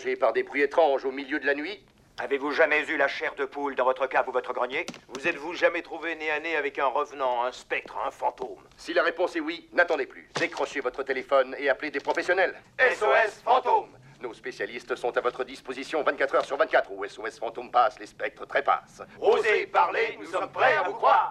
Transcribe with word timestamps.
dérangé 0.00 0.16
par 0.16 0.32
des 0.32 0.42
bruits 0.42 0.62
étranges 0.62 1.04
au 1.04 1.12
milieu 1.12 1.38
de 1.38 1.46
la 1.46 1.54
nuit 1.54 1.80
Avez-vous 2.18 2.50
jamais 2.52 2.84
eu 2.86 2.98
la 2.98 3.08
chair 3.08 3.34
de 3.34 3.46
poule 3.46 3.74
dans 3.74 3.84
votre 3.84 4.06
cave 4.06 4.28
ou 4.28 4.32
votre 4.32 4.52
grenier? 4.52 4.84
Vous 5.08 5.26
êtes-vous 5.26 5.54
jamais 5.54 5.80
trouvé 5.80 6.14
nez 6.16 6.30
à 6.30 6.38
nez 6.38 6.54
avec 6.54 6.78
un 6.78 6.86
revenant, 6.86 7.44
un 7.44 7.52
spectre, 7.52 7.96
un 8.06 8.10
fantôme? 8.10 8.62
Si 8.76 8.92
la 8.92 9.02
réponse 9.02 9.36
est 9.36 9.40
oui, 9.40 9.68
n'attendez 9.72 10.04
plus. 10.04 10.28
Décrochez 10.38 10.80
votre 10.80 11.02
téléphone 11.02 11.56
et 11.58 11.70
appelez 11.70 11.90
des 11.90 12.00
professionnels. 12.00 12.60
SOS 12.78 13.40
fantôme 13.42 13.88
Nos 14.20 14.34
spécialistes 14.34 14.96
sont 14.96 15.16
à 15.16 15.22
votre 15.22 15.44
disposition 15.44 16.02
24 16.02 16.34
heures 16.34 16.44
sur 16.44 16.58
24. 16.58 16.92
Où 16.92 17.06
SOS 17.06 17.38
Fantôme 17.38 17.70
passe, 17.70 17.98
les 17.98 18.06
spectres 18.06 18.46
trépassent. 18.46 19.02
Osez 19.18 19.66
parler, 19.68 20.18
nous 20.20 20.26
sommes 20.26 20.50
prêts 20.52 20.76
à 20.76 20.82
vous 20.82 20.94
croire 20.94 21.30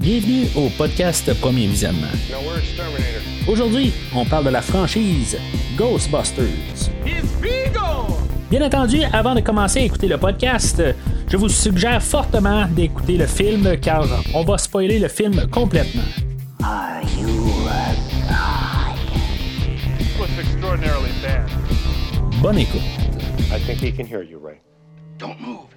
Bienvenue 0.00 0.46
au 0.56 0.70
podcast 0.78 1.30
Premier 1.42 1.66
Visionnement. 1.66 2.06
Aujourd'hui, 3.46 3.92
on 4.14 4.24
parle 4.24 4.46
de 4.46 4.48
la 4.50 4.62
franchise 4.62 5.36
Ghostbusters. 5.76 6.88
Bien 8.50 8.64
entendu, 8.64 9.02
avant 9.12 9.34
de 9.34 9.40
commencer 9.40 9.80
à 9.80 9.82
écouter 9.82 10.08
le 10.08 10.16
podcast, 10.16 10.82
je 11.28 11.36
vous 11.36 11.50
suggère 11.50 12.02
fortement 12.02 12.66
d'écouter 12.68 13.18
le 13.18 13.26
film 13.26 13.76
car 13.78 14.06
on 14.32 14.42
va 14.42 14.56
spoiler 14.56 14.98
le 14.98 15.08
film 15.08 15.46
complètement. 15.50 16.00
extraordinarily 20.40 21.10
bad. 21.22 21.46
Bonne 22.40 22.58
écoute. 22.58 22.80
I 23.52 23.58
think 23.58 23.80
he 23.82 23.92
can 23.92 24.06
hear 24.06 24.22
you, 24.22 24.38
Ray. 24.38 24.62
Don't 25.18 25.38
move. 25.40 25.68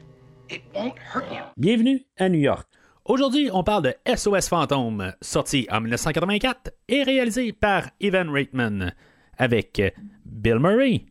It 0.49 0.61
won't 0.73 0.97
hurt 0.97 1.25
you. 1.29 1.41
Bienvenue 1.57 2.05
à 2.17 2.29
New 2.29 2.39
York. 2.39 2.72
Aujourd'hui, 3.05 3.49
on 3.51 3.63
parle 3.63 3.83
de 3.83 4.15
SOS 4.15 4.47
Fantôme, 4.47 5.11
sorti 5.19 5.67
en 5.69 5.81
1984 5.81 6.71
et 6.87 7.03
réalisé 7.03 7.51
par 7.51 7.89
Evan 7.99 8.29
Reitman, 8.29 8.93
avec 9.37 9.81
Bill 10.25 10.59
Murray, 10.59 11.03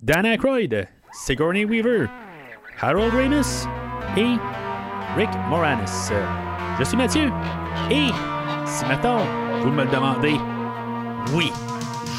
Dan 0.00 0.24
Aykroyd, 0.24 0.88
Sigourney 1.12 1.66
Weaver, 1.66 2.06
Harold 2.80 3.12
Ramis 3.12 3.66
et 4.16 4.38
Rick 5.18 5.28
Moranis. 5.50 6.10
Je 6.78 6.84
suis 6.84 6.96
Mathieu 6.96 7.30
et 7.90 8.08
si 8.64 8.86
maintenant 8.86 9.20
vous 9.60 9.70
me 9.70 9.84
le 9.84 9.90
demandez, 9.90 10.36
oui, 11.34 11.52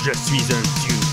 je 0.03 0.11
suis 0.14 0.53
un 0.53 0.61
dieu. 0.86 1.05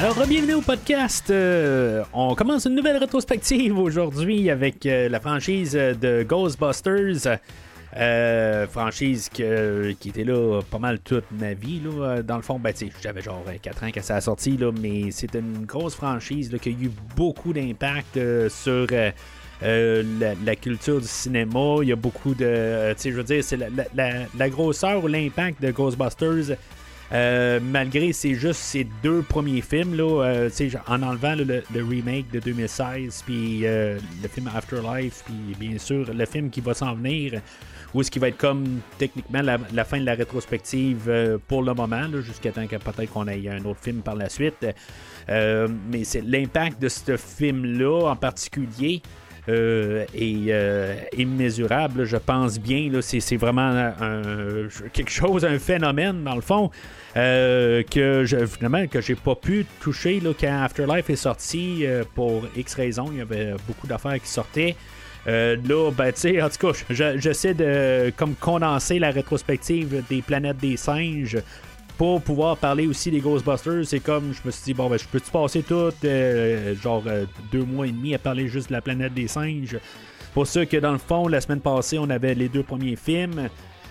Alors, 0.00 0.24
bienvenue 0.28 0.54
au 0.54 0.60
podcast. 0.60 1.28
Euh, 1.28 2.04
on 2.12 2.36
commence 2.36 2.66
une 2.66 2.76
nouvelle 2.76 2.98
rétrospective 2.98 3.76
aujourd'hui 3.76 4.48
avec 4.48 4.86
euh, 4.86 5.08
la 5.08 5.18
franchise 5.18 5.72
de 5.72 6.22
Ghostbusters. 6.22 7.40
Euh, 7.96 8.68
franchise 8.68 9.28
qui 9.28 9.42
était 9.42 10.22
là 10.22 10.60
pas 10.70 10.78
mal 10.78 11.00
toute 11.00 11.24
ma 11.32 11.52
vie. 11.54 11.82
Dans 12.24 12.36
le 12.36 12.42
fond, 12.42 12.60
ben, 12.60 12.72
j'avais 13.02 13.22
genre 13.22 13.42
4 13.60 13.82
ans 13.82 13.88
quand 13.92 14.02
ça 14.04 14.16
a 14.16 14.20
sorti, 14.20 14.56
mais 14.80 15.10
c'était 15.10 15.40
une 15.40 15.66
grosse 15.66 15.96
franchise 15.96 16.56
qui 16.62 16.68
a 16.68 16.72
eu 16.72 16.92
beaucoup 17.16 17.52
d'impact 17.52 18.20
sur 18.50 18.86
la, 19.60 20.56
culture 20.56 21.00
du 21.00 21.08
cinéma. 21.08 21.78
Il 21.82 21.88
y 21.88 21.92
a 21.92 21.96
beaucoup 21.96 22.34
de. 22.34 22.94
tu 22.96 23.10
je 23.10 23.16
veux 23.16 23.24
dire, 23.24 23.42
c'est 23.42 23.58
la 23.58 24.48
grosseur 24.48 25.02
ou 25.02 25.08
l'impact 25.08 25.60
de 25.60 25.72
Ghostbusters. 25.72 26.56
Euh, 27.12 27.58
malgré 27.62 28.12
c'est 28.12 28.34
juste 28.34 28.60
ces 28.60 28.86
deux 29.02 29.22
premiers 29.22 29.62
films 29.62 29.96
là, 29.96 30.24
euh, 30.24 30.50
en 30.88 31.02
enlevant 31.02 31.34
le, 31.36 31.62
remake 31.82 32.30
de 32.30 32.38
2016 32.38 33.22
puis 33.24 33.60
euh, 33.64 33.98
le 34.22 34.28
film 34.28 34.50
Afterlife 34.54 35.24
puis 35.24 35.56
bien 35.58 35.78
sûr 35.78 36.12
le 36.12 36.26
film 36.26 36.50
qui 36.50 36.60
va 36.60 36.74
s'en 36.74 36.94
venir 36.94 37.40
ou 37.94 38.02
ce 38.02 38.10
qui 38.10 38.18
va 38.18 38.28
être 38.28 38.36
comme 38.36 38.80
techniquement 38.98 39.40
la, 39.40 39.84
fin 39.86 39.98
de 39.98 40.04
la 40.04 40.16
rétrospective 40.16 41.06
euh, 41.08 41.38
pour 41.48 41.62
le 41.62 41.72
moment 41.72 42.04
jusqu'à 42.20 42.52
temps 42.52 42.66
que 42.66 42.76
peut-être 42.76 43.10
qu'on 43.10 43.26
ait 43.26 43.48
un 43.48 43.64
autre 43.64 43.80
film 43.80 44.02
par 44.02 44.14
la 44.14 44.28
suite. 44.28 44.66
Mais 45.28 46.04
c'est 46.04 46.20
l'impact 46.20 46.78
de 46.78 46.90
ce 46.90 47.16
film 47.16 47.78
là 47.78 48.10
en 48.10 48.16
particulier 48.16 49.00
euh, 49.48 50.04
est 50.14 50.46
euh, 50.50 50.94
immesurable, 51.16 52.04
je 52.04 52.16
pense 52.16 52.58
bien. 52.60 52.90
C'est, 53.00 53.36
vraiment 53.36 53.92
quelque 54.92 55.10
chose, 55.10 55.44
un 55.44 55.58
phénomène, 55.58 56.22
dans 56.24 56.34
le 56.34 56.40
fond, 56.40 56.70
euh, 57.16 57.82
que 57.82 58.24
je, 58.24 58.44
finalement, 58.46 58.86
que 58.86 59.00
j'ai 59.00 59.14
pas 59.14 59.34
pu 59.34 59.64
toucher 59.80 60.20
là, 60.20 60.30
quand 60.38 60.62
Afterlife 60.62 61.10
est 61.10 61.16
sorti 61.16 61.86
euh, 61.86 62.04
pour 62.14 62.42
X 62.56 62.74
raisons. 62.74 63.06
Il 63.12 63.18
y 63.18 63.22
avait 63.22 63.54
beaucoup 63.66 63.86
d'affaires 63.86 64.20
qui 64.20 64.28
sortaient. 64.28 64.76
Là, 65.26 65.90
ben, 65.90 66.10
tu 66.12 66.20
sais, 66.20 66.40
en 66.42 66.48
tout 66.48 66.72
cas, 66.72 66.78
je- 66.88 67.18
j'essaie 67.18 67.52
de 67.52 68.10
comme 68.16 68.34
condenser 68.34 68.98
la 68.98 69.10
rétrospective 69.10 70.02
des 70.08 70.22
planètes 70.22 70.56
des 70.56 70.78
singes 70.78 71.36
pour 71.98 72.22
pouvoir 72.22 72.56
parler 72.56 72.86
aussi 72.86 73.10
des 73.10 73.18
Ghostbusters, 73.18 73.84
c'est 73.84 73.98
comme 73.98 74.32
je 74.32 74.40
me 74.44 74.52
suis 74.52 74.62
dit, 74.66 74.74
bon, 74.74 74.88
ben, 74.88 74.96
je 74.96 75.04
peux-tu 75.04 75.30
passer 75.32 75.62
tout, 75.62 75.90
euh, 76.04 76.74
genre, 76.76 77.02
euh, 77.08 77.26
deux 77.50 77.64
mois 77.64 77.88
et 77.88 77.90
demi 77.90 78.14
à 78.14 78.20
parler 78.20 78.46
juste 78.46 78.68
de 78.68 78.74
la 78.74 78.80
planète 78.80 79.12
des 79.12 79.26
singes? 79.26 79.76
Pour 80.32 80.46
ça 80.46 80.64
que, 80.64 80.76
dans 80.76 80.92
le 80.92 80.98
fond, 80.98 81.26
la 81.26 81.40
semaine 81.40 81.60
passée, 81.60 81.98
on 81.98 82.08
avait 82.08 82.36
les 82.36 82.48
deux 82.48 82.62
premiers 82.62 82.94
films. 82.94 83.48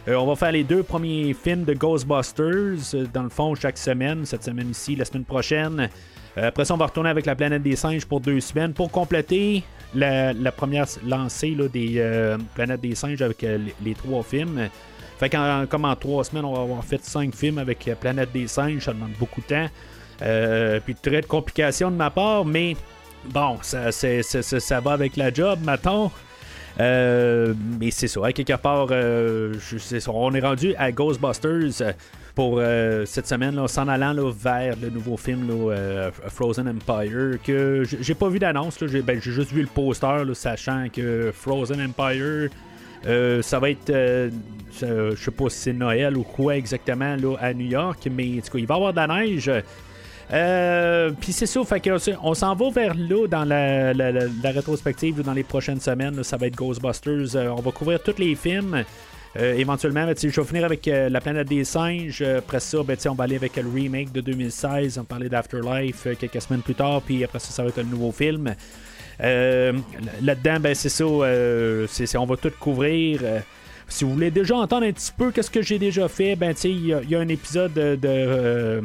Euh, 0.08 0.16
on 0.16 0.26
va 0.26 0.38
faire 0.38 0.54
les 0.54 0.64
deux 0.64 0.84
premiers 0.84 1.34
films 1.34 1.66
de 1.66 1.74
Ghostbusters, 1.74 2.96
dans 3.14 3.24
le 3.24 3.30
fond, 3.30 3.54
chaque 3.56 3.78
semaine, 3.78 4.26
cette 4.26 4.46
semaine 4.46 4.70
ici, 4.72 4.96
la 4.96 5.04
semaine 5.04 5.26
prochaine. 5.26 5.90
Après 6.38 6.64
ça, 6.64 6.76
on 6.76 6.78
va 6.78 6.86
retourner 6.86 7.10
avec 7.10 7.26
la 7.26 7.36
planète 7.36 7.64
des 7.64 7.76
singes 7.76 8.06
pour 8.06 8.22
deux 8.22 8.40
semaines 8.40 8.72
pour 8.72 8.90
compléter 8.90 9.64
la, 9.96 10.34
première 10.56 10.86
lancée 11.06 11.56
là, 11.58 11.68
des 11.68 12.38
planètes 12.54 12.82
des 12.82 12.94
singes 12.94 13.24
avec 13.24 13.42
les 13.42 13.94
trois 13.96 14.22
films. 14.22 14.70
Fait 15.18 15.30
qu'en 15.30 15.66
comme 15.68 15.86
en 15.86 15.96
trois 15.96 16.24
semaines, 16.24 16.46
on 16.46 16.54
va 16.54 16.62
avoir 16.62 16.84
fait 16.84 17.04
cinq 17.04 17.34
films 17.34 17.58
avec 17.58 17.88
euh, 17.88 17.96
Planète 17.96 18.32
des 18.32 18.48
singes, 18.48 18.86
ça 18.86 18.94
demande 18.94 19.14
beaucoup 19.20 19.42
de 19.42 19.48
temps. 19.48 19.68
Euh, 20.22 20.80
puis 20.84 20.96
très 20.96 21.22
de 21.22 21.26
complications 21.26 21.92
de 21.92 21.96
ma 21.96 22.10
part, 22.10 22.46
mais 22.46 22.76
bon, 23.26 23.58
ça, 23.62 24.80
va 24.80 24.92
avec 24.92 25.16
la 25.16 25.34
job, 25.34 25.60
mettons. 25.66 26.12
Euh, 26.80 27.54
mais 27.80 27.90
c'est 27.90 28.08
ça, 28.08 28.26
à 28.26 28.32
quelque 28.32 28.56
part, 28.56 28.88
euh, 28.92 29.56
c'est 29.80 30.00
ça, 30.00 30.12
on 30.12 30.34
est 30.34 30.40
rendu 30.40 30.76
à 30.78 30.92
Ghostbusters 30.92 31.94
pour 32.36 32.62
cette 33.06 33.26
semaine, 33.26 33.68
s'en 33.68 33.88
allant 33.88 34.30
vers 34.30 34.76
le 34.80 34.92
nouveau 34.92 35.18
film 35.18 35.50
Frozen 36.28 36.68
Empire, 36.70 37.40
que 37.44 37.84
j'ai 37.84 38.14
pas 38.14 38.30
vu 38.30 38.38
d'annonce, 38.38 38.78
ben, 38.80 39.20
j'ai 39.20 39.32
juste 39.32 39.52
vu 39.52 39.62
le 39.62 39.68
poster, 39.68 40.24
sachant 40.36 40.86
que 40.94 41.32
Frozen 41.34 41.82
Empire, 41.82 42.50
euh, 43.06 43.42
ça 43.42 43.60
va 43.60 43.70
être, 43.70 43.90
euh, 43.90 44.30
ça- 44.72 45.10
je 45.12 45.16
sais 45.16 45.32
pas 45.32 45.50
si 45.50 45.58
c'est 45.60 45.74
Noël 45.74 46.18
ou 46.18 46.24
quoi 46.24 46.56
exactement 46.58 47.16
là, 47.16 47.36
à 47.40 47.54
New 47.54 47.68
York, 47.68 48.08
mais 48.12 48.38
en 48.38 48.42
tout 48.42 48.52
cas, 48.54 48.60
il 48.60 48.66
va 48.68 48.74
y 48.76 48.78
avoir 48.78 48.92
de 48.94 48.98
la 48.98 49.08
neige. 49.08 49.52
Euh, 50.34 51.12
Puis 51.22 51.32
c'est 51.32 51.46
ça, 51.46 51.64
fait 51.64 51.80
que, 51.80 51.92
on 52.22 52.34
s'en 52.34 52.54
va 52.54 52.70
vers 52.70 52.94
là 52.96 53.28
dans 53.28 53.46
la, 53.46 53.94
la- 53.94 54.12
la- 54.12 54.26
la 54.44 54.52
rétrospective 54.52 55.22
dans 55.22 55.34
les 55.34 55.44
prochaines 55.44 55.80
semaines. 55.80 56.22
ça 56.24 56.36
va 56.38 56.48
être 56.48 56.56
Ghostbusters. 56.58 57.36
Euh, 57.36 57.48
on 57.50 57.62
va 57.62 57.72
couvrir 57.72 58.02
tous 58.04 58.18
les 58.20 58.36
films. 58.36 58.84
Euh, 59.40 59.54
éventuellement, 59.56 60.06
ben, 60.06 60.16
je 60.20 60.28
vais 60.28 60.48
finir 60.48 60.66
avec 60.66 60.88
euh, 60.88 61.10
La 61.10 61.22
planète 61.22 61.48
des 61.48 61.64
singes. 61.64 62.22
Euh, 62.22 62.40
Après 62.40 62.60
ça, 62.60 62.80
ben, 62.84 62.98
on 63.10 63.14
va 63.14 63.24
aller 63.26 63.36
avec 63.38 63.56
le 63.56 63.70
remake 63.70 64.12
de 64.12 64.20
2016. 64.20 64.98
On 64.98 65.06
parler 65.06 65.30
d'Afterlife 65.30 66.08
euh, 66.08 66.16
quelques 66.20 66.42
semaines 66.42 66.62
plus 66.62 66.76
tard. 66.76 67.02
Puis 67.04 67.24
après 67.24 67.40
ça, 67.40 67.52
ça 67.52 67.64
va 67.64 67.70
être 67.70 67.78
le 67.78 67.84
nouveau 67.84 68.12
film. 68.12 68.54
Euh, 69.22 69.74
Là-dedans, 70.22 70.60
ben, 70.60 70.76
c'est 70.76 70.90
ça. 70.90 71.04
euh, 71.04 71.86
c'est- 71.90 72.18
on 72.18 72.26
va 72.26 72.38
tout 72.38 72.52
couvrir. 72.60 73.20
Euh, 73.24 73.40
si 73.88 74.04
vous 74.04 74.12
voulez 74.14 74.32
déjà 74.32 74.56
entendre 74.58 74.86
un 74.86 74.92
petit 74.92 75.12
peu 75.18 75.32
qu'est-ce 75.32 75.50
que 75.50 75.62
j'ai 75.62 75.80
déjà 75.80 76.08
fait, 76.10 76.36
ben 76.36 76.54
il 76.66 76.88
y, 76.88 76.94
a- 77.16 77.20
un 77.20 77.28
épisode 77.30 77.74
de, 77.74 77.96
de, 77.96 78.82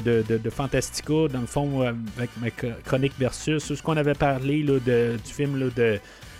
de, 0.00 0.38
de- 0.38 0.50
Fantastica, 0.50 1.28
dans 1.32 1.40
le 1.40 1.46
fond, 1.46 1.82
avec 1.82 2.30
ma 2.40 2.48
chr- 2.48 2.74
chronique 2.84 3.12
versus 3.18 3.62
ce 3.74 3.80
qu'on 3.82 3.96
avait 3.96 4.14
parlé 4.14 4.62
là, 4.64 4.78
du 4.80 5.32
film 5.32 5.58
là, 5.58 5.66
de, 5.76 5.98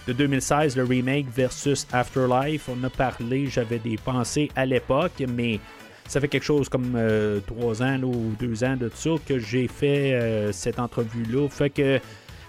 de 0.08 0.12
2016, 0.12 0.76
le 0.76 0.82
remake 0.84 1.26
versus 1.34 1.86
Afterlife. 1.92 2.68
On 2.68 2.82
a 2.84 2.90
parlé, 2.90 3.46
j'avais 3.46 3.78
des 3.78 3.96
pensées 3.96 4.50
à 4.56 4.66
l'époque, 4.66 5.22
mais 5.36 5.60
ça 6.08 6.20
fait 6.20 6.26
quelque 6.28 6.42
chose 6.44 6.68
comme 6.68 6.94
euh, 6.96 7.38
trois 7.46 7.80
ans 7.80 7.96
là, 7.96 8.06
ou 8.06 8.34
deux 8.40 8.64
ans 8.64 8.76
de 8.76 8.90
ça 8.92 9.10
que 9.24 9.38
j'ai 9.38 9.68
fait 9.68 10.48
cette 10.52 10.80
entrevue-là. 10.80 11.48
Fait 11.48 11.70
que 11.70 12.00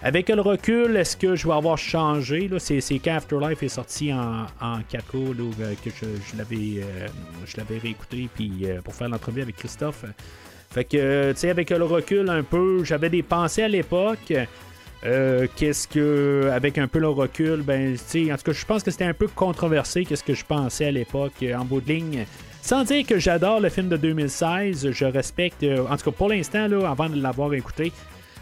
avec 0.04 0.28
le 0.30 0.40
recul, 0.40 0.96
est-ce 0.96 1.16
que 1.16 1.36
je 1.36 1.46
vais 1.46 1.54
avoir 1.54 1.78
changé? 1.78 2.50
C'est, 2.58 2.80
quand 2.98 3.14
Afterlife 3.14 3.62
est 3.62 3.68
sorti 3.68 4.12
en, 4.12 4.46
en 4.60 4.78
4K 4.80 5.36
là, 5.36 5.44
euh, 5.60 5.74
que 5.84 5.90
je, 5.90 6.06
je 6.30 6.36
l'avais, 6.36 6.82
euh, 6.82 7.78
réécouté 7.80 8.28
puis, 8.34 8.50
euh, 8.64 8.80
pour 8.82 8.94
faire 8.94 9.08
l'entrevue 9.08 9.42
avec 9.42 9.56
Christophe. 9.56 10.04
Fait 10.70 10.84
que, 10.84 11.32
tu 11.32 11.38
sais, 11.38 11.50
avec 11.50 11.70
le 11.70 11.84
recul 11.84 12.28
un 12.30 12.42
peu, 12.42 12.82
j'avais 12.82 13.10
des 13.10 13.22
pensées 13.22 13.62
à 13.62 13.68
l'époque. 13.68 14.32
Qu'est-ce 15.02 15.86
que, 15.86 16.50
avec 16.52 16.78
un 16.78 16.88
peu 16.88 16.98
le 16.98 17.08
recul, 17.08 17.62
ben, 17.62 17.92
tu 17.92 17.98
sais, 18.04 18.32
en 18.32 18.36
tout 18.36 18.44
cas, 18.44 18.52
je 18.52 18.64
pense 18.64 18.82
que 18.82 18.90
c'était 18.90 19.04
un 19.04 19.14
peu 19.14 19.28
controversé, 19.28 20.04
qu'est-ce 20.04 20.24
que 20.24 20.34
je 20.34 20.44
pensais 20.44 20.86
à 20.86 20.90
l'époque. 20.90 21.44
En 21.56 21.64
bout 21.64 21.80
de 21.80 21.92
ligne, 21.92 22.26
Sans 22.62 22.84
dire 22.84 23.06
que 23.06 23.18
j'adore 23.18 23.60
le 23.60 23.68
film 23.68 23.88
de 23.88 23.96
2016, 23.96 24.90
je 24.90 25.04
respecte, 25.04 25.64
en 25.64 25.96
tout 25.96 26.10
cas 26.10 26.16
pour 26.16 26.28
l'instant, 26.28 26.68
avant 26.84 27.08
de 27.08 27.20
l'avoir 27.20 27.52
écouté, 27.54 27.92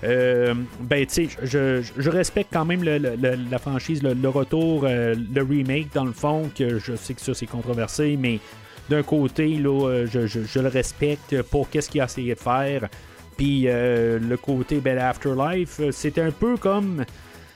ben, 0.03 1.07
tu 1.07 1.29
sais, 1.29 1.29
je, 1.43 2.11
respecte 2.11 2.51
quand 2.53 2.65
même 2.65 2.83
la 2.83 3.59
franchise, 3.59 4.03
le, 4.03 4.29
retour, 4.29 4.87
le 4.87 5.43
remake, 5.43 5.93
dans 5.95 6.05
le 6.05 6.13
fond, 6.13 6.51
que 6.57 6.79
je 6.79 6.97
sais 6.97 7.15
que 7.15 7.21
ça 7.21 7.35
c'est 7.35 7.47
controversé, 7.47 8.17
mais 8.19 8.41
d'un 8.89 9.03
côté, 9.03 9.49
là, 9.57 10.05
je, 10.07 10.27
je, 10.27 10.59
le 10.61 10.69
respecte 10.69 11.43
pour 11.43 11.71
qu'est-ce 11.71 11.91
qu'il 11.91 12.01
a 12.01 12.05
essayé 12.05 12.35
de 12.35 12.41
faire. 12.41 12.89
Puis 13.37 13.65
le 13.65 14.37
côté 14.37 14.81
Ben 14.81 14.99
Afterlife, 14.99 15.81
c'était 15.91 16.23
un 16.23 16.33
peu 16.33 16.57
comme 16.57 17.05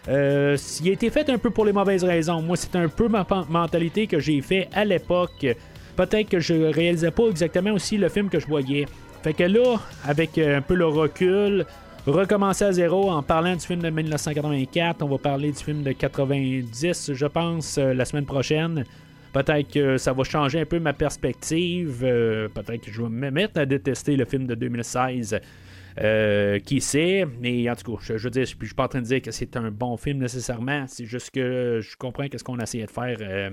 euh, 0.08 0.56
il 0.82 0.90
a 0.90 0.92
été 0.92 1.10
fait 1.10 1.28
un 1.30 1.38
peu 1.38 1.50
pour 1.50 1.64
les 1.64 1.72
mauvaises 1.72 2.04
raisons. 2.04 2.42
Moi, 2.42 2.56
c'est 2.56 2.76
un 2.76 2.88
peu 2.88 3.08
ma 3.08 3.26
mentalité 3.48 4.06
que 4.06 4.18
j'ai 4.18 4.40
fait 4.40 4.68
à 4.72 4.84
l'époque. 4.84 5.46
Peut-être 5.96 6.28
que 6.28 6.40
je 6.40 6.54
réalisais 6.54 7.10
pas 7.10 7.28
exactement 7.28 7.72
aussi 7.72 7.96
le 7.96 8.08
film 8.08 8.28
que 8.28 8.40
je 8.40 8.46
voyais. 8.46 8.86
Fait 9.22 9.32
que 9.32 9.44
là, 9.44 9.76
avec 10.04 10.36
euh, 10.36 10.58
un 10.58 10.60
peu 10.60 10.74
le 10.74 10.86
recul, 10.86 11.64
recommencer 12.10 12.64
à 12.64 12.72
zéro 12.72 13.10
en 13.10 13.22
parlant 13.22 13.54
du 13.54 13.60
film 13.60 13.80
de 13.80 13.90
1984, 13.90 15.02
on 15.02 15.08
va 15.08 15.18
parler 15.18 15.52
du 15.52 15.58
film 15.58 15.82
de 15.82 15.92
90, 15.92 17.12
je 17.12 17.26
pense, 17.26 17.78
euh, 17.78 17.94
la 17.94 18.04
semaine 18.04 18.26
prochaine. 18.26 18.84
Peut-être 19.32 19.70
que 19.70 19.98
ça 19.98 20.12
va 20.12 20.22
changer 20.24 20.60
un 20.60 20.66
peu 20.66 20.78
ma 20.78 20.92
perspective. 20.92 22.00
Peut-être 22.00 22.82
que 22.82 22.92
je 22.92 23.02
vais 23.02 23.08
me 23.08 23.30
mettre 23.30 23.58
à 23.58 23.66
détester 23.66 24.16
le 24.16 24.24
film 24.24 24.46
de 24.46 24.54
2016. 24.54 25.40
Euh, 26.00 26.58
qui 26.58 26.80
sait, 26.80 27.24
mais 27.40 27.70
en 27.70 27.76
tout 27.76 27.96
cas, 27.96 28.02
je, 28.02 28.14
veux 28.14 28.30
dire, 28.30 28.44
je, 28.44 28.56
suis 28.66 28.74
pas 28.74 28.86
en 28.86 28.88
train 28.88 29.00
de 29.00 29.06
dire 29.06 29.22
que 29.22 29.30
c'est 29.30 29.56
un 29.56 29.70
bon 29.70 29.96
film 29.96 30.18
nécessairement. 30.18 30.86
C'est 30.88 31.04
juste 31.04 31.30
que 31.30 31.78
je 31.80 31.96
comprends 31.96 32.26
qu'est-ce 32.26 32.42
qu'on 32.42 32.58
a 32.58 32.64
essayé 32.64 32.84
de 32.84 32.90
faire 32.90 33.16
euh, 33.20 33.50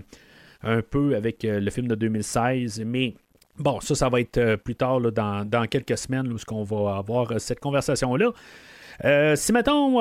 un 0.63 0.81
peu 0.81 1.15
avec 1.15 1.45
euh, 1.45 1.59
le 1.59 1.69
film 1.69 1.87
de 1.87 1.93
2016, 1.93 2.81
mais 2.83 3.13
bon, 3.61 3.79
ça, 3.79 3.95
ça 3.95 4.09
va 4.09 4.19
être 4.19 4.55
plus 4.57 4.75
tard 4.75 4.99
dans, 5.11 5.67
quelques 5.69 5.97
semaines 5.97 6.31
où 6.31 6.37
qu'on 6.45 6.63
va 6.63 6.97
avoir 6.97 7.39
cette 7.39 7.59
conversation-là. 7.59 8.31
si 9.35 9.53
mettons 9.53 9.99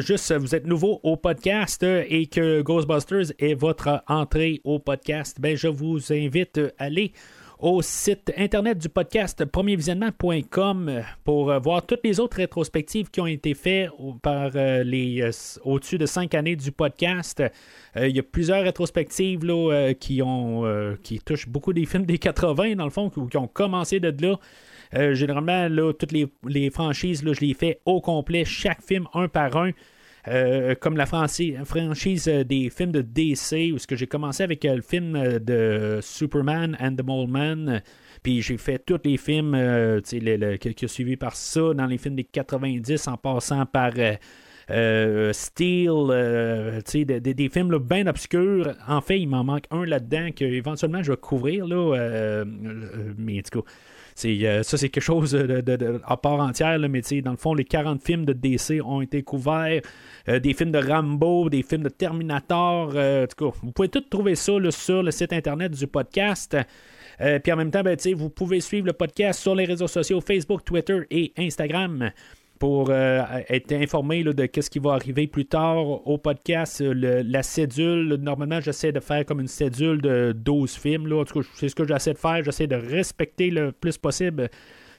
juste 0.00 0.32
vous 0.32 0.54
êtes 0.54 0.66
nouveau 0.66 1.00
au 1.02 1.16
podcast 1.16 1.82
et 1.82 2.26
que 2.26 2.62
Ghostbusters 2.62 3.32
est 3.38 3.54
votre 3.54 4.02
entrée 4.06 4.60
au 4.64 4.78
podcast, 4.78 5.38
ben 5.40 5.56
je 5.56 5.68
vous 5.68 6.12
invite 6.12 6.60
à 6.78 6.84
aller 6.84 7.12
au 7.62 7.80
site 7.80 8.32
internet 8.36 8.76
du 8.76 8.88
podcast 8.88 9.44
premiervisionnement.com 9.44 11.02
pour 11.22 11.52
euh, 11.52 11.60
voir 11.60 11.86
toutes 11.86 12.00
les 12.02 12.18
autres 12.18 12.38
rétrospectives 12.38 13.08
qui 13.08 13.20
ont 13.20 13.26
été 13.26 13.54
faites 13.54 13.88
par 14.20 14.50
euh, 14.56 14.82
les 14.82 15.22
euh, 15.22 15.30
au-dessus 15.62 15.96
de 15.96 16.04
cinq 16.04 16.34
années 16.34 16.56
du 16.56 16.72
podcast. 16.72 17.40
Il 17.94 18.10
y 18.10 18.18
a 18.18 18.22
plusieurs 18.24 18.64
rétrospectives 18.64 19.44
là, 19.44 19.92
qui 19.94 20.22
ont 20.22 20.64
qui 21.02 21.20
touchent 21.20 21.48
beaucoup 21.48 21.72
des 21.72 21.84
films 21.86 22.06
des 22.06 22.18
80 22.18 22.76
dans 22.76 22.84
le 22.84 22.90
fond, 22.90 23.10
qui, 23.10 23.36
ont 23.36 23.46
commencé 23.46 24.00
de 24.00 24.14
là. 24.26 25.14
généralement, 25.14 25.68
là, 25.68 25.92
toutes 25.92 26.12
les, 26.12 26.26
les 26.48 26.70
franchises, 26.70 27.22
là, 27.22 27.34
je 27.34 27.40
les 27.40 27.52
fais 27.52 27.80
au 27.84 28.00
complet, 28.00 28.44
chaque 28.44 28.82
film 28.82 29.06
un 29.12 29.28
par 29.28 29.56
un. 29.56 29.72
Euh, 30.28 30.76
comme 30.76 30.96
la 30.96 31.06
franchise 31.06 32.28
euh, 32.28 32.44
des 32.44 32.70
films 32.70 32.92
de 32.92 33.02
DC, 33.02 33.72
où 33.74 33.78
ce 33.78 33.88
que 33.88 33.96
j'ai 33.96 34.06
commencé 34.06 34.44
avec 34.44 34.64
euh, 34.64 34.76
le 34.76 34.82
film 34.82 35.20
de 35.40 35.98
Superman 36.00 36.76
and 36.80 36.94
the 36.94 37.04
Mole 37.04 37.28
Man. 37.28 37.82
Puis 38.22 38.40
j'ai 38.40 38.56
fait 38.56 38.78
tous 38.78 39.00
les 39.04 39.16
films 39.16 39.52
qui, 40.04 40.84
ont 40.84 40.88
suivi 40.88 41.16
par 41.16 41.34
ça, 41.34 41.74
dans 41.74 41.86
les 41.86 41.98
films 41.98 42.14
des 42.14 42.22
90, 42.22 43.08
en 43.08 43.16
passant 43.16 43.66
par 43.66 43.90
Steel, 45.32 46.82
des, 46.94 47.48
films 47.48 47.78
bien 47.78 48.06
obscurs. 48.06 48.76
En 48.86 49.00
fait, 49.00 49.18
il 49.18 49.28
m'en 49.28 49.42
manque 49.42 49.64
un 49.72 49.84
là-dedans 49.84 50.28
que 50.36 50.44
éventuellement 50.44 51.02
je 51.02 51.10
vais 51.10 51.18
couvrir. 51.18 51.66
Là, 51.66 52.44
mais 53.18 53.40
en 53.40 53.42
tout 53.42 53.64
euh, 54.24 54.62
ça, 54.62 54.76
c'est 54.76 54.88
quelque 54.88 55.02
chose 55.02 55.32
de, 55.32 56.00
à 56.04 56.16
part 56.16 56.40
entière, 56.40 56.78
là, 56.78 56.88
mais 56.88 57.02
dans 57.22 57.30
le 57.30 57.36
fond, 57.36 57.54
les 57.54 57.64
40 57.64 58.02
films 58.02 58.24
de 58.24 58.32
DC 58.32 58.82
ont 58.84 59.00
été 59.00 59.22
couverts. 59.22 59.82
Euh, 60.28 60.38
des 60.38 60.54
films 60.54 60.72
de 60.72 60.78
Rambo, 60.78 61.48
des 61.50 61.62
films 61.62 61.82
de 61.82 61.88
Terminator. 61.88 62.92
Euh, 62.94 63.24
en 63.24 63.26
tout 63.26 63.50
cas, 63.50 63.56
vous 63.62 63.72
pouvez 63.72 63.88
tout 63.88 64.00
trouver 64.00 64.34
ça 64.34 64.52
sur 64.70 65.02
le 65.02 65.10
site 65.10 65.32
internet 65.32 65.72
du 65.72 65.86
podcast. 65.86 66.56
puis 67.18 67.52
en 67.52 67.56
même 67.56 67.70
temps, 67.70 67.82
ben, 67.82 67.96
vous 68.16 68.30
pouvez 68.30 68.60
suivre 68.60 68.86
le 68.86 68.92
podcast 68.92 69.40
sur 69.40 69.54
les 69.54 69.64
réseaux 69.64 69.88
sociaux 69.88 70.20
Facebook, 70.20 70.64
Twitter 70.64 71.00
et 71.10 71.32
Instagram 71.38 72.10
pour 72.62 72.90
euh, 72.90 73.24
être 73.48 73.72
informé 73.72 74.22
de 74.22 74.48
ce 74.60 74.70
qui 74.70 74.78
va 74.78 74.92
arriver 74.92 75.26
plus 75.26 75.46
tard 75.46 76.06
au 76.06 76.16
podcast. 76.16 76.80
la 76.80 77.42
cédule, 77.42 78.14
normalement, 78.20 78.60
j'essaie 78.60 78.92
de 78.92 79.00
faire 79.00 79.26
comme 79.26 79.40
une 79.40 79.48
cédule 79.48 80.00
de 80.00 80.30
12 80.30 80.72
films. 80.76 81.08
Là. 81.08 81.22
En 81.22 81.24
tout 81.24 81.40
cas, 81.40 81.48
c'est 81.54 81.68
ce 81.68 81.74
que 81.74 81.84
j'essaie 81.84 82.12
de 82.12 82.18
faire. 82.18 82.44
J'essaie 82.44 82.68
de 82.68 82.76
respecter 82.76 83.50
le 83.50 83.72
plus 83.72 83.98
possible 83.98 84.48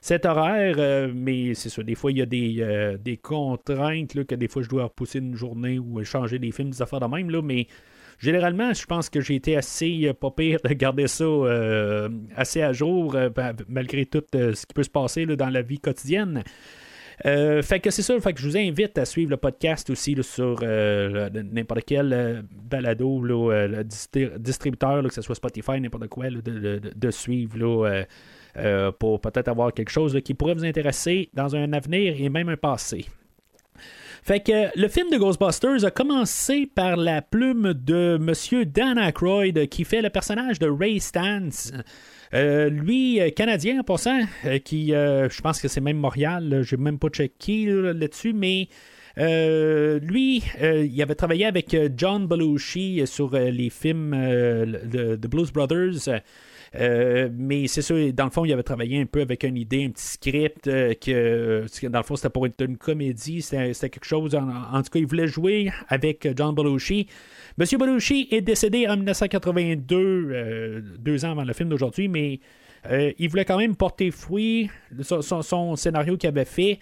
cet 0.01 0.25
horaire, 0.25 0.75
euh, 0.77 1.09
mais 1.15 1.53
c'est 1.53 1.69
ça, 1.69 1.81
des 1.83 1.95
fois, 1.95 2.11
il 2.11 2.17
y 2.17 2.21
a 2.21 2.25
des, 2.25 2.57
euh, 2.59 2.97
des 2.97 3.15
contraintes 3.15 4.13
là, 4.13 4.25
que 4.25 4.35
des 4.35 4.49
fois, 4.49 4.61
je 4.61 4.67
dois 4.67 4.83
repousser 4.83 5.19
une 5.19 5.35
journée 5.35 5.79
ou 5.79 6.03
changer 6.03 6.39
des 6.39 6.51
films, 6.51 6.71
des 6.71 6.81
affaires 6.81 6.99
de 6.99 7.05
même. 7.05 7.29
Là, 7.29 7.41
mais 7.41 7.67
généralement, 8.19 8.73
je 8.73 8.85
pense 8.85 9.09
que 9.09 9.21
j'ai 9.21 9.35
été 9.35 9.55
assez 9.55 10.11
pas 10.19 10.31
pire 10.31 10.59
de 10.65 10.73
garder 10.73 11.07
ça 11.07 11.23
assez 12.35 12.61
à 12.61 12.73
jour, 12.73 13.15
malgré 13.69 14.05
tout 14.05 14.21
ce 14.33 14.65
qui 14.65 14.73
peut 14.75 14.83
se 14.83 14.89
passer 14.89 15.25
dans 15.25 15.49
la 15.49 15.61
vie 15.61 15.79
quotidienne. 15.79 16.43
Euh, 17.25 17.61
fait 17.61 17.79
que 17.79 17.89
c'est 17.89 18.01
ça, 18.01 18.19
fait 18.19 18.33
que 18.33 18.39
je 18.39 18.47
vous 18.47 18.57
invite 18.57 18.97
à 18.97 19.05
suivre 19.05 19.31
le 19.31 19.37
podcast 19.37 19.89
aussi 19.89 20.15
sur 20.21 20.59
euh, 20.61 21.29
n'importe 21.29 21.83
quel 21.85 22.13
euh, 22.13 22.41
balado, 22.51 23.23
distributeur, 24.39 25.03
que 25.03 25.13
ce 25.13 25.21
soit 25.21 25.35
Spotify, 25.35 25.79
n'importe 25.79 26.07
quoi, 26.07 26.25
de, 26.29 27.11
suivre 27.11 28.05
pour 28.99 29.21
peut-être 29.21 29.47
avoir 29.47 29.73
quelque 29.73 29.91
chose 29.91 30.19
qui 30.23 30.33
pourrait 30.33 30.55
vous 30.55 30.65
intéresser 30.65 31.29
dans 31.33 31.55
un 31.55 31.73
avenir 31.73 32.15
et 32.19 32.29
même 32.29 32.49
un 32.49 32.57
passé. 32.57 33.05
Fait 34.23 34.39
que 34.39 34.79
le 34.79 34.87
film 34.87 35.09
de 35.09 35.17
Ghostbusters 35.17 35.83
a 35.83 35.91
commencé 35.91 36.65
par 36.65 36.95
la 36.95 37.21
plume 37.21 37.73
de 37.73 38.17
Monsieur 38.17 38.65
Dan 38.65 38.97
Aykroyd 38.97 39.67
qui 39.67 39.83
fait 39.83 40.01
le 40.01 40.09
personnage 40.09 40.59
de 40.59 40.69
Ray 40.69 41.01
Stantz. 41.01 41.73
Euh, 42.33 42.69
lui, 42.69 43.19
euh, 43.19 43.29
Canadien 43.31 43.81
en 43.81 43.83
passant, 43.83 44.21
euh, 44.45 44.59
qui, 44.59 44.87
je 44.87 45.41
pense 45.41 45.61
que 45.61 45.67
c'est 45.67 45.81
même 45.81 45.97
Montréal, 45.97 46.61
j'ai 46.63 46.77
même 46.77 46.99
pas 46.99 47.09
checké 47.09 47.65
là-dessus, 47.65 48.33
mais 48.33 48.69
lui, 49.17 50.41
il 50.61 51.01
avait 51.01 51.15
travaillé 51.15 51.45
avec 51.45 51.75
John 51.95 52.25
Belushi 52.25 53.05
sur 53.05 53.31
les 53.33 53.69
films 53.69 54.11
de, 54.11 55.27
Blues 55.27 55.51
Brothers. 55.51 56.21
Mais 56.73 57.67
c'est 57.67 57.81
sûr, 57.81 58.13
dans 58.13 58.25
le 58.25 58.31
fond, 58.31 58.45
il 58.45 58.53
avait 58.53 58.63
travaillé 58.63 58.99
un 58.99 59.05
peu 59.05 59.21
avec 59.21 59.43
une 59.43 59.57
idée, 59.57 59.85
un 59.85 59.91
petit 59.91 60.07
script, 60.07 60.63
que 60.65 61.87
dans 61.87 61.99
le 61.99 62.03
fond, 62.03 62.15
c'était 62.15 62.29
pour 62.29 62.45
être 62.45 62.61
une 62.61 62.77
comédie, 62.77 63.41
c'était 63.41 63.89
quelque 63.89 64.05
chose, 64.05 64.35
en, 64.35 64.81
tout 64.81 64.89
cas, 64.89 64.99
il 64.99 65.05
voulait 65.05 65.27
jouer 65.27 65.71
avec 65.87 66.27
John 66.35 66.55
Belushi. 66.55 67.07
Monsieur 67.57 67.77
Belushi 67.77 68.27
est 68.31 68.41
décédé 68.41 68.87
en 68.87 68.95
1982, 68.95 69.95
euh, 69.95 70.81
deux 70.97 71.23
ans 71.25 71.31
avant 71.31 71.43
le 71.43 71.53
film 71.53 71.69
d'aujourd'hui, 71.69 72.07
mais 72.07 72.39
euh, 72.89 73.11
il 73.19 73.29
voulait 73.29 73.45
quand 73.45 73.57
même 73.57 73.75
porter 73.75 74.09
fruit 74.09 74.69
son, 75.01 75.75
scénario 75.75 76.17
qu'il 76.17 76.29
avait 76.29 76.45
fait. 76.45 76.79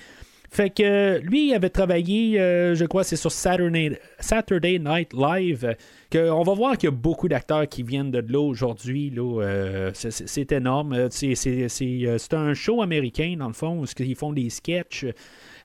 Fait 0.54 0.70
que 0.70 1.20
lui 1.20 1.50
il 1.50 1.54
avait 1.54 1.70
travaillé, 1.70 2.40
euh, 2.40 2.76
je 2.76 2.84
crois, 2.86 3.06
c'est 3.06 3.16
sur 3.16 3.32
Saturday, 3.32 3.98
Night 4.80 5.14
Live. 5.14 5.76
Que 6.10 6.30
on 6.30 6.44
va 6.44 6.54
voir 6.54 6.78
qu'il 6.78 6.90
y 6.90 6.94
a 6.94 6.96
beaucoup 6.96 7.30
d'acteurs 7.30 7.68
qui 7.70 7.84
viennent 7.84 8.12
de 8.12 8.20
là 8.20 8.40
aujourd'hui. 8.40 9.14
c'est 9.94 10.52
énorme. 10.52 11.10
C'est 11.10 12.34
un 12.34 12.54
show 12.54 12.82
américain, 12.82 13.36
dans 13.40 13.48
le 13.48 13.54
fond, 13.54 13.82
où 13.82 13.86
ils 14.00 14.16
font 14.16 14.34
des 14.34 14.50
sketchs. 14.50 15.06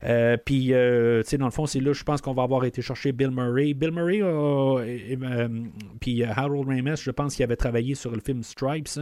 Euh, 0.05 0.37
puis, 0.37 0.73
euh, 0.73 1.23
tu 1.23 1.31
sais, 1.31 1.39
dans 1.39 1.47
le 1.47 1.51
fond, 1.51 1.67
c'est 1.67 1.81
là, 1.81 1.93
je 1.93 2.05
pense 2.05 2.21
qu'on 2.21 2.35
va 2.35 2.43
avoir 2.43 2.65
été 2.65 2.83
chercher 2.83 3.13
Bill 3.13 3.31
Murray. 3.31 3.75
Bill 3.75 3.91
Murray, 3.91 4.21
euh, 4.23 5.49
puis 6.01 6.23
Harold 6.25 6.69
Ramis, 6.69 6.97
je 6.97 7.11
pense 7.11 7.35
qu'il 7.35 7.45
avait 7.45 7.57
travaillé 7.57 7.95
sur 7.95 8.11
le 8.11 8.21
film 8.21 8.43
Stripes. 8.43 9.01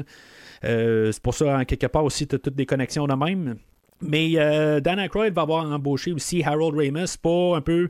c'est 0.63 1.23
pour 1.23 1.35
ça, 1.35 1.59
en 1.59 1.65
quelque 1.65 1.87
part 1.87 2.05
aussi, 2.05 2.27
tu 2.27 2.37
as 2.37 2.39
toutes 2.39 2.55
des 2.55 2.67
connexions 2.67 3.07
de 3.07 3.15
même. 3.15 3.57
Mais 4.05 4.35
Dan 4.81 4.99
Aykroyd 4.99 5.33
va 5.33 5.43
avoir 5.43 5.71
embauché 5.71 6.13
aussi 6.13 6.43
Harold 6.43 6.77
Ramis 6.77 7.17
pour 7.21 7.57
un 7.57 7.61
peu 7.61 7.89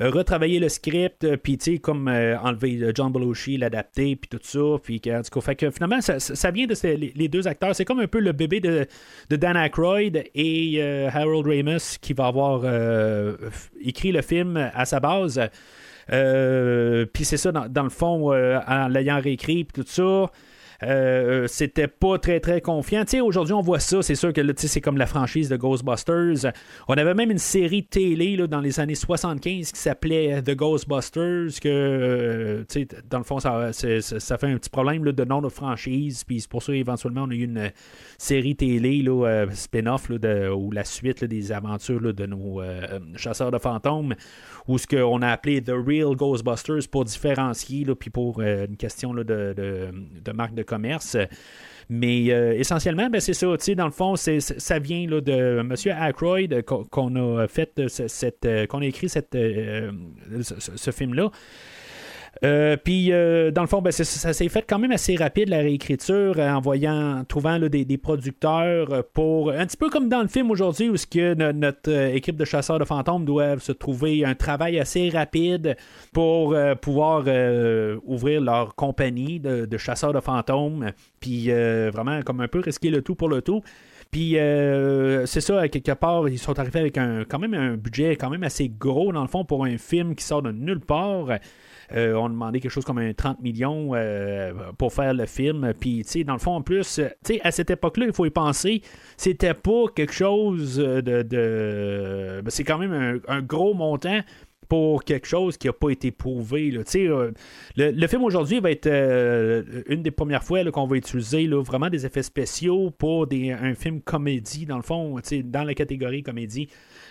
euh, 0.00 0.10
retravailler 0.10 0.58
le 0.58 0.68
script, 0.68 1.24
euh, 1.24 1.36
puis 1.36 1.58
tu 1.58 1.72
sais, 1.72 1.78
comme 1.78 2.08
euh, 2.08 2.38
enlever 2.38 2.92
John 2.94 3.12
Belushi, 3.12 3.58
l'adapter, 3.58 4.16
puis 4.16 4.28
tout 4.28 4.40
ça. 4.42 4.78
Puis 4.82 5.02
fait 5.40 5.54
que 5.54 5.70
finalement, 5.70 6.00
ça, 6.00 6.50
vient 6.50 6.66
de 6.66 6.74
les, 7.14 7.28
deux 7.28 7.46
acteurs. 7.46 7.74
C'est 7.74 7.84
comme 7.84 8.00
un 8.00 8.06
peu 8.06 8.20
le 8.20 8.32
bébé 8.32 8.60
de, 8.60 8.86
Dan 9.30 9.56
Aykroyd 9.56 10.24
et 10.34 10.82
Harold 11.12 11.46
Ramis 11.46 11.98
qui 12.00 12.12
va 12.14 12.26
avoir 12.26 12.64
écrit 13.84 14.12
le 14.12 14.22
film 14.22 14.56
à 14.56 14.84
sa 14.84 15.00
base. 15.00 15.40
puis 16.08 17.24
c'est 17.24 17.36
ça, 17.36 17.52
dans, 17.52 17.82
le 17.82 17.90
fond, 17.90 18.32
en 18.32 18.88
l'ayant 18.88 19.20
réécrit, 19.20 19.64
puis 19.64 19.82
tout 19.82 19.88
ça. 19.88 20.30
Euh, 20.82 21.46
c'était 21.46 21.88
pas 21.88 22.18
très 22.18 22.40
très 22.40 22.60
confiant. 22.60 23.04
Tu 23.04 23.20
aujourd'hui, 23.20 23.54
on 23.54 23.60
voit 23.60 23.80
ça. 23.80 24.02
C'est 24.02 24.14
sûr 24.14 24.32
que 24.32 24.40
là, 24.40 24.52
c'est 24.56 24.80
comme 24.80 24.96
la 24.96 25.06
franchise 25.06 25.48
de 25.48 25.56
Ghostbusters. 25.56 26.52
On 26.88 26.94
avait 26.94 27.14
même 27.14 27.30
une 27.30 27.38
série 27.38 27.84
télé 27.84 28.36
dans 28.48 28.60
les 28.60 28.80
années 28.80 28.94
75 28.94 29.72
qui 29.72 29.80
s'appelait 29.80 30.42
The 30.42 30.54
Ghostbusters. 30.54 31.60
Que, 31.60 31.68
euh, 31.68 32.64
dans 33.08 33.18
le 33.18 33.24
fond, 33.24 33.38
ça, 33.40 33.72
ça, 33.72 34.38
fait 34.38 34.46
un 34.46 34.56
petit 34.56 34.70
problème 34.70 35.02
de 35.02 35.24
nom 35.24 35.40
de 35.40 35.48
franchise. 35.48 36.24
Puis 36.24 36.40
c'est 36.40 36.50
pour 36.50 36.62
ça, 36.62 36.74
éventuellement, 36.74 37.24
on 37.24 37.30
a 37.30 37.34
eu 37.34 37.44
une 37.44 37.70
série 38.18 38.56
télé, 38.56 39.04
euh, 39.08 39.50
spin-off, 39.50 40.10
ou 40.10 40.70
la 40.70 40.84
suite 40.84 41.24
des 41.24 41.52
aventures 41.52 42.14
de 42.14 42.26
nos 42.26 42.60
euh, 42.60 43.00
chasseurs 43.16 43.50
de 43.50 43.58
fantômes, 43.58 44.14
ou 44.68 44.78
ce 44.78 44.86
qu'on 44.86 45.22
a 45.22 45.28
appelé 45.28 45.62
The 45.62 45.72
Real 45.74 46.14
Ghostbusters 46.14 46.88
pour 46.90 47.04
différencier, 47.04 47.84
puis 47.98 48.10
pour 48.10 48.40
euh, 48.40 48.66
une 48.66 48.76
question 48.76 49.14
de, 49.14 49.22
de, 49.22 49.54
de 50.24 50.32
marque 50.32 50.54
de 50.54 50.62
commerce. 50.72 51.16
Mais 51.88 52.30
euh, 52.30 52.54
essentiellement, 52.54 53.10
ben, 53.10 53.20
c'est 53.20 53.34
ça. 53.34 53.46
Dans 53.76 53.84
le 53.84 53.90
fond, 53.92 54.16
c'est, 54.16 54.40
ça 54.40 54.78
vient 54.78 55.04
de 55.06 55.58
M. 55.60 55.74
Aykroyd 56.08 56.62
qu'on, 56.64 57.16
a 57.42 57.46
fait 57.48 57.72
euh, 57.78 57.88
ce- 57.88 58.08
cette, 58.08 58.46
euh, 58.46 58.66
qu'on 58.66 58.80
a 58.80 58.86
écrit 58.86 59.08
cette, 59.08 59.34
ce, 59.34 60.54
ce- 60.58 60.76
ce 60.76 60.90
film-là. 60.90 61.30
Euh, 62.44 62.76
puis, 62.76 63.12
euh, 63.12 63.50
dans 63.50 63.62
le 63.62 63.68
fond, 63.68 63.82
ben, 63.82 63.92
ça 63.92 64.32
s'est 64.32 64.48
fait 64.48 64.64
quand 64.68 64.78
même 64.78 64.90
assez 64.90 65.16
rapide, 65.16 65.48
la 65.48 65.58
réécriture, 65.58 66.34
euh, 66.38 66.50
en 66.50 66.60
voyant, 66.60 67.20
en 67.20 67.24
trouvant 67.24 67.58
des, 67.58 67.98
producteurs 67.98 69.04
pour. 69.12 69.50
Un 69.50 69.66
petit 69.66 69.76
peu 69.76 69.90
comme 69.90 70.08
dans 70.08 70.22
le 70.22 70.28
film 70.28 70.50
aujourd'hui, 70.50 70.88
où 70.88 70.96
ce 70.96 71.06
que 71.06 71.34
no- 71.34 71.52
notre 71.52 71.92
équipe 71.92 72.36
de 72.36 72.44
chasseurs 72.44 72.78
de 72.78 72.84
fantômes 72.84 73.24
doivent 73.24 73.62
se 73.62 73.72
trouver 73.72 74.24
un 74.24 74.34
travail 74.34 74.80
assez 74.80 75.08
rapide 75.10 75.76
pour 76.12 76.56
pouvoir 76.80 77.24
ouvrir 78.06 78.40
leur 78.40 78.74
compagnie 78.74 79.38
de, 79.38 79.78
chasseurs 79.78 80.12
de 80.12 80.20
fantômes. 80.20 80.90
Puis, 81.20 81.50
vraiment, 81.50 82.22
comme 82.22 82.40
un 82.40 82.48
peu 82.48 82.60
risquer 82.60 82.90
le 82.90 83.02
tout 83.02 83.14
pour 83.14 83.28
le 83.28 83.42
tout. 83.42 83.62
Puis 84.10 84.36
c'est 85.26 85.40
ça, 85.40 85.68
quelque 85.68 85.92
part, 85.92 86.28
ils 86.28 86.38
sont 86.38 86.58
arrivés 86.58 86.80
avec 86.80 86.98
un 86.98 87.24
quand 87.24 87.38
même 87.38 87.54
un 87.54 87.76
budget 87.76 88.16
quand 88.16 88.30
même 88.30 88.42
assez 88.42 88.68
gros, 88.68 89.12
dans 89.12 89.22
le 89.22 89.28
fond, 89.28 89.44
pour 89.44 89.64
un 89.64 89.78
film 89.78 90.14
qui 90.14 90.24
sort 90.24 90.42
de 90.42 90.50
nulle 90.50 90.80
part. 90.80 91.28
Euh, 91.94 92.14
on 92.14 92.28
demandait 92.28 92.60
quelque 92.60 92.70
chose 92.70 92.84
comme 92.84 92.98
un 92.98 93.12
30 93.12 93.40
millions 93.40 93.90
euh, 93.94 94.52
pour 94.78 94.92
faire 94.92 95.14
le 95.14 95.26
film. 95.26 95.72
Puis, 95.78 96.02
tu 96.04 96.10
sais, 96.10 96.24
dans 96.24 96.32
le 96.34 96.38
fond, 96.38 96.52
en 96.56 96.62
plus, 96.62 96.98
euh, 96.98 97.08
tu 97.24 97.38
à 97.42 97.50
cette 97.50 97.70
époque-là, 97.70 98.06
il 98.06 98.12
faut 98.12 98.26
y 98.26 98.30
penser, 98.30 98.82
c'était 99.16 99.54
pas 99.54 99.84
quelque 99.94 100.12
chose 100.12 100.76
de. 100.76 101.00
de- 101.22 102.40
ben, 102.42 102.50
c'est 102.50 102.64
quand 102.64 102.78
même 102.78 103.20
un 103.28 103.42
gros 103.42 103.74
montant 103.74 104.20
pour 104.72 105.04
quelque 105.04 105.26
chose 105.26 105.58
qui 105.58 105.66
n'a 105.66 105.74
pas 105.74 105.90
été 105.90 106.10
prouvé. 106.10 106.70
là. 106.70 106.80
Euh, 106.94 107.30
le, 107.76 107.90
le 107.90 108.06
film 108.06 108.24
aujourd'hui 108.24 108.58
va 108.58 108.70
être 108.70 108.86
euh, 108.86 109.62
une 109.86 110.02
des 110.02 110.10
premières 110.10 110.42
fois 110.42 110.64
qu'on 110.70 110.86
va 110.86 110.96
utiliser 110.96 111.46
là, 111.46 111.62
vraiment 111.62 111.90
des 111.90 112.06
effets 112.06 112.22
spéciaux 112.22 112.90
pour 112.90 113.26
des, 113.26 113.50
un 113.50 113.74
film 113.74 114.00
comédie, 114.00 114.64
dans 114.64 114.78
le 114.78 114.82
fond, 114.82 115.18
dans 115.44 115.64
la 115.64 115.74
catégorie 115.74 116.22
comédie. 116.22 116.68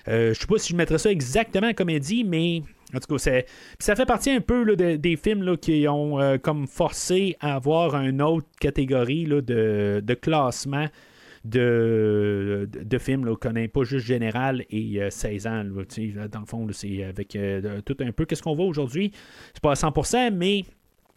Euh, 0.08 0.34
je 0.34 0.40
sais 0.40 0.48
pas 0.48 0.58
si 0.58 0.72
je 0.72 0.76
mettrais 0.76 0.98
ça 0.98 1.12
exactement 1.12 1.68
en 1.68 1.74
comédie, 1.74 2.24
mais 2.24 2.64
en 2.96 3.00
tout 3.00 3.14
cas, 3.14 3.20
c'est, 3.20 3.46
ça 3.78 3.96
fait 3.96 4.08
partie 4.08 4.32
un 4.32 4.42
peu 4.42 4.64
là, 4.64 4.76
de- 4.76 4.96
des 4.96 5.16
films 5.16 5.44
là, 5.44 5.56
qui 5.56 5.88
ont 5.88 6.18
comme 6.42 6.66
forcé 6.66 7.36
à 7.42 7.54
avoir 7.54 7.96
une 8.02 8.24
autre 8.24 8.48
catégorie 8.60 9.28
là, 9.28 9.42
de, 9.42 10.02
de 10.04 10.14
classement 10.16 10.88
de, 11.44 12.70
de, 12.72 12.98
films 12.98 13.26
là, 13.26 13.36
qu'on 13.36 13.54
n'est 13.54 13.68
pas 13.68 13.84
juste 13.84 14.06
général 14.06 14.64
et 14.70 15.02
euh, 15.02 15.10
16 15.10 15.48
ans. 15.48 15.64
là, 15.64 16.28
dans 16.28 16.40
le 16.40 16.46
fond, 16.46 16.68
c'est 16.72 17.04
avec 17.04 17.36
euh, 17.36 17.82
tout 17.82 17.98
un 18.00 18.12
peu 18.12 18.26
qu'est-ce 18.26 18.44
qu'on 18.44 18.56
voit 18.56 18.66
aujourd'hui? 18.66 19.12
C'est 19.54 19.62
pas 19.62 19.72
à 19.72 19.76
100%, 19.76 20.32
mais 20.36 20.66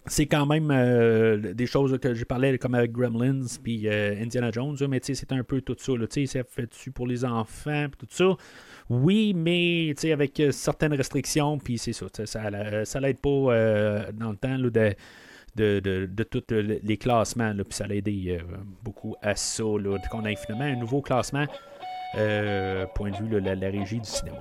c'est 0.06 0.26
quand 0.26 0.46
même 0.46 0.70
euh, 0.70 1.52
des 1.54 1.66
choses 1.66 1.98
que 1.98 2.14
j'ai 2.14 2.24
parlé 2.24 2.58
comme 2.58 2.74
avec 2.74 2.92
Gremlins 2.92 3.44
puis 3.62 3.86
euh, 3.88 4.14
Indiana 4.20 4.50
Jones, 4.50 4.76
mais 4.88 5.00
tu 5.00 5.14
sais, 5.14 5.14
c'est 5.14 5.32
un 5.32 5.42
peu 5.44 5.60
tout 5.60 5.76
ça. 5.78 5.92
Là, 5.92 6.06
tu 6.06 6.26
sais, 6.26 6.38
c'est 6.38 6.48
fait-tu 6.48 6.90
pour 6.90 7.06
les 7.06 7.24
enfants 7.24 7.86
tout 7.98 8.06
ça? 8.10 8.36
Oui, 8.90 9.32
mais 9.34 9.92
tu 9.94 10.02
sais, 10.02 10.12
avec 10.12 10.42
certaines 10.50 10.92
restrictions, 10.94 11.58
puis 11.58 11.78
c'est 11.78 11.92
ça, 11.92 12.06
ça, 12.24 12.50
la- 12.50 12.84
ça 12.84 13.00
l'aide 13.00 13.18
pas 13.18 13.30
dans 14.12 14.30
le 14.30 14.36
temps 14.36 14.56
là, 14.56 14.70
de, 14.70 14.94
de, 15.56 15.80
de, 15.80 16.06
de 16.06 16.22
tous 16.24 16.42
les 16.50 16.96
classements, 16.96 17.52
là, 17.52 17.64
puis 17.64 17.74
ça 17.74 17.86
l'a 17.86 17.94
aidé 17.94 18.38
euh, 18.40 18.56
beaucoup 18.82 19.14
à 19.22 19.34
ça, 19.36 19.62
là, 19.62 19.98
qu'on 20.10 20.24
ait 20.24 20.36
finalement 20.36 20.64
un 20.64 20.76
nouveau 20.76 21.00
classement, 21.00 21.46
euh, 22.16 22.86
point 22.94 23.10
de 23.10 23.16
vue 23.16 23.28
de 23.28 23.38
la, 23.38 23.54
la 23.54 23.70
régie 23.70 24.00
du 24.00 24.08
cinéma. 24.08 24.38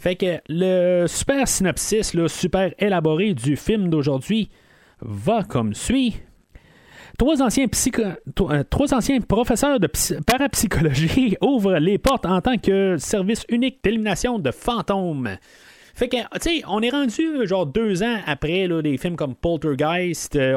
Fait 0.00 0.16
que 0.16 0.40
le 0.48 1.06
super 1.06 1.46
synopsis, 1.46 2.14
le 2.14 2.26
super 2.26 2.72
élaboré 2.78 3.34
du 3.34 3.54
film 3.54 3.90
d'aujourd'hui 3.90 4.48
va 5.02 5.42
comme 5.42 5.74
suit. 5.74 6.22
Euh, 8.40 8.62
trois 8.70 8.94
anciens 8.94 9.20
professeurs 9.20 9.78
de 9.78 9.86
psy- 9.88 10.16
parapsychologie 10.26 11.36
ouvrent 11.42 11.78
les 11.78 11.98
portes 11.98 12.26
en 12.26 12.40
tant 12.40 12.56
que 12.56 12.96
service 12.98 13.44
unique 13.48 13.78
d'élimination 13.84 14.38
de 14.38 14.50
fantômes. 14.50 15.30
Fait 15.94 16.08
que, 16.08 16.16
tu 16.16 16.24
sais, 16.40 16.62
on 16.66 16.80
est 16.80 16.88
rendu 16.90 17.46
genre 17.46 17.66
deux 17.66 18.02
ans 18.02 18.16
après 18.26 18.66
des 18.82 18.96
films 18.96 19.16
comme 19.16 19.34
Poltergeist, 19.34 20.34
euh, 20.36 20.56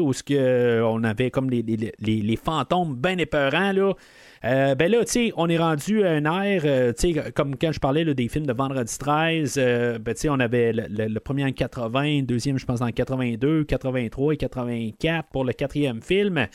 où 0.00 0.12
ce 0.12 0.22
que, 0.24 0.34
euh, 0.34 0.84
on 0.86 1.04
avait 1.04 1.30
comme 1.30 1.50
les, 1.50 1.62
les, 1.62 1.92
les- 2.00 2.22
les 2.22 2.36
fantômes 2.36 2.96
bien 2.96 3.18
épeurants, 3.18 3.72
là. 3.72 3.92
Euh, 4.44 4.74
ben 4.74 4.90
là, 4.90 5.04
tu 5.04 5.12
sais, 5.12 5.32
on 5.36 5.48
est 5.48 5.58
rendu 5.58 6.04
à 6.04 6.10
un 6.10 6.24
air, 6.24 6.62
euh, 6.64 6.92
tu 6.92 7.14
sais, 7.14 7.32
comme 7.32 7.56
quand 7.56 7.70
je 7.70 7.78
parlais 7.78 8.04
des 8.04 8.28
films 8.28 8.46
de 8.46 8.52
Vendredi 8.52 8.98
13, 8.98 9.54
euh, 9.56 9.98
ben 9.98 10.14
tu 10.14 10.22
sais, 10.22 10.28
on 10.28 10.40
avait 10.40 10.72
le, 10.72 11.18
premier 11.20 11.44
en 11.44 11.52
80, 11.52 12.02
le 12.02 12.22
deuxième, 12.22 12.58
je 12.58 12.66
pense, 12.66 12.80
en 12.80 12.88
82, 12.90 13.64
83 13.64 14.34
et 14.34 14.36
84 14.36 15.28
pour 15.30 15.44
le 15.44 15.52
quatrième 15.52 16.02
film. 16.02 16.46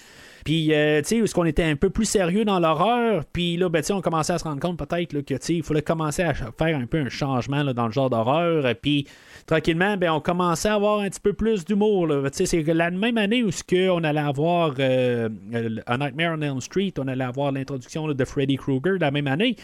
Puis, 0.43 0.73
euh, 0.73 1.01
tu 1.01 1.07
sais, 1.07 1.17
est-ce 1.17 1.33
qu'on 1.33 1.45
était 1.45 1.63
un 1.63 1.75
peu 1.75 1.89
plus 1.89 2.05
sérieux 2.05 2.45
dans 2.45 2.59
l'horreur? 2.59 3.23
Puis 3.31 3.57
là, 3.57 3.69
ben, 3.69 3.81
tu 3.81 3.87
sais, 3.87 3.93
on 3.93 4.01
commençait 4.01 4.33
à 4.33 4.37
se 4.37 4.43
rendre 4.43 4.59
compte 4.59 4.77
peut-être 4.77 5.21
que, 5.21 5.33
tu 5.33 5.37
sais, 5.41 5.55
il 5.55 5.63
fallait 5.63 5.81
commencer 5.81 6.23
à 6.23 6.33
faire 6.33 6.77
un 6.77 6.85
peu 6.85 6.99
un 6.99 7.09
changement 7.09 7.63
dans 7.73 7.85
le 7.85 7.91
genre 7.91 8.09
d'horreur. 8.09 8.73
Puis, 8.81 9.07
tranquillement, 9.47 9.95
ben, 9.95 10.11
on 10.11 10.19
commençait 10.19 10.67
à 10.67 10.75
avoir 10.75 10.99
un 10.99 11.09
petit 11.09 11.21
peu 11.21 11.31
plus 11.31 11.63
d'humour. 11.63 12.09
c'est 12.33 12.63
la 12.63 12.91
même 12.91 13.17
année 13.17 13.43
où 13.43 13.49
que 13.65 13.89
on 13.89 14.03
allait 14.03 14.19
avoir 14.19 14.73
euh, 14.77 15.29
euh, 15.55 15.77
A 15.85 15.97
Nightmare 15.97 16.35
on 16.37 16.41
Elm 16.41 16.61
Street, 16.61 16.93
on 16.99 17.07
allait 17.07 17.23
avoir 17.23 17.53
l'introduction 17.53 18.07
de 18.09 18.25
Freddy 18.25 18.57
Krueger 18.57 18.97
la 18.99 19.09
même 19.09 19.27
année. 19.27 19.55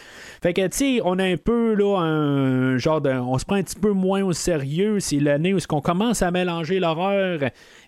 Fait 0.41 0.53
que, 0.53 0.65
tu 0.67 0.77
sais, 0.77 1.01
on 1.03 1.19
a 1.19 1.25
un 1.25 1.37
peu, 1.37 1.73
là, 1.73 1.99
un 1.99 2.77
genre 2.77 3.01
de... 3.01 3.11
On 3.11 3.37
se 3.37 3.45
prend 3.45 3.57
un 3.57 3.63
petit 3.63 3.79
peu 3.79 3.91
moins 3.91 4.23
au 4.23 4.31
sérieux. 4.31 5.01
C'est 5.01 5.19
l'année 5.19 5.53
où 5.53 5.59
ce 5.59 5.67
qu'on 5.67 5.81
commence 5.81 6.21
à 6.21 6.31
mélanger 6.31 6.79
l'horreur 6.79 7.41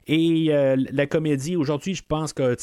et 0.08 0.48
euh, 0.52 0.76
la 0.92 1.08
comédie, 1.08 1.56
aujourd'hui, 1.56 1.96
je 1.96 2.04
pense 2.08 2.32
que 2.32 2.56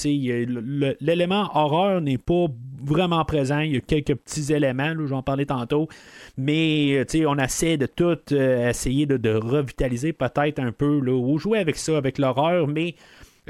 l'élément 1.00 1.50
horreur 1.54 2.00
n'est 2.00 2.18
pas 2.18 2.46
vraiment 2.84 3.24
présent. 3.24 3.58
Il 3.60 3.72
y 3.72 3.76
a 3.76 3.80
quelques 3.80 4.14
petits 4.14 4.52
éléments, 4.52 4.94
j'en 5.06 5.22
parlais 5.22 5.46
tantôt. 5.46 5.88
Mais 6.36 7.04
on 7.26 7.38
essaie 7.38 7.76
de 7.76 7.86
tout 7.86 8.32
essayer 8.32 9.06
de, 9.06 9.16
de 9.22 9.34
revitaliser 9.34 10.12
peut-être 10.12 10.58
un 10.58 10.72
peu, 10.72 11.00
là, 11.00 11.12
ou 11.12 11.38
jouer 11.38 11.58
avec 11.58 11.76
ça, 11.76 11.96
avec 11.96 12.18
l'horreur, 12.18 12.66
mais 12.66 12.94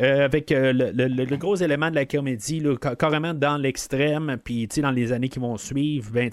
euh, 0.01 0.25
avec 0.25 0.53
euh, 0.53 0.73
le, 0.73 1.37
gros 1.37 1.57
élément 1.57 1.91
de 1.91 1.97
la 1.97 2.07
comédie, 2.07 2.61
là, 2.61 2.77
ca- 2.83 2.97
carrément 2.97 3.35
dans 3.35 3.57
l'extrême, 3.57 4.39
puis 4.43 4.67
dans 4.67 4.91
les 4.91 5.13
années 5.13 5.29
qui 5.29 5.39
vont 5.39 5.57
suivre, 5.57 6.11
ben 6.13 6.31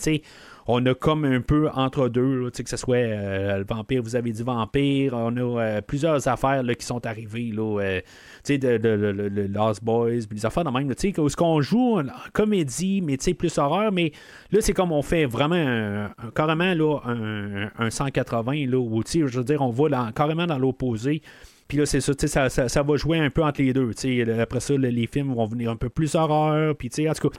on 0.72 0.86
a 0.86 0.94
comme 0.94 1.26
un 1.26 1.42
peu 1.42 1.68
entre 1.74 2.10
deux, 2.10 2.52
que 2.52 2.70
ce 2.70 2.78
soit 2.78 2.98
euh, 2.98 3.58
le 3.58 3.66
vampire, 3.68 4.04
vous 4.04 4.16
avez 4.16 4.32
dit 4.32 4.44
vampire, 4.44 5.14
on 5.16 5.36
a 5.36 5.62
euh, 5.62 5.82
plusieurs 5.82 6.28
affaires 6.28 6.62
qui 6.78 6.86
sont 6.86 7.04
arrivées, 7.08 7.52
là, 7.52 7.80
euh, 7.82 9.48
Lost 9.50 9.84
Boys, 9.84 10.28
des 10.30 10.46
affaires 10.46 10.64
de 10.64 10.70
même, 10.70 10.94
tu 10.94 11.12
sais, 11.12 11.36
qu'on 11.36 11.62
joue 11.62 11.98
en 12.00 12.04
comédie, 12.34 13.02
mais 13.02 13.18
plus 13.34 13.58
horreur, 13.58 13.92
mais 13.92 14.12
là, 14.52 14.62
c'est 14.62 14.74
comme 14.74 14.92
on 14.92 15.02
fait 15.02 15.26
vraiment 15.26 16.08
carrément 16.36 16.76
là, 16.76 17.00
un, 17.06 17.72
un 17.80 17.90
180, 17.90 18.68
là, 18.68 18.78
où, 18.78 19.02
je 19.04 19.26
veux 19.26 19.44
dire, 19.44 19.64
on 19.64 19.72
va 19.72 20.12
carrément 20.14 20.46
dans 20.46 20.60
l'opposé. 20.60 21.24
Puis 21.68 21.80
là, 21.80 21.88
c'est 21.88 22.02
ça, 22.02 22.50
ça, 22.50 22.84
va 22.84 22.96
jouer 22.96 23.20
un 23.20 23.32
peu 23.32 23.44
entre 23.44 23.62
les 23.62 23.74
deux. 23.74 23.92
Après 24.40 24.60
ça, 24.60 24.76
le- 24.76 24.90
les 24.90 25.08
films 25.08 25.34
vont 25.34 25.46
venir 25.46 25.72
un 25.72 25.76
peu 25.76 25.90
plus 25.90 26.14
horreur. 26.16 26.76
Puis, 26.76 26.90
en 27.08 27.14
tout 27.14 27.30
cas, 27.30 27.38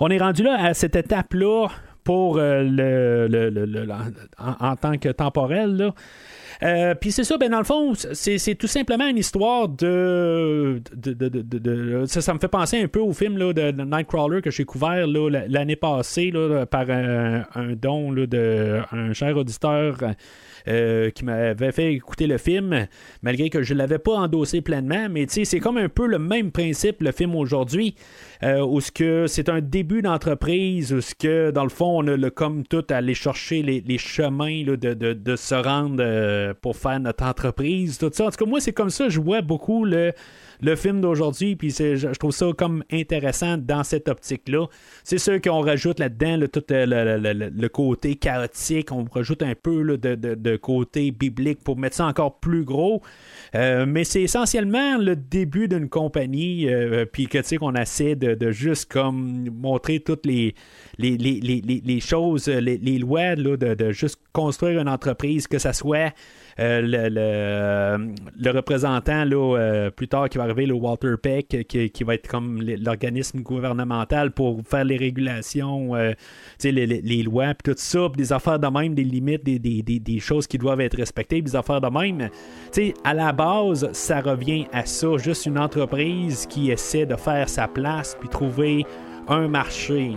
on 0.00 0.08
est 0.08 0.18
rendu 0.18 0.42
là 0.42 0.56
à 0.60 0.74
cette 0.74 0.94
étape-là 0.94 1.68
pour 2.04 2.38
euh, 2.38 2.62
le, 2.62 3.26
le- 3.28 3.50
le- 3.66 3.88
en, 4.38 4.76
tant 4.76 4.98
que 4.98 5.08
temporel. 5.10 5.92
Euh, 6.62 6.94
puis 6.94 7.10
c'est 7.10 7.24
ça, 7.24 7.38
ben 7.38 7.50
dans 7.50 7.58
le 7.58 7.64
fond, 7.64 7.92
c'est, 7.94 8.54
tout 8.54 8.66
simplement 8.68 9.06
une 9.08 9.16
histoire 9.18 9.68
de. 9.68 10.80
de, 10.94 11.12
de, 11.12 11.28
de- 11.42 12.04
ça, 12.06 12.34
me 12.34 12.38
fait 12.38 12.48
penser 12.48 12.80
un 12.80 12.86
peu 12.88 13.00
au 13.00 13.12
film 13.12 13.36
là, 13.36 13.52
de, 13.52 13.70
Nightcrawler 13.82 14.42
que 14.42 14.50
j'ai 14.50 14.64
couvert 14.64 15.06
l'année 15.06 15.76
passée 15.76 16.30
là, 16.30 16.64
par 16.66 16.88
un, 16.90 17.44
un 17.54 17.72
don 17.74 18.12
là, 18.12 18.26
de 18.26 18.80
un 18.92 19.12
cher 19.12 19.36
auditeur. 19.36 19.96
Euh, 20.68 21.10
qui 21.10 21.24
m'avait 21.24 21.72
fait 21.72 21.92
écouter 21.92 22.26
le 22.26 22.38
film, 22.38 22.86
malgré 23.22 23.50
que 23.50 23.62
je 23.62 23.74
ne 23.74 23.78
l'avais 23.78 23.98
pas 23.98 24.12
endossé 24.12 24.60
pleinement. 24.60 25.08
Mais 25.10 25.26
c'est 25.28 25.60
comme 25.60 25.76
un 25.78 25.88
peu 25.88 26.06
le 26.06 26.18
même 26.18 26.50
principe, 26.52 27.02
le 27.02 27.12
film 27.12 27.34
aujourd'hui, 27.34 27.94
euh, 28.42 28.64
où 28.64 28.80
c'est 28.80 29.48
un 29.48 29.60
début 29.60 30.02
d'entreprise, 30.02 30.92
où 30.92 31.00
ce 31.00 31.14
que, 31.14 31.50
dans 31.50 31.64
le 31.64 31.70
fond, 31.70 32.02
on 32.02 32.06
a 32.08 32.16
le, 32.16 32.30
comme 32.30 32.64
tout 32.66 32.84
à 32.90 32.96
aller 32.96 33.14
chercher 33.14 33.62
les, 33.62 33.98
chemins 33.98 34.64
là, 34.64 34.76
de, 34.76 34.94
de- 34.94 35.12
de 35.12 35.36
se 35.36 35.54
rendre 35.54 35.96
euh, 36.00 36.54
pour 36.60 36.76
faire 36.76 36.98
notre 37.00 37.24
entreprise, 37.24 37.98
tout 37.98 38.10
ça. 38.12 38.26
En 38.26 38.30
tout 38.30 38.44
cas, 38.44 38.50
moi, 38.50 38.60
c'est 38.60 38.72
comme 38.72 38.90
ça, 38.90 39.08
je 39.08 39.20
vois 39.20 39.42
beaucoup 39.42 39.84
le 39.84 40.12
le 40.62 40.76
film 40.76 41.00
d'aujourd'hui, 41.00 41.56
puis 41.56 41.70
je 41.70 42.06
trouve 42.18 42.30
ça 42.32 42.46
comme 42.56 42.84
intéressant 42.92 43.58
dans 43.58 43.82
cette 43.82 44.08
optique-là. 44.08 44.66
C'est 45.04 45.18
sûr 45.18 45.40
qu'on 45.40 45.60
rajoute 45.60 45.98
là-dedans 45.98 46.36
là, 46.36 46.48
tout 46.48 46.62
euh, 46.70 46.86
le, 46.86 47.18
le- 47.32 47.50
le- 47.50 47.68
côté 47.68 48.14
chaotique, 48.14 48.92
on 48.92 49.04
rajoute 49.04 49.42
un 49.42 49.54
peu 49.54 49.96
de, 49.96 50.14
de- 50.14 50.34
de 50.34 50.56
côté 50.56 51.10
biblique 51.10 51.64
pour 51.64 51.76
mettre 51.76 51.96
ça 51.96 52.06
encore 52.06 52.38
plus 52.38 52.64
gros. 52.64 53.02
Euh, 53.54 53.86
mais 53.86 54.04
c'est 54.04 54.22
essentiellement 54.22 54.98
le 54.98 55.16
début 55.16 55.68
d'une 55.68 55.88
compagnie, 55.88 56.68
euh, 56.68 57.04
puis 57.10 57.26
que 57.26 57.38
tu 57.38 57.44
sais 57.44 57.56
qu'on 57.56 57.74
essaie 57.74 58.14
de, 58.14 58.34
de 58.34 58.50
juste 58.50 58.90
comme 58.90 59.48
montrer 59.50 60.00
toutes 60.00 60.26
les, 60.26 60.54
les, 60.98 61.16
les, 61.16 61.40
les, 61.40 61.60
les- 61.84 62.00
choses, 62.00 62.48
les, 62.48 62.78
lois 62.98 63.34
là, 63.34 63.56
de, 63.56 63.74
de 63.74 63.90
juste 63.90 64.20
construire 64.32 64.80
une 64.80 64.88
entreprise, 64.88 65.46
que 65.48 65.58
ça 65.58 65.72
soit 65.72 66.12
le, 66.58 67.08
le, 67.08 68.12
le 68.38 68.50
représentant 68.50 69.24
là, 69.24 69.56
euh, 69.58 69.90
plus 69.90 70.08
tard 70.08 70.28
qui 70.28 70.38
va 70.38 70.44
arriver, 70.44 70.66
le 70.66 70.74
Walter 70.74 71.14
Peck, 71.22 71.54
euh, 71.54 71.62
qui, 71.62 71.90
qui 71.90 72.04
va 72.04 72.14
être 72.14 72.28
comme 72.28 72.60
l'organisme 72.62 73.40
gouvernemental 73.40 74.30
pour 74.32 74.60
faire 74.66 74.84
les 74.84 74.96
régulations, 74.96 75.94
euh, 75.94 76.12
les, 76.62 76.72
les- 76.72 77.00
les 77.00 77.22
lois, 77.22 77.54
puis 77.54 77.72
tout 77.72 77.78
ça, 77.78 78.08
puis 78.12 78.18
des 78.22 78.32
affaires 78.32 78.58
de 78.58 78.66
même, 78.68 78.94
des 78.94 79.04
limites, 79.04 79.44
des, 79.44 79.58
des, 79.58 79.82
des- 79.82 79.98
des 80.00 80.18
choses 80.20 80.46
qui 80.46 80.58
doivent 80.58 80.80
être 80.80 80.96
respectées, 80.96 81.40
des 81.42 81.56
affaires 81.56 81.80
de 81.80 81.88
même. 81.88 82.28
Tu 82.72 82.86
sais, 82.88 82.94
à 83.04 83.14
la 83.14 83.32
base, 83.32 83.88
ça 83.92 84.20
revient 84.20 84.66
à 84.72 84.84
ça, 84.84 85.16
juste 85.16 85.46
une 85.46 85.58
entreprise 85.58 86.46
qui 86.46 86.70
essaie 86.70 87.06
de 87.06 87.16
faire 87.16 87.48
sa 87.48 87.68
place 87.68 88.16
puis 88.20 88.28
trouver 88.28 88.84
un 89.28 89.48
marché. 89.48 90.12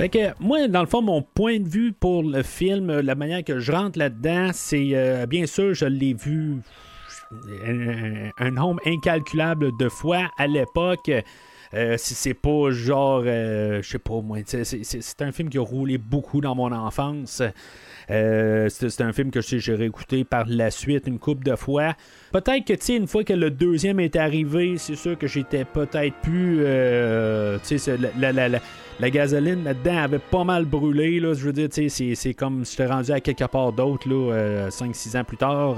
Fait 0.00 0.08
que 0.08 0.32
moi, 0.40 0.66
dans 0.66 0.80
le 0.80 0.86
fond, 0.86 1.02
mon 1.02 1.20
point 1.20 1.58
de 1.60 1.68
vue 1.68 1.92
pour 1.92 2.22
le 2.22 2.42
film, 2.42 3.00
la 3.00 3.14
manière 3.14 3.44
que 3.44 3.58
je 3.58 3.70
rentre 3.70 3.98
là-dedans, 3.98 4.48
c'est 4.54 4.92
euh, 4.94 5.26
bien 5.26 5.44
sûr, 5.44 5.74
je 5.74 5.84
l'ai 5.84 6.14
vu 6.14 6.56
un, 8.38 8.50
nombre 8.50 8.80
incalculable 8.86 9.76
de 9.78 9.90
fois 9.90 10.30
à 10.38 10.46
l'époque. 10.46 11.10
Euh, 11.74 11.96
si 11.98 12.14
c'est 12.14 12.32
pas 12.32 12.70
genre, 12.70 13.24
euh, 13.26 13.82
je 13.82 13.90
sais 13.90 13.98
pas 13.98 14.22
moi, 14.22 14.38
c'est, 14.46 15.20
un 15.20 15.32
film 15.32 15.50
qui 15.50 15.58
a 15.58 15.60
roulé 15.60 15.98
beaucoup 15.98 16.40
dans 16.40 16.54
mon 16.54 16.72
enfance. 16.72 17.42
C'est, 18.08 19.00
un 19.02 19.12
film 19.12 19.30
que 19.30 19.42
j'ai 19.42 19.74
réécouté 19.74 20.24
par 20.24 20.46
la 20.48 20.70
suite 20.70 21.08
une 21.08 21.18
couple 21.18 21.44
de 21.44 21.56
fois. 21.56 21.94
Peut-être 22.32 22.64
que, 22.64 22.72
tu 22.72 22.94
une 22.94 23.06
fois 23.06 23.22
que 23.22 23.34
le 23.34 23.50
deuxième 23.50 24.00
est 24.00 24.16
arrivé, 24.16 24.78
c'est 24.78 24.96
sûr 24.96 25.18
que 25.18 25.26
j'étais 25.26 25.66
peut-être 25.66 26.16
plus. 26.22 26.64
tu 27.68 27.78
sais, 27.78 27.98
la, 28.18 28.32
la- 28.32 28.60
la 29.00 29.10
gasoline 29.10 29.64
là-dedans 29.64 29.96
avait 29.98 30.18
pas 30.18 30.44
mal 30.44 30.64
brûlé. 30.64 31.20
Là, 31.20 31.34
je 31.34 31.44
veux 31.44 31.52
dire, 31.52 31.68
c'est, 31.70 32.34
comme 32.34 32.64
si 32.64 32.76
j'étais 32.76 32.92
rendu 32.92 33.10
à 33.12 33.20
quelque 33.20 33.44
part 33.46 33.72
d'autre, 33.72 34.08
là, 34.08 34.68
5-6 34.68 35.18
ans 35.18 35.24
plus 35.24 35.36
tard. 35.36 35.76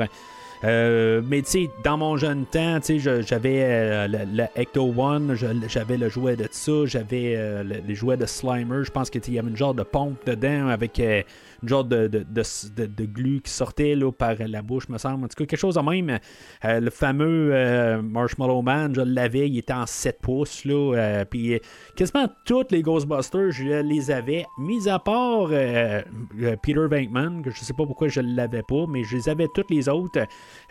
Euh, 0.65 1.23
mais 1.29 1.43
tu 1.43 1.51
sais, 1.51 1.71
dans 1.83 1.97
mon 1.99 2.17
jeune 2.17 2.45
temps, 2.47 2.79
tu 2.79 3.01
j'avais 3.01 3.63
euh, 3.65 4.07
le, 4.07 4.19
le 4.33 4.45
Ecto 4.57 4.95
One, 4.97 5.37
j'avais 5.67 5.97
le 5.97 6.09
jouet 6.09 6.37
de 6.37 6.47
ça, 6.53 6.87
j'avais 6.87 7.35
euh, 7.37 7.65
le- 7.65 7.83
les 7.85 7.95
jouets 7.97 8.17
de 8.17 8.27
Slimer. 8.27 8.85
Je 8.85 8.91
pense 8.93 9.11
qu'il 9.11 9.35
y 9.35 9.39
avait 9.41 9.49
une 9.51 9.57
genre 9.57 9.75
de 9.75 9.83
pompe 9.83 10.25
dedans 10.25 10.69
avec 10.69 11.01
euh, 11.01 11.23
genre 11.65 11.85
de, 11.85 12.09
de, 12.09 12.25
de, 12.25 13.05
glu 13.05 13.41
qui 13.43 13.51
sortait 13.51 13.95
là, 13.95 14.11
par 14.13 14.35
la 14.39 14.63
bouche, 14.63 14.89
me 14.89 14.99
semble. 14.99 15.25
En 15.25 15.29
tout 15.29 15.37
cas, 15.37 15.47
quelque 15.47 15.59
chose 15.59 15.77
de 15.77 15.81
même. 15.81 16.19
Euh, 16.65 16.81
le 16.81 16.91
fameux 16.91 17.51
euh, 17.53 18.03
Marshmallow 18.03 18.63
Man, 18.63 18.95
je 18.95 19.01
l'avais, 19.01 19.49
il 19.49 19.59
était 19.59 19.73
en 19.73 19.87
7 19.87 20.19
pouces. 20.21 20.65
Là, 20.65 20.95
euh, 20.95 21.25
puis 21.25 21.61
quasiment 21.97 22.27
toutes 22.45 22.73
les 22.73 22.83
Ghostbusters, 22.83 23.51
je 23.53 23.83
les 23.83 24.11
avais, 24.11 24.45
mis 24.59 24.89
à 24.89 24.99
part 24.99 25.49
Peter 25.49 26.87
Venkman, 26.91 27.43
que 27.43 27.51
je 27.51 27.61
sais 27.61 27.75
pas 27.75 27.87
pourquoi 27.87 28.09
je 28.09 28.21
l'avais 28.21 28.63
pas, 28.63 28.87
mais 28.89 29.05
je 29.05 29.17
les 29.17 29.29
avais 29.29 29.47
toutes 29.55 29.71
les 29.71 29.89
autres. 29.89 30.21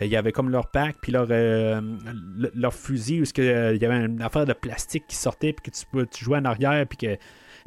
Il 0.00 0.08
y 0.08 0.16
avait 0.16 0.32
comme 0.32 0.50
leur 0.50 0.70
pack, 0.70 0.96
puis 1.00 1.12
leur, 1.12 1.26
le- 1.28 2.50
leur 2.54 2.74
fusil, 2.74 3.20
où 3.22 3.24
il 3.38 3.44
y 3.44 3.84
avait 3.84 4.04
une 4.04 4.20
affaire 4.22 4.46
de 4.46 4.52
plastique 4.52 5.04
qui 5.08 5.16
sortait, 5.16 5.52
puis 5.52 5.70
que 5.70 5.76
tu, 5.76 6.06
tu 6.08 6.24
jouais 6.24 6.38
en 6.38 6.44
arrière, 6.44 6.86
puis 6.86 6.98
que 6.98 7.16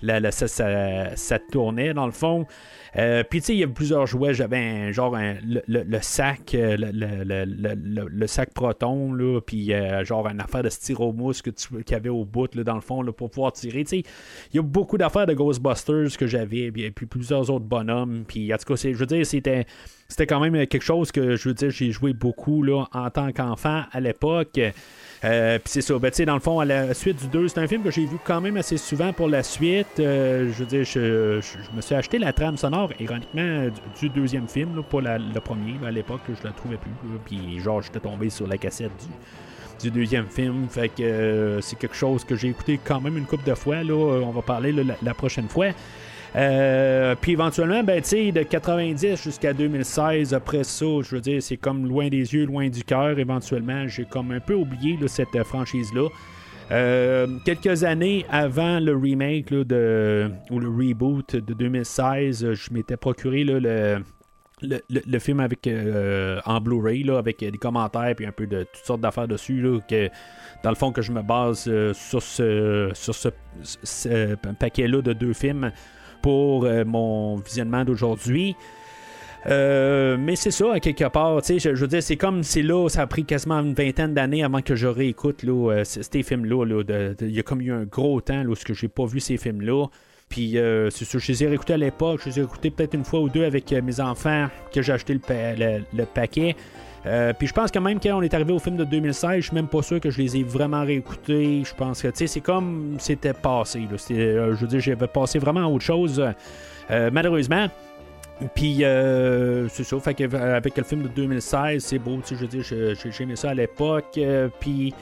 la- 0.01 0.19
la- 0.19 0.31
ça, 0.31 0.47
ça- 0.47 1.15
ça 1.15 1.39
tournait 1.39 1.93
dans 1.93 2.05
le 2.05 2.11
fond. 2.11 2.45
Euh, 2.97 3.23
puis 3.29 3.41
tu 3.41 3.47
sais, 3.47 3.53
il 3.53 3.59
y 3.59 3.63
a 3.63 3.67
plusieurs 3.67 4.07
jouets. 4.07 4.33
J'avais 4.33 4.93
genre 4.93 5.15
un- 5.15 5.35
le, 5.45 5.61
le- 5.67 5.83
le 5.83 5.99
sac, 6.01 6.55
euh, 6.55 6.77
le, 6.79 8.05
le- 8.09 8.27
sac 8.27 8.53
proton, 8.53 9.13
là, 9.13 9.41
puis 9.41 9.73
euh, 9.73 10.03
genre 10.05 10.27
une 10.27 10.39
affaire 10.39 10.63
de 10.63 10.69
styromousse 10.69 11.41
que 11.41 11.49
tu 11.49 11.67
qu'il 11.83 11.91
y 11.91 11.95
avait 11.95 12.09
au 12.09 12.23
bout, 12.25 12.47
dans 12.55 12.75
le 12.75 12.81
fond, 12.81 13.01
là, 13.01 13.11
pour 13.11 13.29
pouvoir 13.29 13.51
tirer. 13.51 13.83
Il 13.91 14.03
y 14.53 14.59
a 14.59 14.61
beaucoup 14.61 14.97
d'affaires 14.97 15.25
de 15.25 15.33
Ghostbusters 15.33 16.17
que 16.17 16.27
j'avais, 16.27 16.71
puis, 16.71 16.89
puis 16.91 17.05
plusieurs 17.05 17.49
autres 17.49 17.65
bonhommes. 17.65 18.23
Puis 18.27 18.53
en 18.53 18.57
tout 18.57 18.73
cas, 18.73 18.75
je 18.81 18.89
veux 18.97 19.05
dire, 19.05 19.25
c'était 19.25 19.65
c'était 20.07 20.27
quand 20.27 20.39
même 20.39 20.67
quelque 20.67 20.83
chose 20.83 21.11
que 21.11 21.35
je 21.35 21.49
veux 21.49 21.55
dire, 21.55 21.69
j'ai 21.71 21.91
joué 21.91 22.13
beaucoup 22.13 22.63
là, 22.63 22.85
en 22.93 23.09
tant 23.09 23.31
qu'enfant 23.31 23.83
à 23.91 23.99
l'époque. 23.99 24.59
Euh, 25.25 25.57
Puis 25.59 25.71
c'est 25.73 25.81
ça, 25.81 25.97
ben, 25.97 26.11
tu 26.11 26.17
sais, 26.17 26.25
dans 26.25 26.35
le 26.35 26.39
fond, 26.39 26.59
à 26.59 26.65
la 26.65 26.93
suite 26.93 27.17
du 27.21 27.27
2, 27.27 27.47
c'est 27.47 27.59
un 27.59 27.67
film 27.67 27.81
que 27.81 27.89
j'ai 27.91 28.05
vu 28.05 28.17
quand 28.23 28.39
même 28.41 28.57
assez 28.57 28.77
souvent 28.77 29.11
pour 29.11 29.27
la 29.27 29.41
suite. 29.43 29.99
Euh, 29.99 30.51
je 30.51 30.59
veux 30.59 30.65
dire, 30.65 30.83
je, 30.83 31.41
je- 31.41 31.75
me 31.75 31.81
suis 31.81 31.95
acheté 31.95 32.19
la 32.19 32.31
trame 32.31 32.57
sonore, 32.57 32.91
ironiquement, 32.99 33.67
du, 33.99 34.09
deuxième 34.09 34.47
film, 34.47 34.75
là, 34.75 34.83
pas 34.83 35.01
le 35.17 35.39
premier. 35.39 35.75
à 35.85 35.91
l'époque, 35.91 36.21
je 36.29 36.47
la 36.47 36.53
trouvais 36.53 36.77
plus. 36.77 36.91
Puis 37.25 37.59
genre, 37.59 37.81
j'étais 37.81 37.99
tombé 37.99 38.29
sur 38.29 38.47
la 38.47 38.57
cassette 38.57 38.91
du, 39.81 39.89
deuxième 39.91 40.27
film. 40.27 40.67
Fait 40.69 40.89
que 40.89 41.03
euh, 41.03 41.61
c'est 41.61 41.77
quelque 41.77 41.95
chose 41.95 42.23
que 42.23 42.35
j'ai 42.35 42.49
écouté 42.49 42.79
quand 42.83 43.01
même 43.01 43.17
une 43.17 43.25
couple 43.25 43.47
de 43.49 43.55
fois. 43.55 43.83
Là, 43.83 43.93
on 43.93 44.31
va 44.31 44.41
parler 44.41 44.73
la 45.01 45.13
prochaine 45.13 45.47
fois. 45.49 45.67
Euh, 46.35 47.15
puis 47.19 47.31
éventuellement, 47.31 47.83
ben, 47.83 48.01
tu 48.01 48.31
de 48.31 48.43
90 48.43 49.15
jusqu'à 49.23 49.53
2016, 49.53 50.33
après 50.33 50.63
ça, 50.65 50.85
je 51.01 51.15
veux 51.15 51.21
dire, 51.21 51.41
c'est 51.41 51.55
comme 51.57 51.87
loin 51.87 52.09
des 52.09 52.33
yeux, 52.33 52.45
loin 52.45 52.67
du 52.67 52.83
cœur. 52.83 53.17
Éventuellement, 53.17 53.87
j'ai 53.87 54.05
comme 54.05 54.31
un 54.31 54.41
peu 54.41 54.53
oublié 54.53 54.97
cette 55.07 55.35
euh, 55.35 55.43
franchise-là. 55.43 56.09
Euh, 56.71 57.27
quelques 57.45 57.83
années 57.83 58.25
avant 58.29 58.79
le 58.79 58.95
remake 58.97 59.51
ou 59.51 59.63
le 59.63 60.29
reboot 60.49 61.35
de 61.35 61.53
2016, 61.53 62.53
je 62.53 62.73
m'étais 62.73 62.97
procuré 62.97 63.43
le, 63.43 64.01
le, 64.61 65.19
film 65.19 65.41
avec 65.41 65.69
en 66.45 66.59
Blu-ray 66.59 67.07
avec 67.11 67.41
des 67.41 67.51
commentaires 67.59 68.15
puis 68.15 68.25
un 68.25 68.31
peu 68.31 68.47
de 68.47 68.63
toutes 68.63 68.83
sortes 68.83 69.01
d'affaires 69.01 69.27
dessus 69.27 69.63
que 69.87 70.09
dans 70.63 70.71
le 70.71 70.75
fond 70.75 70.91
que 70.91 71.03
je 71.03 71.11
me 71.11 71.21
base 71.21 71.69
sur 71.93 72.23
ce 72.23 72.89
sur 72.95 73.13
ce 73.13 74.35
paquet 74.59 74.87
là 74.87 75.03
de 75.03 75.13
deux 75.13 75.33
films 75.33 75.71
pour 76.25 76.65
euh, 76.65 76.83
mon 76.85 77.35
visionnement 77.35 77.85
d'aujourd'hui. 77.85 78.55
Euh, 79.45 80.17
mais 80.19 80.35
c'est 80.35 80.49
ça, 80.49 80.79
quelque 80.79 81.07
part, 81.07 81.39
tu 81.43 81.59
sais, 81.59 81.75
je, 81.75 81.79
veux 81.79 81.87
dire, 81.87 82.01
c'est 82.01 82.15
comme, 82.15 82.41
c'est 82.41 82.63
là, 82.63 82.89
ça 82.89 83.03
a 83.03 83.05
pris 83.05 83.25
quasiment 83.25 83.59
une 83.59 83.75
vingtaine 83.75 84.15
d'années 84.15 84.43
avant 84.43 84.63
que 84.63 84.73
je 84.73 84.87
réécoute, 84.87 85.43
euh, 85.43 85.83
ces 85.83 86.23
films-là, 86.23 86.65
il 87.21 87.29
y 87.29 87.39
a 87.39 87.43
comme 87.43 87.61
eu 87.61 87.71
un 87.71 87.83
gros 87.83 88.21
temps, 88.21 88.41
là, 88.41 88.49
où 88.49 88.55
que 88.55 88.73
j'ai 88.73 88.87
pas 88.87 89.05
vu 89.05 89.19
ces 89.19 89.37
films-là, 89.37 89.85
puis 90.29 90.57
c'est 90.89 91.05
sûr, 91.05 91.19
je 91.19 91.31
les 91.31 91.43
ai 91.43 91.47
réécoutés 91.47 91.73
à 91.73 91.77
l'époque, 91.77 92.21
je 92.23 92.29
les 92.29 92.39
ai 92.39 92.41
réécoutés 92.41 92.71
peut-être 92.71 92.95
une 92.95 93.05
fois 93.05 93.19
ou 93.19 93.29
deux 93.29 93.45
avec 93.45 93.71
mes 93.71 93.99
enfants, 93.99 94.47
que 94.73 94.81
j'ai 94.81 94.93
acheté 94.93 95.13
le 95.13 96.05
paquet, 96.05 96.55
Euh, 97.05 97.33
puis 97.33 97.47
je 97.47 97.53
pense 97.53 97.71
que 97.71 97.79
même 97.79 97.99
quand 97.99 98.17
on 98.17 98.21
est 98.21 98.33
arrivé 98.33 98.51
au 98.51 98.59
film 98.59 98.77
de 98.77 98.83
2016, 98.83 99.35
je 99.37 99.41
suis 99.47 99.55
même 99.55 99.67
pas 99.67 99.81
sûr 99.81 99.99
que 99.99 100.09
je 100.09 100.17
les 100.21 100.37
ai 100.37 100.43
vraiment 100.43 100.83
réécoutés. 100.83 101.63
Je 101.63 101.73
pense 101.75 102.01
que, 102.01 102.07
tu 102.07 102.17
sais, 102.17 102.27
c'est 102.27 102.41
comme 102.41 102.95
c'était 102.99 103.33
passé. 103.33 103.79
là. 103.79 103.97
Euh, 104.11 104.55
je 104.55 104.61
veux 104.61 104.67
dire, 104.67 104.79
j'avais 104.79 105.07
passé 105.07 105.37
vraiment 105.39 105.61
à 105.61 105.67
autre 105.67 105.83
chose, 105.83 106.23
euh, 106.89 107.09
malheureusement. 107.11 107.67
Puis, 108.53 108.83
euh, 108.83 109.69
c'est 109.69 109.83
ça. 109.83 109.97
Fait 109.99 110.33
avec 110.33 110.77
le 110.77 110.83
film 110.83 111.03
de 111.03 111.07
2016, 111.07 111.83
c'est 111.83 111.99
beau. 111.99 112.19
Je 112.27 112.35
veux 112.35 112.47
dire, 112.47 112.63
j'ai 112.63 113.23
aimé 113.23 113.35
ça 113.35 113.51
à 113.51 113.53
l'époque. 113.53 114.19
puis, 114.59 114.93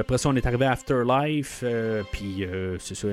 Après 0.00 0.18
ça, 0.18 0.28
on 0.28 0.36
est 0.36 0.46
arrivé 0.46 0.64
à 0.64 0.72
Afterlife. 0.72 1.60
euh, 1.62 2.02
puis 2.12 2.44
euh, 2.44 2.76
c'est 2.78 2.94
ça. 2.94 3.08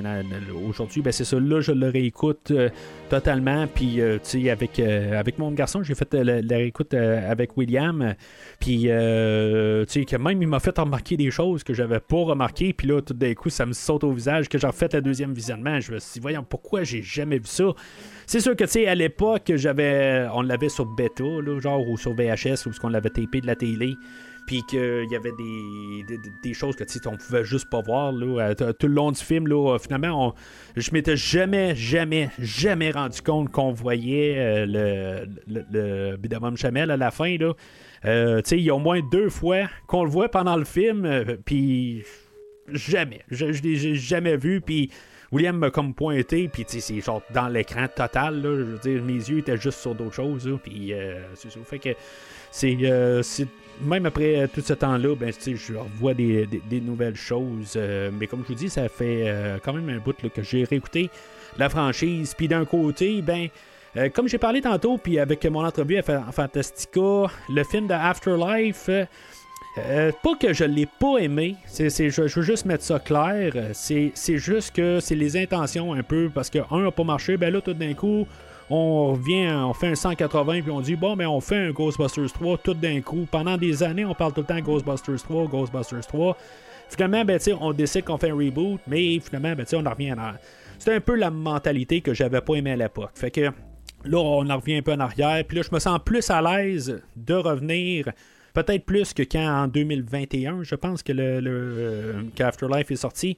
Aujourd'hui, 0.67 1.01
ben, 1.01 1.11
c'est 1.11 1.25
ça. 1.25 1.39
Là, 1.39 1.61
je 1.61 1.71
le 1.71 1.89
réécoute 1.89 2.51
euh, 2.51 2.69
totalement. 3.09 3.67
Puis, 3.67 3.95
tu 3.95 4.19
sais, 4.23 4.49
avec, 4.49 4.79
avec 4.79 5.37
mon 5.37 5.51
garçon, 5.51 5.83
j'ai 5.83 5.95
fait 5.95 6.13
la, 6.13 6.57
réécoute 6.57 6.93
avec 6.93 7.57
William. 7.57 8.15
Puis, 8.59 8.81
tu 8.81 8.87
sais, 8.87 10.05
que 10.05 10.17
même 10.17 10.41
il 10.41 10.47
m'a 10.47 10.59
fait 10.59 10.77
remarquer 10.77 11.17
des 11.17 11.31
choses 11.31 11.63
que 11.63 11.73
j'avais 11.73 11.99
pas 11.99 12.23
remarqué. 12.23 12.73
Puis 12.73 12.87
là, 12.87 13.01
tout 13.01 13.13
d'un 13.13 13.33
coup, 13.33 13.49
ça 13.49 13.65
me 13.65 13.73
saute 13.73 14.03
au 14.03 14.11
visage 14.11 14.49
que 14.49 14.57
j'ai 14.57 14.67
refait 14.67 14.89
le 14.93 15.01
deuxième 15.01 15.33
visionnement. 15.33 15.79
Je 15.79 15.93
me 15.93 15.99
suis 15.99 16.13
dit, 16.13 16.19
voyons, 16.19 16.43
pourquoi 16.47 16.83
j'ai 16.83 17.01
jamais 17.01 17.37
vu 17.37 17.47
ça? 17.47 17.65
C'est 18.25 18.39
sûr 18.39 18.55
que, 18.55 18.63
tu 18.63 18.71
sais, 18.71 18.87
à 18.87 18.95
l'époque, 18.95 19.51
j'avais, 19.55 20.27
on 20.33 20.41
l'avait 20.41 20.69
sur 20.69 20.85
bêta, 20.85 21.23
là, 21.23 21.59
genre, 21.59 21.87
ou 21.87 21.97
sur 21.97 22.13
VHS, 22.13 22.65
ou 22.65 22.73
ce 22.73 22.79
qu'on 22.79 22.89
l'avait 22.89 23.09
tapé 23.09 23.41
de 23.41 23.47
la 23.47 23.55
télé. 23.55 23.95
Puis 24.51 24.63
qu'il 24.63 25.07
y 25.09 25.15
avait 25.15 25.31
des, 25.31 26.03
des, 26.09 26.17
des 26.43 26.53
choses 26.53 26.75
que, 26.75 26.83
on 27.07 27.15
pouvait 27.15 27.45
juste 27.45 27.69
pas 27.69 27.79
voir, 27.81 28.11
là. 28.11 28.49
euh, 28.59 28.73
Tout 28.73 28.87
le 28.87 28.93
long 28.93 29.13
du 29.13 29.21
film, 29.23 29.47
là, 29.47 29.77
finalement, 29.79 30.27
on- 30.27 30.33
je 30.75 30.91
m'étais 30.91 31.15
jamais, 31.15 31.73
jamais, 31.73 32.29
jamais 32.37 32.91
rendu 32.91 33.21
compte 33.21 33.49
qu'on 33.49 33.71
voyait 33.71 34.35
euh, 34.37 34.65
le, 35.47 35.63
le, 35.71 36.17
le 36.21 36.55
Chamel 36.57 36.91
à 36.91 36.97
la 36.97 37.11
fin, 37.11 37.37
là. 37.37 37.53
Euh, 38.03 38.41
il 38.51 38.59
y 38.59 38.69
a 38.69 38.75
au 38.75 38.79
moins 38.79 38.99
deux 39.09 39.29
fois 39.29 39.69
qu'on 39.87 40.03
le 40.03 40.09
voit 40.09 40.27
pendant 40.27 40.57
le 40.57 40.65
film, 40.65 41.05
euh, 41.05 41.37
puis 41.45 42.03
jamais. 42.73 43.21
Je, 43.29 43.53
je 43.53 43.63
l'ai 43.63 43.95
jamais 43.95 44.35
vu, 44.35 44.59
puis 44.59 44.91
William 45.31 45.57
m'a 45.57 45.69
comme 45.71 45.93
pointé, 45.93 46.49
puis 46.49 46.65
c'est 46.67 46.99
genre 46.99 47.21
dans 47.33 47.47
l'écran 47.47 47.85
total, 47.87 48.41
là, 48.41 48.49
je 48.57 48.63
veux 48.63 48.79
dire, 48.79 49.01
mes 49.01 49.13
yeux 49.13 49.37
étaient 49.37 49.55
juste 49.55 49.79
sur 49.79 49.95
d'autres 49.95 50.15
choses, 50.15 50.49
puis 50.61 50.91
euh, 50.91 51.21
c'est 51.35 51.49
ça. 51.49 51.59
Fait 51.63 51.79
que 51.79 51.89
euh, 52.83 53.21
c'est- 53.23 53.47
même 53.83 54.05
après 54.05 54.41
euh, 54.41 54.47
tout 54.47 54.61
ce 54.61 54.73
temps-là, 54.73 55.15
ben, 55.15 55.31
je 55.31 55.73
revois 55.75 56.13
des, 56.13 56.47
nouvelles 56.81 57.15
choses, 57.15 57.73
euh, 57.75 58.11
mais 58.17 58.27
comme 58.27 58.43
je 58.43 58.49
vous 58.49 58.55
dis, 58.55 58.69
ça 58.69 58.87
fait 58.89 59.23
euh, 59.25 59.57
quand 59.63 59.73
même 59.73 59.89
un 59.89 59.99
bout 59.99 60.13
que 60.13 60.43
j'ai 60.43 60.63
réécouté 60.63 61.09
la 61.57 61.69
franchise, 61.69 62.33
puis 62.35 62.47
d'un 62.47 62.65
côté, 62.65 63.21
ben... 63.21 63.49
comme 64.13 64.27
j'ai 64.27 64.37
parlé 64.37 64.61
tantôt, 64.61 64.97
puis 64.97 65.19
avec 65.19 65.45
mon 65.45 65.65
entrevue 65.65 65.97
à 65.97 66.01
Fa- 66.01 66.31
Fantastica, 66.31 67.27
le 67.49 67.63
film 67.63 67.87
de 67.87 67.93
Afterlife, 67.93 68.89
pas 69.75 70.35
que 70.39 70.53
je 70.53 70.63
l'ai 70.63 70.85
pas 70.85 71.17
aimé, 71.19 71.55
c'est, 71.65 71.89
je, 71.89 72.27
je 72.27 72.39
veux 72.39 72.45
juste 72.45 72.65
mettre 72.65 72.85
ça 72.85 72.99
clair. 72.99 73.53
C'est, 73.73 74.13
juste 74.37 74.73
que 74.73 75.01
c'est 75.01 75.15
les 75.15 75.35
intentions 75.35 75.93
un 75.93 76.03
peu, 76.03 76.29
parce 76.33 76.49
que 76.49 76.59
un 76.71 76.87
a 76.87 76.91
pas 76.91 77.03
marché, 77.03 77.35
ben 77.35 77.51
là 77.51 77.59
tout 77.59 77.73
d'un 77.73 77.93
coup, 77.93 78.25
on 78.71 79.11
revient, 79.11 79.51
on 79.51 79.73
fait 79.73 79.87
un 79.87 79.95
180 79.95 80.61
puis 80.61 80.71
on 80.71 80.81
dit 80.81 80.95
bon 80.95 81.15
ben 81.15 81.27
on 81.27 81.41
fait 81.41 81.57
un 81.57 81.71
Ghostbusters 81.71 82.31
3 82.31 82.57
tout 82.59 82.73
d'un 82.73 83.01
coup. 83.01 83.27
Pendant 83.29 83.57
des 83.57 83.83
années, 83.83 84.05
on 84.05 84.15
parle 84.15 84.33
tout 84.33 84.41
le 84.41 84.47
temps 84.47 84.59
Ghostbusters 84.59 85.21
3, 85.21 85.47
Ghostbusters 85.47 86.07
3. 86.07 86.37
Finalement, 86.89 87.23
ben, 87.23 87.39
on 87.59 87.71
décide 87.73 88.03
qu'on 88.03 88.17
fait 88.17 88.31
un 88.31 88.35
reboot, 88.35 88.79
mais 88.87 89.19
finalement, 89.19 89.55
ben, 89.55 89.65
on 89.73 89.85
en 89.85 89.91
revient 89.91 90.13
en 90.13 90.17
arrière. 90.17 90.39
C'était 90.77 90.95
un 90.95 90.99
peu 90.99 91.15
la 91.15 91.31
mentalité 91.31 92.01
que 92.01 92.13
j'avais 92.13 92.41
pas 92.41 92.55
aimé 92.55 92.71
à 92.71 92.75
l'époque. 92.75 93.11
Fait 93.13 93.31
que 93.31 93.41
là, 94.03 94.17
on 94.17 94.49
en 94.49 94.57
revient 94.57 94.77
un 94.77 94.81
peu 94.81 94.93
en 94.93 94.99
arrière. 94.99 95.43
Puis 95.47 95.57
là, 95.57 95.63
je 95.63 95.73
me 95.73 95.79
sens 95.79 95.99
plus 96.03 96.29
à 96.29 96.41
l'aise 96.41 97.01
de 97.15 97.33
revenir. 97.33 98.11
Peut-être 98.53 98.85
plus 98.85 99.13
que 99.13 99.23
quand 99.23 99.63
en 99.63 99.67
2021, 99.67 100.63
je 100.63 100.75
pense 100.75 101.03
que 101.03 101.13
le, 101.13 101.41
euh, 101.45 102.21
qu'Afterlife 102.35 102.91
est 102.91 102.97
sorti. 102.97 103.37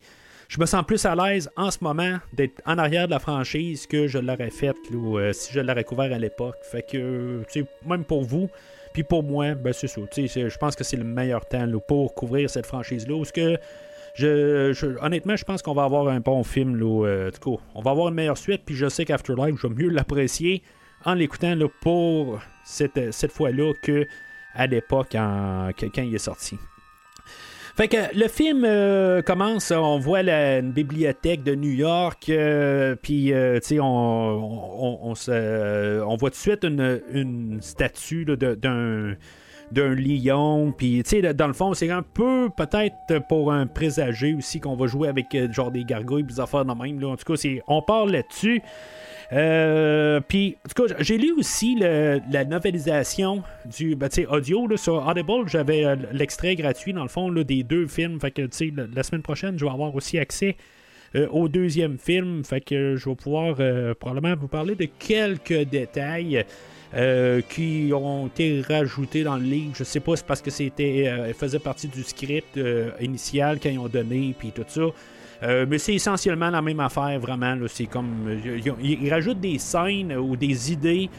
Je 0.53 0.59
me 0.59 0.67
sens 0.67 0.85
plus 0.85 1.03
à 1.07 1.15
l'aise 1.15 1.49
en 1.57 1.71
ce 1.71 1.79
moment 1.81 2.19
d'être 2.31 2.61
en 2.67 2.77
arrière 2.77 3.07
de 3.07 3.11
la 3.11 3.17
franchise 3.17 3.87
que 3.87 4.05
je 4.05 4.19
l'aurais 4.19 4.51
fait 4.51 4.75
là, 4.91 4.97
ou, 4.97 5.17
euh, 5.17 5.33
si 5.33 5.51
je 5.51 5.59
l'aurais 5.59 5.83
couvert 5.83 6.13
à 6.13 6.19
l'époque. 6.19 6.57
Fait 6.61 6.83
que, 6.83 7.41
même 7.87 8.03
pour 8.03 8.23
vous, 8.23 8.47
puis 8.93 9.01
pour 9.01 9.23
moi, 9.23 9.55
ben 9.55 9.73
c'est 9.73 9.87
ça. 9.87 10.01
Je 10.15 10.57
pense 10.59 10.75
que 10.75 10.83
c'est 10.83 10.95
le 10.95 11.05
meilleur 11.05 11.43
temps 11.47 11.67
pour 11.87 12.13
couvrir 12.13 12.51
cette 12.51 12.67
franchise-là. 12.67 13.17
Parce 13.17 13.31
que, 13.31 15.03
honnêtement, 15.03 15.35
je 15.35 15.43
pense 15.43 15.63
qu'on 15.63 15.73
va 15.73 15.85
avoir 15.85 16.07
un 16.09 16.19
bon 16.19 16.43
film. 16.43 16.75
Là, 16.75 17.07
euh, 17.07 17.31
cas, 17.31 17.59
on 17.73 17.81
va 17.81 17.89
avoir 17.89 18.09
une 18.09 18.13
meilleure 18.13 18.37
suite. 18.37 18.61
Puis 18.63 18.75
je 18.75 18.87
sais 18.89 19.05
qu'Afterlife, 19.05 19.55
je 19.59 19.65
vais 19.65 19.73
mieux 19.73 19.89
l'apprécier 19.89 20.61
en 21.03 21.15
l'écoutant 21.15 21.57
pour 21.81 22.39
cette, 22.63 23.11
cette 23.11 23.31
fois-là 23.31 23.73
que 23.81 24.05
à 24.53 24.67
l'époque 24.67 25.13
quand 25.13 25.71
il 25.97 26.13
est 26.13 26.19
sorti. 26.19 26.59
Fait 27.75 27.87
que 27.87 27.97
le 28.15 28.27
film 28.27 28.65
euh, 28.65 29.23
commence, 29.23 29.71
on 29.71 29.97
voit 29.97 30.21
la, 30.21 30.59
une 30.59 30.71
bibliothèque 30.71 31.41
de 31.41 31.55
New 31.55 31.71
York, 31.71 32.29
euh, 32.29 32.95
puis 33.01 33.33
euh, 33.33 33.59
on, 33.79 33.83
on, 35.01 35.13
on 35.15 36.15
voit 36.15 36.29
tout 36.29 36.35
de 36.35 36.35
suite 36.35 36.63
une, 36.63 37.01
une 37.11 37.61
statue 37.61 38.25
d'un 38.25 39.15
d'un 39.71 39.95
lion, 39.95 40.71
puis 40.71 41.01
tu 41.03 41.21
sais, 41.21 41.33
dans 41.33 41.47
le 41.47 41.53
fond, 41.53 41.73
c'est 41.73 41.89
un 41.89 42.03
peu 42.03 42.49
peut-être 42.55 42.95
pour 43.27 43.51
un 43.51 43.65
présager 43.65 44.35
aussi 44.35 44.59
qu'on 44.59 44.75
va 44.75 44.85
jouer 44.85 45.07
avec 45.07 45.35
genre 45.51 45.71
des 45.71 45.83
gargouilles, 45.83 46.23
des 46.23 46.39
affaires 46.39 46.65
de 46.65 46.73
même. 46.73 46.99
Là. 46.99 47.07
En 47.07 47.15
tout 47.15 47.33
cas, 47.33 47.41
on 47.67 47.81
parle 47.81 48.11
là-dessus. 48.11 48.61
Euh, 49.33 50.19
Puis, 50.27 50.57
en 50.65 50.69
tout 50.73 50.87
cas, 50.87 50.95
j'ai 50.99 51.17
lu 51.17 51.31
aussi 51.37 51.75
le- 51.75 52.19
la 52.31 52.45
novelisation 52.45 53.43
du 53.65 53.95
ben, 53.95 54.09
audio 54.29 54.77
sur 54.77 55.05
Audible. 55.07 55.47
J'avais 55.47 55.85
euh, 55.85 55.95
l'extrait 56.11 56.55
gratuit, 56.55 56.93
dans 56.93 57.03
le 57.03 57.09
fond, 57.09 57.31
des 57.31 57.63
deux 57.63 57.87
films. 57.87 58.19
Fait 58.19 58.31
que, 58.31 58.41
la, 58.41 58.83
la 58.93 59.03
semaine 59.03 59.21
prochaine, 59.23 59.57
je 59.57 59.65
vais 59.65 59.71
avoir 59.71 59.95
aussi 59.95 60.19
accès 60.19 60.55
euh, 61.15 61.27
au 61.29 61.47
deuxième 61.47 61.97
film. 61.97 62.43
Fait 62.43 62.61
que 62.61 62.95
je 62.95 63.09
vais 63.09 63.15
pouvoir 63.15 63.55
probablement 63.99 64.35
vous 64.39 64.47
parler 64.47 64.75
de 64.75 64.85
quelques 64.99 65.63
détails. 65.69 66.45
euh, 66.95 67.41
qui 67.49 67.89
ont 67.91 68.27
été 68.27 68.61
rajoutés 68.61 69.23
dans 69.23 69.37
le 69.37 69.41
livre. 69.43 69.71
Je 69.75 69.83
sais 69.83 69.99
pas, 69.99 70.15
c'est 70.15 70.27
parce 70.27 70.43
que 70.43 70.51
c'était 70.51 71.33
faisait 71.35 71.57
partie 71.57 71.87
du 71.87 72.03
script 72.03 72.59
initial 73.01 73.57
quand 73.59 73.69
ils 73.69 73.79
ont 73.79 73.87
donné, 73.87 74.35
puis 74.37 74.51
tout 74.51 74.61
ça. 74.67 74.83
Euh, 75.43 75.65
mais 75.69 75.77
c'est 75.77 75.93
essentiellement 75.95 76.49
la 76.49 76.61
même 76.61 76.79
affaire, 76.79 77.19
vraiment. 77.19 77.55
C'est 77.67 77.85
comme. 77.85 78.27
euh, 78.27 78.59
Ils, 78.81 79.09
rajoutent 79.11 79.39
des 79.41 79.59
scènes 79.59 80.15
ou 80.15 80.35
des 80.35 80.71
idées 80.71 81.09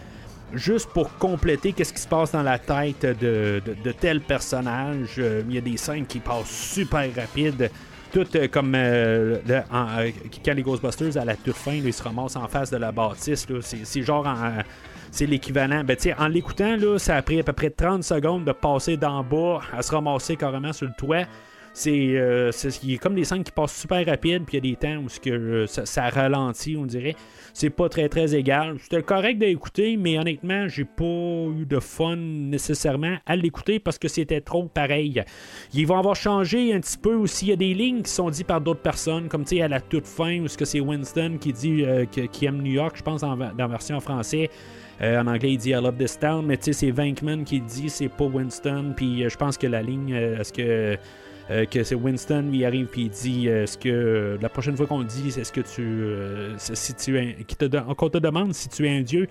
juste 0.55 0.89
pour 0.91 1.17
compléter 1.19 1.73
qu'est-ce 1.73 1.93
qui 1.93 2.01
se 2.01 2.09
passe 2.09 2.33
dans 2.33 2.43
la 2.43 2.59
tête 2.59 3.03
de, 3.21 3.61
de, 3.85 3.93
tel 3.93 4.21
personnage. 4.21 5.17
Euh, 5.19 5.43
Il 5.49 5.55
y 5.55 5.59
a 5.59 5.61
des 5.61 5.77
scènes 5.77 6.07
qui 6.07 6.21
passent 6.21 6.51
super 6.51 7.07
rapides. 7.15 7.71
Tout 8.13 8.25
euh, 8.37 8.47
comme 8.49 8.75
euh, 8.77 9.39
euh, 9.51 10.11
quand 10.45 10.55
les 10.55 10.63
Ghostbusters, 10.63 11.17
à 11.21 11.25
la 11.25 11.35
toute 11.35 11.57
fin, 11.57 11.73
là, 11.73 11.83
ils 11.87 11.93
se 11.93 12.03
ramassent 12.03 12.37
en 12.37 12.47
face 12.49 12.71
de 12.71 12.77
la 12.77 12.93
bâtisse. 12.93 13.47
C'est 13.61 14.03
genre 14.03 14.27
en- 14.27 14.63
c'est 15.11 15.27
l'équivalent. 15.27 15.83
Ben, 15.85 15.97
en 16.19 16.29
l'écoutant, 16.29 16.77
ça 16.99 17.17
a 17.17 17.23
pris 17.23 17.41
à 17.41 17.43
peu 17.43 17.53
près 17.53 17.71
30 17.71 18.03
secondes 18.05 18.45
de 18.45 18.53
passer 18.53 18.97
d'en 18.97 19.23
bas 19.23 19.61
à 19.77 19.83
se 19.83 19.93
ramasser 19.93 20.37
carrément 20.37 20.73
sur 20.73 20.87
le 20.87 20.93
toit. 20.97 21.25
C'est 21.77 22.15
euh, 22.15 22.51
a 22.51 22.99
comme 22.99 23.17
des 23.17 23.25
scènes 23.25 23.43
qui 23.43 23.51
passent 23.51 23.77
super 23.77 24.07
rapide, 24.07 24.45
puis 24.47 24.59
il 24.59 24.65
y 24.65 24.69
a 24.69 24.71
des 24.71 24.77
temps 24.77 25.03
où 25.03 25.09
que, 25.21 25.31
euh, 25.31 25.67
ça, 25.67 26.09
ralentit, 26.09 26.77
on 26.77 26.87
dirait. 26.87 27.17
C'est 27.53 27.71
pas 27.71 27.89
très 27.89 28.09
très 28.09 28.33
égal. 28.33 28.77
C'était 28.81 29.03
correct 29.03 29.39
d'écouter, 29.39 29.97
mais 29.97 30.17
honnêtement, 30.17 30.69
j'ai 30.69 30.85
pas 30.85 31.05
eu 31.05 31.67
de 31.67 31.81
fun 31.81 32.15
nécessairement 32.15 33.17
à 33.27 33.35
l'écouter 33.35 33.81
parce 33.81 33.99
que 33.99 34.07
c'était 34.07 34.41
trop 34.41 34.67
pareil. 34.67 35.25
Ils 35.73 35.85
vont 35.85 35.99
avoir 35.99 36.15
changé 36.15 36.73
un 36.73 36.79
petit 36.79 36.97
peu 36.97 37.15
aussi. 37.15 37.47
Il 37.47 37.49
y 37.49 37.53
a 37.53 37.57
des 37.57 37.75
lignes 37.75 38.03
qui 38.03 38.11
sont 38.11 38.31
dites 38.31 38.47
par 38.47 38.61
d'autres 38.61 38.83
personnes, 38.83 39.27
comme 39.27 39.43
tu 39.43 39.57
sais, 39.57 39.63
à 39.63 39.69
la 39.69 39.81
toute 39.81 40.07
fin, 40.07 40.43
où 40.43 40.47
ce 40.49 40.57
que 40.57 40.65
c'est 40.65 40.81
Winston 40.81 41.39
qui 41.41 41.53
dit 41.53 41.85
euh, 41.85 42.05
qu'il 42.05 42.49
aime 42.49 42.63
New 42.63 42.73
York, 42.73 42.95
je 42.97 43.03
pense, 43.03 43.25
en, 43.25 43.37
dans 43.37 43.53
la 43.59 43.67
version 43.67 43.97
en 43.97 44.01
français. 44.01 44.49
Euh, 45.03 45.21
en 45.21 45.27
anglais, 45.27 45.55
il 45.55 45.59
dit 45.59 45.71
I 45.71 45.75
love 45.75 45.97
this 45.97 46.17
town, 46.21 46.47
mais 46.47 46.57
tu 46.57 46.67
sais, 46.67 46.73
c'est 46.73 46.91
Vankman 46.93 47.43
qui 47.43 47.61
dit, 47.61 47.91
c'est 47.91 48.09
pas 48.09 48.27
Winston. 48.27 48.93
Puis 48.97 49.29
je 49.29 49.37
pense 49.37 49.59
que 49.59 49.67
la 49.67 49.83
ligne, 49.83 50.11
est-ce 50.13 50.53
que. 50.53 50.97
Euh, 51.51 51.65
que 51.67 51.83
c'est 51.85 51.95
Winston, 51.95 52.49
il 52.53 52.65
arrive 52.65 52.87
puis 52.87 53.03
il 53.03 53.11
dit 53.11 53.49
euh, 53.49 53.65
est-ce 53.65 53.77
que 53.79 53.89
euh, 53.89 54.39
la 54.41 54.49
prochaine 54.49 54.77
fois 54.77 54.87
qu'on 54.87 55.01
le 55.01 55.05
dit, 55.05 55.29
est-ce 55.29 55.53
que 55.53 55.61
tu 55.61 56.75
si 56.75 56.95
tu 56.95 57.45
qui 57.47 57.57
te 57.57 57.93
qu'on 57.95 58.09
te 58.09 58.19
demande 58.19 58.55
si 58.55 58.69
tu 58.69 58.87
es 58.87 58.97
un 58.97 59.03
dieu, 59.03 59.27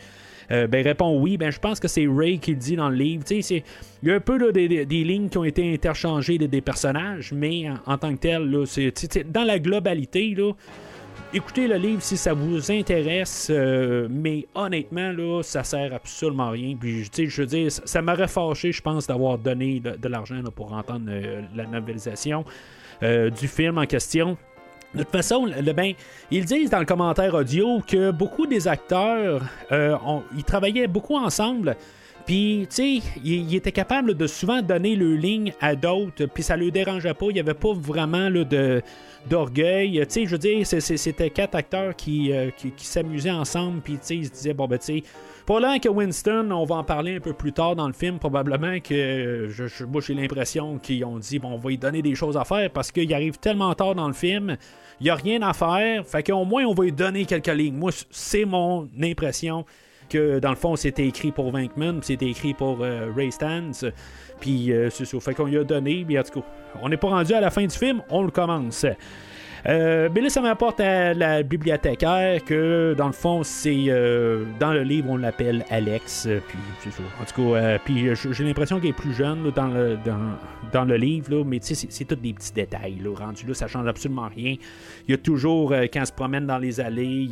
euh, 0.52 0.68
ben 0.68 0.84
réponds 0.84 1.20
oui. 1.20 1.38
Ben 1.38 1.52
je 1.52 1.60
pense 1.60 1.80
que 1.80 1.88
c'est 1.88 2.06
Ray 2.08 2.38
qui 2.40 2.52
le 2.52 2.58
dit 2.58 2.76
dans 2.76 2.90
le 2.90 2.96
livre. 2.98 3.24
Il 3.32 3.64
y 4.04 4.12
a 4.12 4.16
un 4.16 4.20
peu 4.20 4.38
là, 4.38 4.52
des, 4.52 4.68
des- 4.86 5.04
lignes 5.04 5.30
qui 5.30 5.38
ont 5.38 5.44
été 5.44 5.74
interchangées 5.74 6.38
de- 6.38 6.46
des 6.46 6.62
personnages, 6.62 7.32
mais 7.34 7.70
en, 7.70 7.94
en 7.94 7.98
tant 7.98 8.14
que 8.14 8.20
tel, 8.20 8.44
là, 8.50 8.66
c'est 8.66 9.32
dans 9.32 9.44
la 9.46 9.58
globalité 9.60 10.36
là. 10.38 10.52
Écoutez 11.36 11.68
le 11.68 11.78
livre 11.78 12.04
si 12.04 12.16
ça 12.16 12.34
vous 12.34 12.72
intéresse, 12.72 13.48
euh, 13.50 14.08
mais 14.08 14.46
honnêtement, 14.54 15.12
là, 15.12 15.42
ça 15.42 15.64
sert 15.64 15.92
absolument 15.92 16.50
à 16.50 16.52
rien. 16.52 16.76
Puis, 16.80 17.10
je 17.12 17.42
veux 17.42 17.48
dire, 17.48 17.72
ça, 17.72 18.04
m'aurait 18.04 18.28
fâché, 18.28 18.72
je 18.72 18.84
pense, 18.84 19.08
d'avoir 19.08 19.40
donné 19.40 19.80
de, 19.80 20.08
l'argent 20.08 20.40
pour 20.56 20.74
entendre 20.74 21.08
euh, 21.10 21.42
la 21.56 21.66
novelisation 21.66 22.46
euh, 23.02 23.32
du 23.32 23.48
film 23.48 23.80
en 23.80 23.88
question. 23.88 24.38
De 24.94 25.00
toute 25.00 25.12
façon, 25.12 25.48
le, 25.48 25.74
ben, 25.74 25.94
ils 26.30 26.46
disent 26.46 26.70
dans 26.70 26.78
le 26.78 26.86
commentaire 26.86 27.34
audio 27.34 27.82
que 27.82 28.12
beaucoup 28.12 28.46
des 28.46 28.68
acteurs, 28.68 29.42
ont- 29.72 30.22
ils 30.38 30.44
travaillaient 30.44 30.86
beaucoup 30.86 31.16
ensemble 31.18 31.76
Puis, 32.28 32.68
tu 32.70 32.76
sais, 32.76 33.02
il, 33.24 33.56
était 33.56 33.72
capable 33.72 34.14
de 34.14 34.28
souvent 34.28 34.62
donner 34.62 34.96
le 34.96 35.16
ligne 35.16 35.52
à 35.60 35.76
d'autres, 35.76 36.28
puis 36.28 36.44
ça 36.44 36.56
ne 36.58 36.66
le 36.66 36.70
dérangeait 36.70 37.16
pas. 37.16 37.26
Il 37.30 37.34
n'y 37.34 37.40
avait 37.40 37.56
pas 37.56 37.74
vraiment 37.74 38.30
là, 38.30 38.44
de, 38.44 38.84
d'orgueil. 39.30 40.00
Tu 40.08 40.14
sais, 40.14 40.26
je 40.26 40.32
veux 40.32 40.38
dire, 40.38 40.66
c'était 40.66 41.30
quatre 41.30 41.56
acteurs 41.56 41.96
qui, 41.96 42.32
euh, 42.32 42.50
qui, 42.52 42.86
s'amusaient 42.86 43.32
ensemble, 43.32 43.82
puis 43.82 43.94
tu 43.94 44.00
sais, 44.02 44.16
ils 44.18 44.26
se 44.26 44.32
disaient, 44.32 44.54
bon, 44.54 44.68
ben, 44.68 44.78
tu 44.78 44.86
sais, 44.86 45.04
pour 45.46 45.60
Winston, 45.60 46.50
on 46.52 46.64
va 46.64 46.76
en 46.76 46.84
parler 46.84 47.16
un 47.18 47.20
peu 47.20 47.34
plus 47.34 47.52
tard 47.52 47.76
dans 47.76 47.88
le 47.88 47.94
film, 47.94 48.18
probablement 48.18 48.80
que 48.80 49.48
je, 49.50 49.84
moi 49.84 50.02
j'ai 50.02 50.14
l'impression 50.14 50.78
qu'ils 50.78 51.04
ont 51.04 51.20
dit, 51.20 51.38
bon, 51.38 51.50
on 51.50 51.58
va 51.58 51.70
lui 51.70 51.78
donner 51.78 52.02
des 52.02 52.16
choses 52.16 52.38
à 52.38 52.46
faire 52.46 52.70
parce 52.70 52.92
qu'il 52.92 53.14
arrive 53.14 53.38
tellement 53.40 53.74
tard 53.74 53.94
dans 53.94 54.08
le 54.08 54.14
film, 54.14 54.56
il 55.02 55.06
n'y 55.06 55.10
a 55.10 55.16
rien 55.16 55.42
à 55.42 55.52
faire, 55.54 56.08
fait 56.08 56.24
qu'au 56.24 56.46
moins 56.46 56.64
on 56.64 56.74
va 56.74 56.86
lui 56.86 56.92
donner 56.94 57.26
quelques 57.26 57.48
lignes. 57.48 57.76
Moi, 57.76 57.92
c'est 58.10 58.46
mon 58.46 58.88
impression 59.02 59.66
dans 60.18 60.50
le 60.50 60.56
fond, 60.56 60.76
c'était 60.76 61.08
écrit 61.08 61.32
pour 61.32 61.52
Vankman, 61.52 62.02
c'était 62.02 62.28
écrit 62.28 62.54
pour 62.54 62.80
euh, 62.82 63.12
Ray 63.16 63.32
Stans. 63.32 63.90
Puis 64.40 64.72
euh, 64.72 64.90
c'est 64.90 65.06
ça. 65.06 65.20
Fait 65.20 65.34
qu'on 65.34 65.46
lui 65.46 65.58
a 65.58 65.64
donné. 65.64 66.06
Mais 66.08 66.20
en 66.20 66.24
tout 66.24 66.42
cas, 66.42 66.46
on 66.82 66.90
n'est 66.90 66.98
pas 66.98 67.10
rendu 67.10 67.34
à 67.34 67.42
la 67.42 67.50
fin 67.50 67.66
du 67.66 67.76
film, 67.76 68.02
on 68.10 68.24
le 68.24 68.32
commence. 68.32 68.86
Euh, 69.66 70.10
mais 70.14 70.22
là, 70.22 70.30
ça 70.30 70.42
m'apporte 70.42 70.80
à 70.80 71.14
la 71.14 71.42
bibliothécaire 71.42 72.44
que, 72.44 72.94
dans 72.98 73.08
le 73.08 73.14
fond, 73.14 73.44
c'est 73.44 73.86
euh, 73.88 74.44
dans 74.60 74.74
le 74.74 74.84
livre, 74.84 75.10
on 75.10 75.18
l'appelle 75.18 75.66
Alex. 75.70 76.26
Euh, 76.28 76.40
puis, 76.48 76.58
c'est 76.80 76.92
ça. 76.92 77.04
En 77.22 77.26
tout 77.26 77.52
cas, 77.54 77.80
puis 77.80 78.10
j'ai 78.16 78.44
l'impression 78.44 78.80
qu'elle 78.80 78.90
est 78.90 78.94
plus 78.94 79.14
jeune 79.14 79.52
dans, 79.52 79.68
le, 79.68 79.98
dans, 80.72 80.84
le 80.84 80.96
livre, 80.98 81.34
là, 81.34 81.44
mais 81.46 81.60
tu 81.60 81.76
sais, 81.76 81.88
c'est 81.90 82.06
tous 82.06 82.16
des 82.16 82.34
petits 82.34 82.54
détails. 82.54 83.00
Là, 83.02 83.16
rendu 83.16 83.46
là, 83.48 83.54
ça 83.54 83.68
change 83.68 83.88
absolument 83.88 84.28
rien. 84.36 84.56
Il 85.08 85.12
y 85.12 85.14
a 85.14 85.18
toujours, 85.18 85.72
quand 85.72 86.00
elle 86.00 86.08
se 86.08 86.12
promène 86.12 86.46
dans 86.46 86.58
les 86.58 86.80
allées, 86.80 87.28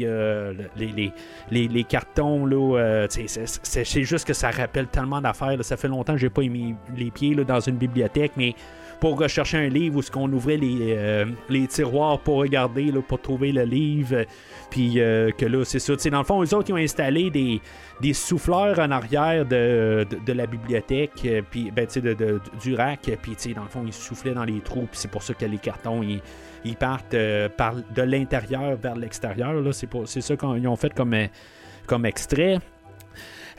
les, 0.77 1.13
les, 1.51 1.67
les, 1.67 1.83
cartons, 1.83 2.45
là, 2.45 3.07
c'est 3.09 4.03
juste 4.03 4.25
que 4.25 4.33
ça 4.33 4.51
rappelle 4.51 4.87
tellement 4.87 5.21
d'affaires. 5.21 5.57
Ça 5.63 5.75
fait 5.75 5.89
longtemps 5.89 6.13
que 6.13 6.19
j'ai 6.19 6.29
pas 6.29 6.41
mis 6.43 6.75
les 6.95 7.11
pieds 7.11 7.33
là, 7.33 7.43
dans 7.43 7.59
une 7.59 7.75
bibliothèque, 7.75 8.33
mais 8.37 8.55
pour 9.01 9.19
rechercher 9.19 9.57
un 9.57 9.67
livre 9.67 9.97
où 9.97 10.01
ce 10.03 10.11
qu'on 10.11 10.31
ouvrait 10.31 10.57
les, 10.57 10.95
euh, 10.95 11.25
tiroirs 11.67 12.19
pour 12.19 12.37
regarder, 12.37 12.93
pour 13.07 13.19
trouver 13.19 13.51
le 13.51 13.63
livre. 13.63 14.25
Puis 14.69 15.01
euh, 15.01 15.31
que 15.31 15.47
là, 15.47 15.65
c'est 15.65 15.79
ça. 15.79 15.95
dans 15.95 16.19
le 16.19 16.23
fond, 16.23 16.43
eux 16.43 16.53
autres, 16.53 16.69
ils 16.69 16.73
ont 16.73 16.77
installé 16.77 17.31
des, 17.31 18.13
souffleurs 18.13 18.77
en 18.77 18.91
arrière 18.91 19.43
de, 19.45 20.05
de, 20.23 20.33
la 20.33 20.45
bibliothèque, 20.45 21.13
euh, 21.25 21.41
puis 21.49 21.71
ben, 21.71 21.87
de, 21.87 22.39
du 22.61 22.75
rack. 22.75 23.09
Puis 23.23 23.53
dans 23.55 23.63
le 23.63 23.69
fond, 23.69 23.83
ils 23.85 23.91
soufflaient 23.91 24.35
dans 24.35 24.45
les 24.45 24.59
trous. 24.59 24.87
Puis 24.91 24.99
c'est 24.99 25.11
pour 25.11 25.23
ça 25.23 25.33
que 25.33 25.45
les 25.45 25.57
cartons, 25.57 26.03
ils, 26.03 26.75
partent 26.75 27.15
par, 27.57 27.73
de 27.73 28.01
l'intérieur 28.03 28.75
vers 28.75 28.95
l'extérieur. 28.95 29.63
C'est, 29.73 30.21
ça 30.21 30.37
qu'ils 30.37 30.67
ont 30.67 30.75
fait 30.75 30.93
comme 30.93 32.05
extrait. 32.05 32.59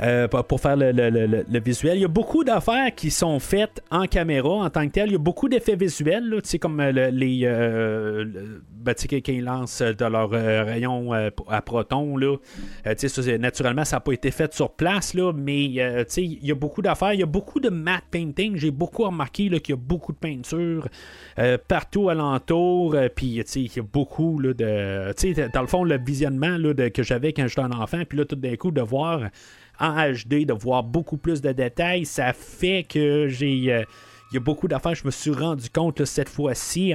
Euh, 0.03 0.27
pour 0.27 0.61
faire 0.61 0.77
le, 0.77 1.61
visuel. 1.61 1.99
Il 1.99 2.01
y 2.01 2.05
a 2.05 2.09
beaucoup 2.09 2.43
d'affaires 2.43 2.93
qui 2.95 3.11
sont 3.11 3.39
faites 3.39 3.83
en 3.91 4.07
caméra 4.07 4.51
en 4.51 4.71
tant 4.71 4.85
que 4.89 4.93
tel. 4.93 5.11
Il 5.11 5.13
y 5.13 5.15
a 5.15 5.19
beaucoup 5.19 5.49
d'effets 5.49 5.77
visuels, 5.77 6.41
comme 6.61 6.81
euh, 6.81 7.11
les. 7.11 7.43
Euh, 7.45 8.25
quand 8.85 9.29
ils 9.29 9.45
lancent 9.45 9.83
de 9.83 10.05
leur 10.05 10.31
rayon 10.31 11.13
à 11.13 11.63
proton, 11.63 12.17
là. 12.17 12.37
naturellement, 13.39 13.85
ça 13.85 13.97
n'a 13.97 14.01
pas 14.01 14.13
été 14.13 14.33
fait 14.33 14.53
sur 14.53 14.73
place, 14.73 15.15
là, 15.15 15.33
mais 15.33 15.65
il 15.67 15.73
y 15.73 16.51
a 16.51 16.55
beaucoup 16.57 16.83
d'affaires. 16.83 17.13
Il 17.13 17.21
y 17.21 17.23
a 17.23 17.27
beaucoup 17.27 17.61
de 17.61 17.69
matte 17.69 18.03
painting. 18.11 18.57
J'ai 18.57 18.73
beaucoup 18.73 19.05
remarqué 19.05 19.49
qu'il 19.61 19.71
y 19.71 19.73
a 19.73 19.81
beaucoup 19.81 20.13
de 20.13 20.19
peinture 20.19 20.89
partout 21.69 22.09
alentour. 22.09 22.97
Puis, 23.15 23.41
il 23.55 23.77
y 23.77 23.79
a 23.79 23.83
beaucoup 23.83 24.41
là, 24.41 24.53
de. 24.53 25.49
dans 25.53 25.61
le 25.61 25.69
fond, 25.69 25.85
le 25.85 25.99
visionnement 26.05 26.59
là, 26.59 26.91
que 26.91 27.05
j'avais 27.05 27.33
quand 27.33 27.47
j'étais 27.47 27.61
un 27.61 27.71
enfant, 27.71 28.03
puis 28.09 28.19
là, 28.19 28.25
tout 28.25 28.35
d'un 28.35 28.57
coup, 28.57 28.73
de 28.73 28.83
voir 28.83 29.21
en 29.79 30.13
HD, 30.13 30.47
de 30.47 30.53
voir 30.53 30.83
beaucoup 30.83 31.17
plus 31.17 31.41
de 31.41 31.53
détails, 31.53 32.05
ça 32.05 32.33
fait 32.33 32.85
que 32.89 33.29
j'ai. 33.29 33.73
Euh, 33.73 33.85
il 34.33 34.37
y 34.37 34.39
a 34.39 34.41
beaucoup 34.41 34.67
d'affaires, 34.67 34.95
je 34.95 35.05
me 35.05 35.11
suis 35.11 35.31
rendu 35.31 35.69
compte 35.69 36.07
cette 36.07 36.31
fois-ci 36.31 36.95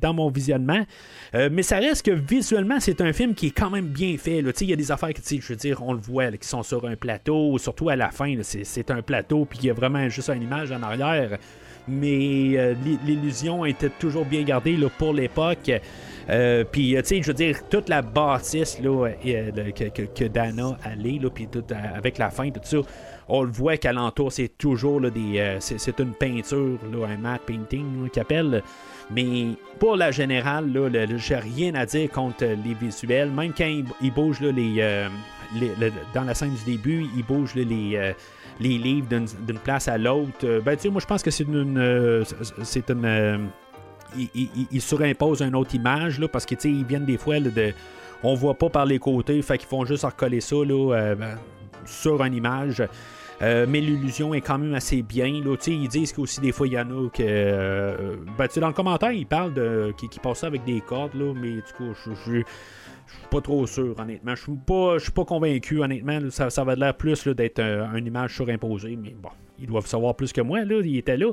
dans 0.00 0.14
mon 0.14 0.30
visionnement. 0.30 0.84
Euh, 1.32 1.48
mais 1.50 1.62
ça 1.62 1.76
reste 1.76 2.04
que 2.04 2.10
visuellement, 2.10 2.80
c'est 2.80 3.00
un 3.00 3.12
film 3.12 3.34
qui 3.34 3.46
est 3.46 3.56
quand 3.56 3.70
même 3.70 3.86
bien 3.86 4.16
fait. 4.18 4.38
Il 4.40 4.68
y 4.68 4.72
a 4.72 4.76
des 4.76 4.90
affaires 4.90 5.14
que, 5.14 5.20
je 5.24 5.46
veux 5.46 5.54
dire, 5.54 5.80
on 5.80 5.92
le 5.92 6.00
voit, 6.00 6.32
qui 6.32 6.48
sont 6.48 6.64
sur 6.64 6.84
un 6.84 6.96
plateau, 6.96 7.56
surtout 7.58 7.88
à 7.88 7.94
la 7.94 8.10
fin, 8.10 8.34
c'est 8.42 8.90
un 8.90 9.00
plateau, 9.00 9.44
puis 9.44 9.60
il 9.62 9.66
y 9.66 9.70
a 9.70 9.74
vraiment 9.74 10.08
juste 10.08 10.28
une 10.30 10.42
image 10.42 10.72
en 10.72 10.82
arrière. 10.82 11.38
Mais 11.86 12.56
euh, 12.56 12.74
l'illusion 13.06 13.64
était 13.64 13.90
toujours 13.90 14.24
bien 14.24 14.42
gardée 14.42 14.76
pour 14.98 15.12
l'époque. 15.12 15.70
Euh, 16.30 16.64
puis, 16.70 16.94
tu 16.98 17.04
sais, 17.04 17.22
je 17.22 17.28
veux 17.28 17.34
dire, 17.34 17.68
toute 17.68 17.88
la 17.88 18.02
bâtisse 18.02 18.80
là, 18.80 19.08
euh, 19.26 19.50
que, 19.72 20.24
Dana 20.24 20.76
allait, 20.84 21.18
puis 21.34 21.48
avec 21.94 22.18
la 22.18 22.30
fin, 22.30 22.50
tout 22.50 22.60
ça, 22.62 22.78
on 23.28 23.42
le 23.42 23.50
voit 23.50 23.76
qu'alentour, 23.76 24.32
c'est 24.32 24.56
toujours 24.58 25.00
des. 25.00 25.56
c'est 25.60 25.98
une 25.98 26.12
peinture, 26.12 26.78
un 27.08 27.16
matte 27.16 27.42
painting 27.42 28.08
qu'il 28.10 28.22
appelle. 28.22 28.62
Mais 29.10 29.48
pour 29.78 29.96
la 29.96 30.10
générale, 30.10 30.72
là, 30.72 31.06
j'ai 31.16 31.36
rien 31.36 31.74
à 31.74 31.86
dire 31.86 32.10
contre 32.10 32.44
les 32.44 32.74
visuels. 32.74 33.30
Même 33.30 33.52
quand 33.56 33.70
il, 34.00 34.12
bouge 34.12 34.40
là, 34.40 34.50
les, 34.52 35.06
dans 36.14 36.24
la 36.24 36.34
scène 36.34 36.54
du 36.54 36.72
début, 36.72 37.06
il 37.16 37.24
bouge 37.24 37.54
les, 37.54 38.12
les 38.60 38.78
livres 38.78 39.08
d'une 39.08 39.58
place 39.58 39.88
à 39.88 39.98
l'autre. 39.98 40.60
Ben, 40.64 40.76
tu 40.76 40.82
sais, 40.82 40.88
moi, 40.88 41.00
je 41.00 41.06
pense 41.06 41.22
que 41.22 41.30
c'est 41.30 41.44
une. 41.44 42.24
c'est 42.62 42.90
une 42.90 43.50
ils, 44.16 44.80
surimposent 44.80 45.42
une 45.42 45.54
autre 45.54 45.74
image 45.74 46.18
là, 46.18 46.28
parce 46.28 46.46
qu'ils 46.46 46.84
viennent 46.84 47.04
des 47.04 47.18
fois 47.18 47.40
de. 47.40 47.72
On 48.22 48.34
voit 48.34 48.54
pas 48.54 48.68
par 48.68 48.86
les 48.86 48.98
côtés, 48.98 49.42
fait 49.42 49.58
qu'ils 49.58 49.68
font 49.68 49.84
juste 49.84 50.04
recoller 50.04 50.40
ça 50.40 50.56
là, 50.56 50.94
euh, 50.94 51.34
sur 51.84 52.22
une 52.22 52.34
image. 52.34 52.82
Euh, 53.42 53.66
mais 53.68 53.80
l'illusion 53.80 54.32
est 54.34 54.40
quand 54.40 54.58
même 54.58 54.74
assez 54.74 55.02
bien. 55.02 55.42
Là. 55.44 55.56
Ils 55.66 55.88
disent 55.88 56.12
qu'aussi 56.12 56.40
des 56.40 56.52
fois 56.52 56.68
il 56.68 56.74
y 56.74 56.78
en 56.78 56.88
a 56.90 57.08
que. 57.10 57.22
Euh, 57.22 58.16
ben, 58.38 58.46
dans 58.56 58.68
le 58.68 58.72
commentaire, 58.72 59.10
ils 59.10 59.26
parlent 59.26 59.54
de. 59.54 59.92
qui, 59.96 60.08
qui 60.08 60.20
passent 60.20 60.44
avec 60.44 60.64
des 60.64 60.80
cordes, 60.80 61.14
là, 61.14 61.32
mais 61.34 61.54
du 61.54 61.72
coup, 61.76 61.92
je 62.06 62.14
suis 62.30 62.44
pas 63.30 63.40
trop 63.40 63.66
sûr, 63.66 63.98
honnêtement. 63.98 64.36
Je 64.36 64.42
suis 64.42 64.52
pas, 64.52 64.96
pas 65.14 65.24
convaincu, 65.24 65.82
honnêtement. 65.82 66.20
Ça, 66.30 66.50
ça 66.50 66.62
va 66.62 66.76
l'air 66.76 66.94
plus 66.94 67.26
d'être 67.26 67.60
une 67.60 68.06
image 68.06 68.36
surimposée, 68.36 68.96
mais 68.96 69.14
bon, 69.20 69.30
ils 69.58 69.66
doivent 69.66 69.86
savoir 69.86 70.14
plus 70.14 70.32
que 70.32 70.40
moi, 70.40 70.64
là. 70.64 70.80
Ils 70.84 70.98
étaient 70.98 71.16
là. 71.16 71.32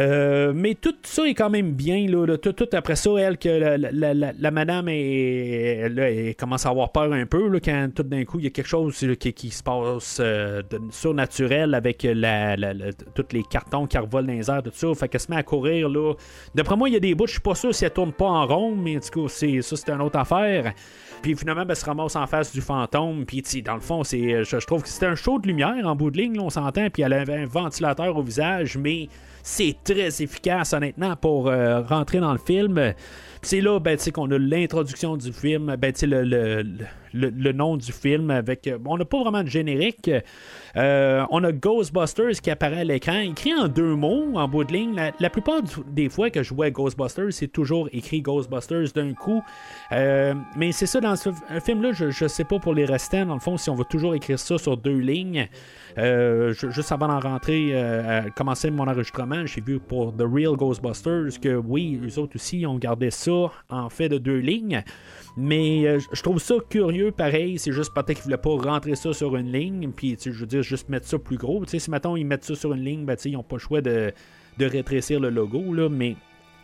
Euh, 0.00 0.52
mais 0.54 0.74
tout 0.74 0.94
ça 1.02 1.26
est 1.26 1.34
quand 1.34 1.50
même 1.50 1.72
bien. 1.72 2.06
Là, 2.08 2.36
Tout, 2.38 2.54
après 2.72 2.96
ça, 2.96 3.10
elle, 3.18 3.36
que 3.36 3.48
la, 3.48 4.50
madame 4.50 4.88
est, 4.88 6.38
commence 6.38 6.64
à 6.64 6.70
avoir 6.70 6.92
peur 6.92 7.12
un 7.12 7.26
peu 7.26 7.48
là, 7.48 7.60
quand 7.60 7.88
tout 7.94 8.02
d'un 8.02 8.24
coup 8.24 8.38
il 8.38 8.44
y 8.44 8.46
a 8.46 8.50
quelque 8.50 8.68
chose 8.68 9.04
qui, 9.18 9.50
se 9.50 9.62
passe 9.62 10.18
euh, 10.20 10.62
de 10.62 10.80
surnaturel 10.90 11.74
avec 11.74 12.04
la, 12.04 12.56
tous 13.14 13.26
les 13.32 13.42
cartons 13.42 13.86
qui 13.86 13.98
revolent 13.98 14.26
dans 14.26 14.32
les 14.32 14.50
airs, 14.50 14.62
tout 14.62 14.70
ça. 14.72 14.94
Fait 14.94 15.08
qu'elle 15.08 15.20
se 15.20 15.30
met 15.30 15.36
à 15.36 15.42
courir. 15.42 15.88
Là. 15.88 16.14
D'après 16.54 16.76
moi, 16.76 16.88
il 16.88 16.92
y 16.92 16.96
a 16.96 17.00
des 17.00 17.14
bouts, 17.14 17.26
je 17.26 17.32
suis 17.32 17.40
pas 17.40 17.54
sûr 17.54 17.74
si 17.74 17.84
elle 17.84 17.90
tourne 17.90 18.12
pas 18.12 18.26
en 18.26 18.46
rond, 18.46 18.74
mais 18.74 18.98
cas, 18.98 19.20
c'est, 19.28 19.60
ça, 19.60 19.76
c'est 19.76 19.90
une 19.90 20.00
autre 20.00 20.18
affaire. 20.18 20.72
Puis 21.20 21.36
finalement, 21.36 21.62
ben, 21.62 21.70
elle 21.70 21.76
se 21.76 21.84
ramasse 21.84 22.16
en 22.16 22.26
face 22.26 22.52
du 22.52 22.60
fantôme. 22.60 23.24
Puis 23.26 23.42
dans 23.62 23.74
le 23.74 23.80
fond, 23.80 24.02
c'est, 24.04 24.42
je, 24.42 24.56
trouve 24.66 24.82
que 24.82 24.88
c'était 24.88 25.06
un 25.06 25.14
show 25.14 25.38
de 25.38 25.46
lumière 25.46 25.86
en 25.86 25.94
bout 25.94 26.10
de 26.10 26.16
ligne, 26.16 26.40
on 26.40 26.50
s'entend. 26.50 26.88
Puis 26.90 27.02
elle 27.02 27.12
avait 27.12 27.36
un 27.36 27.46
ventilateur 27.46 28.16
au 28.16 28.22
visage, 28.22 28.76
mais 28.76 29.08
c'est 29.42 29.76
très 29.84 30.22
efficace, 30.22 30.72
honnêtement, 30.72 31.16
pour 31.16 31.48
euh, 31.48 31.80
rentrer 31.82 32.20
dans 32.20 32.32
le 32.32 32.38
film. 32.38 32.94
C'est 33.42 33.60
là 33.60 33.80
ben, 33.80 33.98
qu'on 34.12 34.30
a 34.30 34.38
l'introduction 34.38 35.16
du 35.16 35.32
film, 35.32 35.74
ben, 35.76 35.92
le, 36.02 36.22
le, 36.22 36.62
nom 37.14 37.76
du 37.76 37.92
film 37.92 38.30
avec. 38.30 38.66
Euh, 38.66 38.78
on 38.84 38.96
n'a 38.96 39.04
pas 39.04 39.20
vraiment 39.20 39.42
de 39.42 39.48
générique. 39.48 40.10
Euh, 40.76 41.24
on 41.30 41.44
a 41.44 41.52
Ghostbusters 41.52 42.40
qui 42.42 42.50
apparaît 42.50 42.80
à 42.80 42.84
l'écran, 42.84 43.18
écrit 43.18 43.54
en 43.54 43.68
deux 43.68 43.94
mots 43.94 44.38
en 44.38 44.48
bout 44.48 44.64
de 44.64 44.72
ligne. 44.72 45.12
La, 45.18 45.30
plupart 45.30 45.62
des 45.86 46.08
fois 46.08 46.30
que 46.30 46.42
je 46.42 46.54
vois 46.54 46.70
Ghostbusters, 46.70 47.32
c'est 47.32 47.48
toujours 47.48 47.88
écrit 47.92 48.22
Ghostbusters 48.22 48.92
d'un 48.94 49.12
coup. 49.14 49.42
Euh, 49.92 50.34
mais 50.56 50.72
c'est 50.72 50.86
ça, 50.86 51.00
dans 51.00 51.16
ce 51.16 51.30
film-là, 51.64 51.92
je 51.92 52.06
ne 52.06 52.28
sais 52.28 52.44
pas 52.44 52.58
pour 52.58 52.74
les 52.74 52.84
restants, 52.84 53.26
dans 53.26 53.34
le 53.34 53.40
fond, 53.40 53.56
si 53.56 53.70
on 53.70 53.74
va 53.74 53.84
toujours 53.84 54.14
écrire 54.14 54.38
ça 54.38 54.58
sur 54.58 54.76
deux 54.76 54.98
lignes. 54.98 55.48
juste 55.96 56.92
avant 56.92 57.08
d'en 57.08 57.20
rentrer, 57.20 57.74
commencer 58.36 58.70
mon 58.70 58.88
enregistrement, 58.88 59.46
j'ai 59.46 59.60
vu 59.60 59.78
pour 59.78 60.16
The 60.16 60.24
Real 60.24 60.56
Ghostbusters 60.56 61.40
que 61.40 61.54
oui, 61.54 62.00
eux 62.02 62.18
autres 62.18 62.36
aussi 62.36 62.64
ont 62.66 62.78
gardé 62.78 63.10
ça 63.10 63.50
en 63.68 63.88
fait 63.90 64.08
de 64.08 64.18
deux 64.18 64.38
lignes. 64.38 64.82
Mais 65.36 65.86
euh, 65.86 65.98
je 66.12 66.22
trouve 66.22 66.38
ça 66.38 66.54
curieux, 66.68 67.10
pareil. 67.10 67.58
C'est 67.58 67.72
juste 67.72 67.94
peut-être 67.94 68.14
qu'ils 68.14 68.24
voulaient 68.24 68.36
pas 68.36 68.50
rentrer 68.50 68.94
ça 68.94 69.12
sur 69.12 69.34
une 69.36 69.50
ligne. 69.50 69.90
Puis, 69.90 70.18
je 70.22 70.30
veux 70.30 70.46
dire, 70.46 70.62
juste 70.62 70.88
mettre 70.88 71.06
ça 71.06 71.18
plus 71.18 71.38
gros. 71.38 71.64
si 71.66 71.90
maintenant 71.90 72.16
ils 72.16 72.26
mettent 72.26 72.44
ça 72.44 72.54
sur 72.54 72.72
une 72.74 72.84
ligne, 72.84 73.04
ben, 73.04 73.16
ils 73.24 73.32
n'ont 73.32 73.42
pas 73.42 73.56
le 73.56 73.60
choix 73.60 73.80
de, 73.80 74.12
rétrécir 74.60 75.20
le 75.20 75.30
logo. 75.30 75.72
Là, 75.72 75.88
mais 75.88 76.16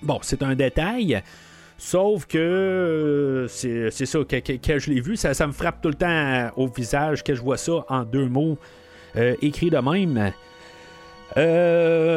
bon, 0.02 0.18
c'est 0.22 0.42
un 0.42 0.54
détail. 0.54 1.22
Sauf 1.78 2.26
que 2.26 2.38
euh, 2.38 3.48
c'est 3.48 3.90
ça, 3.90 4.18
que, 4.24 4.78
je 4.78 4.90
l'ai 4.90 5.00
vu, 5.00 5.16
ça, 5.16 5.46
me 5.46 5.52
frappe 5.52 5.80
tout 5.80 5.88
le 5.88 5.94
temps 5.94 6.50
au 6.56 6.66
visage 6.66 7.22
que 7.22 7.34
je 7.34 7.40
vois 7.40 7.56
ça 7.56 7.84
en 7.88 8.02
deux 8.02 8.28
mots 8.28 8.58
euh, 9.16 9.34
écrits 9.40 9.70
de 9.70 9.78
même. 9.78 10.32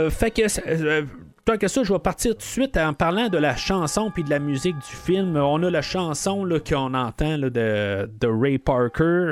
fait 0.09 0.31
que 0.31 1.05
Tant 1.43 1.57
que 1.57 1.67
ça, 1.67 1.83
je 1.83 1.91
vais 1.91 1.99
partir 1.99 2.33
tout 2.33 2.37
de 2.37 2.43
suite 2.43 2.77
en 2.77 2.93
parlant 2.93 3.27
de 3.27 3.39
la 3.39 3.55
chanson 3.55 4.11
puis 4.13 4.23
de 4.23 4.29
la 4.29 4.37
musique 4.37 4.75
du 4.75 4.95
film. 4.95 5.35
On 5.37 5.63
a 5.63 5.71
la 5.71 5.81
chanson 5.81 6.47
qu'on 6.67 6.93
entend 6.93 7.39
de, 7.39 8.07
Ray 8.23 8.59
Parker, 8.59 9.31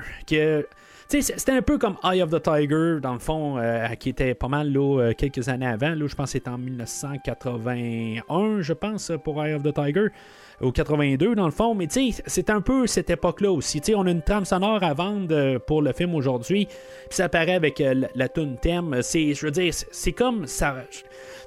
c'était 1.10 1.52
un 1.52 1.62
peu 1.64 1.80
comme 1.80 1.98
Eye 2.04 2.22
of 2.22 2.30
the 2.30 2.40
Tiger, 2.42 3.00
dans 3.02 3.14
le 3.14 3.20
fond, 3.20 3.58
euh, 3.58 3.88
qui 3.96 4.10
était 4.10 4.36
pas 4.36 4.48
mal 4.48 4.72
là, 4.72 5.00
euh, 5.00 5.14
quelques 5.18 5.50
années 5.50 5.66
avant. 5.66 5.96
Là, 5.96 6.06
je 6.08 6.16
pense 6.16 6.28
que 6.28 6.34
c'était 6.34 6.52
en 6.52 6.60
1981, 6.60 8.62
je 8.62 8.74
pense, 8.74 9.12
pour 9.24 9.44
Eye 9.44 9.56
of 9.56 9.64
the 9.64 9.74
Tiger 9.74 10.10
au 10.62 10.72
82 10.72 11.34
dans 11.36 11.46
le 11.46 11.52
fond, 11.52 11.74
mais 11.74 11.88
c'est 11.90 12.50
un 12.50 12.62
peu 12.62 12.86
cette 12.86 13.10
époque-là 13.10 13.52
aussi. 13.52 13.82
On 13.96 14.06
a 14.06 14.12
une 14.12 14.22
trame 14.22 14.46
sonore 14.46 14.84
à 14.84 14.94
vendre 14.94 15.34
euh, 15.34 15.58
pour 15.58 15.82
le 15.82 15.94
film 15.94 16.14
aujourd'hui, 16.14 16.68
puis 16.68 16.76
ça 17.10 17.26
apparaît 17.26 17.56
avec 17.56 17.80
la, 17.80 18.08
la 18.14 18.30
tune 18.30 18.58
thème. 18.58 19.02
Je 19.02 19.46
veux 19.46 19.52
dire, 19.52 19.74
c'est 19.74 20.12
comme 20.12 20.46
ça. 20.46 20.76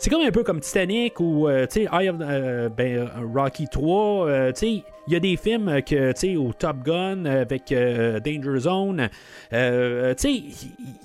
C'est 0.03 0.11
comme 0.11 0.23
un 0.23 0.33
peu 0.33 0.43
comme 0.43 0.59
Titanic 0.59 1.21
ou 1.21 1.47
euh, 1.47 1.65
of- 1.65 1.77
euh, 2.21 2.69
ben, 2.69 3.09
Rocky 3.33 3.69
3. 3.71 4.27
euh, 4.29 4.53
il 4.61 4.83
y 5.07 5.15
a 5.15 5.21
des 5.21 5.37
films 5.37 5.69
euh, 5.69 5.81
que 5.81 6.37
au 6.37 6.53
Top 6.53 6.79
Gun 6.85 7.25
euh, 7.25 7.43
avec 7.43 7.71
euh, 7.71 8.19
Danger 8.19 8.59
Zone. 8.59 9.09
euh, 9.53 10.13
il 10.25 10.51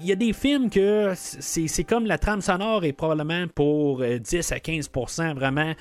y 0.03 0.11
a 0.11 0.15
des 0.15 0.33
films 0.33 0.71
que 0.71 1.11
c'est 1.15 1.83
comme 1.83 2.07
la 2.07 2.17
trame 2.17 2.41
sonore 2.41 2.85
est 2.85 2.91
probablement 2.93 3.45
pour 3.53 4.01
euh, 4.01 4.17
10 4.17 4.51
à 4.51 4.57
15% 4.57 5.35
vraiment 5.35 5.73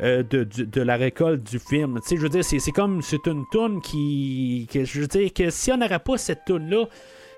euh, 0.00 0.22
de, 0.22 0.44
de 0.44 0.80
la 0.80 0.96
récolte 0.96 1.42
du 1.50 1.58
film. 1.58 2.00
Je 2.10 2.16
veux 2.16 2.30
dire, 2.30 2.42
c'est 2.42 2.58
comme 2.72 3.02
c'est 3.02 3.26
une 3.26 3.44
toune 3.52 3.82
qui, 3.82 4.66
je 4.72 5.00
veux 5.02 5.06
dire 5.08 5.30
que 5.34 5.50
si 5.50 5.70
on 5.72 5.76
n'aurait 5.76 5.98
pas 5.98 6.16
cette 6.16 6.46
toune 6.46 6.70
là, 6.70 6.86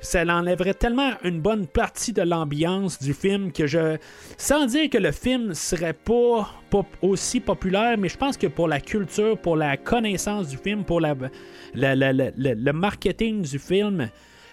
ça 0.04 0.24
l'enlèverait 0.24 0.74
tellement 0.74 1.12
une 1.24 1.40
bonne 1.40 1.66
partie 1.66 2.12
de 2.12 2.22
l'ambiance 2.22 3.00
du 3.00 3.14
film 3.14 3.50
que 3.52 3.66
je, 3.66 3.96
sans 4.36 4.66
dire 4.66 4.90
que 4.90 4.98
le 4.98 5.12
film 5.12 5.54
serait 5.54 5.94
pas, 5.94 6.48
aussi 7.02 7.40
populaire, 7.40 7.96
mais 7.98 8.08
je 8.08 8.16
pense 8.16 8.36
que 8.36 8.46
pour 8.48 8.68
la 8.68 8.80
culture, 8.80 9.38
pour 9.38 9.56
la 9.56 9.76
connaissance 9.76 10.48
du 10.48 10.56
film, 10.56 10.84
pour 10.84 11.00
la- 11.00 11.14
le 11.74 12.72
marketing 12.72 13.42
du 13.42 13.58
film. 13.58 14.08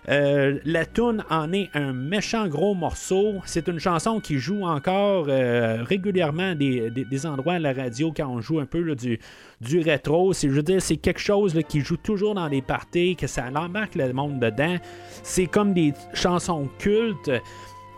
Euh, 0.09 0.59
la 0.65 0.85
tune 0.85 1.23
en 1.29 1.53
est 1.53 1.69
un 1.75 1.93
méchant 1.93 2.47
gros 2.47 2.73
morceau. 2.73 3.35
C'est 3.45 3.67
une 3.67 3.79
chanson 3.79 4.19
qui 4.19 4.37
joue 4.39 4.63
encore 4.63 5.27
euh, 5.29 5.83
régulièrement 5.83 6.55
des, 6.55 6.89
des- 6.89 7.25
endroits 7.25 7.53
à 7.53 7.59
la 7.59 7.71
radio 7.73 8.11
quand 8.15 8.27
on 8.27 8.41
joue 8.41 8.59
un 8.59 8.65
peu 8.65 8.95
du, 8.95 9.19
du 9.61 9.79
rétro. 9.79 10.33
C'est, 10.33 10.49
je 10.49 10.79
c'est 10.79 10.97
quelque 10.97 11.19
chose 11.19 11.57
qui 11.69 11.81
joue 11.81 11.97
toujours 11.97 12.33
dans 12.33 12.47
les 12.47 12.63
parties, 12.63 13.15
que 13.15 13.27
ça 13.27 13.45
embarque 13.53 13.95
le 13.95 14.11
monde 14.11 14.39
dedans. 14.39 14.77
C'est 15.23 15.45
comme 15.45 15.73
des 15.73 15.93
chansons 16.13 16.67
cultes. 16.79 17.31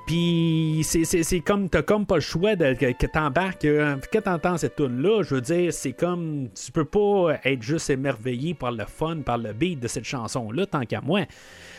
Puis 0.05 0.81
c'est, 0.83 1.39
comme 1.39 1.69
t'as 1.69 1.81
comme 1.81 2.05
pas 2.05 2.15
le 2.15 2.21
choix 2.21 2.57
de, 2.57 2.73
que, 2.73 2.91
que 2.91 3.07
t'embarques. 3.07 3.63
euh, 3.63 3.95
Quand 4.11 4.21
t'entends 4.21 4.57
cette 4.57 4.75
tune 4.75 5.01
là, 5.01 5.23
je 5.23 5.35
veux 5.35 5.41
dire, 5.41 5.71
c'est 5.71 5.93
comme 5.93 6.49
tu 6.53 6.71
peux 6.73 6.83
pas 6.83 7.37
être 7.45 7.61
juste 7.61 7.89
émerveillé 7.89 8.53
par 8.53 8.71
le 8.73 8.83
fun, 8.85 9.19
par 9.25 9.37
le 9.37 9.53
beat 9.53 9.79
de 9.79 9.87
cette 9.87 10.03
chanson 10.03 10.51
là, 10.51 10.65
tant 10.65 10.81
qu'à 10.81 10.99
moi. 10.99 11.21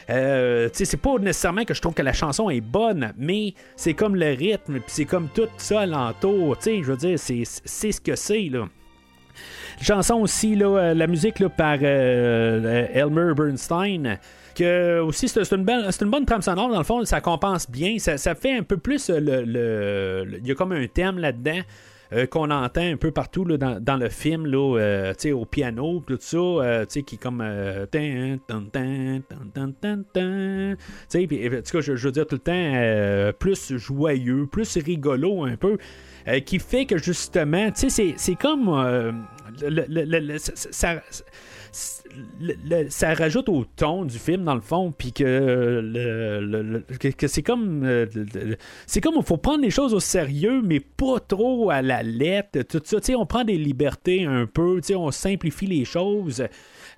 Euh, 0.09 0.69
c'est 0.73 0.97
pas 0.97 1.19
nécessairement 1.19 1.65
que 1.65 1.75
je 1.75 1.81
trouve 1.83 1.95
que 1.95 2.03
la 2.03 2.13
chanson 2.15 2.49
est 2.49 2.63
bonne, 2.63 3.13
mais 3.19 3.55
c'est 3.77 3.95
comme 3.95 4.17
le 4.17 4.31
rythme, 4.35 4.75
puis 4.75 4.83
c'est 4.87 5.05
comme 5.05 5.29
tout 5.29 5.49
ça 5.59 5.81
alentour. 5.83 6.57
Tu 6.59 6.65
sais, 6.65 6.77
je 6.83 6.93
veux 6.93 6.97
dire, 6.97 7.19
c'est, 7.19 7.43
c'est 7.45 7.93
ce 7.93 8.01
que 8.01 8.17
c'est 8.17 8.49
là. 8.51 8.69
Chanson 9.83 10.15
aussi, 10.21 10.55
là, 10.55 10.67
euh, 10.79 10.95
la 10.95 11.07
musique 11.07 11.41
là, 11.41 11.49
par 11.49 11.79
euh, 11.83 12.61
euh, 12.65 12.87
Elmer 12.93 13.35
Bernstein. 13.35 14.19
Aussi, 14.61 15.29
c'est 15.29 15.51
une, 15.53 15.65
belle, 15.65 15.89
une 16.01 16.11
bonne 16.11 16.25
trame 16.27 16.43
sonore, 16.43 16.69
dans 16.71 16.79
le 16.79 16.85
fond, 16.85 17.05
ça 17.05 17.21
compense 17.21 17.71
bien. 17.71 17.99
Ça, 17.99 18.17
fait 18.35 18.57
un 18.57 18.63
peu 18.63 18.77
plus 18.77 19.11
euh, 19.11 19.21
le. 19.21 19.43
le- 19.45 20.39
Il 20.39 20.47
y 20.47 20.51
a 20.51 20.55
comme 20.55 20.73
un 20.73 20.87
thème 20.87 21.19
là-dedans. 21.19 21.61
euh, 22.13 22.27
qu'on 22.27 22.51
entend 22.51 22.83
un 22.83 22.97
peu 22.97 23.11
partout 23.11 23.45
là, 23.47 23.57
dans, 23.57 23.81
dans 23.83 23.97
le 23.97 24.09
film, 24.11 24.47
là, 24.47 24.79
euh, 24.79 25.15
au 25.33 25.47
piano, 25.47 26.05
tout 26.07 26.19
ça, 26.21 26.37
euh, 26.37 26.85
qui 26.85 27.17
comme. 27.19 27.41
euh, 27.43 27.87
sais, 31.09 31.27
puis, 31.27 31.49
en 31.49 31.51
tout 31.63 31.73
cas, 31.73 31.81
je, 31.81 31.93
veux 31.93 32.13
dire 32.13 32.27
tout 32.27 32.37
le 32.37 32.41
temps, 32.41 32.53
euh, 32.55 33.33
plus 33.33 33.77
joyeux, 33.79 34.47
plus 34.47 34.77
rigolo 34.77 35.45
un 35.45 35.57
peu, 35.57 35.79
euh, 36.29 36.41
qui 36.41 36.59
fait 36.61 36.85
que 36.85 36.99
justement, 36.99 37.71
c'est- 37.75 38.15
comme. 38.37 38.69
euh, 38.69 39.11
ça 41.75 43.15
rajoute 43.15 43.49
au 43.49 43.65
ton 43.65 44.05
du 44.05 44.19
film 44.19 44.45
dans 44.45 44.55
le 44.55 44.61
fond 44.61 44.93
puis 44.97 45.13
que, 45.13 46.85
que 47.17 47.27
c'est 47.27 47.43
comme 47.43 47.85
euh, 47.85 48.07
c'est 48.87 49.01
comme 49.01 49.15
il 49.17 49.25
faut 49.25 49.37
prendre 49.37 49.63
les 49.63 49.71
choses 49.71 49.93
au 49.93 50.01
sérieux 50.01 50.63
mais 50.63 50.79
pas 50.79 51.19
trop 51.19 51.71
à 51.71 51.83
la 51.83 52.03
lettre 52.03 52.63
tout 52.63 52.81
ça. 52.85 53.01
Tu 53.01 53.07
sais 53.07 53.15
on 53.17 53.27
prend 53.27 53.43
des 53.43 53.59
libertés 53.59 54.25
un 54.25 54.47
peu 54.47 54.81
on 54.95 55.11
simplifie 55.11 55.67
les 55.67 55.85
choses 55.85 56.45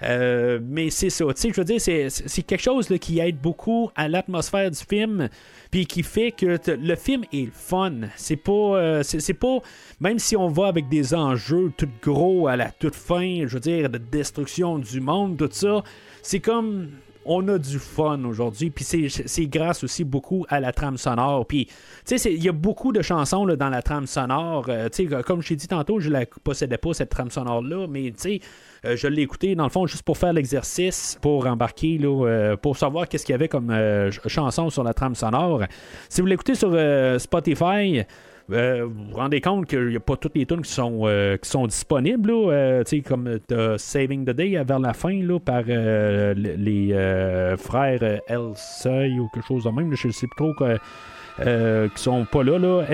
Euh, 0.02 0.58
mais 0.62 0.90
c'est 0.90 1.10
ça, 1.10 1.24
tu 1.26 1.32
sais, 1.40 1.50
je 1.50 1.60
veux 1.60 1.64
dire, 1.64 1.80
c'est, 1.80 2.42
quelque 2.42 2.62
chose 2.62 2.88
qui 3.00 3.18
aide 3.18 3.38
beaucoup 3.40 3.90
à 3.94 4.08
l'atmosphère 4.08 4.70
du 4.70 4.78
film, 4.78 5.28
puis 5.70 5.86
qui 5.86 6.02
fait 6.02 6.32
que 6.32 6.58
le 6.68 6.94
film 6.96 7.24
est 7.32 7.50
fun. 7.52 7.92
C'est 8.16 8.36
pas, 8.36 8.52
euh, 8.52 9.02
c'est, 9.02 9.34
pas, 9.34 9.58
même 10.00 10.18
si 10.18 10.36
on 10.36 10.48
va 10.48 10.66
avec 10.66 10.88
des 10.88 11.14
enjeux 11.14 11.72
tout 11.76 11.88
gros 12.02 12.48
à 12.48 12.56
la 12.56 12.70
toute 12.70 12.94
fin, 12.94 13.46
je 13.46 13.54
veux 13.54 13.60
dire, 13.60 13.88
de 13.88 13.98
destruction 13.98 14.78
du 14.78 15.00
monde, 15.00 15.36
tout 15.38 15.48
ça, 15.50 15.82
c'est 16.22 16.40
comme 16.40 16.90
on 17.26 17.46
a 17.48 17.58
du 17.58 17.78
fun 17.78 18.24
aujourd'hui. 18.24 18.70
Puis 18.70 18.84
c'est, 18.84 19.46
grâce 19.46 19.84
aussi 19.84 20.04
beaucoup 20.04 20.46
à 20.48 20.60
la 20.60 20.72
trame 20.72 20.96
sonore. 20.96 21.44
Puis, 21.46 21.66
tu 22.06 22.18
sais, 22.18 22.32
il 22.32 22.42
y 22.42 22.48
a 22.48 22.52
beaucoup 22.52 22.92
de 22.92 23.02
chansons 23.02 23.46
dans 23.46 23.68
la 23.68 23.82
trame 23.82 24.06
sonore. 24.06 24.66
Euh, 24.68 24.88
tu 24.88 25.08
sais, 25.08 25.22
comme 25.24 25.42
je 25.42 25.48
t'ai 25.48 25.56
dit 25.56 25.68
tantôt, 25.68 25.98
je 25.98 26.08
la 26.08 26.24
possédais 26.44 26.78
pas, 26.78 26.94
cette 26.94 27.10
trame 27.10 27.30
sonore-là. 27.30 27.86
Mais, 27.88 28.12
tu 28.12 28.14
sais, 28.18 28.40
euh, 28.86 28.96
je 28.96 29.08
l'ai 29.08 29.22
écouté, 29.22 29.54
dans 29.54 29.64
le 29.64 29.70
fond, 29.70 29.86
juste 29.86 30.02
pour 30.04 30.16
faire 30.18 30.32
l'exercice, 30.32 31.18
pour 31.20 31.46
embarquer, 31.46 31.98
là, 31.98 32.26
euh, 32.26 32.56
pour 32.56 32.76
savoir 32.76 33.08
qu'est-ce 33.08 33.24
qu'il 33.26 33.32
y 33.32 33.34
avait 33.34 33.48
comme 33.48 33.70
euh, 33.70 34.10
ch- 34.10 34.20
chanson 34.28 34.70
sur 34.70 34.82
la 34.84 34.94
trame 34.94 35.14
sonore. 35.14 35.62
Si 36.08 36.20
vous 36.20 36.26
l'écoutez 36.26 36.54
sur 36.54 36.70
Spotify, 37.18 38.02
vous 38.48 38.56
vous 39.10 39.16
rendez 39.16 39.40
compte 39.40 39.66
qu'il 39.66 39.88
n'y 39.88 39.96
a 39.96 40.00
pas 40.00 40.16
toutes 40.16 40.36
les 40.36 40.46
tunes 40.46 40.62
qui 40.62 40.70
sont, 40.72 41.02
qui 41.42 41.48
sont 41.50 41.66
disponibles, 41.66 42.30
là, 42.30 42.52
euh, 42.52 42.84
comme 43.06 43.38
Saving 43.76 44.24
the 44.24 44.30
Day 44.30 44.62
vers 44.64 44.78
la 44.78 44.92
fin 44.94 45.20
là, 45.22 45.38
par 45.40 45.62
le- 45.66 46.34
les 46.34 47.56
frères 47.58 48.02
El 48.28 48.52
Seuil 48.54 49.18
ou 49.18 49.28
quelque 49.34 49.46
chose 49.48 49.64
de 49.64 49.70
même, 49.70 49.92
je 49.94 50.06
ne 50.06 50.12
sais 50.12 50.26
plus 50.28 50.36
trop 50.54 50.54
euh, 51.40 51.88
qui 51.88 52.02
sont 52.02 52.24
pas 52.24 52.42
là, 52.42 52.58
là. 52.58 52.84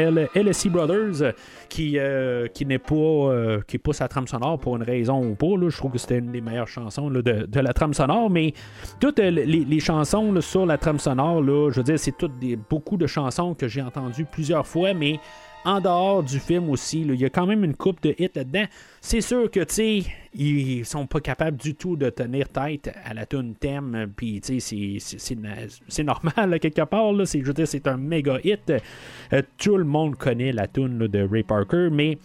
Brothers, 0.71 1.33
qui, 1.69 1.99
euh, 1.99 2.49
qui 2.49 2.67
n'est 2.67 2.79
pas 2.79 2.95
euh, 2.95 3.61
qui 3.67 3.79
pas 3.79 3.93
sa 3.93 4.09
trame 4.09 4.27
sonore 4.27 4.59
pour 4.59 4.77
une 4.77 4.83
raison 4.83 5.25
ou 5.25 5.35
pas. 5.35 5.57
Là. 5.57 5.69
Je 5.71 5.77
trouve 5.77 5.93
que 5.93 5.99
c'était 5.99 6.19
une 6.19 6.31
des 6.31 6.41
meilleures 6.41 6.69
chansons 6.69 7.09
là, 7.09 7.23
de, 7.23 7.47
de 7.47 7.61
la 7.61 7.73
trame 7.73 7.95
sonore, 7.95 8.29
mais 8.29 8.53
toutes 9.01 9.19
euh, 9.21 9.31
les, 9.31 9.47
les 9.47 9.81
chansons 9.81 10.33
là, 10.33 10.41
sur 10.41 10.67
la 10.67 10.77
trame 10.77 10.99
sonore, 10.99 11.43
là, 11.43 11.71
je 11.71 11.77
veux 11.77 11.85
dire, 11.85 11.99
c'est 11.99 12.17
toutes 12.17 12.39
des, 12.39 12.57
beaucoup 12.57 12.97
de 12.97 13.07
chansons 13.07 13.55
que 13.55 13.69
j'ai 13.69 13.81
entendues 13.83 14.27
plusieurs 14.31 14.67
fois, 14.67 14.93
mais 14.93 15.19
en 15.65 15.81
dehors 15.81 16.23
du 16.23 16.39
film 16.39 16.69
aussi, 16.71 17.03
il 17.03 17.15
y 17.15 17.25
a 17.25 17.31
quand 17.31 17.47
même 17.47 17.65
une 17.65 17.75
coupe 17.75 18.03
de 18.03 18.15
hits 18.19 18.31
là-dedans. 18.35 18.65
C'est 19.01 19.21
sûr 19.21 19.51
que, 19.51 19.61
tu 19.61 19.75
sais, 19.75 20.03
ils 20.35 20.85
sont 20.85 21.07
pas 21.07 21.21
capables 21.21 21.57
du 21.57 21.75
tout 21.75 21.97
de 21.97 22.09
tenir 22.11 22.49
tête 22.49 22.91
à 23.05 23.15
la 23.15 23.27
tune 23.27 23.55
thème, 23.55 24.13
puis, 24.17 24.41
tu 24.41 24.61
sais, 24.61 24.99
c'est- 25.01 26.03
normal, 26.05 26.59
quelque 26.61 26.83
part, 26.85 27.13
là. 27.13 27.25
Je 27.25 27.39
veux 27.45 27.53
dire, 27.53 27.69
c'est 27.69 27.87
un 27.87 27.97
méga 27.97 28.39
hit. 28.45 28.73
Euh, 29.33 29.43
tout 29.59 29.77
le 29.77 29.85
monde 29.85 30.17
connaît 30.17 30.53
la 30.53 30.67
tune 30.67 30.99
de 31.07 31.29
Ray 31.31 31.43
Parker, 31.43 31.89
mais 31.93 32.19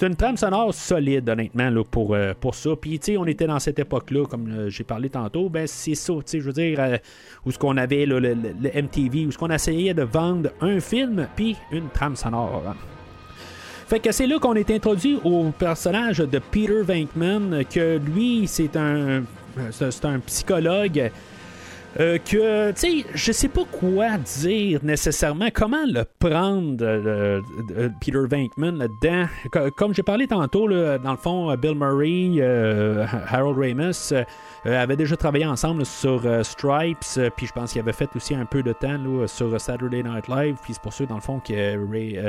c'est 0.00 0.06
une 0.06 0.16
trame 0.16 0.38
sonore 0.38 0.72
solide, 0.72 1.28
honnêtement, 1.28 1.68
là, 1.68 1.84
pour, 1.84 2.14
euh, 2.14 2.32
pour 2.40 2.54
ça. 2.54 2.70
Puis, 2.80 2.98
tu 2.98 3.18
on 3.18 3.26
était 3.26 3.46
dans 3.46 3.58
cette 3.58 3.78
époque-là, 3.78 4.24
comme 4.24 4.48
euh, 4.50 4.70
j'ai 4.70 4.82
parlé 4.82 5.10
tantôt, 5.10 5.50
ben 5.50 5.66
c'est 5.66 5.94
ça, 5.94 6.14
tu 6.14 6.22
sais, 6.24 6.40
je 6.40 6.46
veux 6.46 6.54
dire, 6.54 6.78
euh, 6.80 6.96
où 7.44 7.50
ce 7.50 7.58
qu'on 7.58 7.76
avait, 7.76 8.06
le, 8.06 8.18
le- 8.18 8.32
le 8.34 8.70
MTV, 8.82 9.26
où 9.26 9.30
ce 9.30 9.36
qu'on 9.36 9.50
essayait 9.50 9.92
de 9.92 10.02
vendre 10.02 10.48
un 10.62 10.80
film, 10.80 11.28
puis 11.36 11.54
une 11.70 11.90
trame 11.90 12.16
sonore. 12.16 12.62
Fait 13.88 14.00
que 14.00 14.10
c'est 14.10 14.26
là 14.26 14.38
qu'on 14.38 14.54
est 14.54 14.70
introduit 14.70 15.18
au 15.22 15.50
personnage 15.50 16.16
de 16.18 16.38
Peter 16.38 16.80
Venkman, 16.82 17.64
que 17.70 17.98
lui, 17.98 18.46
c'est 18.46 18.76
un, 18.76 19.24
c'est 19.70 20.04
un 20.06 20.18
psychologue. 20.20 21.10
Euh, 21.98 22.18
que, 22.18 22.70
tu 22.70 23.02
sais, 23.02 23.06
je 23.14 23.32
sais 23.32 23.48
pas 23.48 23.64
quoi 23.64 24.16
dire 24.16 24.78
nécessairement, 24.84 25.48
comment 25.52 25.84
le 25.86 26.04
prendre, 26.20 26.84
euh, 26.84 27.40
euh, 27.76 27.88
Peter 28.00 28.20
Venkman, 28.30 28.76
là-dedans? 28.78 29.26
Co- 29.50 29.70
Comme 29.76 29.92
j'ai 29.92 30.04
parlé 30.04 30.28
tantôt, 30.28 30.68
là, 30.68 30.98
dans 30.98 31.10
le 31.10 31.16
fond, 31.16 31.52
Bill 31.56 31.74
Murray, 31.74 32.34
euh, 32.40 33.04
Harold 33.28 33.58
Ramis 33.58 34.12
avaient 34.64 34.96
déjà 34.96 35.16
travaillé 35.16 35.46
ensemble 35.46 35.84
sur 35.84 36.22
Stripes, 36.44 37.30
puis 37.36 37.46
je 37.46 37.52
pense 37.52 37.72
qu'ils 37.72 37.80
avaient 37.80 37.92
fait 37.92 38.08
aussi 38.14 38.34
un 38.36 38.44
peu 38.44 38.62
de 38.62 38.72
temps 38.72 38.98
là, 38.98 39.26
sur 39.26 39.60
Saturday 39.60 40.02
Night 40.04 40.28
Live, 40.28 40.56
puis 40.62 40.74
c'est 40.74 40.82
pour 40.82 40.92
ça, 40.92 41.04
dans 41.06 41.16
le 41.16 41.20
fond, 41.20 41.40
que 41.40 41.90
Ray, 41.90 42.20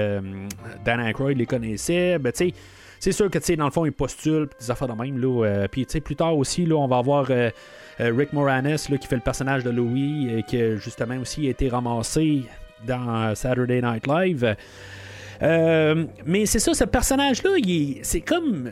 Dan 0.83 0.99
Aykroyd 1.01 1.37
les 1.37 1.45
connaissait. 1.45 2.17
Ben, 2.17 2.31
tu 2.31 2.49
sais, 2.49 2.53
c'est 2.99 3.11
sûr 3.11 3.29
que, 3.29 3.37
tu 3.37 3.45
sais, 3.45 3.55
dans 3.55 3.65
le 3.65 3.71
fond, 3.71 3.85
ils 3.85 3.91
postulent, 3.91 4.47
des 4.59 4.71
affaires 4.71 4.87
de 4.87 4.93
même, 5.03 5.19
là. 5.19 5.67
puis, 5.67 5.85
tu 5.85 5.91
sais, 5.93 6.01
plus 6.01 6.15
tard 6.15 6.35
aussi, 6.37 6.65
là, 6.65 6.75
on 6.75 6.87
va 6.87 6.97
avoir 6.97 7.27
Rick 8.09 8.33
Moranis, 8.33 8.87
qui 8.87 9.07
fait 9.07 9.15
le 9.15 9.21
personnage 9.21 9.63
de 9.63 9.69
Louis, 9.69 10.29
et 10.33 10.43
qui, 10.43 10.77
justement, 10.77 11.17
aussi 11.17 11.47
a 11.47 11.51
été 11.51 11.69
ramassé 11.69 12.43
dans 12.85 13.15
euh, 13.15 13.35
Saturday 13.35 13.81
Night 13.81 14.07
Live. 14.07 14.55
Euh, 15.43 16.05
mais 16.25 16.45
c'est 16.45 16.59
ça, 16.59 16.73
ce 16.75 16.83
personnage-là, 16.83 17.49
c'est 18.03 18.21
comme. 18.21 18.71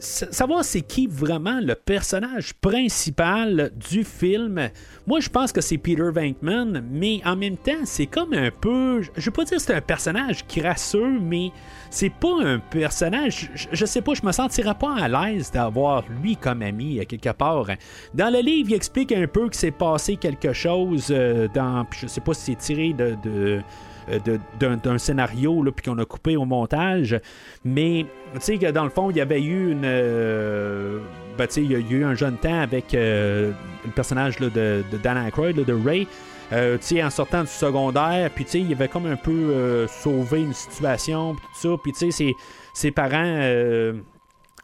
savoir 0.00 0.64
c'est 0.64 0.80
qui 0.80 1.06
vraiment 1.06 1.60
le 1.62 1.76
personnage 1.76 2.54
principal 2.54 3.70
du 3.76 4.02
film. 4.02 4.70
Moi, 5.06 5.20
je 5.20 5.28
pense 5.28 5.52
que 5.52 5.60
c'est 5.60 5.78
Peter 5.78 6.10
Venkman, 6.12 6.82
mais 6.90 7.20
en 7.24 7.36
même 7.36 7.56
temps, 7.56 7.84
c'est 7.84 8.06
comme 8.06 8.32
un 8.32 8.50
peu. 8.50 9.02
Je 9.16 9.24
vais 9.26 9.30
pas 9.30 9.44
dire 9.44 9.58
que 9.58 9.62
c'est 9.62 9.74
un 9.74 9.80
personnage 9.80 10.44
crasseux, 10.48 11.20
mais 11.20 11.52
c'est 11.90 12.12
pas 12.12 12.42
un 12.42 12.58
personnage. 12.58 13.50
Je, 13.72 13.84
sais 13.84 14.02
pas, 14.02 14.14
je 14.14 14.24
me 14.24 14.32
sentirais 14.32 14.74
pas 14.74 14.94
à 14.96 15.08
l'aise 15.08 15.50
d'avoir 15.50 16.04
lui 16.22 16.36
comme 16.36 16.62
ami, 16.62 17.00
à 17.00 17.04
quelque 17.04 17.30
part. 17.30 17.66
Dans 18.14 18.32
le 18.32 18.40
livre, 18.40 18.70
il 18.70 18.74
explique 18.74 19.12
un 19.12 19.26
peu 19.26 19.48
que 19.48 19.56
c'est 19.56 19.70
passé 19.70 20.16
quelque 20.16 20.52
chose 20.52 21.08
euh, 21.10 21.48
dans. 21.54 21.86
Je 21.98 22.06
sais 22.06 22.20
pas 22.20 22.34
si 22.34 22.52
c'est 22.52 22.58
tiré 22.58 22.92
de- 22.92 23.62
euh, 24.10 24.38
d'un, 24.58 24.98
scénario 24.98 25.62
là, 25.62 25.70
puis 25.70 25.84
qu'on 25.84 25.98
a 25.98 26.04
coupé 26.04 26.36
au 26.36 26.44
montage. 26.44 27.18
Mais 27.64 28.06
tu 28.34 28.40
sais 28.40 28.58
que 28.58 28.70
dans 28.70 28.84
le 28.84 28.90
fond, 28.90 29.10
il 29.10 29.16
y 29.16 29.20
avait 29.20 29.42
eu 29.42 29.72
une. 29.72 29.82
euh, 29.84 31.00
ben, 31.36 31.46
il 31.56 31.70
y 31.70 31.74
a 31.74 31.78
eu 31.78 32.04
un 32.04 32.14
jeune 32.14 32.36
temps 32.36 32.60
avec 32.60 32.94
euh, 32.94 33.52
le 33.84 33.90
personnage 33.90 34.36
de, 34.38 34.82
Dan 35.02 35.16
Aykroyd, 35.18 35.56
de 35.64 35.72
Ray. 35.72 36.06
Euh, 36.52 36.78
en 37.04 37.10
sortant 37.10 37.42
du 37.42 37.48
secondaire, 37.50 38.30
puis 38.34 38.44
il 38.54 38.72
avait 38.72 38.88
comme 38.88 39.04
un 39.06 39.16
peu 39.16 39.30
euh, 39.32 39.86
sauvé 39.86 40.40
une 40.40 40.54
situation, 40.54 41.34
tout 41.34 41.40
ça, 41.54 41.68
puis 41.82 41.92
ses, 42.10 42.32
ses 42.72 42.90
parents 42.90 43.22
euh, 43.22 43.92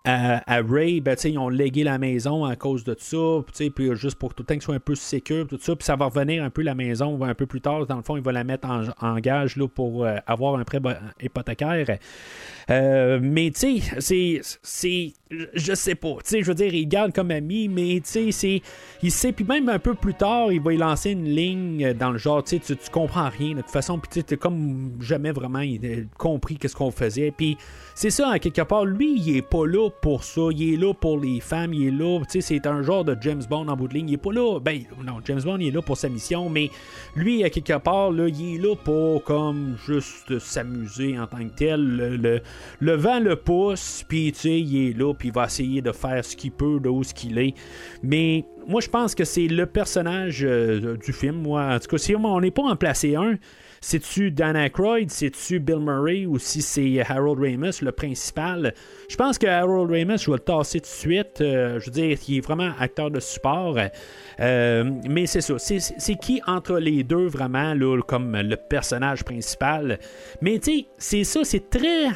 à, 0.06 0.42
à 0.50 0.62
Ray, 0.62 1.00
ben, 1.02 1.14
ils 1.24 1.38
ont 1.38 1.50
légué 1.50 1.84
la 1.84 1.98
maison 1.98 2.46
à 2.46 2.56
cause 2.56 2.84
de 2.84 2.96
ça, 2.98 3.16
puis 3.74 3.90
juste 3.96 4.18
pour 4.18 4.32
tout 4.34 4.42
le 4.42 4.46
temps 4.46 4.54
qu'il 4.54 4.62
soit 4.62 4.74
un 4.74 4.80
peu 4.80 4.94
sécure, 4.94 5.46
tout 5.46 5.58
ça, 5.60 5.76
puis 5.76 5.84
ça 5.84 5.94
va 5.96 6.06
revenir 6.06 6.42
un 6.42 6.50
peu 6.50 6.62
la 6.62 6.74
maison 6.74 7.22
un 7.22 7.34
peu 7.34 7.44
plus 7.44 7.60
tard, 7.60 7.86
dans 7.86 7.96
le 7.96 8.02
fond, 8.02 8.16
il 8.16 8.22
va 8.22 8.32
la 8.32 8.44
mettre 8.44 8.66
en, 8.68 8.84
en 9.00 9.16
gage 9.18 9.56
là, 9.56 9.68
pour 9.68 10.04
euh, 10.04 10.16
avoir 10.26 10.56
un 10.56 10.64
prêt 10.64 10.80
bo- 10.80 10.90
hypothécaire. 11.20 11.98
Mais 12.68 13.50
tu 13.50 13.80
sais, 14.00 14.40
c'est, 14.62 15.12
je 15.54 15.74
sais 15.74 15.94
pas, 15.94 16.14
tu 16.24 16.30
sais, 16.30 16.42
je 16.42 16.46
veux 16.46 16.54
dire, 16.54 16.72
il 16.74 16.86
garde 16.86 17.12
comme 17.12 17.30
ami, 17.30 17.68
mais 17.68 18.00
tu 18.04 18.32
sais, 18.32 18.62
il 19.02 19.10
sait, 19.10 19.32
puis 19.32 19.44
même 19.44 19.68
un 19.68 19.78
peu 19.78 19.94
plus 19.94 20.14
tard, 20.14 20.52
il 20.52 20.60
va 20.60 20.72
y 20.72 20.76
lancer 20.76 21.10
une 21.10 21.28
ligne 21.28 21.92
dans 21.94 22.10
le 22.10 22.18
genre, 22.18 22.42
tu 22.42 22.58
sais, 22.58 22.76
tu 22.76 22.90
comprends 22.90 23.28
rien 23.28 23.50
de 23.54 23.60
toute 23.60 23.70
façon, 23.70 23.98
puis 23.98 24.22
tu 24.22 24.26
sais, 24.26 24.36
comme 24.36 24.92
jamais 25.00 25.32
vraiment 25.32 25.60
euh, 25.60 26.04
compris 26.18 26.56
qu'est-ce 26.56 26.76
qu'on 26.76 26.90
faisait, 26.90 27.30
puis 27.30 27.56
c'est 27.94 28.10
ça, 28.10 28.28
en 28.28 28.38
quelque 28.38 28.62
part, 28.62 28.84
lui, 28.84 29.18
il 29.18 29.36
est 29.36 29.42
pas 29.42 29.66
là 29.66 29.88
pour 29.90 30.24
ça, 30.24 30.42
il 30.50 30.74
est 30.74 30.76
là 30.76 30.92
pour 30.94 31.18
les 31.18 31.40
femmes, 31.40 31.72
il 31.74 31.88
est 31.88 31.90
là, 31.90 32.20
tu 32.20 32.40
sais, 32.40 32.40
c'est 32.40 32.66
un 32.66 32.82
genre 32.82 33.04
de 33.04 33.16
James 33.20 33.42
Bond 33.48 33.68
en 33.68 33.76
bout 33.76 33.88
de 33.88 33.94
ligne, 33.94 34.08
il 34.10 34.14
est 34.14 34.18
pas 34.18 34.32
là, 34.32 34.58
ben, 34.60 34.82
non, 35.04 35.20
James 35.24 35.42
Bond, 35.42 35.58
il 35.58 35.68
est 35.68 35.70
là 35.70 35.82
pour 35.82 35.96
sa 35.96 36.08
mission, 36.08 36.48
mais 36.48 36.70
lui, 37.14 37.44
à 37.44 37.50
quelque 37.50 37.78
part, 37.78 38.10
là, 38.10 38.28
il 38.28 38.56
est 38.56 38.58
là 38.58 38.74
pour 38.76 39.22
comme 39.24 39.76
juste 39.86 40.38
s'amuser 40.38 41.18
en 41.18 41.26
tant 41.26 41.38
que 41.38 41.54
tel, 41.54 41.80
le, 41.80 42.16
le, 42.16 42.40
le 42.80 42.92
vent 42.94 43.20
le 43.20 43.36
pousse, 43.36 44.04
puis 44.08 44.32
tu 44.32 44.40
sais, 44.40 44.60
il 44.60 44.88
est 44.88 44.92
là, 44.92 45.14
il 45.24 45.32
va 45.32 45.46
essayer 45.46 45.82
de 45.82 45.92
faire 45.92 46.24
ce 46.24 46.36
qu'il 46.36 46.52
peut 46.52 46.80
de 46.80 46.88
où 46.88 47.02
ce 47.02 47.14
qu'il 47.14 47.38
est. 47.38 47.54
Mais 48.02 48.44
moi, 48.66 48.80
je 48.80 48.88
pense 48.88 49.14
que 49.14 49.24
c'est 49.24 49.46
le 49.46 49.66
personnage 49.66 50.44
euh, 50.44 50.96
du 50.96 51.12
film. 51.12 51.42
Moi, 51.42 51.62
en 51.62 51.78
tout 51.78 51.88
cas, 51.88 51.98
si 51.98 52.14
on 52.14 52.40
n'est 52.40 52.50
pas 52.50 52.62
en 52.62 52.76
placé 52.76 53.16
un, 53.16 53.36
c'est-tu 53.80 54.30
Dan 54.30 54.56
Aykroyd, 54.56 55.10
c'est-tu 55.10 55.60
Bill 55.60 55.80
Murray 55.80 56.24
ou 56.24 56.38
si 56.38 56.62
c'est 56.62 57.02
Harold 57.06 57.38
Ramis, 57.38 57.82
le 57.82 57.92
principal? 57.92 58.72
Je 59.10 59.16
pense 59.16 59.36
que 59.36 59.46
Harold 59.46 59.90
Ramis, 59.90 60.18
je 60.18 60.30
vais 60.30 60.36
le 60.36 60.42
tasser 60.42 60.80
tout 60.80 60.86
de 60.86 60.86
suite. 60.86 61.40
Euh, 61.42 61.78
je 61.80 61.86
veux 61.86 61.92
dire, 61.92 62.16
il 62.26 62.38
est 62.38 62.40
vraiment 62.40 62.70
acteur 62.78 63.10
de 63.10 63.20
support. 63.20 63.76
Euh, 64.40 64.90
mais 65.06 65.26
c'est 65.26 65.42
ça. 65.42 65.58
C'est, 65.58 66.14
qui 66.16 66.40
entre 66.46 66.78
les 66.78 67.02
deux 67.02 67.26
vraiment, 67.26 67.74
là, 67.74 68.00
comme 68.00 68.34
le 68.34 68.56
personnage 68.56 69.22
principal? 69.22 69.98
Mais 70.40 70.58
tu 70.58 70.70
sais, 70.70 70.86
c'est 70.96 71.24
ça, 71.24 71.44
c'est 71.44 71.68
très 71.68 72.08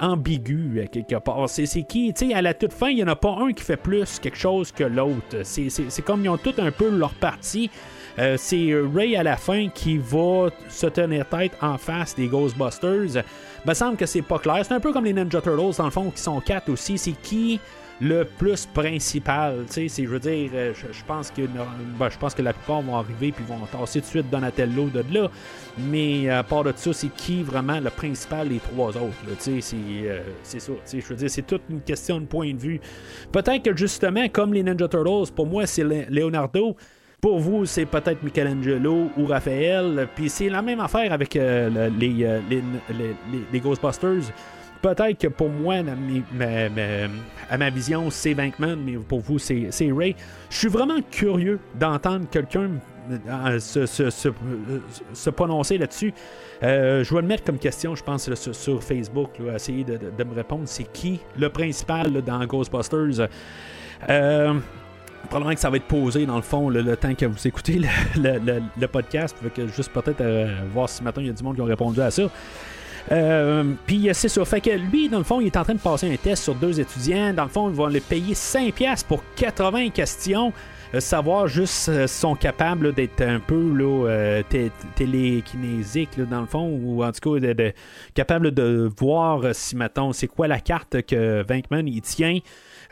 ambigu 0.00 0.80
à 0.82 0.86
quelque 0.86 1.16
part. 1.16 1.48
C'est, 1.48 1.66
qui, 1.82 2.12
tu 2.12 2.28
sais, 2.28 2.34
à 2.34 2.42
la 2.42 2.54
toute 2.54 2.72
fin, 2.72 2.88
il 2.88 2.96
n'y 2.96 3.04
en 3.04 3.08
a 3.08 3.16
pas 3.16 3.36
un 3.40 3.52
qui 3.52 3.62
fait 3.62 3.76
plus 3.76 4.18
quelque 4.18 4.38
chose 4.38 4.72
que 4.72 4.84
l'autre. 4.84 5.42
C'est, 5.44 6.02
comme 6.04 6.24
ils 6.24 6.28
ont 6.28 6.38
tous 6.38 6.54
un 6.58 6.70
peu 6.70 6.90
leur 6.90 7.14
partie. 7.14 7.70
Euh, 8.18 8.36
c'est 8.36 8.74
Ray 8.94 9.16
à 9.16 9.22
la 9.22 9.36
fin 9.36 9.68
qui 9.68 9.96
va 9.96 10.48
se 10.68 10.86
tenir 10.86 11.26
tête 11.28 11.52
en 11.62 11.78
face 11.78 12.14
des 12.16 12.26
Ghostbusters. 12.26 13.22
me 13.64 13.74
semble 13.74 13.96
que 13.96 14.06
c'est 14.06 14.22
pas 14.22 14.38
clair. 14.38 14.64
C'est 14.64 14.74
un 14.74 14.80
peu 14.80 14.92
comme 14.92 15.04
les 15.04 15.12
Ninja 15.12 15.40
Turtles, 15.40 15.76
dans 15.78 15.84
le 15.84 15.90
fond, 15.90 16.10
qui 16.10 16.20
sont 16.20 16.40
quatre 16.40 16.70
aussi. 16.70 16.98
C'est 16.98 17.12
qui 17.12 17.60
le 18.00 18.24
plus 18.24 18.66
principal. 18.66 19.64
Tu 19.70 19.88
sais, 19.88 20.04
je 20.04 20.08
veux 20.08 20.18
dire, 20.18 20.50
euh, 20.54 20.72
je, 20.74 21.04
pense 21.06 21.30
que 21.30 21.42
ben, 21.42 22.08
je 22.10 22.16
pense 22.18 22.34
que 22.34 22.42
la 22.42 22.52
plupart 22.52 22.80
vont 22.80 22.96
arriver 22.96 23.30
puis 23.32 23.44
vont 23.46 23.58
tasser 23.66 24.00
tout 24.00 24.06
de 24.06 24.10
suite 24.10 24.30
Donatello 24.30 24.86
de 24.88 25.04
là. 25.12 25.28
Mais 25.78 26.28
à 26.30 26.42
part 26.42 26.64
de 26.64 26.72
ça, 26.74 26.92
c'est 26.92 27.14
qui 27.14 27.42
vraiment 27.42 27.78
le 27.78 27.90
principal 27.90 28.48
des 28.48 28.58
trois 28.58 28.88
autres. 28.96 29.14
Tu 29.42 29.60
sais, 29.60 29.60
c'est, 29.60 29.76
euh, 30.08 30.20
ça. 30.42 30.72
Je 30.92 31.06
veux 31.06 31.16
dire, 31.16 31.30
c'est 31.30 31.46
toute 31.46 31.62
une 31.68 31.80
question 31.82 32.20
de 32.20 32.26
point 32.26 32.52
de 32.54 32.58
vue. 32.58 32.80
Peut-être 33.32 33.62
que 33.64 33.76
justement, 33.76 34.28
comme 34.28 34.54
les 34.54 34.62
Ninja 34.62 34.88
Turtles, 34.88 35.32
pour 35.34 35.46
moi, 35.46 35.66
c'est 35.66 35.84
Le- 35.84 36.06
Leonardo. 36.08 36.76
Pour 37.20 37.38
vous, 37.38 37.66
c'est 37.66 37.84
peut-être 37.84 38.22
Michelangelo 38.22 39.10
ou 39.18 39.26
Raphaël. 39.26 40.08
Puis 40.16 40.30
c'est 40.30 40.48
la 40.48 40.62
même 40.62 40.80
affaire 40.80 41.12
avec 41.12 41.36
euh, 41.36 41.68
euh, 41.76 41.90
les- 41.98 42.26
les- 42.48 43.12
les 43.52 43.60
Ghostbusters. 43.60 44.32
Peut-être 44.82 45.18
que 45.18 45.28
pour 45.28 45.50
moi, 45.50 45.76
à 47.50 47.58
ma 47.58 47.70
vision, 47.70 48.10
c'est 48.10 48.34
Bankman, 48.34 48.76
mais 48.76 48.96
pour 48.96 49.20
vous, 49.20 49.38
c'est 49.38 49.70
Ray. 49.92 50.16
Je 50.48 50.56
suis 50.56 50.68
vraiment 50.68 51.00
curieux 51.10 51.58
d'entendre 51.78 52.26
quelqu'un 52.30 52.70
euh, 53.10 53.58
se, 53.58 55.30
prononcer 55.30 55.78
là-dessus. 55.78 56.14
Euh, 56.62 57.02
je 57.02 57.14
vais 57.14 57.22
le 57.22 57.26
mettre 57.26 57.44
comme 57.44 57.58
question, 57.58 57.94
je 57.94 58.02
pense, 58.02 58.32
sur, 58.34 58.82
Facebook, 58.82 59.30
là, 59.38 59.56
essayer 59.56 59.84
de, 59.84 60.24
me 60.24 60.34
répondre. 60.34 60.62
C'est 60.66 60.90
qui 60.92 61.20
le 61.38 61.48
principal 61.48 62.22
dans 62.22 62.44
Ghostbusters? 62.46 63.28
Euh, 64.08 64.54
probablement 65.28 65.54
que 65.54 65.60
ça 65.60 65.70
va 65.70 65.76
être 65.76 65.88
posé 65.88 66.24
dans 66.24 66.36
le 66.36 66.42
fond 66.42 66.68
le, 66.70 66.96
temps 66.96 67.14
que 67.14 67.26
vous 67.26 67.46
écoutez 67.46 67.80
le, 68.16 68.86
podcast. 68.86 69.36
Juste 69.74 69.92
peut-être 69.92 70.22
voir 70.72 70.88
si 70.88 71.02
maintenant 71.02 71.22
il 71.22 71.28
y 71.28 71.30
a 71.30 71.34
du 71.34 71.42
monde 71.42 71.56
qui 71.56 71.62
ont 71.62 71.66
répondu 71.66 72.00
à 72.00 72.10
ça. 72.10 72.22
Euh, 73.12 73.64
Puis 73.86 74.08
euh, 74.08 74.12
c'est 74.14 74.28
ça. 74.28 74.44
Fait 74.44 74.60
que 74.60 74.70
lui, 74.70 75.08
dans 75.08 75.18
le 75.18 75.24
fond, 75.24 75.40
il 75.40 75.46
est 75.46 75.56
en 75.56 75.64
train 75.64 75.74
de 75.74 75.80
passer 75.80 76.12
un 76.12 76.16
test 76.16 76.44
sur 76.44 76.54
deux 76.54 76.78
étudiants. 76.80 77.32
Dans 77.34 77.44
le 77.44 77.48
fond, 77.50 77.68
il 77.68 77.74
va 77.74 77.88
les 77.88 78.00
payer 78.00 78.34
5$ 78.34 79.04
pour 79.06 79.22
80 79.36 79.88
questions. 79.90 80.52
Euh, 80.94 80.98
savoir 81.00 81.46
juste 81.46 81.88
euh, 81.88 82.06
sont 82.08 82.34
capables 82.34 82.92
d'être 82.92 83.20
un 83.22 83.38
peu 83.38 83.72
euh, 83.80 84.42
té- 84.48 84.72
télékinésiques, 84.96 86.20
dans 86.28 86.40
le 86.40 86.46
fond, 86.46 86.68
ou 86.82 87.04
en 87.04 87.12
tout 87.12 87.34
cas 87.34 87.40
de, 87.40 87.52
de- 87.52 87.72
capable 88.14 88.50
de 88.52 88.90
voir 88.98 89.44
euh, 89.44 89.52
si, 89.52 89.76
mettons, 89.76 90.12
c'est 90.12 90.26
quoi 90.26 90.48
la 90.48 90.58
carte 90.60 91.02
que 91.02 91.44
Vankman 91.48 91.86
il 91.86 92.02
tient. 92.02 92.38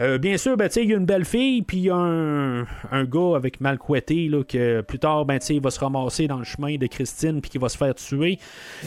Euh, 0.00 0.16
bien 0.18 0.36
sûr, 0.36 0.56
ben, 0.56 0.68
il 0.76 0.90
y 0.90 0.94
a 0.94 0.96
une 0.96 1.06
belle 1.06 1.24
fille, 1.24 1.62
puis 1.62 1.78
il 1.78 1.82
y 1.84 1.90
a 1.90 1.96
un, 1.96 2.60
un 2.92 3.04
gars 3.04 3.34
avec 3.34 3.60
mal 3.60 3.78
couetté, 3.78 4.28
là, 4.28 4.44
que 4.44 4.80
plus 4.82 5.00
tard, 5.00 5.24
ben, 5.24 5.40
il 5.48 5.60
va 5.60 5.70
se 5.72 5.80
ramasser 5.80 6.28
dans 6.28 6.38
le 6.38 6.44
chemin 6.44 6.76
de 6.76 6.86
Christine, 6.86 7.40
puis 7.40 7.50
qu'il 7.50 7.60
va 7.60 7.68
se 7.68 7.76
faire 7.76 7.94
tuer. 7.96 8.38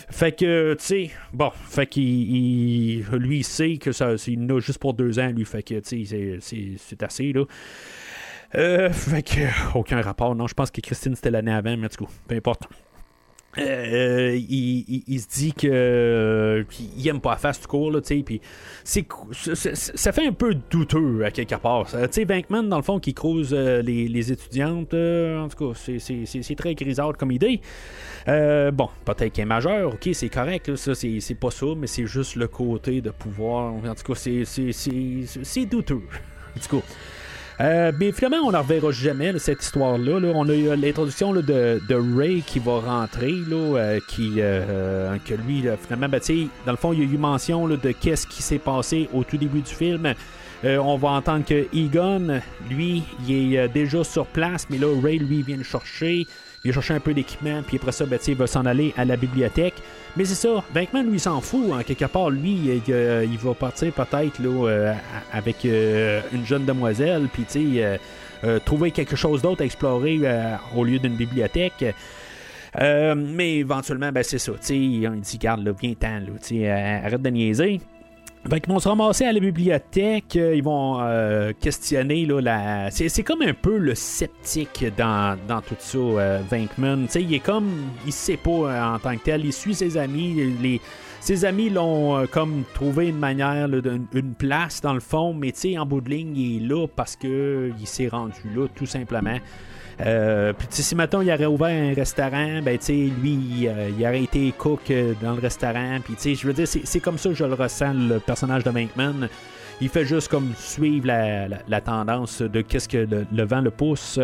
Fait 0.10 0.32
que, 0.32 0.74
tu 0.76 0.84
sais, 0.86 1.12
bon, 1.34 1.52
fait 1.54 1.86
qu'il, 1.86 2.04
il- 2.04 3.06
lui, 3.12 3.40
il 3.40 3.44
sait 3.44 3.76
que 3.78 3.92
ça, 3.92 4.14
il 4.28 4.40
en 4.52 4.56
a 4.56 4.60
juste 4.62 4.80
pour 4.80 4.94
deux 4.94 5.20
ans, 5.20 5.28
lui, 5.36 5.44
fait 5.44 5.64
que, 5.64 5.80
tu 5.82 6.06
sais, 6.06 6.38
c'est- 6.40 6.78
assez, 7.04 7.34
là. 7.34 7.44
Euh, 8.56 8.90
fait 8.92 9.24
que, 9.24 9.78
aucun 9.78 10.02
rapport, 10.02 10.34
non, 10.36 10.48
je 10.48 10.54
pense 10.54 10.72
que 10.72 10.80
Christine, 10.80 11.16
c'était 11.16 11.32
l'année 11.32 11.52
avant, 11.54 11.76
mais 11.76 11.90
tout 11.90 12.06
cas, 12.06 12.12
peu 12.28 12.36
importe. 12.36 12.64
Euh, 13.58 14.34
il, 14.36 14.86
il- 14.88 15.04
il 15.08 15.20
se 15.20 15.28
dit 15.28 15.52
que 15.54 15.68
euh, 15.70 16.64
qu'il 16.70 17.06
aime 17.10 17.20
pas 17.20 17.32
la 17.32 17.36
face 17.38 17.60
tout 17.60 17.68
court 17.68 17.92
là, 17.92 18.00
tu 18.00 18.24
sais, 18.86 19.06
ça 19.76 20.12
fait 20.14 20.26
un 20.26 20.32
peu 20.32 20.56
douteux 20.70 21.26
à 21.26 21.32
quelque 21.32 21.56
part. 21.56 21.86
Tu 21.92 21.98
sais, 22.12 22.24
Bankman 22.26 22.70
dans 22.70 22.78
le 22.78 22.84
fond 22.84 23.00
qui 23.00 23.14
crouse 23.14 23.50
euh, 23.54 23.82
les, 23.82 24.08
les 24.08 24.32
étudiantes, 24.32 24.94
euh, 24.94 25.42
en 25.42 25.50
tout 25.50 25.68
cas, 25.74 25.78
c'est- 25.78 26.00
c'est 26.00 26.26
c'est- 26.26 26.56
très 26.56 26.76
grisâtre 26.76 27.18
comme 27.18 27.32
idée. 27.32 27.60
Euh, 28.30 28.72
bon, 28.72 28.88
peut-être 29.04 29.34
qu'il 29.34 29.42
est 29.42 29.46
majeur, 29.46 29.94
ok, 29.96 30.10
c'est 30.14 30.30
correct, 30.30 30.70
là, 30.70 30.78
ça 30.78 30.96
c'est 30.96 31.20
c'est 31.20 31.36
pas 31.36 31.52
ça, 31.52 31.66
mais 31.78 31.88
c'est 31.88 32.06
juste 32.06 32.38
le 32.38 32.48
côté 32.48 33.02
de 33.02 33.10
pouvoir. 33.10 33.74
En 33.74 33.82
tout 33.96 34.14
cas, 34.14 34.16
c'est 34.16 35.66
douteux. 35.66 36.02
En 36.56 36.60
tout 36.60 36.78
cas. 36.80 36.86
Euh, 37.62 37.92
mais 38.00 38.12
finalement, 38.12 38.48
on 38.48 38.52
ne 38.52 38.58
reverra 38.58 38.92
jamais 38.92 39.38
cette 39.38 39.62
histoire-là. 39.62 40.20
là. 40.20 40.32
On 40.34 40.50
a 40.50 40.54
eu 40.54 40.70
euh, 40.70 40.76
l'introduction 40.76 41.32
de, 41.34 41.42
de 41.42 42.18
Ray 42.18 42.42
qui 42.42 42.58
va 42.58 42.80
rentrer, 42.80 43.36
euh, 43.52 44.00
qui, 44.08 44.36
que 44.36 45.34
lui, 45.46 45.66
finalement, 45.84 46.10
ben, 46.10 46.22
dans 46.66 46.72
le 46.72 46.78
fond, 46.78 46.94
il 46.94 47.00
y 47.00 47.02
a 47.04 47.06
eu 47.06 47.18
mention 47.18 47.68
de 47.68 47.92
qu'est-ce 47.92 48.26
qui 48.26 48.42
s'est 48.42 48.58
passé 48.58 49.10
au 49.14 49.24
tout 49.24 49.38
début 49.38 49.62
du 49.62 49.72
film. 49.72 50.14
On 50.64 50.96
va 50.96 51.10
entendre 51.10 51.44
que 51.44 51.66
Egon, 51.76 52.40
lui, 52.70 53.04
il 53.28 53.56
est 53.56 53.68
déjà 53.68 54.04
sur 54.04 54.28
place, 54.28 54.68
mais 54.70 54.78
là, 54.78 54.88
Ray, 55.02 55.18
lui, 55.18 55.42
vient 55.42 55.58
le 55.58 55.64
chercher. 55.64 56.28
Il 56.64 56.72
va 56.72 56.76
chercher 56.76 56.94
un 56.94 57.00
peu 57.00 57.14
d'équipement, 57.14 57.64
puis 57.66 57.78
après 57.78 57.92
ça, 57.92 58.06
ben, 58.06 58.20
il 58.28 58.36
va 58.36 58.46
s'en 58.46 58.66
aller 58.66 58.94
à 58.96 59.04
la 59.04 59.18
bibliothèque. 59.18 59.74
Mais 60.16 60.26
c'est 60.26 60.36
ça, 60.36 60.64
Bankman, 60.74 61.04
lui, 61.08 61.14
il 61.14 61.20
s'en 61.20 61.42
fout. 61.42 61.72
En 61.72 61.82
quelque 61.82 62.06
part, 62.06 62.30
lui, 62.30 62.52
il, 62.52 62.94
euh, 62.94 63.26
il 63.26 63.38
va 63.40 63.56
partir 63.56 63.92
peut-être 63.94 64.40
euh, 64.42 64.94
avec 65.34 65.66
euh, 65.66 66.22
une 66.32 66.46
jeune 66.46 66.66
demoiselle, 66.66 67.28
puis 67.34 67.46
trouver 68.66 68.92
quelque 68.92 69.16
chose 69.16 69.42
d'autre 69.42 69.62
à 69.62 69.66
explorer 69.66 70.20
au 70.76 70.84
lieu 70.84 71.00
d'une 71.00 71.16
bibliothèque. 71.16 71.86
Mais 72.78 73.58
éventuellement, 73.58 74.12
ben, 74.12 74.24
c'est 74.24 74.40
ça. 74.40 74.52
On 74.52 75.16
dit, 75.16 75.38
garde, 75.40 75.64
là, 75.64 75.72
viens-t'en, 75.80 76.22
arrête 77.06 77.22
de 77.22 77.30
niaiser. 77.30 77.82
Fait 78.50 78.60
qu'ils 78.60 78.74
vont 78.74 78.80
se 78.80 78.88
ramasser 78.90 79.26
à 79.26 79.32
la 79.32 79.40
bibliothèque, 79.40 80.36
euh, 80.36 80.56
ils 80.56 80.64
vont 80.64 81.00
euh, 81.00 81.52
questionner 81.60 82.26
là, 82.26 82.42
la. 82.42 82.92
C'est, 82.92 83.24
comme 83.24 83.44
un 83.44 83.54
peu 83.54 83.78
le 83.78 83.94
sceptique 83.94 84.86
dans, 84.98 85.38
dans 85.48 85.62
tout 85.62 85.76
ça, 85.78 85.98
euh, 85.98 86.42
Venkman. 86.50 87.06
Il 87.16 87.34
est 87.36 87.40
comme. 87.40 87.70
Il 88.06 88.12
sait 88.12 88.38
pas 88.38 88.50
euh, 88.50 88.96
en 88.96 89.00
tant 89.00 89.16
que 89.16 89.24
tel. 89.24 89.46
Il 89.46 89.54
suit 89.54 89.76
ses 89.76 89.96
amis. 89.96 90.56
Les, 90.60 90.82
ses 91.20 91.46
amis 91.46 91.70
l'ont 91.70 92.26
comme 92.32 92.64
trouvé 92.74 93.10
une 93.10 93.20
manière, 93.20 93.70
une 94.14 94.34
place 94.34 94.82
dans 94.82 94.96
le 94.96 95.00
fond, 95.00 95.36
mais 95.36 95.54
en 95.78 95.86
bout 95.86 96.02
de 96.02 96.10
ligne, 96.10 96.36
il 96.36 96.64
est 96.64 96.68
là 96.68 96.88
parce 96.88 97.16
que 97.16 97.72
il 97.80 97.86
s'est 97.86 98.08
rendu 98.08 98.42
là, 98.56 98.66
tout 98.76 98.88
simplement. 98.88 99.38
Euh, 100.06 100.54
puis 100.54 100.68
si 100.72 100.96
maintenant 100.96 101.22
il 101.22 101.32
aurait 101.32 101.46
ouvert 101.46 101.68
un 101.92 101.94
restaurant, 101.94 102.62
ben 102.64 102.78
tu 102.78 102.86
sais, 102.86 102.94
lui, 102.94 103.32
il, 103.34 103.68
euh, 103.68 104.08
aurait 104.08 104.24
été 104.24 104.52
cook 104.58 104.90
euh, 104.90 105.14
dans 105.22 105.34
le 105.34 105.40
restaurant. 105.42 106.00
Puis 106.04 106.16
tu 106.16 106.22
sais, 106.22 106.36
je 106.36 106.48
veux 106.48 106.54
dire, 106.54 106.68
c'est 106.68 107.00
comme 107.00 107.18
ça 107.18 107.30
que 107.30 107.36
je 107.36 107.46
le 107.46 107.54
ressens, 107.54 107.94
le 107.94 108.20
personnage 108.20 108.64
de 108.64 108.72
Bankman. 108.72 109.28
Il 109.80 109.90
fait 109.90 110.06
juste 110.06 110.28
comme 110.28 110.52
suivre 110.58 111.08
la, 111.08 111.48
la- 111.48 111.82
tendance 111.82 112.42
de 112.42 112.62
qu'est-ce 112.62 112.88
que 112.88 113.08
le 113.32 113.44
vent 113.44 113.62
le 113.62 113.72
pousse. 113.72 114.20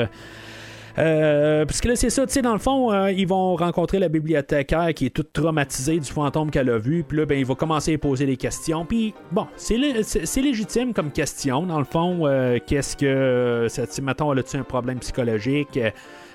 Euh, 0.98 1.64
parce 1.66 1.80
que 1.80 1.90
là, 1.90 1.96
c'est 1.96 2.10
ça, 2.10 2.26
tu 2.26 2.34
sais, 2.34 2.42
dans 2.42 2.54
le 2.54 2.60
fond, 2.60 2.92
euh, 2.92 3.12
ils 3.12 3.28
vont 3.28 3.56
rencontrer 3.56 4.00
la 4.00 4.10
bibliothécaire 4.10 4.94
qui 4.96 5.06
est 5.06 5.10
toute 5.12 5.32
traumatisée 5.32 6.00
du 6.00 6.10
fantôme 6.12 6.50
qu'elle 6.50 6.70
a 6.70 6.78
vu. 6.80 7.04
Puis 7.08 7.18
là, 7.20 7.26
ben, 7.26 7.38
il 7.38 7.46
va 7.46 7.54
commencer 7.56 7.94
à 7.94 7.98
poser 8.00 8.26
des 8.26 8.38
questions. 8.38 8.84
Puis, 8.86 9.14
bon, 9.32 9.46
c'est 9.56 9.78
lé- 9.78 10.02
c'est 10.04 10.26
c'est 10.26 10.42
légitime 10.42 10.94
comme 10.94 11.12
question. 11.12 11.64
Dans 11.68 11.80
le 11.80 11.86
fond, 11.86 12.22
euh, 12.26 12.58
qu'est-ce 12.66 12.98
que. 12.98 13.68
sais, 13.70 13.88
Mettons, 14.02 14.34
elle 14.34 14.40
a-tu 14.40 14.58
un 14.58 14.64
problème 14.64 15.00
psychologique? 15.00 15.80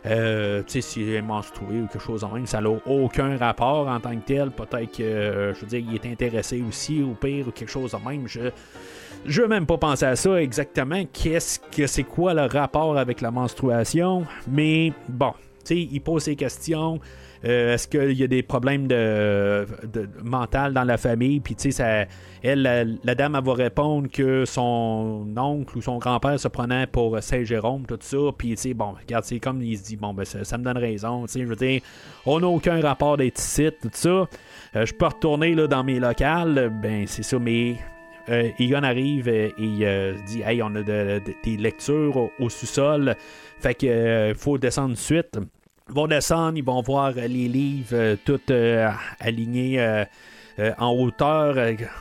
Euh, 0.07 0.63
tu 0.67 0.73
sais, 0.73 0.81
si 0.81 1.03
elle 1.03 1.09
est 1.17 1.23
menstruée 1.23 1.81
ou 1.81 1.87
quelque 1.87 2.01
chose 2.03 2.25
en 2.25 2.31
même, 2.35 2.47
ça 2.47 2.61
n'a 2.61 2.71
aucun 2.87 3.37
rapport 3.37 3.89
en 3.89 4.01
tant 4.01 4.15
que 4.17 4.25
tel. 4.27 4.51
Peut-être 4.51 4.97
que, 4.97 5.53
je 5.55 5.61
veux 5.61 5.67
dire, 5.67 5.83
il 5.89 5.95
est 5.95 6.07
intéressé 6.13 6.63
aussi, 6.69 7.03
au 7.03 7.15
pire, 7.15 7.49
ou 7.49 7.51
quelque 7.51 7.71
chose 7.71 7.95
en 7.95 8.01
même. 8.01 8.27
Je, 8.27 8.41
je 9.27 9.43
veux 9.43 9.49
même 9.49 9.67
pas 9.67 9.79
penser 9.79 10.05
à 10.05 10.17
ça 10.17 10.41
exactement. 10.41 11.03
Qu'est-ce 11.13 11.61
que 11.61 11.87
c'est 11.87 12.03
quoi 12.03 12.35
le 12.35 12.43
rapport 12.43 12.99
avec 12.99 13.21
la 13.21 13.31
menstruation? 13.31 14.25
Mais 14.49 14.93
bon, 15.09 15.33
tu 15.65 15.75
sais, 15.75 15.89
il 15.91 16.01
pose 16.01 16.25
ses 16.25 16.37
questions. 16.37 17.01
Euh, 17.45 17.75
Est-ce 17.75 17.89
qu'il 17.89 18.13
y 18.13 18.23
a 18.23 18.29
des 18.29 18.43
problèmes 18.43 18.87
de, 18.87 19.67
mental 20.23 20.73
dans 20.73 20.85
la 20.85 20.97
famille? 20.97 21.41
Puis, 21.41 21.57
tu 21.57 21.73
sais, 21.73 22.09
elle, 22.43 22.63
la, 23.03 23.15
dame, 23.15 23.35
elle 23.37 23.45
va 23.45 23.55
répondre 23.55 24.09
que 24.11 24.45
son 24.45 25.27
oncle 25.37 25.79
ou 25.79 25.83
son 25.83 25.99
grand-père 25.99 26.39
se 26.39 26.49
prenait 26.49 26.87
pour 26.87 27.21
Saint-Jérôme, 27.21 27.85
tout 27.87 27.99
ça. 28.01 28.17
Puis, 28.37 28.51
tu 28.51 28.57
sais, 28.57 28.75
bon, 28.75 28.95
regarde, 29.01 29.25
c'est 29.25 29.41
comme 29.41 29.61
il 29.63 29.77
se 29.77 29.85
dit, 29.85 29.97
bon, 29.97 30.15
ben, 30.15 30.25
ça, 30.25 30.59
me 30.59 30.65
donne 30.65 30.79
raison. 30.79 31.27
Tu 31.27 31.33
sais, 31.33 31.41
je 31.41 31.47
veux 31.47 31.57
dire, 31.57 31.81
on 32.27 32.41
n'a 32.41 32.47
aucun 32.47 32.81
rapport 32.81 33.17
d'être 33.17 33.41
tout 33.81 33.91
ça. 33.93 34.09
Euh, 34.09 34.87
je 34.87 34.95
peux 34.95 35.07
retourner 35.07 35.55
là, 35.55 35.67
dans 35.67 35.83
mes 35.83 35.99
locales, 35.99 36.73
ben, 36.83 37.07
c'est 37.07 37.25
ça, 37.25 37.39
mais 37.39 37.77
euh, 38.29 38.51
Egon 38.59 38.83
arrive 38.83 39.29
et 39.29 39.53
euh, 39.59 40.15
dit 40.27 40.43
Hey, 40.43 40.63
on 40.63 40.75
a 40.75 40.83
de- 40.83 41.21
de- 41.25 41.35
des 41.45 41.57
lectures 41.57 42.17
au, 42.17 42.49
sous-sol, 42.49 43.15
fait 43.61 43.75
que 43.75 43.87
euh, 43.87 44.35
faut 44.35 44.59
descendre 44.59 44.91
de 44.95 44.99
suite. 44.99 45.39
Ils 45.89 45.95
vont 45.95 46.07
descendre, 46.07 46.57
ils 46.57 46.65
vont 46.65 46.81
voir 46.83 47.13
les 47.13 47.27
livres 47.49 47.89
euh, 47.93 48.17
euh, 48.51 48.89
alignés 49.21 50.05
en 50.79 50.91
hauteur. 50.93 51.57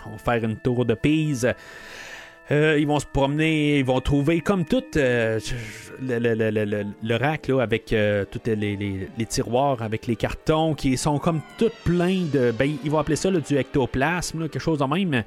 on 0.06 0.12
va 0.12 0.18
faire 0.18 0.44
une 0.44 0.58
tour 0.58 0.86
de 0.86 0.94
Pise. 0.94 1.54
Euh, 2.50 2.78
ils 2.80 2.88
vont 2.88 3.00
se 3.00 3.06
promener, 3.06 3.80
ils 3.80 3.86
vont 3.86 4.02
trouver 4.02 4.42
comme 4.42 4.66
tout 4.66 4.84
euh, 4.98 5.40
le, 6.02 7.16
rack 7.16 7.50
avec 7.50 7.94
euh, 7.94 8.26
tous 8.30 8.42
les, 8.46 9.08
tiroirs 9.30 9.82
avec 9.82 10.08
les 10.08 10.18
cartons 10.18 10.74
qui 10.74 10.98
sont 10.98 11.18
comme 11.18 11.42
tout 11.58 11.70
pleins 11.86 12.26
de. 12.34 12.52
Ben, 12.52 12.76
ils 12.84 12.92
vont 12.92 12.98
appeler 12.98 13.16
ça 13.16 13.32
du 13.32 13.58
ectoplasme, 13.58 14.50
quelque 14.50 14.60
chose 14.60 14.80
de 14.80 14.86
même. 14.86 15.24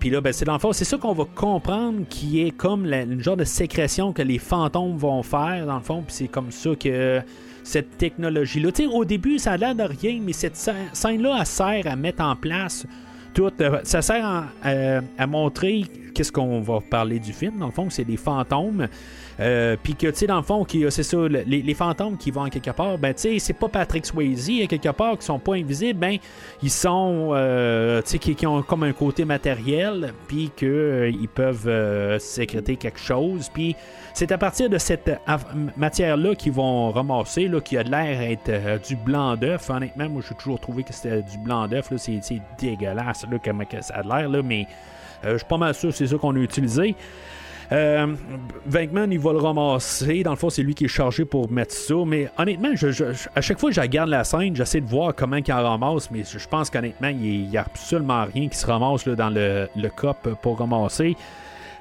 Puis 0.00 0.10
là, 0.10 0.20
ben, 0.20 0.32
c'est 0.32 0.44
dans 0.44 0.54
le 0.54 0.58
fond, 0.58 0.72
c'est 0.72 0.84
ça 0.84 0.96
qu'on 0.96 1.12
va 1.12 1.24
comprendre 1.34 2.00
qui 2.08 2.42
est 2.42 2.50
comme 2.50 2.86
une 2.86 3.22
genre 3.22 3.36
de 3.36 3.44
sécrétion 3.44 4.12
que 4.12 4.22
les 4.22 4.38
fantômes 4.38 4.96
vont 4.96 5.22
faire, 5.22 5.66
dans 5.66 5.76
le 5.76 5.84
fond. 5.84 6.02
Puis 6.02 6.16
c'est 6.16 6.28
comme 6.28 6.50
ça 6.50 6.70
que 6.74 7.20
cette 7.62 7.96
technologie-là. 7.96 8.70
Au 8.92 9.04
début, 9.04 9.38
ça 9.38 9.52
a 9.52 9.56
l'air 9.56 9.74
de 9.74 9.82
rien, 9.82 10.20
mais 10.22 10.32
cette 10.32 10.54
scè- 10.56 10.92
scène-là, 10.92 11.36
elle 11.40 11.46
sert 11.46 11.86
à 11.86 11.96
mettre 11.96 12.22
en 12.22 12.36
place 12.36 12.86
tout. 13.34 13.52
euh, 13.60 13.80
ça 13.82 14.00
sert 14.00 14.44
euh, 14.64 15.00
à 15.18 15.26
montrer 15.26 15.84
qu'est-ce 16.14 16.32
qu'on 16.32 16.60
va 16.60 16.80
parler 16.80 17.18
du 17.18 17.32
film. 17.32 17.58
Dans 17.58 17.66
le 17.66 17.72
fond, 17.72 17.90
c'est 17.90 18.04
des 18.04 18.16
fantômes. 18.16 18.86
Euh, 19.40 19.76
Puis 19.82 19.94
que, 19.96 20.06
tu 20.08 20.14
sais, 20.16 20.26
dans 20.26 20.36
le 20.36 20.42
fond, 20.42 20.64
qui- 20.64 20.84
c'est 20.90 21.02
ça, 21.02 21.16
le- 21.16 21.42
les, 21.46 21.74
fantômes 21.74 22.16
qui 22.16 22.30
vont 22.30 22.42
en 22.42 22.48
quelque 22.48 22.70
part, 22.70 22.98
ben, 22.98 23.12
tu 23.14 23.22
sais, 23.22 23.38
c'est 23.40 23.52
pas 23.52 23.68
Patrick 23.68 24.06
Swayze, 24.06 24.62
à 24.62 24.66
quelque 24.66 24.90
part, 24.90 25.18
qui 25.18 25.24
sont 25.24 25.38
pas 25.40 25.54
invisibles, 25.54 25.98
ben, 25.98 26.18
ils 26.62 26.70
sont, 26.70 27.30
euh, 27.32 28.00
tu 28.02 28.10
sais, 28.10 28.18
qui, 28.18 28.46
ont 28.46 28.62
comme 28.62 28.84
un 28.84 28.92
côté 28.92 29.24
matériel, 29.24 30.12
puis 30.28 30.50
qu'ils 30.56 31.28
peuvent 31.34 31.66
euh, 31.66 32.18
sécréter 32.20 32.76
quelque 32.76 33.00
chose. 33.00 33.50
Puis 33.52 33.74
c'est 34.12 34.30
à 34.30 34.38
partir 34.38 34.70
de 34.70 34.78
cette 34.78 35.08
euh, 35.08 35.18
matière-là 35.76 36.34
qu'ils 36.36 36.52
vont 36.52 36.92
ramasser, 36.92 37.48
là, 37.48 37.60
qui 37.60 37.76
a 37.76 37.82
de 37.82 37.90
l'air 37.90 38.20
être 38.20 38.48
euh, 38.48 38.78
du 38.78 38.94
blanc 38.94 39.34
d'œuf. 39.36 39.68
Honnêtement, 39.68 40.08
moi, 40.08 40.22
j'ai 40.28 40.34
toujours 40.36 40.60
trouvé 40.60 40.84
que 40.84 40.92
c'était 40.92 41.22
du 41.22 41.38
blanc 41.38 41.66
d'œuf. 41.66 41.90
là. 41.90 41.98
C'est 41.98 42.20
dégueulasse, 42.60 43.26
là, 43.28 43.38
comment 43.44 43.64
ça 43.80 43.94
a 43.94 44.02
l'air, 44.02 44.28
là, 44.28 44.42
mais 44.42 44.66
euh, 45.24 45.32
je 45.32 45.38
suis 45.38 45.46
pas 45.48 45.56
mal 45.58 45.74
sûr 45.74 45.92
c'est 45.92 46.06
ça 46.06 46.16
qu'on 46.18 46.36
a 46.36 46.38
utilisé. 46.38 46.94
Euh, 47.74 48.14
Venkman, 48.66 49.10
il 49.10 49.18
va 49.18 49.32
le 49.32 49.38
ramasser. 49.38 50.22
Dans 50.22 50.30
le 50.30 50.36
fond, 50.36 50.48
c'est 50.48 50.62
lui 50.62 50.74
qui 50.74 50.84
est 50.84 50.88
chargé 50.88 51.24
pour 51.24 51.50
mettre 51.50 51.74
ça. 51.74 51.94
Mais 52.06 52.30
honnêtement, 52.38 52.70
à 53.34 53.40
chaque 53.40 53.58
fois 53.58 53.70
que 53.70 53.74
je 53.74 53.80
regarde 53.80 54.10
la 54.10 54.22
scène, 54.22 54.54
j'essaie 54.54 54.80
de 54.80 54.86
voir 54.88 55.14
comment 55.14 55.36
il 55.36 55.52
en 55.52 55.62
ramasse. 55.62 56.10
Mais 56.10 56.22
je 56.24 56.48
pense 56.48 56.70
qu'honnêtement, 56.70 57.08
il 57.08 57.48
n'y 57.48 57.56
a 57.56 57.62
absolument 57.62 58.24
rien 58.32 58.48
qui 58.48 58.56
se 58.56 58.66
ramasse 58.66 59.06
là, 59.06 59.16
dans 59.16 59.30
le, 59.30 59.68
le 59.76 59.88
cop 59.88 60.28
pour 60.40 60.58
ramasser. 60.58 61.16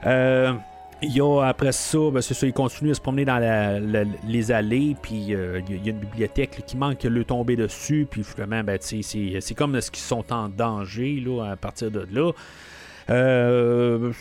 Euh, 0.05 0.53
il 1.05 1.11
y 1.15 1.21
a 1.21 1.41
après 1.43 1.73
ça, 1.73 1.97
ben, 2.11 2.21
c'est 2.21 2.33
ça, 2.33 2.47
il 2.47 2.53
continue 2.53 2.91
à 2.91 2.93
se 2.93 3.01
promener 3.01 3.25
dans 3.25 3.37
les 4.25 4.51
allées, 4.53 4.95
puis 5.01 5.35
euh, 5.35 5.59
il 5.67 5.85
y 5.85 5.89
a- 5.89 5.91
une 5.91 5.99
bibliothèque 5.99 6.63
qui 6.65 6.77
manque 6.77 7.03
le 7.03 7.25
tomber 7.25 7.57
dessus, 7.57 8.07
puis 8.09 8.23
finalement, 8.23 8.63
ben, 8.63 8.77
c'est 8.79 9.53
comme 9.55 9.79
ce 9.81 9.91
qu'ils 9.91 10.01
sont 10.03 10.23
en 10.31 10.47
danger 10.47 11.21
là, 11.25 11.51
à 11.51 11.55
partir 11.57 11.91
de 11.91 12.07
là. 12.11 12.31
Euh, 13.09 14.13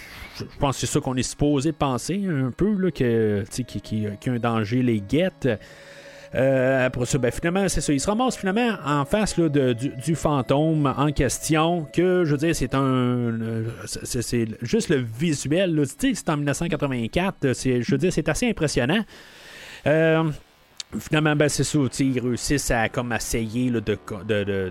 je 0.51 0.59
pense 0.59 0.77
que 0.77 0.87
c'est 0.87 0.93
ça 0.93 1.01
qu'on 1.01 1.17
est 1.17 1.23
supposé 1.23 1.73
penser 1.73 2.23
un 2.29 2.51
peu, 2.51 2.75
là, 2.77 2.91
que, 2.91 3.45
qu'il 3.51 3.99
y 4.03 4.07
a 4.07 4.33
un 4.33 4.39
danger 4.39 4.83
les 4.83 5.01
guette. 5.01 5.49
Euh, 6.35 6.87
après 6.87 7.05
ça, 7.05 7.19
ben, 7.19 7.31
finalement, 7.31 7.69
c'est 7.69 7.83
ça. 7.83 7.93
Il 7.93 8.01
se 8.01 8.07
ramasse 8.07 8.37
finalement 8.37 8.71
en 8.87 9.05
face 9.05 9.37
là, 9.37 9.51
de- 9.51 9.75
du, 9.75 10.15
fantôme 10.15 10.87
en 10.97 11.13
question, 11.13 11.87
que 11.93 12.25
je 12.25 12.31
veux 12.31 12.39
dire, 12.39 12.57
c'est 12.57 12.75
un. 12.75 12.81
euh, 12.83 13.65
c'est- 13.85 14.47
juste 14.63 14.89
le 14.89 14.97
visuel. 14.97 15.83
c'est 15.87 16.29
en 16.31 16.37
1984. 16.39 17.53
c'est- 17.53 17.83
Je 17.83 17.91
veux 17.91 17.99
dire, 17.99 18.13
c'est 18.13 18.29
assez 18.31 18.49
impressionnant. 18.49 19.05
Euh, 19.87 20.25
Finalement, 20.99 21.35
ben, 21.35 21.49
c'est 21.49 21.65
ça, 21.65 21.79
ils 22.01 22.21
réussissent 22.21 22.71
à 22.71 22.89
comme 22.89 23.13
essayer 23.13 23.71
là, 23.71 23.81
de, 23.81 23.97
de, 24.27 24.45
de, 24.45 24.71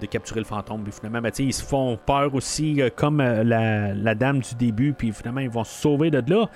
de- 0.00 0.06
capturer 0.06 0.40
le 0.40 0.46
fantôme. 0.46 0.84
Puis 0.84 0.92
finalement, 0.92 1.20
ben, 1.20 1.32
ils 1.38 1.52
se 1.52 1.64
font 1.64 1.98
peur 2.06 2.34
aussi, 2.34 2.80
euh, 2.80 2.90
comme 2.94 3.20
euh, 3.20 3.42
la, 3.42 3.92
la 3.94 4.14
dame 4.14 4.40
du 4.40 4.54
début, 4.54 4.92
puis 4.92 5.12
finalement, 5.12 5.40
ils 5.40 5.50
vont 5.50 5.64
se 5.64 5.80
sauver 5.80 6.10
de 6.10 6.22
là. 6.32 6.48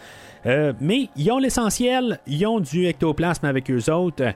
Euh, 0.46 0.72
mais 0.80 1.08
ils 1.16 1.30
ont 1.32 1.38
l'essentiel, 1.38 2.20
ils 2.26 2.46
ont 2.46 2.60
du 2.60 2.86
ectoplasme 2.86 3.46
avec 3.46 3.70
eux 3.70 3.90
autres. 3.92 4.32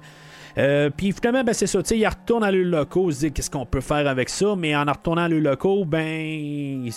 Euh, 0.58 0.90
puis 0.94 1.12
finalement, 1.12 1.44
ben, 1.44 1.52
c'est 1.52 1.66
ça, 1.66 1.80
ils 1.90 2.06
retournent 2.06 2.44
à 2.44 2.50
locaux, 2.50 3.10
ils 3.10 3.14
se 3.14 3.20
disent 3.20 3.30
qu'est-ce 3.32 3.50
qu'on 3.50 3.66
peut 3.66 3.80
faire 3.80 4.06
avec 4.08 4.28
ça, 4.28 4.54
mais 4.56 4.74
en 4.74 4.84
retournant 4.84 5.22
à 5.22 5.28
locaux, 5.28 5.84
ben, 5.84 6.88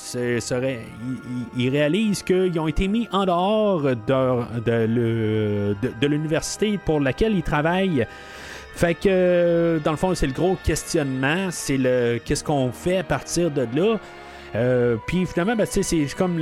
réalisent 1.69 2.23
qu'ils 2.23 2.59
ont 2.59 2.67
été 2.67 2.87
mis 2.87 3.07
en 3.11 3.25
dehors 3.25 3.81
de, 3.81 3.95
de, 4.59 5.75
de- 6.01 6.07
l'université 6.07 6.79
pour 6.83 6.99
laquelle 6.99 7.35
ils 7.35 7.43
travaillent. 7.43 8.07
Fait 8.75 8.95
que, 8.95 9.79
dans 9.83 9.91
le 9.91 9.97
fond, 9.97 10.15
c'est 10.15 10.25
le 10.25 10.33
gros 10.33 10.57
questionnement, 10.63 11.49
c'est 11.51 11.77
le 11.77 12.19
qu'est-ce 12.25 12.43
qu'on 12.43 12.71
fait 12.71 12.97
à 12.97 13.03
partir 13.03 13.51
de 13.51 13.67
là? 13.75 13.99
Euh, 14.55 14.97
puis 15.07 15.25
finalement, 15.25 15.55
ben, 15.55 15.65
c'est 15.65 16.05
comme 16.15 16.39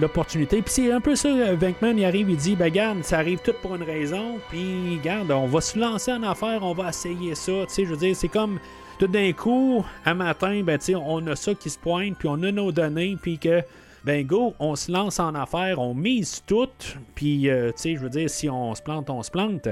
l'opportunité. 0.00 0.60
Puis 0.60 0.72
c'est 0.74 0.92
un 0.92 1.00
peu 1.00 1.14
ça, 1.14 1.28
euh, 1.28 1.56
Venkman, 1.58 1.98
arrive, 2.04 2.28
il 2.30 2.36
dit, 2.36 2.56
ben 2.56 2.70
garde, 2.70 3.02
ça 3.02 3.18
arrive 3.18 3.38
tout 3.42 3.54
pour 3.62 3.74
une 3.74 3.82
raison. 3.82 4.38
Puis 4.50 5.00
garde, 5.02 5.30
on 5.30 5.46
va 5.46 5.60
se 5.60 5.78
lancer 5.78 6.12
en 6.12 6.22
affaire, 6.22 6.62
on 6.62 6.74
va 6.74 6.90
essayer 6.90 7.34
ça. 7.34 7.52
Tu 7.68 7.74
sais, 7.74 7.84
je 7.84 7.90
veux 7.90 7.96
dire, 7.96 8.14
c'est 8.14 8.28
comme 8.28 8.58
tout 8.98 9.06
d'un 9.06 9.32
coup, 9.32 9.84
un 10.04 10.14
matin, 10.14 10.62
ben 10.64 10.78
tu 10.78 10.94
on 10.94 11.26
a 11.26 11.36
ça 11.36 11.54
qui 11.54 11.70
se 11.70 11.78
pointe, 11.78 12.16
puis 12.18 12.28
on 12.28 12.42
a 12.42 12.52
nos 12.52 12.72
données, 12.72 13.16
puis 13.20 13.38
que, 13.38 13.62
ben 14.04 14.26
go, 14.26 14.54
on 14.58 14.76
se 14.76 14.90
lance 14.92 15.18
en 15.18 15.34
affaire, 15.34 15.78
on 15.78 15.94
mise 15.94 16.42
tout. 16.46 16.68
Puis, 17.14 17.48
euh, 17.48 17.68
tu 17.68 17.74
sais, 17.76 17.94
je 17.94 18.00
veux 18.00 18.10
dire, 18.10 18.28
si 18.28 18.50
on 18.50 18.74
se 18.74 18.82
plante, 18.82 19.08
on 19.08 19.22
se 19.22 19.30
plante. 19.30 19.68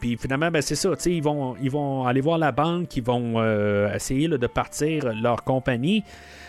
Puis 0.00 0.16
finalement, 0.16 0.50
ben, 0.50 0.60
c'est 0.60 0.74
ça. 0.74 0.90
Ils 1.06 1.22
vont, 1.22 1.54
ils 1.62 1.70
vont 1.70 2.04
aller 2.04 2.20
voir 2.20 2.36
la 2.36 2.50
banque, 2.50 2.96
ils 2.96 3.04
vont 3.04 3.40
essayer 3.94 4.26
de 4.26 4.46
partir 4.48 5.12
leur 5.14 5.44
compagnie 5.44 6.02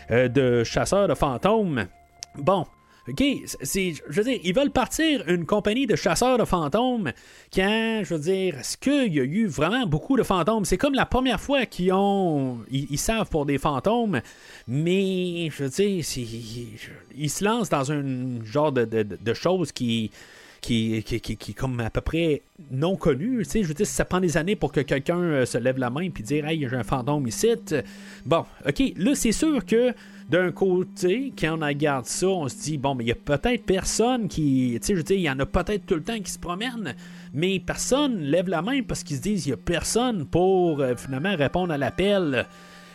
de 0.09 0.63
chasseurs 0.63 1.07
de 1.07 1.13
fantômes. 1.13 1.87
Bon, 2.35 2.65
OK, 3.07 3.23
c'est, 3.63 3.93
je 4.09 4.21
veux 4.21 4.23
dire, 4.23 4.39
ils 4.43 4.53
veulent 4.53 4.69
partir 4.69 5.27
une 5.27 5.47
compagnie 5.47 5.87
de 5.87 5.95
chasseurs 5.95 6.37
de 6.37 6.45
fantômes 6.45 7.11
quand, 7.51 8.01
je 8.03 8.13
veux 8.13 8.19
dire, 8.19 8.59
est-ce 8.59 8.77
qu'il 8.77 9.11
y 9.13 9.19
a 9.19 9.23
eu 9.23 9.47
vraiment 9.47 9.87
beaucoup 9.87 10.17
de 10.17 10.23
fantômes? 10.23 10.65
C'est 10.65 10.77
comme 10.77 10.93
la 10.93 11.07
première 11.07 11.41
fois 11.41 11.65
qu'ils 11.65 11.93
ont. 11.93 12.59
Ils, 12.69 12.99
savent 12.99 13.27
pour 13.27 13.47
des 13.47 13.57
fantômes, 13.57 14.21
mais, 14.67 15.49
je 15.49 15.63
veux 15.63 15.69
dire, 15.69 16.05
ils, 17.17 17.29
se 17.29 17.43
lancent 17.43 17.69
dans 17.69 17.91
un 17.91 18.43
genre 18.45 18.71
de, 18.71 18.85
de, 18.85 19.01
de 19.01 19.33
choses 19.33 19.71
qui 19.71 20.11
qui, 20.61 20.95
est 20.97 21.53
comme 21.53 21.79
à 21.79 21.89
peu 21.89 22.01
près 22.01 22.43
non 22.69 22.95
connu. 22.95 23.43
Je 23.43 23.63
veux 23.63 23.73
dire, 23.73 23.87
ça 23.87 24.05
prend 24.05 24.19
des 24.19 24.37
années 24.37 24.55
pour 24.55 24.71
que 24.71 24.81
quelqu'un 24.81 25.19
euh, 25.19 25.45
se 25.45 25.57
lève 25.57 25.77
la 25.79 25.89
main 25.89 26.01
et 26.01 26.09
dire 26.09 26.45
Hey, 26.47 26.67
j'ai 26.69 26.75
un 26.75 26.83
fantôme 26.83 27.27
ici. 27.27 27.47
Bon, 28.25 28.45
ok, 28.65 28.83
là, 28.97 29.15
c'est 29.15 29.31
sûr 29.31 29.65
que 29.65 29.93
d'un 30.29 30.51
côté, 30.51 31.33
quand 31.37 31.57
on 31.61 31.65
regarde 31.65 32.05
ça, 32.05 32.27
on 32.27 32.47
se 32.47 32.55
dit 32.55 32.77
Bon, 32.77 32.93
mais 32.93 33.03
il 33.03 33.07
y 33.07 33.11
a 33.11 33.15
peut-être 33.15 33.65
personne 33.65 34.27
qui. 34.27 34.77
Tu 34.79 34.87
sais, 34.87 34.93
je 34.93 34.97
veux 34.97 35.03
dire, 35.03 35.17
il 35.17 35.23
y 35.23 35.29
en 35.29 35.39
a 35.39 35.45
peut-être 35.45 35.85
tout 35.87 35.95
le 35.95 36.03
temps 36.03 36.19
qui 36.19 36.31
se 36.31 36.39
promènent, 36.39 36.95
mais 37.33 37.59
personne 37.59 38.19
lève 38.19 38.47
la 38.47 38.61
main 38.61 38.81
parce 38.83 39.03
qu'ils 39.03 39.17
se 39.17 39.21
disent 39.21 39.47
Il 39.47 39.49
y 39.49 39.53
a 39.53 39.57
personne 39.57 40.25
pour 40.25 40.79
euh, 40.79 40.95
finalement 40.95 41.35
répondre 41.35 41.73
à 41.73 41.77
l'appel. 41.77 42.45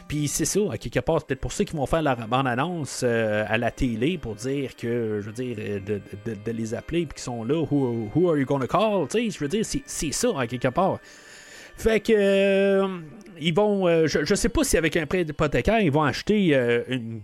Puis 0.08 0.28
c'est 0.28 0.44
ça, 0.44 0.60
à 0.70 0.78
quelque 0.78 1.00
part, 1.00 1.24
peut-être 1.24 1.40
pour 1.40 1.52
ça 1.52 1.64
qu'ils 1.64 1.76
vont 1.76 1.86
faire 1.86 2.02
la 2.02 2.14
bande-annonce 2.14 3.00
euh, 3.02 3.44
à 3.48 3.58
la 3.58 3.72
télé 3.72 4.18
pour 4.18 4.36
dire 4.36 4.76
que, 4.76 5.20
je 5.20 5.26
veux 5.26 5.32
dire, 5.32 5.56
euh, 5.58 5.80
de, 5.80 6.52
les 6.52 6.74
appeler 6.74 7.06
puis 7.06 7.14
qu'ils 7.14 7.24
sont 7.24 7.42
là, 7.42 7.60
who, 7.60 8.08
who, 8.14 8.30
are 8.30 8.38
you 8.38 8.44
gonna 8.44 8.68
call? 8.68 9.08
Tu 9.08 9.18
sais, 9.18 9.30
je 9.30 9.38
veux 9.40 9.48
dire, 9.48 9.64
c'est 9.64 10.12
ça, 10.12 10.28
à 10.38 10.46
quelque 10.46 10.68
part. 10.68 11.00
Fait 11.76 12.00
que 12.00 12.12
euh, 12.14 12.98
ils 13.40 13.54
vont, 13.54 13.86
euh, 13.86 14.06
je, 14.06 14.34
sais 14.34 14.48
pas 14.48 14.64
si 14.64 14.76
avec 14.76 14.96
un 14.96 15.06
prêt 15.06 15.22
hypothécaire, 15.22 15.80
ils 15.80 15.90
vont 15.90 16.02
acheter 16.02 16.54
euh, 16.54 16.82
une, 16.88 17.20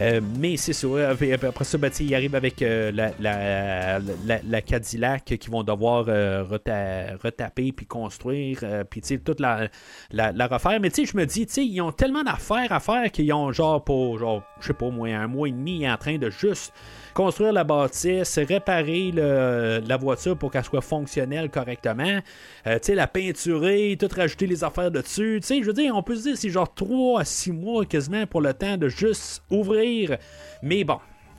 Euh, 0.00 0.20
mais 0.38 0.56
c'est 0.56 0.72
ça. 0.72 0.88
Après 1.10 1.64
ça, 1.64 1.78
ben, 1.78 1.90
ils 2.00 2.14
arrivent 2.14 2.34
avec 2.34 2.60
la, 2.60 3.12
la, 3.20 4.00
la, 4.00 4.60
Cadillac 4.62 5.24
qu'ils 5.24 5.50
vont 5.50 5.62
devoir 5.62 6.06
retaper 6.06 7.72
puis 7.72 7.86
construire. 7.86 8.64
puis 8.90 9.02
toute 9.24 9.40
la, 9.40 9.68
la, 10.10 10.46
refaire. 10.46 10.80
Mais 10.80 10.90
je 10.90 11.16
me 11.16 11.26
dis, 11.26 11.42
ils 11.56 11.80
ont 11.80 11.92
tellement 11.92 12.22
d'affaires 12.22 12.72
à 12.72 12.80
faire 12.80 13.10
qu'ils 13.10 13.32
ont 13.32 13.52
genre 13.52 13.84
pour 13.84 14.18
genre, 14.18 14.42
je 14.60 14.68
sais 14.68 14.74
pas 14.74 14.90
moi, 14.90 15.08
un 15.08 15.26
mois 15.26 15.48
et 15.48 15.52
demi 15.52 15.88
en 15.88 15.96
train 15.96 16.18
de 16.18 16.30
juste 16.30 16.72
construire 17.14 17.52
la 17.52 17.64
bâtisse, 17.64 18.38
réparer 18.38 19.12
la 19.12 19.96
voiture 19.96 20.36
pour 20.36 20.50
qu'elle 20.50 20.64
soit 20.64 20.80
fonctionnelle 20.80 21.50
correctement, 21.50 22.20
euh, 22.66 22.78
la 22.88 23.06
peinturer, 23.06 23.96
tout 23.98 24.08
rajouter 24.14 24.46
les 24.46 24.64
affaires 24.64 24.90
dessus. 24.90 25.38
Tu 25.40 25.46
sais, 25.46 25.60
je 25.60 25.66
veux 25.66 25.72
dire, 25.72 25.96
on 25.96 26.02
peut 26.02 26.16
se 26.16 26.22
dire 26.22 26.36
c'est 26.36 26.50
genre 26.50 26.72
3 26.72 27.20
à 27.20 27.24
6 27.24 27.52
mois 27.52 27.84
quasiment 27.84 28.26
pour 28.26 28.40
le 28.40 28.52
temps 28.54 28.76
de 28.76 28.88
juste 28.88 29.42
ouvrir. 29.50 30.16
Mais 30.62 30.84
bon, 30.84 30.98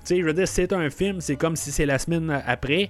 je 0.09 0.15
veux 0.21 0.33
dire, 0.33 0.47
c'est 0.47 0.73
un 0.73 0.89
film, 0.89 1.21
c'est 1.21 1.35
comme 1.35 1.55
si 1.55 1.71
c'est 1.71 1.85
la 1.85 1.99
semaine 1.99 2.41
après. 2.45 2.89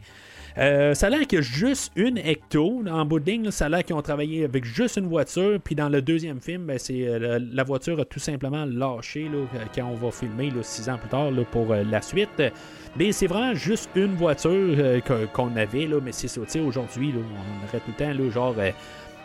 Euh, 0.58 0.94
ça 0.94 1.08
a 1.08 1.10
l'air 1.10 1.22
qu'il 1.22 1.38
y 1.38 1.40
a 1.40 1.42
juste 1.42 1.92
une 1.96 2.18
Ecto 2.18 2.84
en 2.88 3.06
bout 3.06 3.20
de 3.20 3.50
ça 3.50 3.66
a 3.66 3.70
l'air 3.70 3.84
qu'ils 3.84 3.96
ont 3.96 4.02
travaillé 4.02 4.44
avec 4.44 4.66
juste 4.66 4.98
une 4.98 5.08
voiture. 5.08 5.60
Puis 5.64 5.76
dans 5.76 5.90
le 5.90 6.02
deuxième 6.02 6.40
film, 6.40 6.66
ben, 6.66 6.78
c'est 6.78 7.08
euh, 7.08 7.40
la 7.52 7.64
voiture 7.64 8.00
a 8.00 8.06
tout 8.06 8.20
simplement 8.20 8.66
lâché 8.66 9.24
là, 9.24 9.46
quand 9.74 9.86
on 9.86 9.96
va 9.96 10.12
filmer 10.12 10.52
six 10.62 10.90
ans 10.90 10.98
plus 10.98 11.10
tard 11.10 11.32
pour 11.52 11.72
euh, 11.72 11.84
la 11.90 12.02
suite. 12.02 12.42
Mais 12.98 13.12
c'est 13.12 13.28
vraiment 13.28 13.56
juste 13.56 13.90
une 13.96 14.16
voiture 14.16 15.02
qu'on 15.34 15.56
avait, 15.56 15.88
là, 15.88 15.98
mais 16.04 16.12
c'est 16.12 16.28
ça. 16.28 16.42
Aujourd'hui, 16.60 17.12
on 17.16 17.68
aurait 17.68 17.80
tout 17.80 17.92
le 17.98 18.06
temps 18.06 18.24
là, 18.24 18.30
genre 18.30 18.56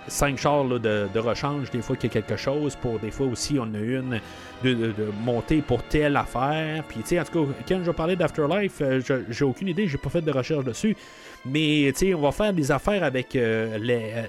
cinq 0.09 0.39
chars 0.39 0.65
de, 0.65 1.19
rechange, 1.19 1.71
des 1.71 1.83
fois 1.83 1.97
qu'il 1.97 2.13
y 2.13 2.17
a 2.17 2.21
quelque 2.21 2.37
chose, 2.37 2.77
pour 2.77 2.99
des 2.99 3.11
fois 3.11 3.27
aussi 3.27 3.59
on 3.59 3.75
a 3.75 3.79
une 3.79 4.21
de, 4.65 4.93
monter 5.25 5.63
pour 5.63 5.83
telle 5.85 6.17
affaire. 6.17 6.85
Puis 6.89 7.01
tu 7.01 7.09
sais, 7.09 7.21
en 7.21 7.25
tout 7.25 7.47
cas, 7.47 7.53
quand 7.69 7.81
je 7.85 7.91
parlais 7.91 8.17
d'Afterlife, 8.17 8.81
euh, 8.81 9.01
j'ai 9.29 9.45
aucune 9.45 9.69
idée, 9.69 9.87
j'ai 9.87 9.99
pas 9.99 10.11
fait 10.11 10.23
de 10.23 10.33
recherche 10.33 10.65
dessus. 10.65 10.97
Mais 11.45 11.93
tu 11.93 12.07
sais, 12.07 12.15
on 12.15 12.21
va 12.21 12.33
faire 12.33 12.53
des 12.53 12.71
affaires 12.71 13.05
avec 13.05 13.37
euh, 13.37 13.79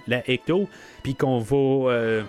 la 0.08 0.30
Ecto, 0.30 0.68
puis 1.04 1.16
qu'on 1.16 1.40
va. 1.40 1.92
Euh, 1.92 2.24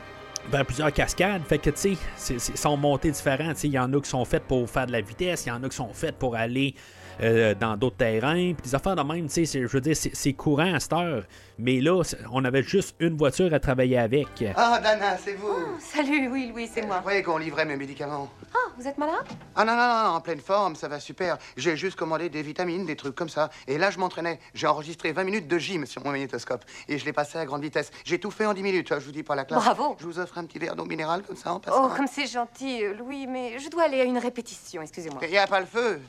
vers 0.50 0.64
plusieurs 0.64 0.92
cascades. 0.92 1.42
Fait 1.46 1.58
que, 1.58 1.68
tu 1.68 1.96
sais, 2.16 2.38
sont 2.54 2.76
montées 2.76 3.10
différentes. 3.10 3.62
Il 3.62 3.72
y 3.72 3.78
en 3.78 3.92
a 3.92 4.00
qui 4.00 4.08
sont 4.08 4.24
faites 4.24 4.44
pour 4.44 4.68
faire 4.68 4.86
de 4.86 4.92
la 4.92 5.00
vitesse, 5.00 5.44
il 5.44 5.50
y 5.50 5.52
en 5.52 5.62
a 5.62 5.68
qui 5.68 5.76
sont 5.76 5.92
faites 5.92 6.16
pour 6.16 6.34
aller 6.34 6.74
euh, 7.22 7.54
dans 7.54 7.76
d'autres 7.76 7.96
terrains. 7.96 8.54
Puis 8.54 8.62
des 8.64 8.74
affaires 8.74 8.96
de 8.96 9.02
même, 9.02 9.28
tu 9.28 9.44
sais, 9.46 9.62
je 9.62 9.66
veux 9.66 9.80
dire, 9.80 9.96
c'est 9.96 10.32
courant 10.32 10.74
à 10.74 10.80
cette 10.80 10.92
heure. 10.92 11.24
Mais 11.58 11.80
là, 11.80 12.00
on 12.32 12.44
avait 12.44 12.62
juste 12.62 12.96
une 13.00 13.16
voiture 13.16 13.52
à 13.52 13.60
travailler 13.60 13.98
avec. 13.98 14.44
Ah, 14.56 14.80
Dana, 14.82 15.18
c'est 15.18 15.34
vous. 15.34 15.48
Oh, 15.50 15.76
salut, 15.78 16.28
oui, 16.28 16.52
oui, 16.54 16.70
c'est 16.72 16.86
moi. 16.86 16.96
Vous 16.96 17.02
croyez 17.02 17.22
qu'on 17.22 17.36
livrait 17.36 17.66
mes 17.66 17.76
médicaments? 17.76 18.30
Ah, 18.54 18.70
vous 18.78 18.86
êtes 18.86 18.96
malade? 18.96 19.26
Ah 19.54 19.64
non, 19.64 19.76
non, 19.76 19.86
non, 19.86 20.16
en 20.16 20.20
pleine 20.20 20.40
forme, 20.40 20.74
ça 20.74 20.88
va 20.88 20.98
super. 21.00 21.36
J'ai 21.56 21.76
juste 21.76 21.96
commandé 21.96 22.30
des 22.30 22.42
vitamines, 22.42 22.86
des 22.86 22.96
trucs 22.96 23.14
comme 23.14 23.28
ça. 23.28 23.50
Et 23.66 23.76
là, 23.76 23.90
je 23.90 23.98
m'entraînais. 23.98 24.40
J'ai 24.54 24.66
enregistré 24.66 25.12
20 25.12 25.24
minutes 25.24 25.48
de 25.48 25.58
gym 25.58 25.84
sur 25.84 26.02
mon 26.04 26.12
magnétoscope. 26.12 26.64
Et 26.88 26.96
je 26.96 27.04
l'ai 27.04 27.12
passé 27.12 27.36
à 27.38 27.44
grande 27.44 27.62
vitesse. 27.62 27.90
J'ai 28.04 28.18
tout 28.18 28.30
fait 28.30 28.46
en 28.46 28.54
10 28.54 28.62
minutes, 28.62 28.88
je 28.88 29.04
vous 29.04 29.12
dis 29.12 29.22
pas 29.22 29.34
la 29.34 29.44
classe. 29.44 29.62
Bravo. 29.62 29.96
Je 30.00 30.06
vous 30.06 30.18
offre 30.18 30.38
un 30.38 30.44
petit 30.44 30.58
verre 30.58 30.76
d'eau 30.76 30.86
minérale 30.86 31.22
comme 31.22 31.36
ça 31.36 31.52
en 31.52 31.60
passant. 31.60 31.86
Oh, 31.86 31.94
comme 31.94 32.06
c'est 32.06 32.26
gentil, 32.26 32.84
euh, 32.84 32.94
Louis, 32.94 33.26
mais 33.26 33.58
je 33.58 33.68
dois 33.68 33.84
aller 33.84 34.00
à 34.00 34.04
une 34.04 34.18
répétition, 34.18 34.80
excusez-moi. 34.82 35.20
Il 35.24 35.30
n'y 35.30 35.38
a 35.38 35.46
pas 35.46 35.60
le 35.60 35.66
feu. 35.66 36.00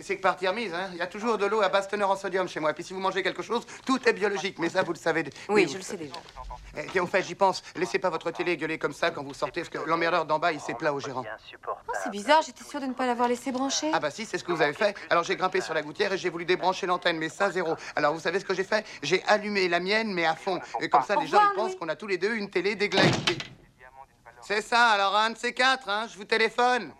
C'est 0.00 0.16
que 0.16 0.22
partie 0.22 0.46
remise, 0.46 0.72
hein. 0.72 0.90
Il 0.92 0.98
y 0.98 1.02
a 1.02 1.06
toujours 1.06 1.38
de 1.38 1.46
l'eau 1.46 1.60
à 1.60 1.68
basse 1.68 1.88
teneur 1.88 2.10
en 2.10 2.16
sodium 2.16 2.48
chez 2.48 2.60
moi. 2.60 2.72
Puis 2.72 2.84
si 2.84 2.92
vous 2.92 3.00
mangez 3.00 3.22
quelque 3.22 3.42
chose, 3.42 3.66
tout 3.84 4.00
est 4.08 4.12
biologique. 4.12 4.58
Mais 4.58 4.68
ça, 4.68 4.82
vous 4.82 4.92
le 4.92 4.98
savez. 4.98 5.24
Oui, 5.48 5.68
je 5.68 5.76
le 5.76 5.82
sais 5.82 5.96
déjà. 5.96 6.14
Et 6.76 6.86
eh, 6.94 7.00
au 7.00 7.06
fait, 7.06 7.22
j'y 7.22 7.34
pense. 7.34 7.62
Laissez 7.74 7.98
pas 7.98 8.10
votre 8.10 8.30
télé 8.30 8.56
gueuler 8.56 8.78
comme 8.78 8.92
ça 8.92 9.10
quand 9.10 9.24
vous 9.24 9.34
sortez, 9.34 9.62
parce 9.62 9.70
que 9.70 9.88
l'emmerdeur 9.88 10.26
d'en 10.26 10.38
bas, 10.38 10.52
il 10.52 10.60
s'est 10.60 10.74
plat 10.74 10.92
au 10.92 11.00
gérant. 11.00 11.24
Oh, 11.66 11.92
c'est 12.04 12.10
bizarre, 12.10 12.42
j'étais 12.42 12.62
sûre 12.62 12.80
de 12.80 12.86
ne 12.86 12.92
pas 12.92 13.06
l'avoir 13.06 13.28
laissé 13.28 13.50
brancher. 13.50 13.90
Ah 13.92 13.98
bah 13.98 14.10
si, 14.10 14.24
c'est 14.26 14.38
ce 14.38 14.44
que 14.44 14.52
vous 14.52 14.62
avez 14.62 14.74
fait. 14.74 14.96
Alors 15.10 15.24
j'ai 15.24 15.34
grimpé 15.34 15.60
sur 15.60 15.74
la 15.74 15.82
gouttière 15.82 16.12
et 16.12 16.18
j'ai 16.18 16.28
voulu 16.28 16.44
débrancher 16.44 16.86
l'antenne, 16.86 17.18
mais 17.18 17.28
ça, 17.28 17.50
zéro. 17.50 17.74
Alors 17.96 18.14
vous 18.14 18.20
savez 18.20 18.38
ce 18.38 18.44
que 18.44 18.54
j'ai 18.54 18.64
fait? 18.64 18.86
J'ai 19.02 19.24
allumé 19.26 19.68
la 19.68 19.80
mienne, 19.80 20.12
mais 20.12 20.26
à 20.26 20.36
fond. 20.36 20.60
Et 20.80 20.88
comme 20.88 21.02
ça, 21.02 21.16
les 21.16 21.26
gens, 21.26 21.40
ils 21.40 21.56
pensent 21.56 21.74
qu'on 21.74 21.88
a 21.88 21.96
tous 21.96 22.06
les 22.06 22.18
deux 22.18 22.34
une 22.34 22.50
télé 22.50 22.76
déglinguée. 22.76 23.38
C'est 24.40 24.62
ça, 24.62 24.90
alors 24.90 25.16
un 25.16 25.30
de 25.30 25.36
ces 25.36 25.52
quatre, 25.52 25.88
hein, 25.88 26.06
je 26.10 26.16
vous 26.16 26.24
téléphone. 26.24 26.92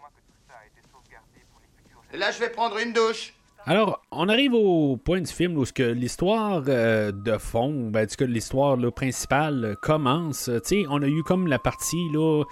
Là, 2.15 2.31
je 2.31 2.39
vais 2.41 2.49
prendre 2.51 2.79
une 2.79 2.93
douche. 2.93 3.35
Alors, 3.67 4.01
on 4.11 4.29
arrive 4.29 4.55
au 4.55 4.97
point 4.97 5.21
du 5.21 5.31
film 5.31 5.57
où 5.59 5.65
l'histoire 5.83 6.63
euh, 6.69 7.13
de 7.13 7.37
fond, 7.39 7.91
ben, 7.91 8.03
que 8.17 8.25
l'histoire 8.25 8.77
principale 8.91 9.77
commence. 9.83 10.49
on 10.89 11.03
a 11.03 11.07
eu 11.07 11.23
comme 11.23 11.47
la 11.49 11.59
partie 11.59 12.09
là, 12.13 12.45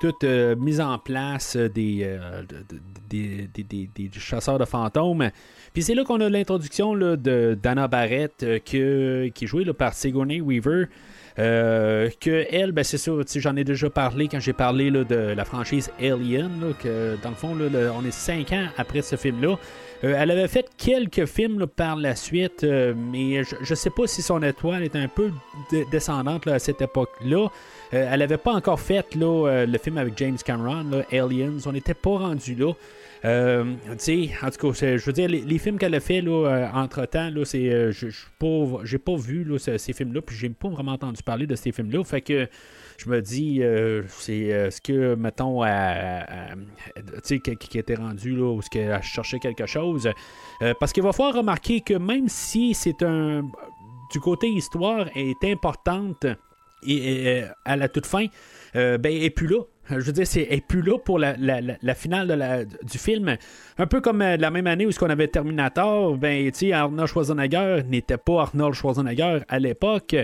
toute 0.00 0.24
euh, 0.24 0.56
mise 0.56 0.80
en 0.80 0.98
place 0.98 1.56
des, 1.56 2.00
euh, 2.04 2.42
de- 2.42 2.64
de- 2.70 2.80
des, 3.10 3.48
des- 3.62 4.10
chasseurs 4.18 4.58
de 4.58 4.64
fantômes. 4.64 5.30
Puis 5.74 5.82
c'est 5.82 5.94
là 5.94 6.04
qu'on 6.04 6.20
a 6.20 6.30
l'introduction 6.30 6.94
de 6.94 7.58
Dana 7.60 7.86
Barrett, 7.88 8.42
euh, 8.42 8.58
qui 9.30 9.44
est 9.44 9.48
jouée 9.48 9.64
par 9.74 9.92
Sigourney 9.92 10.40
Weaver. 10.40 10.86
Euh, 11.38 12.10
que 12.20 12.44
elle, 12.50 12.72
ben 12.72 12.84
c'est 12.84 12.98
ça, 12.98 13.12
j'en 13.36 13.56
ai 13.56 13.64
déjà 13.64 13.88
parlé 13.88 14.28
quand 14.28 14.40
j'ai 14.40 14.52
parlé 14.52 14.90
là, 14.90 15.02
de 15.04 15.14
la 15.34 15.44
franchise 15.44 15.90
Alien, 15.98 16.74
que 16.78 17.16
dans 17.22 17.30
le 17.30 17.34
fond, 17.34 17.54
là, 17.54 17.64
on 17.98 18.04
est 18.04 18.10
cinq 18.10 18.52
ans 18.52 18.66
après 18.76 19.00
ce 19.02 19.16
film-là. 19.16 19.56
Euh, 20.04 20.14
elle 20.18 20.30
avait 20.30 20.48
fait 20.48 20.66
quelques 20.76 21.26
films 21.26 21.66
par 21.66 21.96
la 21.96 22.16
suite, 22.16 22.64
euh, 22.64 22.92
mais 22.94 23.44
je, 23.44 23.54
je 23.62 23.74
sais 23.74 23.90
pas 23.90 24.06
si 24.06 24.20
son 24.20 24.42
étoile 24.42 24.82
est 24.82 24.96
un 24.96 25.08
peu 25.08 25.30
de- 25.72 25.84
descendante 25.90 26.46
à 26.48 26.58
cette 26.58 26.82
époque-là. 26.82 27.48
Elle 27.92 28.22
avait 28.22 28.38
pas 28.38 28.52
encore 28.52 28.80
fait 28.80 29.14
là, 29.14 29.66
le 29.66 29.78
film 29.78 29.98
avec 29.98 30.16
James 30.16 30.38
Cameron, 30.42 31.02
Aliens. 31.12 31.58
On 31.66 31.72
n'était 31.72 31.92
pas 31.92 32.16
rendu 32.16 32.54
là. 32.54 32.72
Euh, 33.24 33.64
en 34.42 34.50
tout 34.50 34.72
cas, 34.72 34.96
je 34.96 35.04
veux 35.04 35.12
dire, 35.12 35.28
les, 35.28 35.58
films 35.58 35.78
qu'elle 35.78 35.94
a 35.94 36.00
fait 36.00 36.20
là, 36.20 36.48
euh, 36.48 36.66
entre-temps, 36.74 37.30
là, 37.30 37.44
c'est, 37.44 37.70
euh, 37.70 37.92
je- 37.92 38.08
suis 38.08 38.98
pas- 38.98 39.16
vu 39.16 39.44
là, 39.44 39.58
ce- 39.58 39.78
ces 39.78 39.92
films-là, 39.92 40.22
puis 40.22 40.34
j'ai 40.34 40.48
pas 40.48 40.68
vraiment 40.68 40.92
entendu 40.92 41.22
parler 41.22 41.46
de 41.46 41.54
ces 41.54 41.70
films-là. 41.70 42.02
Fait 42.04 42.20
que 42.20 42.48
je 42.98 43.08
me 43.08 43.20
dis, 43.22 43.62
euh, 43.62 44.02
c'est 44.08 44.52
euh, 44.52 44.70
ce 44.70 44.80
que, 44.80 45.14
mettons, 45.14 45.62
qui, 47.22 47.40
qui 47.56 47.78
était 47.78 47.94
rendu 47.94 48.34
là, 48.34 48.60
ce 48.60 48.68
qu'elle 48.70 49.00
cherchait 49.02 49.38
quelque 49.38 49.66
chose. 49.66 50.10
Parce 50.80 50.92
qu'il 50.92 51.02
va 51.02 51.12
falloir 51.12 51.36
remarquer 51.36 51.80
que 51.80 51.94
même 51.94 52.28
si 52.28 52.74
c'est 52.74 53.02
un. 53.02 53.42
Du 54.12 54.20
côté 54.20 54.46
histoire 54.46 55.06
est 55.16 55.42
importante 55.44 56.26
et, 56.86 57.38
et, 57.38 57.44
à 57.64 57.76
la 57.76 57.88
toute 57.88 58.04
fin, 58.04 58.26
euh, 58.76 58.98
ben, 58.98 59.10
est 59.10 59.30
plus 59.30 59.46
là. 59.46 59.60
Je 60.00 60.06
veux 60.06 60.12
dire, 60.12 60.26
c'est, 60.26 60.46
elle 60.50 60.58
est 60.58 60.66
plus 60.66 60.82
là 60.82 60.98
pour 60.98 61.18
la, 61.18 61.36
la- 61.38 61.60
finale 61.94 62.28
de 62.28 62.34
la- 62.34 62.64
du 62.64 62.98
film. 62.98 63.36
Un 63.78 63.86
peu 63.86 64.00
comme 64.00 64.22
euh, 64.22 64.36
la 64.36 64.50
même 64.50 64.66
année 64.66 64.86
où 64.86 64.90
qu'on 64.98 65.10
avait 65.10 65.28
Terminator, 65.28 66.16
ben, 66.16 66.50
Arnold 66.72 67.08
Schwarzenegger 67.08 67.82
n'était 67.88 68.16
pas 68.18 68.42
Arnold 68.42 68.74
Schwarzenegger 68.74 69.40
à 69.48 69.58
l'époque. 69.58 70.16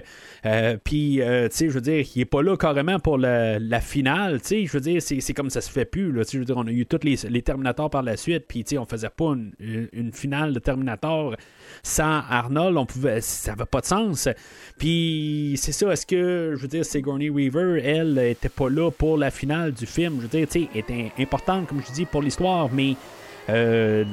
Euh, 0.46 0.76
Puis, 0.82 1.20
euh, 1.22 1.48
je 1.50 1.66
veux 1.74 1.80
dire, 1.80 2.04
il 2.14 2.20
est 2.20 2.24
pas 2.24 2.42
là 2.42 2.56
carrément 2.56 2.98
pour 2.98 3.18
la, 3.18 3.58
finale. 3.80 4.40
Je 4.48 4.70
veux 4.72 4.80
dire, 4.80 5.00
c'est, 5.02 5.20
comme 5.34 5.50
ça 5.50 5.60
se 5.60 5.70
fait 5.70 5.84
plus. 5.84 6.12
Là, 6.12 6.24
veux 6.38 6.44
dire, 6.44 6.56
on 6.56 6.66
a 6.66 6.70
eu 6.70 6.86
tous 6.86 7.00
les, 7.04 7.16
les 7.28 7.42
Terminators 7.42 7.90
par 7.90 8.02
la 8.02 8.16
suite. 8.16 8.44
Puis, 8.48 8.64
on 8.78 8.86
faisait 8.86 9.10
pas 9.10 9.34
une- 9.34 9.88
une 9.92 10.12
finale 10.12 10.52
de 10.52 10.58
Terminator 10.58 11.34
sans 11.82 12.22
Arnold. 12.30 12.76
On 12.76 12.86
pouvait, 12.86 13.20
ça 13.20 13.52
n'avait 13.52 13.64
pas 13.66 13.80
de 13.80 13.86
sens. 13.86 14.28
Puis, 14.78 15.54
c'est 15.60 15.72
ça. 15.72 15.92
Est-ce 15.92 16.06
que, 16.06 16.54
je 16.56 16.62
veux 16.62 16.68
dire, 16.68 16.84
Sigourney 16.84 17.30
Weaver, 17.30 17.80
elle, 17.84 18.18
était 18.18 18.48
pas 18.48 18.68
là 18.70 18.90
pour 18.90 19.16
la 19.16 19.30
finale 19.30 19.72
du 19.72 19.86
film? 19.86 20.16
Je 20.18 20.22
veux 20.22 20.28
dire, 20.28 20.46
tu 20.48 20.62
sais, 20.64 20.68
était 20.78 21.12
importante, 21.18 21.66
comme 21.68 21.82
je 21.86 21.92
dis, 21.92 22.04
pour 22.04 22.22
l'histoire, 22.22 22.68
mais 22.72 22.94
euh, 23.48 24.04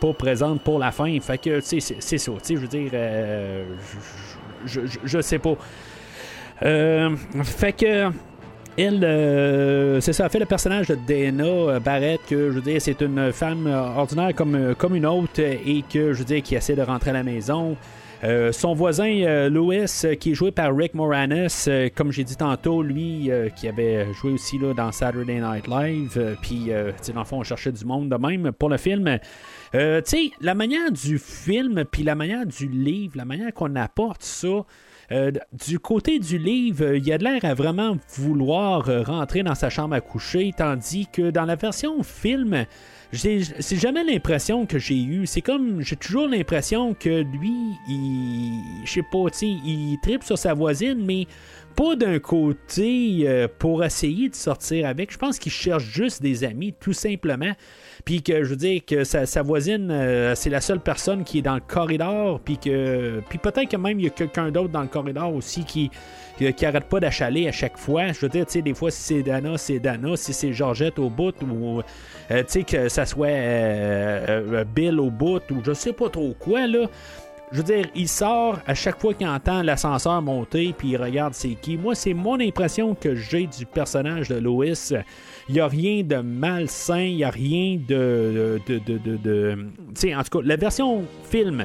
pas 0.00 0.12
présente 0.12 0.62
pour 0.62 0.78
la 0.78 0.90
fin. 0.92 1.18
Fait 1.20 1.38
que, 1.38 1.60
tu 1.60 1.80
sais, 1.80 1.94
c'est, 2.00 2.18
ça. 2.18 2.32
Tu 2.44 2.56
je 2.56 2.60
veux 2.60 2.68
dire, 2.68 2.90
euh, 2.92 3.64
je, 4.66 4.80
je, 4.80 4.86
je- 4.86 4.98
je 5.04 5.20
sais 5.20 5.38
pas. 5.38 5.56
Euh, 6.62 7.16
fait 7.44 7.72
que. 7.72 8.10
Elle, 8.82 9.04
euh, 9.04 10.00
c'est 10.00 10.14
ça, 10.14 10.26
fait 10.30 10.38
le 10.38 10.46
personnage 10.46 10.86
de 10.86 10.94
Dana 10.94 11.44
euh, 11.44 11.80
Barrett, 11.80 12.18
que 12.26 12.48
je 12.48 12.54
veux 12.54 12.62
dire, 12.62 12.80
c'est 12.80 13.02
une 13.02 13.30
femme 13.30 13.66
euh, 13.66 13.78
ordinaire 13.78 14.34
comme, 14.34 14.74
comme 14.74 14.96
une 14.96 15.04
autre 15.04 15.38
et 15.38 15.84
que 15.92 16.14
je 16.14 16.18
veux 16.20 16.24
dire, 16.24 16.42
qui 16.42 16.54
essaie 16.54 16.76
de 16.76 16.80
rentrer 16.80 17.10
à 17.10 17.12
la 17.12 17.22
maison. 17.22 17.76
Son 18.52 18.72
voisin 18.72 19.10
euh, 19.22 19.86
qui 20.18 20.30
est 20.30 20.34
joué 20.34 20.50
par 20.50 20.74
Rick 20.74 20.94
Moranis, 20.94 21.66
comme 21.94 22.10
j'ai 22.10 22.24
dit 22.24 22.36
tantôt, 22.36 22.82
lui 22.82 23.30
qui 23.54 23.68
avait 23.68 24.14
joué 24.14 24.32
aussi 24.32 24.58
là, 24.58 24.72
dans 24.72 24.92
Saturday 24.92 25.40
Night 25.40 25.66
Live, 25.66 26.36
puis 26.40 26.70
dans 27.12 27.20
le 27.20 27.26
fond, 27.26 27.40
on 27.40 27.44
cherchait 27.44 27.72
du 27.72 27.84
monde 27.84 28.08
de 28.08 28.16
même 28.16 28.52
pour 28.52 28.70
le 28.70 28.78
film. 28.78 29.18
Tu 29.72 29.78
sais, 29.78 30.30
la 30.40 30.54
manière 30.54 30.90
du 30.90 31.18
film, 31.18 31.84
puis 31.90 32.02
la 32.02 32.14
manière 32.14 32.46
du 32.46 32.66
livre, 32.66 33.14
la 33.16 33.26
manière 33.26 33.52
qu'on 33.52 33.74
apporte 33.76 34.22
ça, 34.22 34.64
du 35.52 35.78
côté 35.80 36.20
du 36.20 36.38
livre, 36.38 36.84
euh, 36.84 36.98
il 36.98 37.26
a 37.44 37.54
vraiment 37.54 37.96
vouloir 38.14 38.88
euh, 38.88 39.02
rentrer 39.02 39.42
dans 39.42 39.56
sa 39.56 39.68
chambre 39.68 39.94
à 39.94 40.00
coucher, 40.00 40.52
tandis 40.56 41.08
que 41.12 41.30
dans 41.30 41.44
la 41.44 41.56
version 41.56 42.02
film, 42.04 42.64
c'est 43.12 43.76
jamais 43.76 44.04
l'impression 44.04 44.66
que 44.66 44.78
j'ai 44.78 45.02
eu. 45.02 45.26
C'est 45.26 45.40
comme, 45.40 45.82
j'ai 45.82 45.96
toujours 45.96 46.28
l'impression 46.28 46.94
que 46.94 47.22
lui, 47.22 47.52
il, 47.88 48.62
je 48.84 48.92
sais 48.92 49.02
pas, 49.02 49.26
il 49.42 49.98
tripe 50.00 50.22
sur 50.22 50.38
sa 50.38 50.54
voisine, 50.54 51.04
mais 51.04 51.26
pas 51.74 51.96
d'un 51.96 52.18
côté 52.20 53.22
euh, 53.26 53.48
pour 53.58 53.82
essayer 53.82 54.28
de 54.28 54.34
sortir 54.36 54.86
avec. 54.86 55.12
Je 55.12 55.18
pense 55.18 55.40
qu'il 55.40 55.50
cherche 55.52 55.84
juste 55.84 56.22
des 56.22 56.44
amis, 56.44 56.72
tout 56.78 56.92
simplement. 56.92 57.52
Puis 58.04 58.22
que 58.22 58.44
je 58.44 58.50
veux 58.50 58.56
dire 58.56 58.82
que 58.86 59.04
sa, 59.04 59.42
voisine, 59.42 59.90
euh, 59.90 60.34
c'est 60.34 60.50
la 60.50 60.60
seule 60.60 60.80
personne 60.80 61.24
qui 61.24 61.38
est 61.38 61.42
dans 61.42 61.54
le 61.54 61.60
corridor. 61.60 62.40
Puis 62.40 62.58
que. 62.58 63.20
Puis 63.28 63.38
peut-être 63.38 63.68
que 63.68 63.76
même 63.76 63.98
il 64.00 64.04
y 64.04 64.08
a 64.08 64.10
quelqu'un 64.10 64.50
d'autre 64.50 64.70
dans 64.70 64.82
le 64.82 64.88
corridor 64.88 65.34
aussi 65.34 65.64
qui. 65.64 65.90
Qui, 66.56 66.64
arrête 66.64 66.84
pas 66.84 67.00
d'achaler 67.00 67.48
à 67.48 67.52
chaque 67.52 67.76
fois. 67.76 68.12
Je 68.12 68.20
veux 68.20 68.30
dire, 68.30 68.46
tu 68.46 68.52
sais, 68.52 68.62
des 68.62 68.72
fois, 68.72 68.90
si 68.90 69.02
c'est 69.02 69.22
Dana, 69.22 69.58
c'est 69.58 69.78
Dana. 69.78 70.16
Si 70.16 70.32
c'est 70.32 70.54
Georgette 70.54 70.98
au 70.98 71.10
bout, 71.10 71.34
ou. 71.42 71.82
euh, 72.30 72.42
tu 72.44 72.44
sais, 72.48 72.62
que 72.62 72.88
ça 72.88 73.04
soit 73.04 73.26
euh, 73.26 74.64
Bill 74.64 75.00
au 75.00 75.10
bout, 75.10 75.42
ou 75.50 75.56
je 75.62 75.74
sais 75.74 75.92
pas 75.92 76.08
trop 76.08 76.34
quoi, 76.40 76.66
là. 76.66 76.86
Je 77.52 77.56
veux 77.58 77.64
dire, 77.64 77.86
il 77.96 78.08
sort 78.08 78.60
à 78.66 78.74
chaque 78.74 79.00
fois 79.00 79.12
qu'il 79.12 79.26
entend 79.26 79.62
l'ascenseur 79.62 80.22
monter, 80.22 80.72
puis 80.76 80.90
il 80.90 80.96
regarde 80.96 81.34
c'est 81.34 81.56
qui. 81.60 81.76
Moi, 81.76 81.96
c'est 81.96 82.14
mon 82.14 82.38
impression 82.38 82.94
que 82.94 83.16
j'ai 83.16 83.46
du 83.46 83.66
personnage 83.66 84.28
de 84.28 84.36
Lois. 84.36 84.66
Il 85.50 85.54
n'y 85.54 85.60
a 85.60 85.66
rien 85.66 86.04
de 86.04 86.14
malsain, 86.18 87.02
il 87.02 87.16
n'y 87.16 87.24
a 87.24 87.30
rien 87.30 87.76
de. 87.88 88.60
de, 88.68 88.78
de, 88.78 89.16
de, 89.16 89.58
en 90.14 90.22
tout 90.22 90.38
cas, 90.38 90.44
la 90.44 90.54
version 90.54 91.02
film. 91.28 91.64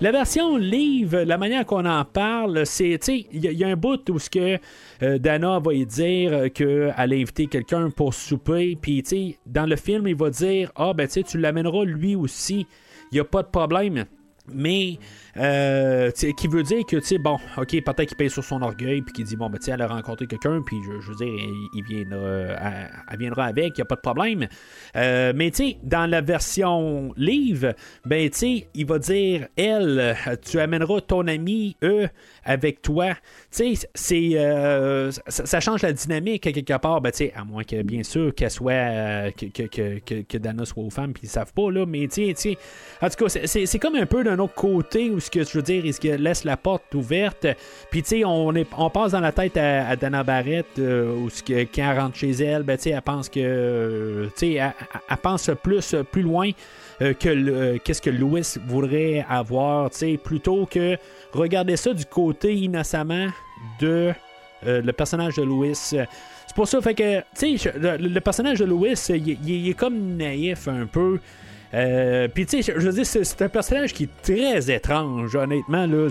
La 0.00 0.12
version 0.12 0.56
livre, 0.56 1.18
la 1.22 1.36
manière 1.36 1.66
qu'on 1.66 1.84
en 1.84 2.04
parle, 2.04 2.64
c'est, 2.64 2.96
tu 3.00 3.22
sais, 3.22 3.26
il 3.32 3.44
y, 3.44 3.64
a- 3.64 3.66
un 3.68 3.74
bout 3.74 4.08
où 4.08 4.20
ce 4.20 4.30
que 4.30 4.58
euh, 5.02 5.18
Dana 5.18 5.58
va 5.58 5.74
y 5.74 5.84
dire 5.84 6.32
euh, 6.32 6.48
qu'elle 6.48 6.92
a 6.96 7.02
invité 7.02 7.46
quelqu'un 7.48 7.90
pour 7.90 8.14
souper, 8.14 8.76
puis, 8.80 9.02
tu 9.02 9.08
sais, 9.08 9.38
dans 9.46 9.66
le 9.66 9.74
film, 9.74 10.06
il 10.06 10.14
va 10.14 10.30
dire, 10.30 10.70
ah, 10.76 10.92
ben, 10.94 11.08
tu 11.08 11.24
tu 11.24 11.38
l'amèneras 11.38 11.84
lui 11.84 12.14
aussi, 12.14 12.66
il 13.10 13.14
n'y 13.14 13.20
a 13.20 13.24
pas 13.24 13.42
de 13.42 13.48
problème. 13.48 14.04
Mais, 14.52 14.98
euh, 15.38 16.10
qui 16.10 16.48
veut 16.48 16.62
dire 16.62 16.84
que, 16.84 16.96
tu 16.96 17.06
sais, 17.06 17.18
bon, 17.18 17.38
ok, 17.56 17.82
peut-être 17.82 18.04
qu'il 18.04 18.16
paye 18.16 18.28
sur 18.28 18.44
son 18.44 18.60
orgueil, 18.60 19.00
puis 19.00 19.12
qu'il 19.14 19.24
dit, 19.24 19.36
bon, 19.36 19.48
ben, 19.48 19.58
tu 19.58 19.64
sais, 19.64 19.70
elle 19.70 19.80
a 19.80 19.86
rencontré 19.86 20.26
quelqu'un, 20.26 20.60
puis 20.60 20.76
je, 20.84 21.10
veux 21.10 21.14
dire, 21.14 21.32
il, 21.74 21.82
viendra, 21.82 22.18
elle, 23.10 23.18
viendra 23.18 23.46
avec, 23.46 23.78
il 23.78 23.80
n'y 23.80 23.82
a 23.82 23.86
pas 23.86 23.96
de 23.96 24.00
problème. 24.02 24.46
Euh, 24.96 25.32
mais, 25.34 25.50
tu 25.50 25.56
sais, 25.56 25.76
dans 25.82 26.08
la 26.08 26.20
version 26.20 27.12
livre, 27.16 27.74
ben, 28.04 28.28
tu 28.28 28.38
sais, 28.38 28.68
il 28.74 28.84
va 28.84 28.98
dire, 28.98 29.48
elle, 29.56 30.14
tu 30.42 30.60
amèneras 30.60 31.00
ton 31.00 31.26
ami, 31.26 31.76
eux, 31.82 32.08
avec 32.44 32.82
toi. 32.82 33.08
Tu 33.54 33.76
sais, 33.76 33.88
c'est, 33.94 34.30
euh, 34.34 35.10
ça, 35.28 35.60
change 35.60 35.82
la 35.82 35.92
dynamique 35.92 36.42
quelque 36.42 36.76
part, 36.78 37.00
ben, 37.00 37.10
tu 37.10 37.18
sais, 37.18 37.32
à 37.36 37.44
moins 37.44 37.64
que, 37.64 37.82
bien 37.82 38.02
sûr, 38.02 38.34
qu'elle 38.34 38.50
soit, 38.50 38.72
euh, 38.72 39.30
que, 39.30 39.46
que, 39.46 39.62
que, 39.64 39.98
que, 40.00 40.22
que 40.22 40.38
Dana 40.38 40.64
soit 40.64 40.82
aux 40.82 40.90
femmes, 40.90 41.12
puis 41.12 41.22
ils 41.24 41.28
savent 41.28 41.52
pas, 41.52 41.70
là, 41.70 41.86
mais, 41.86 42.06
tu 42.08 42.34
sais, 42.34 42.58
en 43.00 43.08
tout 43.08 43.24
cas, 43.24 43.28
c'est- 43.28 43.66
c'est 43.66 43.78
comme 43.78 43.94
un 43.96 44.06
peu 44.06 44.22
d'un 44.24 44.38
autre 44.38 44.54
côté 44.54 45.10
où 45.10 45.20
ce 45.20 45.30
que 45.30 45.44
je 45.44 45.52
veux 45.58 45.62
dire, 45.62 45.84
il 45.84 45.94
se 45.94 46.16
laisse 46.16 46.44
la 46.44 46.56
porte 46.56 46.94
ouverte? 46.94 47.46
Puis 47.90 48.02
tu 48.02 48.08
sais, 48.08 48.24
on, 48.24 48.54
est- 48.54 48.68
on 48.76 48.90
passe 48.90 49.12
dans 49.12 49.20
la 49.20 49.32
tête 49.32 49.56
à, 49.56 49.96
Dana 49.96 50.22
Barrett 50.22 50.66
euh, 50.78 51.14
où 51.14 51.30
ce 51.30 51.42
que, 51.42 51.62
quand 51.64 51.90
elle 51.90 51.98
rentre 51.98 52.16
chez 52.16 52.30
elle, 52.32 52.62
ben 52.62 52.76
tu 52.76 52.84
sais, 52.84 52.90
elle 52.90 53.02
pense 53.02 53.28
que, 53.28 53.40
euh, 53.40 54.26
tu 54.26 54.32
sais, 54.36 54.52
elle- 54.54 54.72
elle 55.10 55.16
pense 55.18 55.50
plus, 55.62 55.94
plus 56.10 56.22
loin. 56.22 56.50
Euh, 57.02 57.12
que 57.14 57.28
euh, 57.28 57.78
qu'est-ce 57.84 58.02
que 58.02 58.10
Louis 58.10 58.42
voudrait 58.66 59.24
avoir, 59.28 59.90
plutôt 60.16 60.66
que 60.66 60.96
regarder 61.32 61.76
ça 61.76 61.92
du 61.92 62.04
côté 62.06 62.54
innocemment 62.54 63.28
de 63.80 64.12
euh, 64.66 64.80
le 64.82 64.92
personnage 64.92 65.36
de 65.36 65.42
Louis. 65.42 65.74
C'est 65.74 66.06
pour 66.54 66.68
ça, 66.68 66.80
fait 66.80 66.94
que, 66.94 67.20
tu 67.38 67.58
sais, 67.58 67.72
le, 67.78 68.20
personnage 68.20 68.58
de 68.60 68.64
il- 69.10 69.38
il 69.46 69.68
est 69.68 69.74
comme 69.74 70.16
naïf 70.16 70.68
un 70.68 70.86
peu. 70.86 71.18
Euh, 71.74 72.28
Puis, 72.28 72.46
tu 72.46 72.62
sais, 72.62 72.74
je 72.76 72.86
veux 72.86 72.92
dire, 72.92 73.04
c'est 73.04 73.42
un 73.42 73.48
personnage 73.48 73.92
qui 73.92 74.04
est 74.04 74.22
très 74.22 74.72
étrange, 74.72 75.34
honnêtement. 75.34 75.86
Là, 75.86 76.08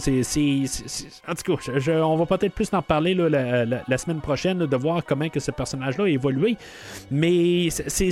En 1.28 1.36
tout 1.36 1.56
cas, 1.56 2.02
on 2.02 2.18
va 2.18 2.26
peut-être 2.26 2.54
plus 2.54 2.70
en 2.74 2.82
parler 2.82 3.14
la, 3.14 3.98
semaine 3.98 4.20
prochaine, 4.20 4.58
de 4.58 4.76
voir 4.76 5.06
comment 5.06 5.30
que 5.30 5.40
ce 5.40 5.52
personnage-là 5.52 6.04
a 6.06 6.10
évolué. 6.10 6.58
Mais 7.10 7.70
c'est, 7.70 8.10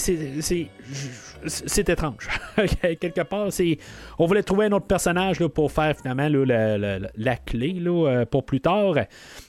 étrange. 1.89 2.29
Quelque 2.99 3.21
part, 3.23 3.51
c'est, 3.51 3.77
on 4.17 4.27
voulait 4.27 4.43
trouver 4.43 4.67
un 4.67 4.71
autre 4.71 4.85
personnage 4.85 5.39
là, 5.39 5.49
pour 5.49 5.71
faire 5.71 5.95
finalement 5.97 6.29
la, 6.29 6.77
la- 6.77 7.35
clé 7.35 7.73
là, 7.73 8.07
euh, 8.07 8.25
pour 8.25 8.45
plus 8.45 8.61
tard. 8.61 8.95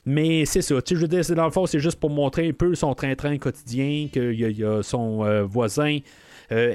Mais 0.04 0.44
c'est 0.44 0.62
ça. 0.62 0.74
Je 0.84 0.96
veux 0.96 1.08
dire, 1.08 1.22
dans 1.36 1.44
le 1.44 1.50
fond, 1.50 1.66
c'est 1.66 1.78
juste 1.78 2.00
pour 2.00 2.10
montrer 2.10 2.48
un 2.48 2.52
peu 2.52 2.74
son 2.74 2.94
train-train 2.94 3.38
quotidien, 3.38 4.08
qu'il 4.12 4.32
y 4.32 4.64
a, 4.64 4.82
son 4.82 5.24
euh, 5.24 5.42
voisin 5.44 5.98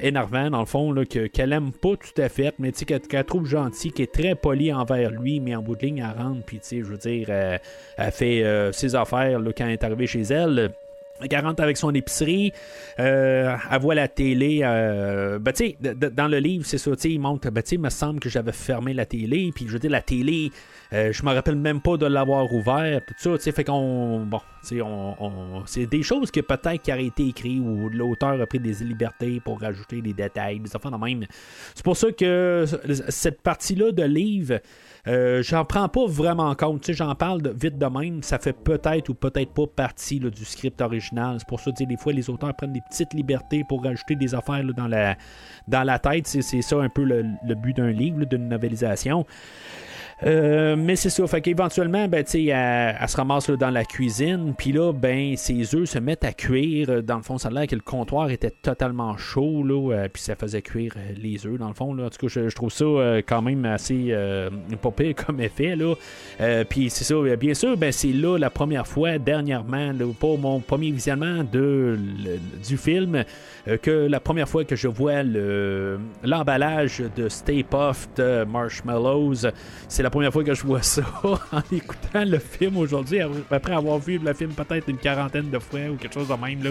énervant, 0.02 0.50
dans 0.50 0.60
le 0.60 0.66
fond, 0.66 0.94
qu'elle 1.06 1.54
aime 1.54 1.72
pas 1.72 1.96
tout 1.96 2.22
à 2.22 2.30
fait, 2.30 2.54
mais 2.60 2.72
qu'elle 2.72 3.26
trouve 3.26 3.46
gentil, 3.46 3.92
qui 3.92 4.04
est 4.04 4.12
très 4.12 4.36
poli 4.36 4.72
envers 4.74 5.12
lui, 5.12 5.40
mais 5.40 5.56
en 5.56 5.62
bout 5.62 5.76
de 5.76 5.86
ligne, 5.86 6.00
elle 6.00 6.22
rentre, 6.22 6.44
puis 6.46 6.60
je 6.70 6.84
veux 6.84 6.98
dire, 6.98 7.28
euh, 7.30 7.58
elle 7.98 8.12
fait 8.12 8.44
euh, 8.44 8.72
ses 8.72 8.96
affaires 8.96 9.40
quand 9.56 9.66
elle 9.66 9.72
est 9.72 9.84
arrivée 9.84 10.08
chez 10.08 10.22
elle. 10.22 10.72
Rentre 11.20 11.64
avec 11.64 11.78
son 11.78 11.94
épicerie, 11.94 12.52
euh, 13.00 13.56
elle 13.72 13.96
la 13.96 14.08
télé. 14.08 14.62
Euh, 14.64 15.40
ben, 15.40 15.52
tu 15.52 15.76
sais, 15.82 15.94
dans 15.94 16.28
le 16.28 16.38
livre, 16.38 16.66
c'est 16.66 16.78
ça, 16.78 16.92
il 17.04 17.20
montre, 17.20 17.50
ben, 17.50 17.62
tu 17.64 17.70
sais, 17.70 17.76
il 17.76 17.82
me 17.82 17.90
semble 17.90 18.20
que 18.20 18.30
j'avais 18.30 18.52
fermé 18.52 18.94
la 18.94 19.06
télé, 19.06 19.52
puis 19.54 19.66
je 19.68 19.74
veux 19.74 19.80
dire, 19.80 19.90
la 19.92 20.02
télé, 20.02 20.52
euh, 20.94 21.12
je 21.12 21.24
me 21.24 21.34
rappelle 21.34 21.56
même 21.56 21.82
pas 21.82 21.98
de 21.98 22.06
l'avoir 22.06 22.52
ouvert, 22.54 23.02
tout 23.06 23.14
ça, 23.18 23.38
tu 23.38 23.44
sais, 23.44 23.52
fait 23.52 23.64
qu'on, 23.64 24.26
bon, 24.26 24.42
tu 24.62 24.78
sais, 24.78 24.82
on, 24.82 25.64
c'est 25.66 25.88
des 25.88 26.04
choses 26.04 26.30
que 26.30 26.40
peut-être 26.40 26.82
qui 26.82 26.92
auraient 26.92 27.06
été 27.06 27.28
écrites 27.28 27.62
ou 27.62 27.90
l'auteur 27.90 28.40
a 28.40 28.46
pris 28.46 28.60
des 28.60 28.84
libertés 28.84 29.40
pour 29.44 29.60
rajouter 29.60 30.02
des 30.02 30.14
détails, 30.14 30.60
des 30.60 30.76
affaires 30.76 30.92
de 30.92 30.98
même. 30.98 31.26
C'est 31.74 31.84
pour 31.84 31.98
ça 31.98 32.12
que 32.12 32.66
cette 33.10 33.42
partie-là 33.42 33.92
de 33.92 34.04
livre, 34.04 34.60
euh, 35.08 35.42
j'en 35.44 35.66
prends 35.66 35.88
pas 35.88 36.06
vraiment 36.06 36.54
compte. 36.56 36.82
Tu 36.82 36.88
sais, 36.88 36.94
j'en 36.94 37.16
parle 37.16 37.42
vite 37.56 37.78
de 37.78 37.86
même. 37.86 38.24
Ça 38.24 38.40
fait 38.40 38.54
peut-être 38.54 39.10
ou 39.10 39.14
peut-être 39.14 39.54
pas 39.54 39.68
partie 39.68 40.20
du 40.20 40.46
script 40.46 40.82
original. 40.82 41.38
C'est 41.40 41.48
pour 41.48 41.60
ça 41.60 41.72
que 41.72 41.84
des 41.84 41.98
fois, 41.98 42.14
les 42.14 42.30
auteurs 42.30 42.54
prennent 42.56 42.74
des 42.74 42.82
petites 42.90 43.14
libertés 43.14 43.64
pour 43.68 43.84
rajouter 43.84 44.16
des 44.16 44.36
affaires 44.36 44.64
dans, 44.76 44.88
la, 44.88 45.16
dans 45.68 45.84
la 45.84 46.00
tête. 46.00 46.28
C'est, 46.28 46.62
ça 46.62 46.78
un 46.78 46.90
peu 46.90 47.04
le, 47.04 47.26
le 47.46 47.56
but 47.56 47.76
d'un 47.78 47.92
livre, 47.92 48.26
d'une 48.26 48.50
novélisation. 48.50 49.26
Euh, 50.24 50.76
mais 50.76 50.96
c'est 50.96 51.12
ça, 51.12 51.26
fait 51.28 51.42
qu'éventuellement, 51.42 52.08
ben, 52.08 52.26
elle, 52.34 52.50
elle, 53.00 53.10
se 53.10 53.18
ramasse 53.18 53.50
dans 53.52 53.70
la 53.70 53.86
cuisine, 53.86 54.56
puis 54.58 54.72
là, 54.72 54.92
ben, 54.92 55.36
ses 55.38 55.76
œufs 55.76 55.90
se 55.90 56.00
mettent 56.00 56.24
à 56.24 56.34
cuire. 56.34 57.04
Dans 57.04 57.18
le 57.18 57.22
fond, 57.22 57.38
ça 57.38 57.50
a 57.50 57.52
l'air 57.52 57.68
que 57.68 57.76
le 57.76 57.82
comptoir 57.82 58.32
était 58.32 58.50
totalement 58.50 59.16
chaud, 59.18 59.64
là, 59.64 59.94
euh, 59.94 60.08
puis 60.12 60.24
ça 60.24 60.36
faisait 60.36 60.64
cuire 60.64 60.94
euh, 60.98 61.14
les 61.22 61.46
œufs, 61.46 61.60
dans 61.60 61.68
le 61.68 61.76
fond. 61.76 61.94
Là. 61.94 62.06
En 62.06 62.10
tout 62.10 62.26
cas, 62.26 62.28
je, 62.28 62.56
trouve 62.56 62.72
ça 62.72 62.86
quand 63.28 63.42
même 63.44 63.66
assez 63.66 64.16
pas 64.82 64.92
comme 65.26 65.40
effet. 65.40 65.76
Là. 65.76 65.94
puis 66.66 66.90
c'est 66.90 67.04
ça, 67.04 67.16
bien 67.36 67.54
sûr, 67.54 67.78
ben, 67.78 67.92
c'est 67.92 68.14
là 68.14 68.38
la 68.38 68.50
première 68.50 68.88
fois, 68.88 69.20
dernièrement, 69.20 69.92
là, 69.92 70.06
pour 70.20 70.40
mon 70.40 70.60
premier 70.60 70.92
visionnement 70.92 71.44
de, 71.44 72.00
du 72.68 72.78
film, 72.78 73.24
que 73.82 74.08
la 74.08 74.20
première 74.20 74.50
fois 74.50 74.64
que 74.64 74.76
je 74.76 74.88
vois 74.88 75.22
l'emballage 76.24 77.04
de 77.16 77.30
Stay 77.30 77.64
Puft 77.64 78.20
Marshmallows, 78.48 79.48
c'est 79.88 80.04
la 80.08 80.12
première 80.12 80.32
fois 80.32 80.44
que 80.46 80.54
je 80.54 80.64
vois 80.64 80.82
ça 80.82 81.02
en 81.52 81.62
écoutant 81.70 82.24
le 82.24 82.40
film 82.40 82.78
aujourd'hui, 82.78 83.20
après 83.52 83.74
avoir 83.74 84.00
vu 84.00 84.18
le 84.18 84.34
film 84.34 84.52
peut-être 84.52 84.88
une 84.88 84.98
quarantaine 84.98 85.50
de 85.50 85.60
fois 85.60 85.82
ou 85.92 85.96
quelque 85.96 86.14
chose 86.14 86.30
de 86.30 86.34
même. 86.34 86.64
Là. 86.64 86.70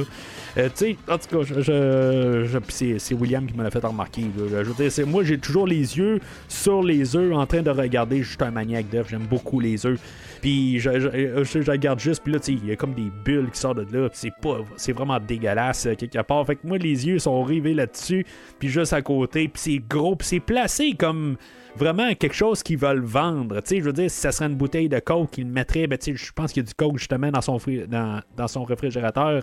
Euh, 0.57 0.69
tu 0.71 0.73
sais, 0.75 0.97
en 1.07 1.19
tout 1.19 1.45
cas, 1.45 1.61
je, 1.61 2.59
c'est, 2.71 3.15
William 3.15 3.45
qui 3.47 3.55
me 3.55 3.63
l'a 3.63 3.71
fait 3.71 3.85
remarquer. 3.85 4.23
Je 4.35 4.57
veux 4.57 4.89
dire, 4.89 5.07
moi, 5.07 5.23
j'ai 5.23 5.37
toujours 5.37 5.67
les 5.67 5.99
yeux 5.99 6.19
sur 6.49 6.83
les 6.83 7.15
œufs 7.15 7.35
en 7.35 7.45
train 7.45 7.61
de 7.61 7.69
regarder. 7.69 8.23
Je 8.23 8.31
suis 8.31 8.39
un 8.41 8.51
maniaque 8.51 8.89
d'œufs, 8.89 9.07
j'aime 9.11 9.27
beaucoup 9.29 9.61
les 9.61 9.85
œufs. 9.85 10.01
Puis 10.41 10.79
je, 10.79 10.99
je, 10.99 11.71
regarde 11.71 12.01
juste, 12.01 12.23
puis 12.23 12.33
là, 12.33 12.39
tu 12.39 12.55
sais, 12.55 12.59
il 12.63 12.67
y 12.67 12.73
a 12.73 12.77
comme 12.77 12.95
des 12.95 13.11
bulles 13.23 13.51
qui 13.53 13.61
sortent 13.61 13.81
de 13.81 13.99
là, 13.99 14.09
c'est 14.15 14.33
pas, 14.41 14.61
c'est 14.77 14.93
vraiment 14.93 15.21
dégueulasse 15.21 15.85
euh, 15.85 15.95
quelque 15.95 16.23
part. 16.23 16.47
Fait 16.47 16.57
que 16.57 16.67
moi, 16.67 16.79
les 16.79 17.07
yeux 17.07 17.19
sont 17.19 17.43
rivés 17.43 17.75
là-dessus, 17.75 18.25
puis 18.59 18.69
juste 18.69 18.95
à 18.95 19.03
côté, 19.03 19.49
puis 19.49 19.61
c'est 19.61 19.83
gros, 19.87 20.17
puis 20.17 20.27
c'est 20.27 20.41
placé 20.41 20.95
comme 20.99 21.37
vraiment 21.77 22.15
quelque 22.15 22.35
chose 22.35 22.63
qu'ils 22.63 22.79
veulent 22.79 23.05
vendre. 23.05 23.61
Tu 23.61 23.69
sais, 23.69 23.79
je 23.79 23.85
veux 23.85 23.93
dire, 23.93 24.11
si 24.11 24.19
ça 24.19 24.33
serait 24.33 24.47
une 24.47 24.57
bouteille 24.57 24.89
de 24.89 24.99
coke 24.99 25.31
qu'ils 25.31 25.47
mettraient, 25.47 25.87
ben, 25.87 25.99
je 26.03 26.33
pense 26.33 26.53
qu'il 26.53 26.63
y 26.63 26.67
a 26.67 26.69
du 26.69 26.75
coke 26.75 26.99
justement 26.99 27.31
dans 27.31 27.41
son, 27.41 27.59
dans, 27.89 28.49
son 28.49 28.65
réfrigérateur. 28.65 29.43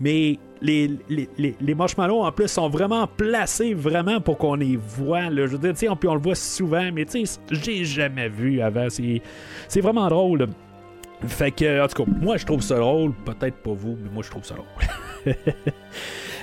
Mais 0.00 0.38
les, 0.60 0.90
les, 1.08 1.56
les, 1.60 1.74
marshmallows 1.74 2.22
en 2.22 2.32
plus 2.32 2.48
sont 2.48 2.68
vraiment 2.68 3.06
placés 3.06 3.74
vraiment 3.74 4.20
pour 4.20 4.38
qu'on 4.38 4.54
les 4.54 4.76
voit. 4.76 5.24
Je 5.30 5.42
veux 5.42 5.58
dire, 5.58 5.72
tu 5.72 5.78
sais, 5.78 5.88
on, 5.88 5.98
on 6.04 6.14
le 6.14 6.20
voit 6.20 6.34
souvent, 6.34 6.90
mais 6.92 7.04
tu 7.04 7.26
sais, 7.26 7.40
j'ai 7.50 7.84
jamais 7.84 8.28
vu 8.28 8.60
avant. 8.60 8.88
C'est 8.88 9.80
vraiment 9.80 10.08
drôle. 10.08 10.48
Fait 11.26 11.52
que, 11.52 11.82
en 11.82 11.86
tout 11.86 12.04
cas, 12.04 12.10
moi 12.20 12.36
je 12.36 12.44
trouve 12.44 12.62
ça 12.62 12.76
drôle. 12.76 13.12
Peut-être 13.24 13.56
pas 13.56 13.72
vous, 13.72 13.96
mais 14.02 14.10
moi 14.10 14.22
je 14.22 14.30
trouve 14.30 14.44
ça 14.44 14.54
drôle. 14.54 15.34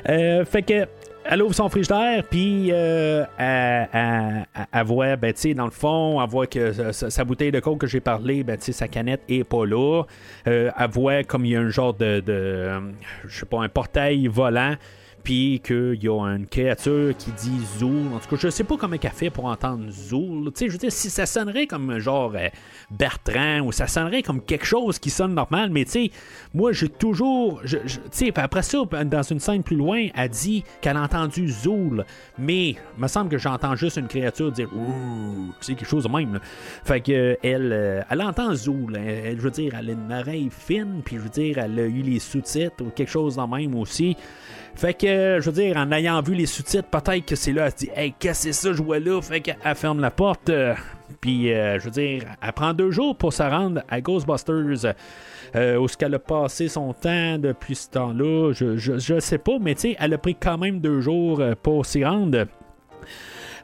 euh, 0.10 0.46
fait 0.46 0.62
que 0.62 0.86
elle 1.32 1.43
ouvre 1.43 1.53
son 1.53 1.69
frigidaire, 1.69 2.23
puis 2.23 2.69
euh, 2.71 3.23
elle, 3.38 4.86
voit, 4.86 5.15
ben, 5.15 5.32
tu 5.32 5.41
sais, 5.41 5.53
dans 5.53 5.65
le 5.65 5.71
fond, 5.71 6.19
elle 6.21 6.30
que 6.47 6.91
sa, 6.91 7.23
bouteille 7.23 7.51
de 7.51 7.59
coke 7.59 7.82
que 7.82 7.88
j'ai 7.88 7.99
parlé, 7.99 8.43
ben, 8.43 8.57
tu 8.57 8.73
sa 8.73 8.88
canette 8.88 9.21
est 9.30 9.43
pas 9.43 9.63
là. 9.63 10.03
Euh, 10.47 10.71
elle 10.77 10.89
voit 10.89 11.23
comme 11.23 11.45
il 11.45 11.51
y 11.51 11.55
a 11.55 11.59
un 11.59 11.69
genre 11.69 11.93
de, 11.93 12.19
de 12.19 12.71
je 13.27 13.39
sais 13.39 13.45
pas, 13.45 13.61
un 13.61 13.69
portail 13.69 14.27
volant 14.27 14.75
puis 15.30 15.61
qu'il 15.63 16.03
y 16.03 16.07
a 16.07 16.25
une 16.25 16.47
créature 16.47 17.15
qui 17.15 17.32
dit 17.34 17.63
Zool. 17.77 18.11
En 18.15 18.17
tout 18.17 18.30
cas, 18.30 18.36
je 18.39 18.49
sais 18.49 18.63
pas 18.63 18.77
comment 18.77 18.95
elle 18.99 19.09
fait 19.11 19.30
pour 19.30 19.45
entendre 19.45 19.88
Zool. 19.91 20.45
Tu 20.45 20.51
sais, 20.55 20.67
je 20.69 20.71
veux 20.71 20.80
dire, 20.80 20.91
si 20.91 21.11
ça 21.11 21.27
sonnerait 21.27 21.67
comme 21.67 21.99
genre 21.99 22.34
euh, 22.34 22.47
Bertrand 22.89 23.59
ou 23.59 23.71
ça 23.71 23.86
sonnerait 23.86 24.23
comme 24.23 24.41
quelque 24.41 24.65
chose 24.65 24.97
qui 24.97 25.11
sonne 25.11 25.36
normal, 25.36 25.69
mais 25.69 25.86
tu 25.86 25.91
sais, 25.91 26.11
moi, 26.55 26.71
j'ai 26.71 26.89
toujours. 26.89 27.61
Tu 27.63 27.77
sais, 28.09 28.39
après 28.39 28.63
ça, 28.63 28.80
dans 29.05 29.21
une 29.21 29.39
scène 29.39 29.61
plus 29.61 29.75
loin, 29.75 30.07
elle 30.15 30.30
dit 30.30 30.63
qu'elle 30.82 30.97
a 30.97 31.03
entendu 31.03 31.47
Zool, 31.47 32.05
mais 32.39 32.69
il 32.69 32.77
me 32.97 33.07
semble 33.07 33.30
que 33.30 33.38
j'entends 33.38 33.75
juste 33.75 33.97
une 33.97 34.07
créature 34.07 34.51
dire 34.51 34.69
Ouh, 34.75 35.53
c'est 35.61 35.75
quelque 35.75 35.88
chose 35.88 36.05
de 36.05 36.09
même. 36.09 36.39
Fait 36.84 37.01
que 37.01 37.38
elle, 37.43 37.71
euh, 37.71 38.01
elle 38.09 38.23
entend 38.23 38.55
Zool. 38.55 38.97
Elle, 38.97 39.38
je 39.38 39.43
veux 39.43 39.51
dire, 39.51 39.75
elle 39.77 39.91
a 39.91 39.93
une 39.93 40.11
oreille 40.11 40.49
fine, 40.49 41.03
puis 41.05 41.17
je 41.17 41.21
veux 41.21 41.30
dire, 41.30 41.59
elle 41.59 41.77
a 41.77 41.86
eu 41.86 42.01
les 42.01 42.17
sous-titres 42.17 42.84
ou 42.84 42.89
quelque 42.89 43.11
chose 43.11 43.36
de 43.36 43.43
même 43.43 43.75
aussi. 43.75 44.17
Fait 44.80 44.93
que, 44.93 45.39
je 45.41 45.49
veux 45.49 45.61
dire, 45.61 45.75
en 45.75 45.91
ayant 45.91 46.21
vu 46.21 46.36
les 46.36 46.45
sous-titres, 46.45 46.88
peut-être 46.88 47.25
que 47.25 47.36
c'est 47.36 47.51
là, 47.51 47.65
elle 47.65 47.71
se 47.71 47.75
dit, 47.75 47.89
hey, 47.97 48.13
qu'est-ce 48.17 48.47
que 48.47 48.53
c'est 48.53 48.67
ça, 48.67 48.71
je 48.71 48.82
vois 48.82 48.99
là? 48.99 49.21
Fait 49.21 49.41
qu'elle 49.41 49.75
ferme 49.75 49.99
la 49.99 50.09
porte. 50.09 50.47
Euh, 50.47 50.73
puis, 51.19 51.51
euh, 51.51 51.77
je 51.80 51.84
veux 51.84 51.91
dire, 51.91 52.23
elle 52.41 52.53
prend 52.53 52.73
deux 52.73 52.89
jours 52.89 53.13
pour 53.17 53.34
se 53.34 53.43
rendre 53.43 53.82
à 53.89 53.99
Ghostbusters. 53.99 54.95
Euh, 55.57 55.75
où 55.75 55.84
est-ce 55.84 55.97
qu'elle 55.97 56.15
a 56.15 56.19
passé 56.19 56.69
son 56.69 56.93
temps 56.93 57.38
depuis 57.38 57.75
ce 57.75 57.89
temps-là? 57.89 58.53
Je, 58.53 58.77
je, 58.77 59.19
sais 59.19 59.38
pas, 59.38 59.59
mais 59.59 59.75
tu 59.75 59.82
sais, 59.82 59.95
elle 59.99 60.13
a 60.13 60.17
pris 60.17 60.36
quand 60.36 60.57
même 60.57 60.80
deux 60.80 61.01
jours 61.01 61.43
pour 61.61 61.86
s'y 61.86 62.05
rendre. 62.05 62.45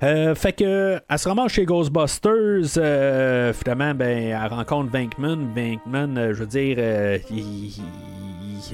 fait 0.02 0.54
que 0.54 1.00
elle 1.08 1.18
se 1.18 1.30
ramasse 1.30 1.54
chez 1.54 1.64
Ghostbusters. 1.64 3.54
finalement, 3.54 3.96
ben, 3.96 4.34
elle 4.34 4.48
rencontre 4.50 4.92
Bankman. 4.92 5.48
Bankman, 5.56 6.34
je 6.34 6.40
veux 6.40 6.46
dire, 6.46 6.78
il, 7.32 7.72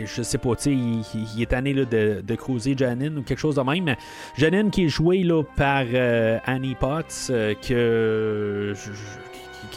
je 0.05 0.21
sais 0.21 0.37
pas, 0.37 0.55
tu 0.55 0.71
il, 0.71 1.41
est 1.41 1.47
tanné 1.47 1.73
de, 1.73 2.21
de 2.21 2.35
cruiser 2.35 2.75
Janine 2.77 3.17
ou 3.17 3.21
quelque 3.21 3.39
chose 3.39 3.55
de 3.55 3.61
même. 3.61 3.95
Janine 4.37 4.69
qui 4.69 4.85
est 4.85 4.89
jouée 4.89 5.23
là, 5.23 5.43
par 5.55 5.85
euh, 5.93 6.39
Annie 6.45 6.75
Potts, 6.75 7.27
euh, 7.29 7.53
que. 7.55 8.73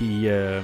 Euh, 0.02 0.60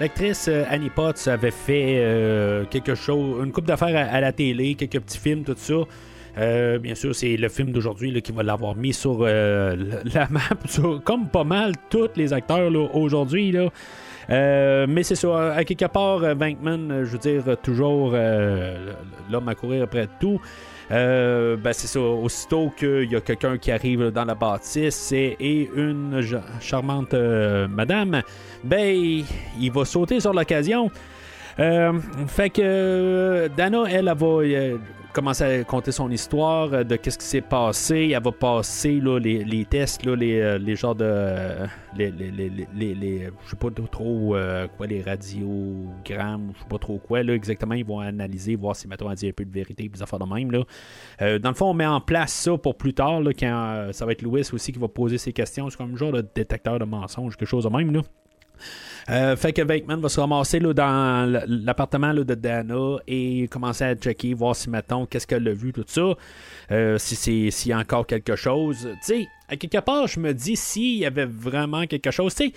l'actrice 0.00 0.48
Annie 0.48 0.90
Potts 0.90 1.28
avait 1.28 1.52
fait 1.52 2.66
quelque 2.70 2.94
chose, 2.94 3.44
une 3.44 3.52
coupe 3.52 3.66
d'affaires 3.66 4.08
à, 4.12 4.20
la 4.20 4.32
télé, 4.32 4.74
quelques 4.74 5.00
petits 5.00 5.18
films, 5.18 5.44
tout 5.44 5.54
ça. 5.56 6.78
bien 6.78 6.94
sûr, 6.96 7.14
c'est 7.14 7.36
le 7.36 7.48
film 7.48 7.70
d'aujourd'hui 7.70 8.20
qui 8.20 8.32
va 8.32 8.42
l'avoir 8.42 8.74
mis 8.74 8.92
sur 8.92 9.20
la 9.24 10.28
map, 10.28 10.40
comme 11.04 11.28
pas 11.28 11.44
mal 11.44 11.74
tous 11.88 12.10
les 12.16 12.32
acteurs 12.32 12.72
aujourd'hui. 12.96 13.52
Là. 13.52 13.70
Euh, 14.30 14.86
mais 14.88 15.02
c'est 15.02 15.14
ça, 15.14 15.54
à 15.54 15.64
quelque 15.64 15.86
part, 15.86 16.20
Bankman, 16.36 16.90
euh, 16.90 17.04
je 17.04 17.10
veux 17.12 17.18
dire, 17.18 17.44
toujours 17.62 18.12
euh, 18.14 18.92
l'homme 19.30 19.48
à 19.48 19.54
courir 19.54 19.84
après 19.84 20.08
tout. 20.20 20.40
ben 20.90 21.72
c'est 21.72 21.86
ça, 21.86 22.00
aussitôt 22.00 22.72
qu'il 22.76 23.10
y 23.10 23.16
a 23.16 23.20
quelqu'un 23.20 23.56
qui 23.58 23.70
arrive 23.70 24.10
dans 24.10 24.24
la 24.24 24.34
bâtisse 24.34 25.12
et, 25.12 25.70
une 25.74 26.20
charmante 26.60 27.14
madame, 27.14 28.22
ben 28.62 29.24
il 29.58 29.72
va 29.72 29.84
sauter 29.84 30.20
sur 30.20 30.32
l'occasion. 30.34 30.90
fait 31.56 32.50
que 32.50 33.48
Dana, 33.56 33.84
elle, 33.88 34.08
elle 34.08 34.14
va 34.14 34.42
commencer 35.12 35.44
à 35.44 35.64
compter 35.64 35.92
son 35.92 36.10
histoire 36.10 36.72
euh, 36.72 36.84
de 36.84 36.96
qu'est-ce 36.96 37.18
qui 37.18 37.26
s'est 37.26 37.40
passé. 37.40 38.12
Elle 38.14 38.22
va 38.22 38.32
passer 38.32 39.00
là, 39.00 39.18
les, 39.18 39.44
les, 39.44 39.64
tests, 39.64 40.04
là, 40.04 40.16
les, 40.16 40.40
euh, 40.40 40.58
les 40.58 40.74
genres 40.74 40.94
de. 40.94 41.04
Euh, 41.04 41.66
les, 41.96 42.10
les, 42.10 43.30
je 43.44 43.50
sais 43.50 43.56
pas 43.56 43.68
trop 43.90 44.34
quoi, 44.76 44.86
les 44.86 45.02
radiogrammes, 45.02 46.52
je 46.54 46.60
sais 46.60 46.68
pas 46.68 46.78
trop 46.78 46.98
quoi. 46.98 47.22
Là, 47.22 47.34
exactement, 47.34 47.74
ils 47.74 47.84
vont 47.84 48.00
analyser, 48.00 48.56
voir 48.56 48.74
si, 48.74 48.88
mettons, 48.88 49.10
elle 49.10 49.16
dit 49.16 49.28
un 49.28 49.32
peu 49.32 49.44
de 49.44 49.52
vérité, 49.52 49.88
des 49.88 50.02
affaires 50.02 50.18
de 50.18 50.24
même. 50.24 50.50
Là. 50.50 51.38
dans 51.38 51.50
le 51.50 51.54
fond, 51.54 51.66
on 51.66 51.74
met 51.74 51.86
en 51.86 52.00
place 52.00 52.32
ça 52.32 52.56
pour 52.56 52.76
plus 52.76 52.94
tard, 52.94 53.20
là, 53.20 53.32
quand 53.38 53.88
ça 53.92 54.06
va 54.06 54.12
être 54.12 54.22
Louis 54.22 54.40
aussi 54.52 54.72
qui 54.72 54.78
va 54.78 54.88
poser 54.88 55.18
ses 55.18 55.34
questions. 55.34 55.68
C'est 55.68 55.76
comme 55.76 55.92
un 55.92 55.96
genre 55.96 56.12
de 56.12 56.26
détecteur 56.34 56.78
de 56.78 56.84
mensonges, 56.84 57.36
quelque 57.36 57.48
chose 57.48 57.64
de 57.64 57.68
même. 57.68 57.92
Là. 57.92 58.00
Euh, 59.10 59.36
fait 59.36 59.52
que 59.52 59.62
Bateman 59.62 60.00
va 60.00 60.08
se 60.08 60.20
ramasser 60.20 60.60
là, 60.60 60.72
dans 60.72 61.44
l'appartement 61.46 62.14
de 62.14 62.22
Dana 62.34 62.98
et 63.06 63.48
commencer 63.48 63.84
à 63.84 63.94
checker, 63.94 64.34
voir 64.34 64.54
si, 64.54 64.70
mettons, 64.70 65.06
qu'est-ce 65.06 65.26
qu'elle 65.26 65.46
a 65.48 65.52
vu, 65.52 65.72
tout 65.72 65.84
ça. 65.86 66.14
Euh, 66.70 66.98
si 66.98 67.16
c'est 67.16 67.50
s'il 67.50 67.70
y 67.70 67.72
a 67.72 67.78
encore 67.78 68.06
quelque 68.06 68.36
chose. 68.36 68.88
Tu 68.92 68.98
sais, 69.02 69.28
à 69.48 69.56
quelque 69.56 69.78
part, 69.78 70.06
je 70.06 70.20
me 70.20 70.32
dis 70.32 70.56
s'il 70.56 70.98
y 70.98 71.06
avait 71.06 71.26
vraiment 71.26 71.86
quelque 71.86 72.10
chose. 72.10 72.34
Tu 72.34 72.46
sais, 72.46 72.52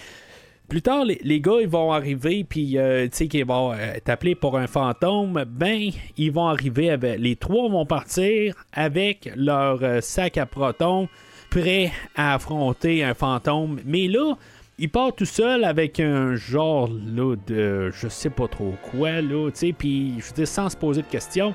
plus 0.69 0.81
tard, 0.81 1.05
les, 1.05 1.41
gars, 1.41 1.57
ils 1.61 1.67
vont 1.67 1.91
arriver, 1.91 2.43
puis, 2.43 2.77
euh, 2.77 3.07
tu 3.07 3.27
qu'ils 3.27 3.45
vont 3.45 3.73
être 3.73 4.09
appelés 4.09 4.35
pour 4.35 4.57
un 4.57 4.67
fantôme. 4.67 5.43
Ben, 5.47 5.89
ils 6.17 6.31
vont 6.31 6.47
arriver 6.47 6.89
avec. 6.89 7.19
Les 7.19 7.35
trois 7.35 7.69
vont 7.69 7.85
partir 7.85 8.55
avec 8.71 9.31
leur 9.35 9.79
sac 10.01 10.37
à 10.37 10.45
protons, 10.45 11.07
prêts 11.51 11.91
à 12.15 12.35
affronter 12.35 13.03
un 13.03 13.13
fantôme. 13.13 13.79
Mais 13.85 14.07
là, 14.07 14.35
il 14.78 14.89
part 14.89 15.13
tout 15.13 15.26
seul 15.26 15.63
avec 15.63 15.99
un 15.99 16.36
genre 16.36 16.89
là, 16.89 17.36
de 17.47 17.91
je 17.91 18.07
sais 18.07 18.30
pas 18.30 18.47
trop 18.47 18.73
quoi, 18.91 19.21
là, 19.21 19.49
tu 19.51 19.59
sais, 19.59 19.73
puis 19.73 20.15
je 20.19 20.26
veux 20.26 20.34
dire, 20.34 20.47
sans 20.47 20.69
se 20.69 20.78
poser 20.78 21.01
de 21.01 21.07
questions. 21.07 21.53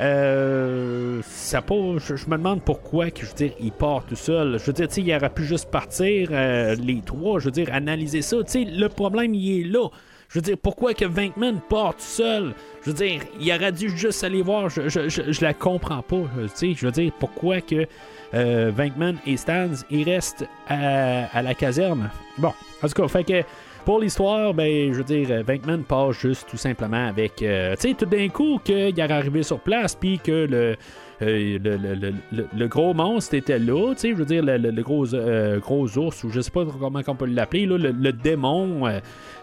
Euh, 0.00 1.22
je, 1.22 2.28
me 2.28 2.36
demande 2.36 2.62
pourquoi 2.62 3.12
que 3.12 3.20
je 3.24 3.26
veux 3.26 3.36
dire 3.36 3.52
il 3.60 3.70
part 3.70 4.04
tout 4.04 4.16
seul. 4.16 4.58
Je 4.58 4.66
veux 4.66 4.72
dire, 4.72 4.88
il 4.96 5.14
aurait 5.14 5.30
pu 5.30 5.44
juste 5.44 5.70
partir 5.70 6.30
euh, 6.32 6.74
les 6.74 7.00
trois. 7.00 7.38
Je 7.38 7.44
veux 7.44 7.50
dire, 7.52 7.68
analyser 7.72 8.22
ça. 8.22 8.38
Sais, 8.44 8.64
le 8.64 8.88
problème 8.88 9.34
il 9.34 9.60
est 9.60 9.64
là. 9.64 9.88
Je 10.28 10.38
veux 10.38 10.42
dire, 10.42 10.56
pourquoi 10.60 10.94
que 10.94 11.04
Venkman 11.04 11.60
part 11.68 11.94
tout 11.94 12.00
seul? 12.02 12.54
Je 12.82 12.90
veux 12.90 12.96
dire, 12.96 13.20
il 13.40 13.52
aurait 13.52 13.70
dû 13.70 13.88
juste 13.96 14.24
aller 14.24 14.42
voir. 14.42 14.68
Je, 14.68 14.88
je, 14.88 15.08
je, 15.08 15.30
je 15.30 15.40
la 15.42 15.54
comprends 15.54 16.02
pas. 16.02 16.22
Tu 16.34 16.48
sais, 16.54 16.74
je 16.74 16.86
veux 16.86 16.92
dire, 16.92 17.12
pourquoi 17.20 17.60
que 17.60 17.86
euh, 18.34 18.72
Venkman 18.74 19.16
et 19.26 19.36
Stans, 19.36 19.84
ils 19.90 20.04
restent 20.04 20.46
à, 20.68 21.26
à 21.26 21.42
la 21.42 21.54
caserne. 21.54 22.10
Bon, 22.38 22.52
en 22.82 22.88
tout 22.88 23.02
cas, 23.02 23.08
fait 23.08 23.24
que 23.24 23.42
pour 23.84 24.00
l'histoire, 24.00 24.54
ben, 24.54 24.92
je 24.92 24.98
veux 24.98 25.04
dire, 25.04 25.42
Venkman 25.44 25.82
part 25.82 26.12
juste 26.12 26.48
tout 26.48 26.56
simplement 26.56 27.08
avec, 27.08 27.42
euh, 27.42 27.74
tu 27.76 27.88
sais, 27.88 27.94
tout 27.94 28.06
d'un 28.06 28.28
coup, 28.28 28.58
qu'il 28.64 28.98
est 28.98 29.00
arrivé 29.00 29.42
sur 29.42 29.60
place, 29.60 29.94
puis 29.94 30.18
que 30.18 30.46
le, 30.46 30.76
euh, 31.24 31.58
le, 31.62 31.76
le, 31.76 32.14
le, 32.32 32.46
le, 32.56 32.68
gros 32.68 32.94
monstre 32.94 33.34
était 33.34 33.58
là, 33.58 33.94
tu 33.94 34.00
sais, 34.00 34.10
je 34.10 34.16
veux 34.16 34.24
dire, 34.24 34.42
le, 34.44 34.82
gros, 34.82 35.14
euh, 35.14 35.58
gros 35.58 35.98
ours, 35.98 36.24
ou 36.24 36.30
je 36.30 36.40
sais 36.40 36.50
pas 36.50 36.64
comment 36.64 37.00
on 37.06 37.14
peut 37.16 37.26
l'appeler, 37.26 37.66
le, 37.66 38.12
démon, 38.12 38.86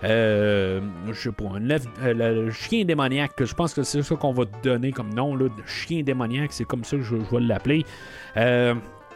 euh, 0.03 0.82
je 1.07 1.13
sais 1.13 1.32
pas, 1.32 1.59
le, 1.59 2.51
chien 2.51 2.86
démoniaque, 2.86 3.43
je 3.43 3.53
pense 3.53 3.73
que 3.73 3.84
c'est 3.84 4.01
ça 4.01 4.15
qu'on 4.15 4.34
va 4.34 4.45
donner 4.63 4.91
comme 4.91 5.13
nom, 5.13 5.36
là, 5.36 5.47
chien 5.65 6.03
démoniaque, 6.03 6.53
c'est 6.53 6.65
comme 6.65 6.84
ça 6.84 6.97
que 6.97 7.03
je, 7.03 7.15
vais 7.15 7.39
l'appeler. 7.39 7.86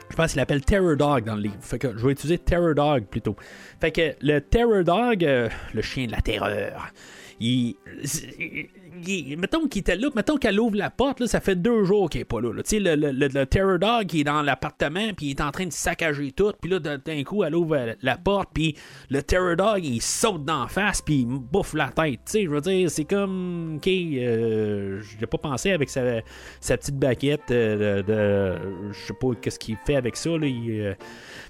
Je 0.09 0.15
pense 0.15 0.31
qu'il 0.31 0.39
l'appelle 0.39 0.63
Terror 0.63 0.95
Dog 0.95 1.25
dans 1.25 1.35
le 1.35 1.41
livre. 1.41 1.57
Fait 1.61 1.79
que 1.79 1.97
je 1.97 2.05
vais 2.05 2.11
utiliser 2.11 2.37
Terror 2.37 2.75
Dog 2.75 3.05
plutôt. 3.05 3.35
Fait 3.79 3.91
que 3.91 4.15
le 4.21 4.39
Terror 4.39 4.83
Dog, 4.83 5.25
euh, 5.25 5.49
le 5.73 5.81
chien 5.81 6.05
de 6.05 6.11
la 6.11 6.21
terreur, 6.21 6.91
il, 7.39 7.75
mettons 9.37 9.67
qu'il 9.67 9.81
était 9.81 9.95
là, 9.95 10.09
mettons 10.15 10.37
qu'elle 10.37 10.59
ouvre 10.59 10.75
la 10.75 10.89
porte, 10.89 11.25
ça 11.25 11.39
fait 11.39 11.55
deux 11.55 11.83
jours 11.83 12.09
qu'il 12.09 12.21
est 12.21 12.25
pas 12.25 12.41
là. 12.41 12.51
Tu 12.57 12.61
sais, 12.65 12.79
le, 12.79 12.95
le, 12.95 13.11
le, 13.11 13.45
Terror 13.45 13.79
Dog 13.79 14.07
qui 14.07 14.21
est 14.21 14.23
dans 14.23 14.41
l'appartement, 14.41 15.13
puis 15.15 15.27
il 15.27 15.29
est 15.31 15.41
en 15.41 15.51
train 15.51 15.65
de 15.65 15.73
saccager 15.73 16.31
tout, 16.31 16.53
puis 16.61 16.71
là, 16.71 16.79
d'un 16.79 17.23
coup, 17.23 17.43
elle 17.43 17.55
ouvre 17.55 17.95
la 18.01 18.17
porte, 18.17 18.49
puis 18.53 18.75
le 19.09 19.21
Terror 19.21 19.55
Dog, 19.55 19.85
il 19.85 20.01
saute 20.01 20.45
d'en 20.45 20.67
face, 20.67 21.01
puis 21.01 21.21
il 21.21 21.25
bouffe 21.25 21.73
la 21.73 21.89
tête. 21.89 22.19
Tu 22.25 22.31
sais, 22.31 22.43
je 22.45 22.49
veux 22.49 22.61
dire, 22.61 22.89
c'est 22.89 23.05
comme, 23.05 23.75
ok, 23.77 23.87
euh, 23.87 25.01
j'ai 25.19 25.27
pas 25.27 25.37
pensé 25.37 25.71
avec 25.71 25.89
sa, 25.89 26.21
petite 26.61 26.97
baguette 26.97 27.51
euh, 27.51 28.03
de, 28.03 28.91
je 28.91 29.07
sais 29.07 29.13
pas 29.13 29.27
qu'est-ce 29.41 29.59
qu'il 29.59 29.77
fait 29.85 29.95
avec 29.95 30.15
ça, 30.15 30.29
là, 30.29 30.47
euh, 30.47 30.93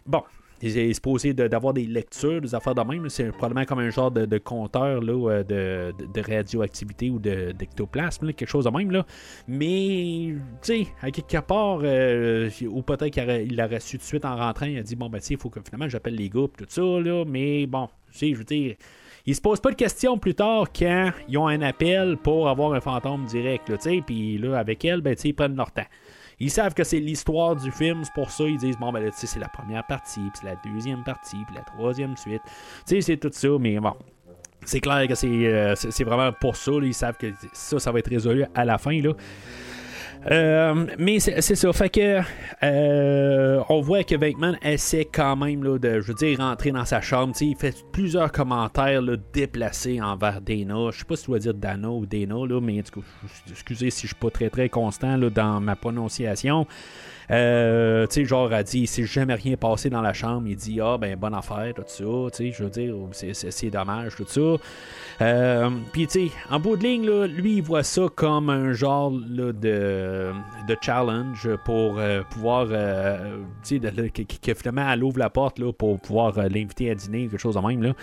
bon, 0.06 0.24
il 0.66 0.78
est 0.78 0.94
supposé 0.94 1.34
d'avoir 1.34 1.74
des 1.74 1.86
lectures, 1.86 2.42
des 2.42 2.56
affaires 2.56 2.76
de 2.76 2.82
même. 2.82 3.08
C'est 3.10 3.32
probablement 3.32 3.66
comme 3.66 3.80
un 3.80 3.90
genre 3.90 4.12
de, 4.12 4.38
compteur 4.38 5.02
là, 5.02 5.30
euh, 5.32 5.92
de, 5.92 6.22
radioactivité 6.22 7.10
ou 7.10 7.20
d'ectoplasme, 7.20 8.34
quelque 8.34 8.50
chose 8.50 8.66
de 8.66 8.70
même. 8.70 8.92
Là. 8.92 9.06
Mais, 9.48 10.36
tu 10.62 10.86
sais, 10.86 10.88
à 11.02 11.12
quelque 11.12 11.40
part, 11.46 11.80
euh, 11.84 12.50
ou 12.68 12.82
peut-être 12.82 13.12
qu'il 13.12 13.62
aurait 13.62 13.80
su 13.80 13.98
tout 13.98 14.04
de 14.04 14.08
suite 14.08 14.26
en 14.26 14.36
rentrant, 14.36 14.66
il 14.66 14.78
a 14.78 14.84
dit 14.84 14.96
Bon, 14.96 15.10
ben, 15.10 15.20
tu 15.20 15.28
sais, 15.28 15.34
il 15.36 15.40
faut 15.40 15.50
que 15.50 15.60
finalement 15.62 15.90
j'appelle 15.90 16.16
les 16.16 16.30
groupes, 16.30 16.58
tout 16.58 16.66
ça. 16.68 16.82
Là, 16.82 17.24
mais 17.26 17.68
bon, 17.68 17.88
tu 18.12 18.18
sais, 18.18 18.34
je 18.34 18.38
veux 18.38 18.44
dire. 18.44 18.76
Ils 19.28 19.34
se 19.34 19.42
posent 19.42 19.60
pas 19.60 19.72
de 19.72 19.76
questions 19.76 20.20
plus 20.20 20.36
tard 20.36 20.68
quand 20.72 21.10
ils 21.28 21.38
ont 21.40 21.48
un 21.48 21.62
appel 21.62 22.16
pour 22.18 22.48
avoir 22.48 22.74
un 22.74 22.80
fantôme 22.80 23.26
direct, 23.26 23.72
tu 23.82 24.02
puis 24.04 24.38
là, 24.38 24.60
avec 24.60 24.86
elle, 24.86 25.02
ben, 25.02 25.16
tu 25.16 25.24
sais, 25.24 25.30
ils 25.30 25.34
prennent 25.34 25.56
leur 25.56 25.72
temps. 25.72 25.88
Ils 26.40 26.52
savent 26.52 26.74
que 26.74 26.84
c'est 26.84 27.00
l'histoire 27.00 27.56
du 27.56 27.72
film, 27.72 28.04
c'est 28.04 28.14
pour 28.14 28.30
ça 28.30 28.44
ils 28.44 28.58
disent 28.58 28.78
bon 28.78 28.92
ben 28.92 29.04
là, 29.04 29.10
c'est 29.14 29.40
la 29.40 29.48
première 29.48 29.86
partie, 29.86 30.20
puis 30.20 30.42
c'est 30.42 30.48
la 30.48 30.56
deuxième 30.56 31.04
partie, 31.04 31.38
puis 31.46 31.56
la 31.56 31.62
troisième 31.62 32.18
suite. 32.18 32.42
Tu 32.86 32.96
sais, 32.96 33.02
c'est 33.02 33.18
tout 33.18 33.32
ça, 33.32 33.50
mais 33.60 33.80
bon. 33.80 33.94
C'est 34.66 34.80
clair 34.80 35.08
que 35.08 35.14
c'est, 35.14 35.28
euh, 35.28 35.76
vraiment 36.00 36.32
pour 36.34 36.56
ça. 36.56 36.72
ils 36.82 36.94
savent 36.94 37.18
que 37.18 37.28
ça, 37.54 37.78
ça 37.78 37.92
va 37.92 38.00
être 38.00 38.10
résolu 38.10 38.46
à 38.56 38.66
la 38.66 38.78
fin. 38.80 39.00
Là. 39.00 39.14
Euh, 40.32 40.88
mais 40.98 41.20
c'est 41.20 41.42
ça, 41.42 41.74
fait 41.74 41.90
que 41.90 42.22
euh, 42.64 43.62
on 43.70 43.82
voit 43.82 44.04
que 44.04 44.16
Venkman 44.16 44.58
essaie 44.64 45.06
quand 45.06 45.36
même 45.36 45.62
de, 45.78 46.02
je 46.02 46.08
veux 46.08 46.14
dire, 46.16 46.40
rentrer 46.40 46.72
dans 46.72 46.86
sa 46.86 47.00
chambre. 47.00 47.34
il 47.42 47.56
fait 47.56 47.76
plusieurs 47.92 48.32
commentaires 48.32 49.04
déplacés 49.32 50.02
envers 50.02 50.42
Dana. 50.42 50.90
Je 50.92 51.00
sais 51.00 51.06
pas 51.06 51.16
si 51.16 51.26
tu 51.26 51.32
dois 51.32 51.40
dire 51.40 51.54
Dana 51.54 51.90
ou 51.90 52.06
Dana, 52.06 52.36
là, 52.48 52.60
mais 52.60 52.82
excusez 53.50 53.90
si 53.92 54.02
je 54.04 54.08
suis 54.08 54.16
pas 54.16 54.32
très 54.32 54.50
très 54.50 54.70
constant 54.70 55.18
dans 55.18 55.62
ma 55.62 55.76
prononciation. 55.76 56.66
Euh, 57.32 58.06
tu 58.08 58.14
sais, 58.14 58.26
genre, 58.26 58.52
a 58.54 58.64
dit, 58.64 58.82
il 58.82 58.88
s'est 58.88 59.06
jamais 59.06 59.34
rien 59.34 59.56
passé 59.58 59.90
dans 59.90 60.02
la 60.02 60.14
chambre. 60.14 60.48
Il 60.48 60.56
dit, 60.56 60.80
ah, 60.82 60.98
ben, 60.98 61.16
bonne 61.16 61.34
affaire, 61.34 61.74
tout 61.76 61.84
ça. 61.86 62.04
Tu 62.04 62.30
sais, 62.32 62.52
je 62.52 62.64
veux 62.64 62.70
dire, 62.70 62.96
c'est 63.12 63.70
dommage, 63.70 64.16
tout 64.16 64.26
ça. 64.28 65.22
Euh, 65.22 65.70
Puis, 65.92 66.08
tu 66.08 66.28
sais, 66.28 66.32
en 66.50 66.60
bout 66.60 66.78
de 66.78 66.84
ligne, 66.84 67.06
là, 67.06 67.28
lui, 67.28 67.58
il 67.58 67.64
voit 67.64 67.84
ça 67.84 68.04
comme 68.14 68.50
un 68.50 68.74
genre 68.74 69.12
de, 69.12 69.54
de 70.68 70.78
challenge 70.82 71.50
pour 71.64 71.98
euh, 71.98 72.22
pouvoir, 72.30 72.68
tu 73.64 73.80
sais, 73.80 74.10
que, 74.10 74.54
finalement, 74.54 74.90
elle 74.92 75.04
ouvre 75.04 75.20
la 75.20 75.30
porte 75.30 75.60
là, 75.60 75.72
pour 75.72 76.00
pouvoir 76.00 76.34
l'inviter 76.38 76.92
à 76.92 76.96
dîner, 76.96 77.28
quelque 77.28 77.40
chose 77.40 77.56
de 77.56 77.60
même. 77.62 77.82
Là. 77.82 77.94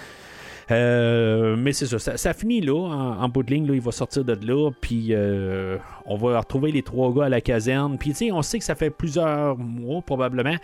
Euh, 0.71 1.57
mais 1.57 1.73
c'est 1.73 1.87
ça, 1.87 2.17
ça, 2.17 2.33
finit 2.33 2.61
là, 2.61 2.75
en, 2.75 3.29
bout 3.29 3.43
de 3.43 3.53
ligne, 3.53 3.67
là, 3.67 3.75
il 3.75 3.81
va 3.81 3.93
sortir 3.93 4.25
de 4.25 4.37
là, 4.47 4.71
puis 4.81 5.09
euh, 5.11 5.77
on 6.07 6.17
va 6.17 6.39
retrouver 6.39 6.73
les 6.73 6.83
trois 6.83 7.13
gars 7.13 7.25
à 7.25 7.29
la 7.29 7.41
caserne. 7.41 7.99
Puis, 7.99 8.11
tu 8.11 8.17
sais, 8.17 8.33
on 8.33 8.43
sait 8.43 8.59
que 8.59 8.65
ça 8.65 8.75
fait 8.75 8.91
plusieurs 8.91 9.57
mois, 9.59 10.03
probablement, 10.03 10.57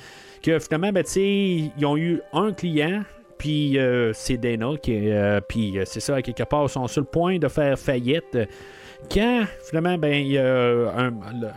que 0.43 0.59
finalement, 0.59 0.93
ben, 0.93 1.05
tu 1.05 1.11
sais, 1.11 1.73
ils 1.77 1.87
ont 1.87 1.97
eu 1.97 2.21
un 2.33 2.53
client, 2.53 3.03
puis 3.39 3.79
euh, 3.79 4.13
c'est 4.15 4.37
Dana, 4.37 4.71
qui 4.83 5.11
puis 5.49 5.79
c'est 5.85 6.01
ça, 6.01 6.23
quelque 6.23 6.45
part, 6.45 6.65
ils 6.65 6.71
sont 6.71 6.87
sur 6.87 7.03
le 7.03 7.07
point 7.07 7.39
de 7.39 7.49
faire 7.49 7.79
faillite. 7.79 8.39
Quand 9.13 9.45
finalement, 9.69 9.97
ben, 9.97 10.37
a 10.37 11.11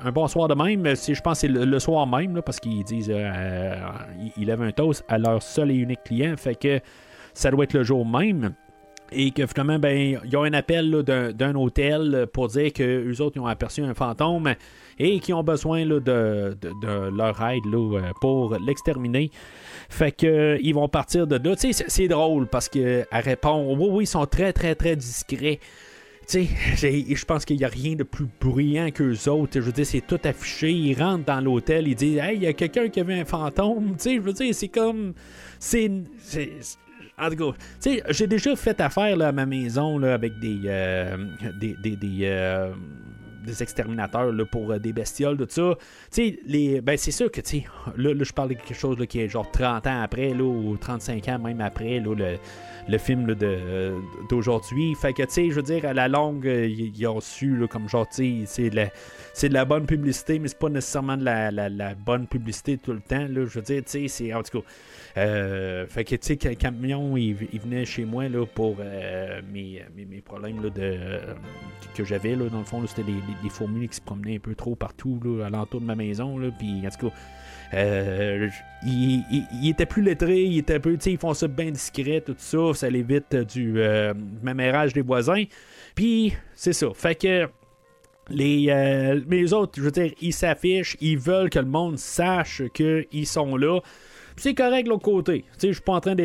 un, 0.05 0.11
bon 0.11 0.27
soir 0.27 0.47
de 0.47 0.53
même, 0.53 0.85
je 0.85 1.21
pense 1.21 1.41
que 1.41 1.47
c'est 1.47 1.47
le, 1.47 1.79
soir 1.79 2.05
même, 2.05 2.39
parce 2.45 2.59
qu'ils 2.59 2.83
disent 2.83 3.11
ils 4.37 4.45
lèvent 4.45 4.61
un 4.61 4.71
toast 4.71 5.03
à 5.07 5.17
leur 5.17 5.41
seul 5.41 5.71
et 5.71 5.75
unique 5.75 6.03
client, 6.03 6.35
fait 6.37 6.53
que 6.53 6.79
ça 7.33 7.51
doit 7.51 7.63
être 7.63 7.73
le 7.73 7.83
jour 7.83 8.05
même. 8.05 8.53
Et 9.13 9.31
que 9.31 9.45
finalement, 9.45 9.77
ben, 9.77 10.17
il 10.23 10.31
y 10.31 10.35
a 10.37 10.39
un 10.39 10.53
appel 10.53 11.03
d'un 11.03 11.55
hôtel 11.55 12.27
pour 12.31 12.47
dire 12.47 12.71
que 12.71 12.83
eux 12.83 13.21
autres 13.21 13.35
ils 13.35 13.41
ont 13.41 13.45
aperçu 13.45 13.81
un 13.81 13.93
fantôme 13.93 14.55
et 14.97 15.19
qui 15.19 15.33
ont 15.33 15.43
besoin 15.43 15.83
là, 15.83 15.99
de, 15.99 16.55
leur 17.09 17.41
aide 17.43 17.65
là, 17.65 18.11
pour 18.21 18.57
l'exterminer. 18.65 19.29
Fait 19.89 20.13
que 20.13 20.57
ils 20.61 20.73
vont 20.73 20.87
partir 20.87 21.27
de 21.27 21.35
là. 21.35 21.55
Tu 21.57 21.73
c'est 21.73 22.07
drôle 22.07 22.47
parce 22.47 22.69
qu'elle 22.69 23.05
répond 23.11 23.75
Oui, 23.75 23.87
oui, 23.91 24.03
ils 24.05 24.07
sont 24.07 24.25
très, 24.25 24.53
très, 24.53 24.75
très 24.75 24.95
discrets. 24.95 25.59
Tu 26.27 26.47
sais, 26.77 27.05
je 27.15 27.25
pense 27.25 27.43
qu'il 27.43 27.57
n'y 27.57 27.65
a 27.65 27.67
rien 27.67 27.95
de 27.95 28.03
plus 28.03 28.27
bruyant 28.39 28.91
qu'eux 28.91 29.27
autres. 29.27 29.53
Je 29.55 29.59
veux 29.59 29.73
dire, 29.73 29.85
c'est 29.85 30.07
tout 30.07 30.19
affiché. 30.23 30.71
Ils 30.71 30.93
rentrent 30.93 31.25
dans 31.25 31.41
l'hôtel, 31.41 31.89
ils 31.89 31.95
disent 31.95 32.19
Hey, 32.19 32.37
il 32.37 32.43
y 32.43 32.47
a 32.47 32.53
quelqu'un 32.53 32.87
qui 32.87 33.01
avait 33.01 33.19
un 33.19 33.25
fantôme. 33.25 33.95
Tu 33.97 34.03
sais, 34.03 34.15
je 34.15 34.21
veux 34.21 34.33
dire, 34.33 34.55
c'est 34.55 34.69
comme. 34.69 35.13
C'est 35.59 35.91
en 37.21 37.29
tout 37.29 37.35
cas, 37.35 37.57
tu 37.81 37.91
sais, 37.91 38.03
j'ai 38.09 38.27
déjà 38.27 38.55
fait 38.55 38.79
affaire 38.81 39.15
là, 39.15 39.27
à 39.27 39.31
ma 39.31 39.45
maison 39.45 39.99
là, 39.99 40.13
avec 40.13 40.39
des, 40.39 40.61
euh, 40.65 41.17
des, 41.59 41.75
des, 41.75 42.19
euh, 42.23 42.71
des 43.45 43.61
exterminateurs 43.61 44.31
là, 44.31 44.45
pour 44.45 44.71
euh, 44.71 44.79
des 44.79 44.91
bestioles, 44.91 45.37
tout 45.37 45.45
ça. 45.47 45.75
Tu 46.11 46.39
sais, 46.47 46.81
ben 46.81 46.97
c'est 46.97 47.11
sûr 47.11 47.31
que, 47.31 47.41
tu 47.41 47.59
sais, 47.59 47.65
là, 47.95 48.13
là, 48.13 48.23
je 48.23 48.33
parle 48.33 48.49
de 48.49 48.53
quelque 48.55 48.73
chose 48.73 48.97
là, 48.97 49.05
qui 49.05 49.19
est 49.19 49.29
genre 49.29 49.49
30 49.51 49.85
ans 49.85 50.01
après, 50.01 50.33
là, 50.33 50.43
ou 50.43 50.75
35 50.77 51.27
ans 51.29 51.39
même 51.39 51.61
après, 51.61 51.99
là, 51.99 52.15
le, 52.15 52.37
le 52.89 52.97
film 52.97 53.35
d'aujourd'hui. 54.29 54.95
Fait 54.95 55.13
que, 55.13 55.21
tu 55.21 55.31
sais, 55.31 55.49
je 55.49 55.55
veux 55.55 55.61
dire, 55.61 55.85
à 55.85 55.93
la 55.93 56.07
longue, 56.07 56.45
ils 56.45 57.07
ont 57.07 57.21
su, 57.21 57.55
là, 57.55 57.67
comme 57.67 57.87
genre, 57.87 58.09
tu 58.09 58.15
sais, 58.15 58.43
c'est 58.47 58.69
de, 58.71 58.77
la, 58.77 58.87
c'est 59.35 59.49
de 59.49 59.53
la 59.53 59.65
bonne 59.65 59.85
publicité, 59.85 60.39
mais 60.39 60.47
c'est 60.47 60.59
pas 60.59 60.69
nécessairement 60.69 61.17
de 61.17 61.25
la, 61.25 61.51
la, 61.51 61.69
la, 61.69 61.93
bonne 61.93 62.25
publicité 62.25 62.79
tout 62.79 62.93
le 62.93 63.01
temps, 63.01 63.27
là. 63.29 63.45
Je 63.45 63.59
veux 63.59 63.61
dire, 63.61 63.83
tu 63.83 63.91
sais, 63.91 64.07
c'est, 64.07 64.33
en 64.33 64.41
tout 64.41 64.59
cas, 64.59 64.65
euh, 65.17 65.85
fait 65.87 66.03
que, 66.03 66.15
tu 66.15 66.37
sais, 66.39 66.55
camion, 66.55 67.17
il, 67.17 67.33
venait 67.33 67.85
chez 67.85 68.05
moi 68.05 68.29
là, 68.29 68.45
pour 68.45 68.77
euh, 68.79 69.41
mes, 69.51 69.83
mes, 69.95 70.21
problèmes 70.21 70.63
là, 70.63 70.69
de, 70.69 70.81
euh, 70.81 71.33
que 71.95 72.03
j'avais. 72.03 72.35
Dans 72.35 72.59
le 72.59 72.63
fond, 72.63 72.85
c'était 72.87 73.03
des, 73.03 73.49
fourmis 73.49 73.87
qui 73.89 73.95
se 73.97 74.01
promenaient 74.01 74.37
un 74.37 74.39
peu 74.39 74.55
trop 74.55 74.75
partout 74.75 75.19
là, 75.23 75.47
alentour 75.47 75.81
de 75.81 75.85
ma 75.85 75.95
maison. 75.95 76.39
Puis, 76.57 76.83
en 76.85 76.89
tout 76.89 77.09
cas, 77.09 77.15
il, 78.85 79.23
il, 79.61 79.69
était 79.69 79.85
plus 79.85 80.01
lettré, 80.01 80.43
il 80.43 80.59
était 80.59 80.75
un 80.75 80.79
peu, 80.79 80.97
ils 81.05 81.17
font 81.17 81.33
ça 81.33 81.47
bien 81.47 81.71
discret, 81.71 82.21
tout 82.21 82.35
ça, 82.37 82.73
ça 82.73 82.89
l'évite 82.89 83.35
du 83.35 83.79
euh, 83.79 84.13
mémérage 84.41 84.93
des 84.93 85.01
voisins. 85.01 85.43
Puis, 85.93 86.33
c'est 86.55 86.73
ça. 86.73 86.87
Fait 86.93 87.15
que 87.15 87.49
les, 88.29 89.23
les 89.27 89.51
autres, 89.51 89.73
je 89.75 89.81
veux 89.81 89.91
dire, 89.91 90.13
ils 90.21 90.31
s'affichent, 90.31 90.95
ils 91.01 91.17
veulent 91.17 91.49
que 91.49 91.59
le 91.59 91.65
monde 91.65 91.97
sache 91.97 92.61
qu'ils 92.73 93.27
sont 93.27 93.57
là 93.57 93.81
c'est 94.35 94.53
correct 94.53 94.85
de 94.85 94.89
l'autre 94.89 95.03
côté. 95.03 95.45
Je 95.61 95.71
suis 95.71 95.81
pas 95.81 95.93
en 95.93 95.99
train 95.99 96.15
de, 96.15 96.23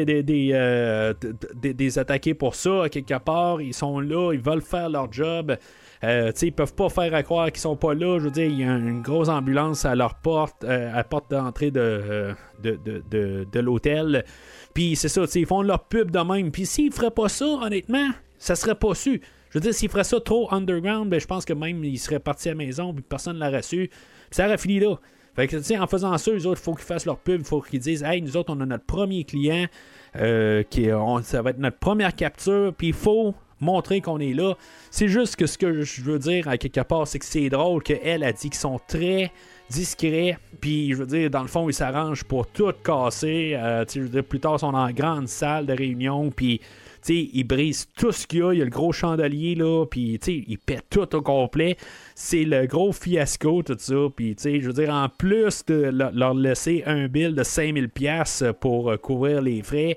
les 1.62 1.98
attaquer 1.98 2.34
pour 2.34 2.54
ça. 2.54 2.88
Quelque 2.90 3.18
part, 3.18 3.60
ils 3.60 3.74
sont 3.74 4.00
là, 4.00 4.32
ils 4.32 4.40
veulent 4.40 4.62
faire 4.62 4.88
leur 4.88 5.12
job. 5.12 5.56
Euh, 6.04 6.30
ils 6.42 6.52
peuvent 6.52 6.74
pas 6.74 6.88
faire 6.88 7.14
à 7.14 7.22
croire 7.22 7.50
qu'ils 7.50 7.60
sont 7.60 7.76
pas 7.76 7.94
là. 7.94 8.18
Je 8.18 8.24
veux 8.24 8.30
dire, 8.30 8.46
il 8.46 8.60
y 8.60 8.64
a 8.64 8.76
une 8.76 9.02
grosse 9.02 9.28
ambulance 9.28 9.84
à 9.84 9.94
leur 9.94 10.16
porte, 10.16 10.64
à 10.64 10.96
la 10.96 11.04
porte 11.04 11.30
d'entrée 11.30 11.70
de, 11.70 12.34
de, 12.62 12.78
de, 12.84 13.46
de, 13.50 13.60
l'hôtel. 13.60 14.24
Puis 14.74 14.96
c'est 14.96 15.08
ça, 15.08 15.22
ils 15.34 15.46
font 15.46 15.62
leur 15.62 15.84
pub 15.84 16.10
de 16.10 16.18
même. 16.18 16.50
Puis 16.50 16.66
s'ils 16.66 16.92
feraient 16.92 17.10
pas 17.10 17.28
ça, 17.28 17.46
honnêtement, 17.46 18.10
ça 18.38 18.54
serait 18.54 18.74
pas 18.74 18.94
su. 18.94 19.20
Je 19.50 19.58
veux 19.58 19.62
dire, 19.62 19.74
s'ils 19.74 19.88
feraient 19.88 20.04
ça 20.04 20.20
trop 20.20 20.52
underground, 20.52 21.08
ben, 21.08 21.20
je 21.20 21.26
pense 21.26 21.44
que 21.44 21.52
même 21.52 21.82
ils 21.84 21.98
seraient 21.98 22.18
partis 22.18 22.48
à 22.48 22.52
la 22.52 22.58
maison, 22.58 22.92
puis 22.92 23.02
personne 23.02 23.38
ne 23.38 23.44
l'aurait 23.44 23.62
su. 23.62 23.90
Ça 24.30 24.46
aurait 24.46 24.58
fini 24.58 24.80
là. 24.80 24.96
Fait 25.36 25.46
que, 25.46 25.78
en 25.78 25.86
faisant 25.86 26.16
ça, 26.16 26.30
eux 26.32 26.46
autres, 26.46 26.60
il 26.60 26.64
faut 26.64 26.74
qu'ils 26.74 26.84
fassent 26.84 27.06
leur 27.06 27.18
pub, 27.18 27.40
il 27.40 27.46
faut 27.46 27.60
qu'ils 27.60 27.80
disent, 27.80 28.02
hey, 28.02 28.22
nous 28.22 28.36
autres, 28.36 28.52
on 28.52 28.60
a 28.60 28.66
notre 28.66 28.84
premier 28.84 29.24
client, 29.24 29.66
euh, 30.16 30.62
qui, 30.68 30.88
ça 31.22 31.42
va 31.42 31.50
être 31.50 31.58
notre 31.58 31.78
première 31.78 32.14
capture, 32.16 32.72
puis 32.74 32.88
il 32.88 32.94
faut 32.94 33.34
montrer 33.60 34.00
qu'on 34.00 34.18
est 34.18 34.32
là. 34.32 34.54
C'est 34.90 35.08
juste 35.08 35.36
que 35.36 35.46
ce 35.46 35.58
que 35.58 35.82
je 35.82 36.02
veux 36.02 36.18
dire 36.18 36.48
à 36.48 36.58
quelque 36.58 36.80
part, 36.80 37.06
c'est 37.06 37.18
que 37.18 37.24
c'est 37.24 37.48
drôle 37.48 37.82
qu'elle 37.82 38.24
a 38.24 38.32
dit 38.32 38.50
qu'ils 38.50 38.54
sont 38.54 38.80
très 38.86 39.32
discrets. 39.70 40.38
Puis 40.60 40.92
je 40.92 40.96
veux 40.96 41.06
dire, 41.06 41.30
dans 41.30 41.42
le 41.42 41.48
fond, 41.48 41.68
ils 41.68 41.74
s'arrangent 41.74 42.24
pour 42.24 42.46
tout 42.46 42.72
casser. 42.84 43.54
Euh, 43.54 43.84
je 43.92 44.00
veux 44.00 44.08
dire, 44.08 44.24
plus 44.24 44.40
tard, 44.40 44.56
ils 44.56 44.60
sont 44.60 44.72
dans 44.72 44.86
une 44.86 44.94
grande 44.94 45.28
salle 45.28 45.66
de 45.66 45.72
réunion. 45.72 46.30
Puis 46.30 46.60
ils 47.14 47.44
brisent 47.44 47.88
tout 47.96 48.12
ce 48.12 48.26
qu'il 48.26 48.40
y 48.40 48.42
a. 48.42 48.52
Il 48.52 48.58
y 48.58 48.62
a 48.62 48.64
le 48.64 48.70
gros 48.70 48.92
chandelier, 48.92 49.54
là, 49.54 49.84
puis 49.86 50.18
ils 50.26 50.58
pètent 50.58 50.90
tout 50.90 51.14
au 51.14 51.22
complet. 51.22 51.76
C'est 52.14 52.44
le 52.44 52.66
gros 52.66 52.92
fiasco, 52.92 53.62
tout 53.62 53.76
ça. 53.78 53.94
Puis, 54.14 54.36
je 54.38 54.66
veux 54.66 54.72
dire, 54.72 54.90
en 54.90 55.08
plus 55.08 55.64
de 55.66 55.90
leur 55.92 56.34
laisser 56.34 56.82
un 56.86 57.08
bill 57.08 57.34
de 57.34 57.42
5000$ 57.42 58.52
pour 58.54 58.90
euh, 58.90 58.96
couvrir 58.96 59.42
les 59.42 59.62
frais, 59.62 59.96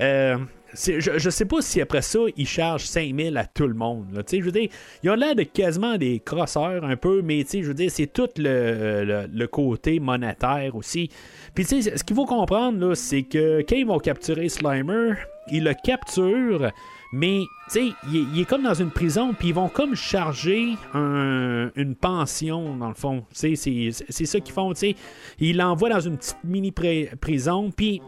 euh, 0.00 0.38
je, 0.74 1.18
je 1.18 1.30
sais 1.30 1.44
pas 1.44 1.62
si 1.62 1.80
après 1.80 2.02
ça, 2.02 2.18
ils 2.36 2.46
chargent 2.46 2.84
5000 2.84 3.36
à 3.36 3.46
tout 3.46 3.66
le 3.66 3.74
monde. 3.74 4.22
Je 4.30 4.42
veux 4.42 4.52
dire, 4.52 4.68
ils 5.02 5.10
ont 5.10 5.14
l'air 5.14 5.34
de 5.34 5.42
quasiment 5.42 5.96
des 5.96 6.20
crosseurs 6.20 6.84
un 6.84 6.96
peu, 6.96 7.22
mais 7.22 7.44
je 7.50 7.62
veux 7.62 7.74
dire, 7.74 7.90
c'est 7.90 8.12
tout 8.12 8.28
le, 8.36 9.26
le, 9.32 9.46
côté 9.46 9.98
monétaire 9.98 10.76
aussi. 10.76 11.10
Puis 11.54 11.64
ce 11.64 12.04
qu'il 12.04 12.16
faut 12.16 12.26
comprendre, 12.26 12.94
c'est 12.94 13.22
que 13.22 13.64
quand 13.68 13.76
ils 13.76 13.86
vont 13.86 13.98
capturer 13.98 14.48
Slimer, 14.48 15.14
ils 15.50 15.64
le 15.64 15.74
capturent. 15.74 16.70
Mais, 17.10 17.40
sais, 17.68 17.88
il, 18.12 18.38
est 18.38 18.44
comme 18.44 18.62
dans 18.62 18.74
une 18.74 18.90
prison, 18.90 19.32
puis 19.32 19.48
ils 19.48 19.54
vont 19.54 19.68
comme 19.68 19.94
charger 19.94 20.74
une 20.94 21.94
pension, 21.98 22.76
dans 22.76 22.88
le 22.88 22.94
fond. 22.94 23.24
C'est 23.32 23.56
ça 23.56 24.40
qu'ils 24.40 24.54
font, 24.54 24.72
tu 24.74 24.80
sais. 24.80 24.96
Ils 25.38 25.56
l'envoient 25.56 25.88
dans 25.88 26.00
une 26.00 26.18
petite 26.18 26.36
mini-prison, 26.44 27.70
puis 27.74 28.02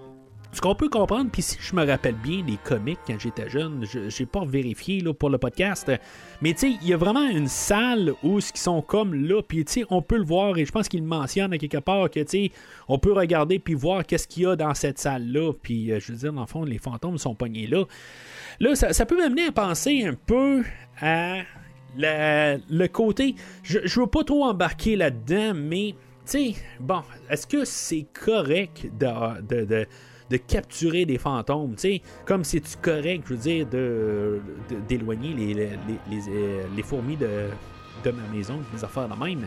ce 0.52 0.60
qu'on 0.60 0.74
peut 0.74 0.88
comprendre, 0.88 1.30
puis 1.30 1.42
si 1.42 1.56
je 1.60 1.76
me 1.76 1.86
rappelle 1.86 2.16
bien 2.16 2.42
des 2.42 2.58
comics 2.64 2.98
quand 3.06 3.18
j'étais 3.18 3.48
jeune, 3.48 3.84
je 3.84 4.08
j'ai 4.08 4.26
pas 4.26 4.44
vérifié 4.44 5.00
là, 5.00 5.14
pour 5.14 5.30
le 5.30 5.38
podcast, 5.38 5.90
mais 6.42 6.54
tu 6.54 6.72
sais, 6.72 6.78
il 6.82 6.88
y 6.88 6.92
a 6.92 6.96
vraiment 6.96 7.28
une 7.28 7.46
salle 7.46 8.14
où 8.24 8.40
ce 8.40 8.52
qui 8.52 8.60
sont 8.60 8.82
comme 8.82 9.14
là, 9.14 9.42
puis 9.42 9.64
tu 9.64 9.72
sais, 9.72 9.84
on 9.90 10.02
peut 10.02 10.16
le 10.16 10.24
voir 10.24 10.58
et 10.58 10.64
je 10.64 10.72
pense 10.72 10.88
qu'il 10.88 11.04
mentionne 11.04 11.52
à 11.52 11.58
quelque 11.58 11.78
part 11.78 12.10
que 12.10 12.20
tu 12.20 12.26
sais, 12.28 12.52
on 12.88 12.98
peut 12.98 13.12
regarder 13.12 13.60
puis 13.60 13.74
voir 13.74 14.04
qu'est-ce 14.04 14.26
qu'il 14.26 14.42
y 14.42 14.46
a 14.46 14.56
dans 14.56 14.74
cette 14.74 14.98
salle-là, 14.98 15.52
puis 15.62 15.92
euh, 15.92 16.00
je 16.00 16.12
veux 16.12 16.18
dire, 16.18 16.32
dans 16.32 16.40
le 16.40 16.46
fond, 16.46 16.64
les 16.64 16.78
fantômes 16.78 17.18
sont 17.18 17.34
pognés 17.34 17.68
là. 17.68 17.84
Là, 18.58 18.74
ça, 18.74 19.06
peut 19.06 19.16
m'amener 19.16 19.46
à 19.46 19.52
penser 19.52 20.04
un 20.04 20.14
peu 20.14 20.64
à 21.00 21.42
le 21.96 22.86
côté. 22.88 23.36
Je, 23.62 23.78
je 23.84 24.00
veux 24.00 24.06
pas 24.06 24.24
trop 24.24 24.44
embarquer 24.44 24.96
là-dedans, 24.96 25.54
mais 25.54 25.94
tu 26.26 26.52
sais, 26.52 26.54
bon, 26.80 27.02
est-ce 27.30 27.46
que 27.46 27.64
c'est 27.64 28.06
correct 28.12 28.86
de 28.98 29.86
capturer 30.36 31.04
des 31.04 31.18
fantômes, 31.18 31.74
tu 31.74 31.80
sais, 31.80 32.02
comme 32.24 32.44
c'est-tu 32.44 32.76
correct, 32.80 33.24
je 33.26 33.34
veux 33.34 33.40
dire, 33.40 33.66
de, 33.66 34.40
d'éloigner 34.88 35.34
les, 35.34 35.54
les, 35.54 35.68
euh, 36.28 36.64
les, 36.74 36.82
fourmis 36.82 37.16
de, 37.16 37.48
de 38.04 38.10
ma 38.10 38.22
maison, 38.34 38.60
des 38.74 38.84
affaires 38.84 39.08
de 39.08 39.24
même. 39.24 39.46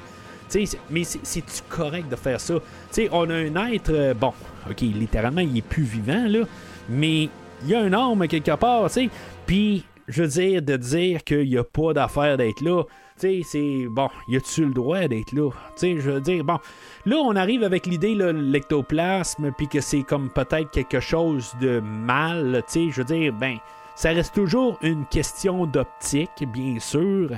sais, 0.50 0.66
mais 0.90 1.04
c'est-tu 1.04 1.62
correct 1.70 2.10
de 2.10 2.16
faire 2.16 2.40
ça? 2.40 2.56
sais, 2.92 3.10
on 3.12 3.30
a 3.30 3.36
un 3.36 3.72
être, 3.72 3.94
euh, 3.94 4.14
bon, 4.14 4.34
ok, 4.70 4.82
littéralement, 4.82 5.42
il 5.42 5.58
est 5.58 5.62
plus 5.62 5.84
vivant, 5.84 6.26
là, 6.28 6.46
mais 6.90 7.30
il 7.64 7.70
y 7.70 7.76
a 7.76 7.80
un 7.80 7.94
âme 7.94 8.28
quelque 8.28 8.56
part, 8.56 8.88
tu 8.88 8.94
sais, 8.94 9.10
puis, 9.46 9.86
je 10.08 10.24
veux 10.24 10.30
dire, 10.30 10.62
de 10.62 10.76
dire 10.76 11.24
qu'il 11.24 11.48
n'y 11.48 11.58
a 11.58 11.64
pas 11.64 11.94
d'affaire 11.94 12.38
d'être 12.38 12.62
là, 12.62 12.84
tu 13.20 13.42
sais, 13.42 13.42
c'est, 13.44 13.88
bon, 13.90 14.10
y 14.28 14.38
a-tu 14.38 14.66
le 14.66 14.74
droit 14.74 15.08
d'être 15.08 15.32
là? 15.32 15.50
Tu 15.52 15.58
sais, 15.76 15.96
je 16.00 16.12
veux 16.12 16.22
dire, 16.22 16.44
bon, 16.44 16.60
Là, 17.06 17.18
on 17.18 17.36
arrive 17.36 17.64
avec 17.64 17.86
l'idée, 17.86 18.16
l'ectoplasme, 18.16 19.52
puis 19.58 19.68
que 19.68 19.82
c'est 19.82 20.04
comme 20.04 20.30
peut-être 20.30 20.72
quelque 20.72 21.02
chose 21.02 21.54
de 21.60 21.82
mal, 21.82 22.64
tu 22.68 22.74
sais, 22.86 22.92
je 22.92 23.02
veux 23.02 23.04
dire, 23.04 23.34
ben, 23.34 23.58
ça 23.96 24.10
reste 24.10 24.34
toujours 24.34 24.78
une 24.82 25.06
question 25.06 25.66
d'optique, 25.66 26.46
bien 26.54 26.80
sûr, 26.80 27.30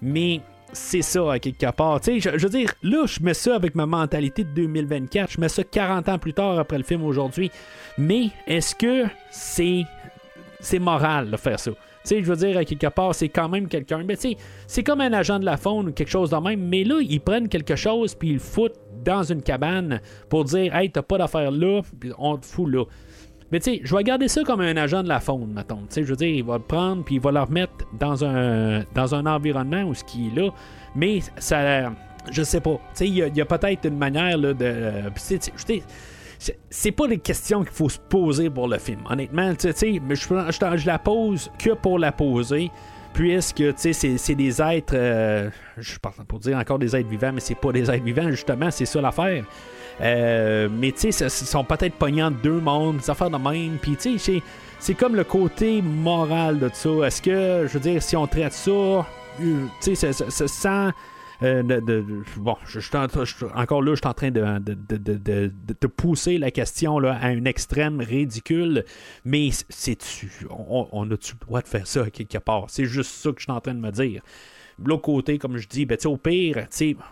mais 0.00 0.40
c'est 0.72 1.02
ça, 1.02 1.32
à 1.32 1.38
quelque 1.40 1.68
part. 1.72 2.00
Tu 2.00 2.20
sais, 2.20 2.38
je, 2.38 2.46
veux 2.46 2.48
dire, 2.48 2.72
là, 2.84 3.06
je 3.06 3.20
mets 3.24 3.34
ça 3.34 3.56
avec 3.56 3.74
ma 3.74 3.86
mentalité 3.86 4.44
de 4.44 4.50
2024, 4.50 5.32
je 5.32 5.40
mets 5.40 5.48
ça 5.48 5.64
40 5.64 6.08
ans 6.08 6.18
plus 6.18 6.34
tard 6.34 6.56
après 6.56 6.78
le 6.78 6.84
film 6.84 7.02
aujourd'hui, 7.02 7.50
mais 7.96 8.28
est-ce 8.46 8.76
que 8.76 9.04
c'est 9.32 9.82
c'est 10.60 10.78
moral 10.78 11.30
de 11.30 11.36
faire 11.36 11.58
ça? 11.58 11.72
Sais, 12.08 12.22
je 12.22 12.28
veux 12.28 12.36
dire, 12.36 12.56
à 12.56 12.64
quelque 12.64 12.86
part, 12.88 13.14
c'est 13.14 13.28
quand 13.28 13.48
même 13.48 13.68
quelqu'un. 13.68 14.02
Mais 14.04 14.16
tu 14.16 14.30
sais, 14.30 14.36
c'est 14.66 14.82
comme 14.82 15.00
un 15.00 15.12
agent 15.12 15.38
de 15.38 15.44
la 15.44 15.56
faune 15.56 15.88
ou 15.88 15.92
quelque 15.92 16.10
chose 16.10 16.30
de 16.30 16.36
même. 16.36 16.60
Mais 16.60 16.84
là, 16.84 17.00
ils 17.00 17.20
prennent 17.20 17.48
quelque 17.48 17.76
chose 17.76 18.14
puis 18.14 18.28
ils 18.28 18.34
le 18.34 18.38
foutent 18.40 18.78
dans 19.04 19.22
une 19.22 19.42
cabane 19.42 20.00
pour 20.28 20.44
dire, 20.44 20.74
hey, 20.74 20.90
t'as 20.90 21.02
pas 21.02 21.18
d'affaire 21.18 21.50
là, 21.50 21.82
puis 21.98 22.12
on 22.18 22.36
te 22.36 22.46
fout 22.46 22.70
là. 22.70 22.84
Mais 23.50 23.60
tu 23.60 23.70
sais, 23.70 23.80
je 23.82 23.96
vais 23.96 24.04
garder 24.04 24.28
ça 24.28 24.42
comme 24.44 24.60
un 24.60 24.76
agent 24.76 25.02
de 25.02 25.08
la 25.08 25.20
faune, 25.20 25.52
mettons. 25.54 25.78
Tu 25.78 25.86
sais, 25.90 26.04
je 26.04 26.08
veux 26.10 26.16
dire, 26.16 26.28
il 26.28 26.44
va 26.44 26.58
le 26.58 26.62
prendre 26.62 27.02
puis 27.04 27.14
il 27.14 27.20
va 27.20 27.32
le 27.32 27.40
remettre 27.40 27.72
dans 27.98 28.24
un, 28.24 28.84
dans 28.94 29.14
un 29.14 29.24
environnement 29.26 29.84
où 29.84 29.94
ce 29.94 30.04
qui 30.04 30.28
est 30.28 30.38
là. 30.38 30.50
Mais 30.94 31.20
ça, 31.38 31.90
je 32.30 32.42
sais 32.42 32.60
pas. 32.60 32.74
Tu 32.74 32.80
sais, 32.94 33.08
il 33.08 33.36
y 33.36 33.40
a, 33.40 33.44
peut-être 33.46 33.86
une 33.86 33.96
manière 33.96 34.36
là, 34.36 34.52
de. 34.52 35.02
sais, 35.16 35.38
c'est 36.70 36.92
pas 36.92 37.08
des 37.08 37.18
questions 37.18 37.62
qu'il 37.62 37.72
faut 37.72 37.88
se 37.88 37.98
poser 37.98 38.50
pour 38.50 38.68
le 38.68 38.78
film. 38.78 39.00
Honnêtement, 39.10 39.54
tu 39.54 39.72
sais, 39.72 40.00
je, 40.08 40.14
je, 40.14 40.86
la 40.86 40.98
pose 40.98 41.50
que 41.58 41.70
pour 41.70 41.98
la 41.98 42.12
poser. 42.12 42.70
Puisque 43.14 43.64
c'est 43.76 44.34
des 44.34 44.62
êtres, 44.62 44.94
euh, 44.94 45.50
je 45.76 45.98
pas 45.98 46.12
pour 46.28 46.38
dire 46.38 46.56
encore 46.56 46.78
des 46.78 46.94
êtres 46.94 47.08
vivants, 47.08 47.32
mais 47.32 47.40
c'est 47.40 47.56
pas 47.56 47.72
des 47.72 47.90
êtres 47.90 48.04
vivants, 48.04 48.30
justement, 48.30 48.70
c'est 48.70 48.84
ça 48.84 49.00
l'affaire. 49.00 49.44
Euh, 50.00 50.68
mais 50.70 50.92
tu 50.92 51.10
sais, 51.10 51.24
ils 51.24 51.30
sont 51.30 51.64
peut-être 51.64 51.94
pognants 51.94 52.30
de 52.30 52.36
deux 52.36 52.60
mondes, 52.60 52.98
des 52.98 53.10
affaires 53.10 53.30
de 53.30 53.38
même. 53.38 53.78
Puis 53.82 53.96
tu 53.96 54.18
sais, 54.18 54.42
c'est 54.78 54.94
comme 54.94 55.16
le 55.16 55.24
côté 55.24 55.82
moral 55.82 56.58
de 56.58 56.70
ça. 56.72 56.90
Est-ce 57.06 57.22
que, 57.22 57.66
je 57.66 57.72
veux 57.72 57.80
dire, 57.80 58.02
si 58.02 58.16
on 58.16 58.26
traite 58.26 58.52
ça, 58.52 58.70
euh, 58.70 59.04
tu 59.82 59.96
sais, 59.96 60.12
ça, 60.12 60.30
ça, 60.30 60.46
sent 60.46 60.94
euh, 61.42 61.62
bon, 62.36 62.56
je, 62.66 62.80
encore 63.54 63.82
là, 63.82 63.92
je 63.92 64.00
suis 64.00 64.06
en 64.06 64.14
train 64.14 64.30
de, 64.30 64.58
de, 64.58 65.86
pousser 65.86 66.38
la 66.38 66.50
question 66.50 66.98
là, 66.98 67.16
à 67.20 67.28
un 67.28 67.44
extrême 67.44 68.00
ridicule, 68.00 68.84
mais 69.24 69.50
c'est 69.68 69.98
on, 70.50 71.10
a-tu 71.10 71.34
le 71.34 71.46
droit 71.46 71.62
de 71.62 71.68
faire 71.68 71.86
ça 71.86 72.10
quelque 72.10 72.38
part? 72.38 72.66
C'est 72.68 72.86
juste 72.86 73.12
ça 73.12 73.30
que 73.30 73.38
je 73.38 73.44
suis 73.44 73.52
en 73.52 73.60
train 73.60 73.74
de 73.74 73.80
me 73.80 73.90
dire. 73.90 74.22
L'autre 74.84 75.02
côté, 75.02 75.38
comme 75.38 75.56
je 75.56 75.66
dis, 75.66 75.86
ben, 75.86 75.98
au 76.04 76.16
pire, 76.16 76.66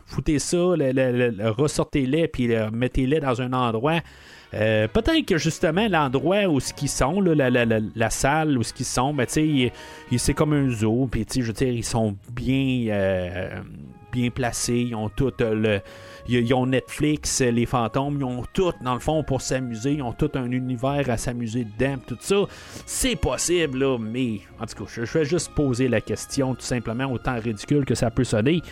foutez 0.07 0.39
ça, 0.39 0.57
ressortez-les, 0.59 2.29
puis 2.29 2.49
mettez-les 2.73 3.21
dans 3.21 3.43
un 3.43 3.53
endroit. 3.53 4.01
Euh, 4.55 4.87
peut-être 4.89 5.27
que 5.27 5.39
justement 5.39 5.89
l'endroit 5.89 6.45
où 6.45 6.61
ce 6.61 6.73
qu'ils 6.73 6.89
sont, 6.89 7.21
la, 7.21 8.11
salle 8.11 8.57
où 8.57 8.63
ce 8.63 8.73
qu'ils 8.73 8.87
sont, 8.87 9.13
ben, 9.13 9.27
c'est 9.29 10.35
comme 10.35 10.53
un 10.53 10.71
zoo, 10.71 11.09
puis 11.11 11.27
je 11.35 11.43
veux 11.43 11.53
dire, 11.53 11.69
ils 11.69 11.85
sont 11.85 12.17
bien, 12.33 12.87
euh, 12.91 13.61
placés, 14.31 14.87
ils 14.89 14.95
ont 14.95 15.09
tout 15.09 15.33
euh, 15.41 15.55
le. 15.55 15.81
Ils 16.29 16.53
ont 16.55 16.67
Netflix, 16.67 17.41
euh, 17.41 17.51
les 17.51 17.67
fantômes, 17.67 18.17
ils 18.19 18.25
ont 18.25 18.45
tout, 18.53 18.73
dans 18.83 18.95
le 18.95 19.01
fond, 19.01 19.23
pour 19.23 19.41
s'amuser. 19.41 19.93
Ils 19.93 20.03
ont 20.03 20.13
tout 20.13 20.31
un 20.35 20.51
univers 20.51 21.09
à 21.09 21.17
s'amuser 21.17 21.65
dedans, 21.65 21.97
tout 22.05 22.17
ça. 22.21 22.37
C'est 22.85 23.17
possible, 23.17 23.99
mais 23.99 24.41
en 24.61 24.67
tout 24.67 24.85
cas, 24.85 24.91
je, 24.93 25.19
vais 25.19 25.25
juste 25.25 25.53
poser 25.55 25.89
la 25.89 26.01
question, 26.01 26.55
tout 26.55 26.63
simplement, 26.65 27.07
autant 27.13 27.39
ridicule 27.39 27.85
que 27.85 27.95
ça 27.95 28.11
peut 28.11 28.25
sonner. 28.25 28.63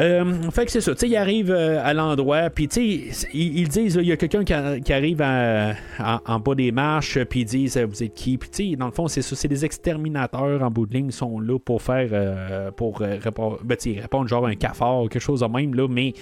Euh, 0.00 0.50
fait 0.50 0.64
que 0.64 0.70
c'est 0.70 0.80
ça, 0.80 0.94
tu 0.94 1.00
sais, 1.00 1.08
ils 1.08 1.16
arrivent 1.16 1.52
à 1.52 1.92
l'endroit, 1.92 2.48
puis 2.48 2.66
tu 2.66 3.10
sais, 3.10 3.28
ils, 3.34 3.68
disent, 3.68 3.98
il 4.00 4.06
y 4.06 4.12
a 4.12 4.16
quelqu'un 4.16 4.44
qui, 4.44 4.92
arrive 4.92 5.22
en 5.22 6.40
bas 6.40 6.54
des 6.54 6.72
marches, 6.72 7.22
puis 7.24 7.40
ils 7.40 7.44
disent, 7.44 7.76
vous 7.78 8.02
êtes 8.02 8.14
qui? 8.14 8.38
Puis 8.38 8.48
tu 8.48 8.70
sais, 8.70 8.76
dans 8.76 8.86
le 8.86 8.92
fond, 8.92 9.08
c'est 9.08 9.22
ça, 9.22 9.36
c'est 9.36 9.48
des 9.48 9.64
exterminateurs 9.64 10.62
en 10.62 10.70
bout 10.70 10.86
de 10.86 10.94
ligne, 10.94 11.06
ils 11.06 11.12
sont 11.12 11.38
là 11.40 11.58
pour 11.58 11.82
faire, 11.82 12.08
euh, 12.12 12.70
pour 12.70 13.02
euh, 13.02 13.18
répondre, 13.20 13.58
ben, 13.62 13.76
répondre 14.00 14.28
genre 14.28 14.46
un 14.46 14.54
cafard, 14.54 15.08
quelque 15.10 15.20
chose 15.20 15.40
de 15.40 15.46
même, 15.46 15.74
là, 15.74 15.86
mais 15.88 16.14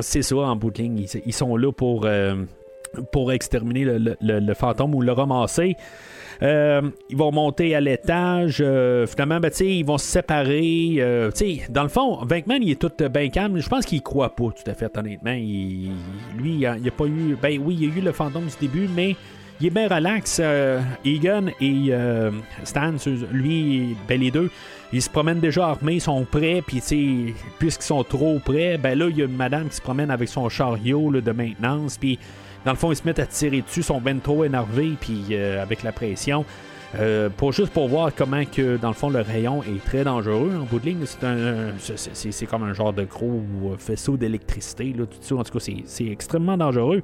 c'est 0.00 0.22
ça, 0.22 0.36
en 0.36 0.56
bout 0.56 0.70
de 0.70 0.82
ligne, 0.82 1.06
ils, 1.24 1.32
sont 1.32 1.56
là 1.56 1.72
pour, 1.72 2.06
pour 3.12 3.32
exterminer 3.32 3.84
le, 3.84 4.16
le, 4.20 4.54
fantôme 4.54 4.94
ou 4.94 5.02
le 5.02 5.12
ramasser. 5.12 5.76
Euh, 6.42 6.82
ils 7.10 7.16
vont 7.16 7.32
monter 7.32 7.74
à 7.74 7.80
l'étage. 7.80 8.58
Euh, 8.60 9.06
finalement, 9.06 9.40
ben, 9.40 9.50
ils 9.60 9.84
vont 9.84 9.98
se 9.98 10.06
séparer. 10.06 10.96
Euh, 10.98 11.30
dans 11.70 11.82
le 11.82 11.88
fond, 11.88 12.24
Venkman, 12.24 12.58
il 12.60 12.72
est 12.72 12.80
tout 12.80 12.90
bien 13.10 13.28
calme. 13.28 13.58
Je 13.58 13.68
pense 13.68 13.86
qu'il 13.86 14.02
croit 14.02 14.34
pas 14.34 14.44
tout 14.44 14.70
à 14.70 14.74
fait, 14.74 14.96
honnêtement. 14.96 15.32
lui, 15.32 15.90
il 16.42 16.66
a, 16.66 16.72
a, 16.72 16.90
pas 16.96 17.06
eu. 17.06 17.36
Ben 17.40 17.60
oui, 17.62 17.76
il 17.80 17.88
y 17.88 17.92
a 17.92 17.96
eu 17.96 18.00
le 18.00 18.12
fantôme 18.12 18.46
du 18.46 18.68
début, 18.68 18.88
mais 18.94 19.16
il 19.60 19.68
est 19.68 19.70
bien 19.70 19.88
relax. 19.88 20.40
Egan 21.04 21.46
et 21.60 21.92
Stan, 22.64 22.92
lui, 23.30 23.96
ben, 24.08 24.20
les 24.20 24.30
deux, 24.30 24.50
ils 24.92 25.02
se 25.02 25.10
promènent 25.10 25.40
déjà 25.40 25.68
armés, 25.68 25.94
ils 25.94 26.00
sont 26.00 26.24
prêts, 26.24 26.62
puis 26.66 26.80
puisqu'ils 27.58 27.84
sont 27.84 28.04
trop 28.04 28.38
près, 28.38 28.78
ben 28.78 28.98
là, 28.98 29.08
il 29.08 29.16
y 29.16 29.22
a 29.22 29.24
une 29.24 29.36
madame 29.36 29.68
qui 29.68 29.76
se 29.76 29.82
promène 29.82 30.10
avec 30.10 30.28
son 30.28 30.48
chariot 30.48 31.10
de 31.10 31.32
maintenance, 31.32 31.98
puis 31.98 32.18
dans 32.64 32.72
le 32.72 32.76
fond, 32.76 32.92
ils 32.92 32.96
se 32.96 33.04
mettent 33.04 33.18
à 33.18 33.26
tirer 33.26 33.62
dessus, 33.62 33.82
sont 33.82 34.00
bien 34.00 34.16
trop 34.18 34.44
énervés, 34.44 34.96
puis 35.00 35.36
avec 35.36 35.82
la 35.82 35.92
pression. 35.92 36.44
pour 37.36 37.52
juste 37.52 37.72
pour 37.72 37.88
voir 37.88 38.14
comment 38.14 38.44
que 38.44 38.76
dans 38.76 38.88
le 38.88 38.94
fond 38.94 39.10
le 39.10 39.20
rayon 39.20 39.62
est 39.62 39.84
très 39.84 40.04
dangereux 40.04 40.52
en 40.60 40.64
bout 40.64 40.78
de 40.78 40.86
ligne. 40.86 41.04
C'est 41.04 41.24
un 41.24 41.72
c'est, 41.78 42.46
comme 42.46 42.62
un 42.62 42.72
genre 42.72 42.92
de 42.92 43.04
gros 43.04 43.42
faisceau 43.78 44.16
d'électricité 44.16 44.94
là, 44.96 45.04
tout 45.06 45.18
ça. 45.20 45.34
En 45.36 45.42
tout 45.42 45.58
cas, 45.58 45.66
c'est, 45.84 46.06
extrêmement 46.06 46.56
dangereux. 46.56 47.02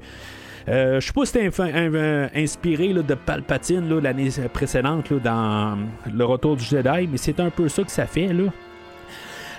Euh, 0.67 0.99
je 0.99 1.07
sais 1.07 1.13
pas 1.13 1.25
si 1.25 1.31
c'était 1.31 2.29
inspiré 2.35 2.93
de 2.93 3.15
Palpatine 3.15 3.99
l'année 3.99 4.29
précédente 4.53 5.11
dans 5.13 5.77
Le 6.11 6.25
Retour 6.25 6.55
du 6.55 6.63
Jedi, 6.63 7.07
mais 7.11 7.17
c'est 7.17 7.39
un 7.39 7.49
peu 7.49 7.67
ça 7.67 7.83
que 7.83 7.91
ça 7.91 8.05
fait. 8.05 8.33
Là. 8.33 8.45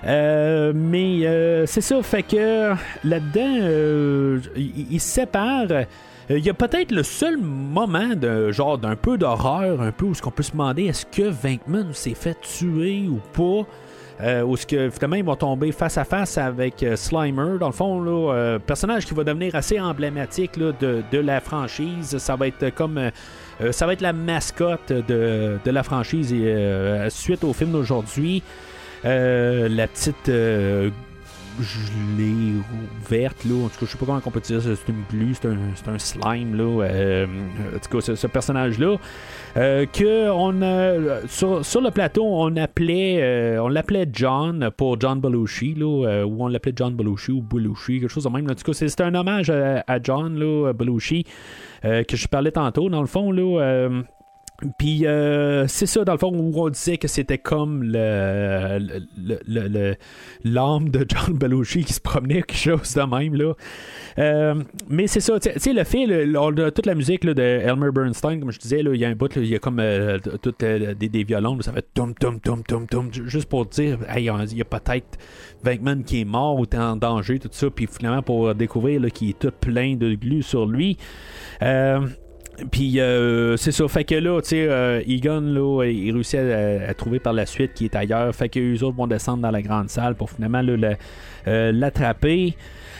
Euh, 0.05 0.73
mais 0.75 1.27
euh, 1.27 1.67
c'est 1.67 1.81
ça, 1.81 2.03
fait 2.03 2.23
que 2.23 2.73
là-dedans, 3.05 4.41
ils 4.57 5.01
se 5.01 5.09
séparent. 5.09 5.85
Il 6.31 6.39
y 6.39 6.51
a 6.51 6.55
peut-être 6.55 6.93
le 6.93 7.03
seul 7.03 7.37
moment 7.37 8.15
de 8.17 8.53
genre 8.53 8.79
d'un 8.79 8.97
peu 8.97 9.19
d'horreur, 9.19 9.83
un 9.83 9.93
peu 9.93 10.07
où 10.07 10.15
ce 10.15 10.23
qu'on 10.23 10.31
peut 10.31 10.43
se 10.43 10.53
demander 10.53 10.85
est-ce 10.85 11.05
que 11.05 11.29
Venkman 11.29 11.93
s'est 11.93 12.15
fait 12.15 12.41
tuer 12.41 13.07
ou 13.09 13.21
pas? 13.33 13.67
Euh, 14.23 14.43
où 14.43 14.57
ce 14.57 14.67
que, 14.67 14.89
finalement 14.91 15.17
ils 15.17 15.25
vont 15.25 15.35
tomber 15.35 15.73
face 15.73 15.99
à 15.99 16.05
face 16.05 16.39
avec 16.39 16.83
euh, 16.83 16.95
Slimer. 16.95 17.59
Dans 17.59 17.67
le 17.67 17.73
fond, 17.73 18.01
là, 18.01 18.33
euh, 18.33 18.59
personnage 18.59 19.05
qui 19.05 19.15
va 19.15 19.25
devenir 19.25 19.55
assez 19.57 19.81
emblématique 19.81 20.59
de, 20.59 21.03
la 21.13 21.41
franchise. 21.41 22.19
Ça 22.19 22.37
va 22.37 22.47
être 22.47 22.71
comme 22.75 23.11
ça 23.71 23.87
va 23.87 23.93
être 23.93 24.01
la 24.01 24.13
mascotte 24.13 24.93
de, 24.93 25.59
la 25.65 25.83
franchise 25.83 26.35
suite 27.09 27.45
au 27.45 27.53
film 27.53 27.73
d'aujourd'hui. 27.73 28.43
La 29.05 29.87
petite 29.89 30.31
gelée 31.61 32.55
verte, 33.09 33.45
là. 33.45 33.67
En 33.67 33.69
tout 33.69 33.81
cas, 33.81 33.87
je 33.87 33.87
sais 33.87 33.99
pas 33.99 34.07
comment 34.07 34.23
on 34.25 34.31
peut 34.31 34.41
dire. 34.41 34.61
C'est 34.63 34.89
une 34.89 35.05
glu, 35.11 35.35
c'est 35.35 35.49
un, 35.49 35.99
slime, 35.99 36.57
là. 36.57 37.27
en 37.75 37.79
tout 37.79 37.99
cas, 37.99 38.15
ce 38.15 38.27
personnage-là. 38.27 38.97
Euh, 39.57 39.85
que 39.87 40.31
on 40.31 40.53
sur, 41.29 41.81
le 41.81 41.91
plateau, 41.91 42.25
on 42.25 42.57
appelait 42.57 43.19
euh, 43.23 43.63
on 43.63 43.69
l'appelait 43.69 44.09
John 44.11 44.71
pour 44.75 44.99
John 44.99 45.21
Belushi, 45.21 45.75
là, 45.75 46.07
euh, 46.07 46.25
ou 46.25 46.43
on 46.43 46.49
l'appelait 46.49 46.73
John 46.75 46.95
Belushi 46.95 47.33
ou 47.33 47.43
Belushi, 47.43 48.01
quelque 48.01 48.11
chose 48.11 48.25
de 48.25 48.31
même. 48.31 48.51
En 48.51 48.55
tout 48.55 48.65
cas, 48.65 48.73
c'était 48.73 49.03
un 49.03 49.15
hommage 49.15 49.51
à, 49.51 50.03
John 50.03 50.39
là, 50.39 50.73
Belushi 50.73 51.25
que 51.83 52.17
je 52.17 52.29
parlais 52.29 52.53
tantôt, 52.53 52.89
dans 52.89 53.01
le 53.01 53.07
fond. 53.07 53.31
Là, 53.31 53.91
puis 54.79 55.07
euh, 55.07 55.67
c'est 55.67 55.87
ça, 55.87 56.05
dans 56.05 56.13
le 56.13 56.19
fond, 56.19 56.33
où 56.33 56.53
on 56.57 56.69
disait 56.69 56.99
que 56.99 57.09
c'était 57.09 57.39
comme 57.39 57.83
le, 57.83 58.79
le, 59.19 59.95
l'âme 60.45 60.89
de 60.91 61.05
John 61.09 61.37
Belushi 61.37 61.85
qui 61.85 61.93
se 61.93 62.01
promenait, 62.01 62.43
quelque 62.43 62.57
chose 62.57 62.95
de 62.95 63.03
même. 63.03 63.35
Là. 63.35 63.55
Euh, 64.19 64.55
mais 64.89 65.07
c'est 65.07 65.21
ça, 65.21 65.39
tu 65.41 65.51
sais, 65.57 65.73
le 65.73 65.85
fait, 65.85 66.07
toute 66.73 66.87
la 66.87 66.95
musique 66.95 67.25
là, 67.25 67.35
de 67.35 67.43
Elmer 67.43 67.91
Bernstein, 67.93 68.41
comme 68.41 68.53
je 68.53 68.59
disais, 68.59 68.81
il 68.81 68.97
y 68.97 69.05
a 69.05 69.09
un 69.09 69.15
bout, 69.15 69.35
il 69.37 69.47
y 69.47 69.55
a 69.55 69.59
comme 69.59 69.81
euh, 69.81 70.19
tout, 70.19 70.55
des, 70.59 70.95
des, 70.95 71.25
violons, 71.25 71.61
ça 71.61 71.73
fait 71.73 71.87
tum 71.95 72.15
tum 72.15 72.41
tum 72.41 72.63
tum 72.63 72.87
tum, 72.87 73.11
juste 73.13 73.49
pour 73.49 73.67
dire, 73.67 73.99
il 74.17 74.25
y 74.25 74.29
a, 74.29 74.65
peut-être 74.65 75.19
Venkman 75.65 76.03
qui 76.05 76.21
est 76.21 76.25
mort 76.25 76.59
ou 76.59 76.67
en 76.77 76.97
danger, 76.97 77.39
tout 77.39 77.49
ça, 77.53 77.69
puis 77.71 77.87
finalement 77.87 78.23
pour 78.23 78.55
découvrir 78.55 79.01
qu'il 79.13 79.31
est 79.31 79.39
tout 79.39 79.53
plein 79.61 79.97
de 79.97 80.15
glu 80.15 80.43
sur 80.43 80.67
lui. 80.67 80.99
Puis 82.71 83.01
euh, 83.01 83.57
c'est 83.57 83.73
ça, 83.73 83.87
fait 83.89 84.05
que 84.05 84.15
là, 84.15 84.41
tu 84.41 84.51
sais, 84.51 84.67
euh, 84.69 85.03
Egon, 85.07 85.41
là, 85.41 85.85
il 85.85 86.13
réussit 86.13 86.39
à, 86.39 86.95
trouver 86.95 87.19
par 87.19 87.33
la 87.33 87.47
suite 87.47 87.75
qui 87.75 87.87
est 87.87 87.97
ailleurs. 87.97 88.35
Fait 88.35 88.49
que 88.49 88.59
les 88.59 88.83
autres 88.83 88.97
vont 88.97 89.07
descendre 89.07 89.43
dans 89.43 89.51
la 89.51 89.63
grande 89.63 89.89
salle 89.89 90.15
pour 90.15 90.31
finalement 90.31 90.63
euh, 90.63 91.73
l'attraper. 91.73 92.55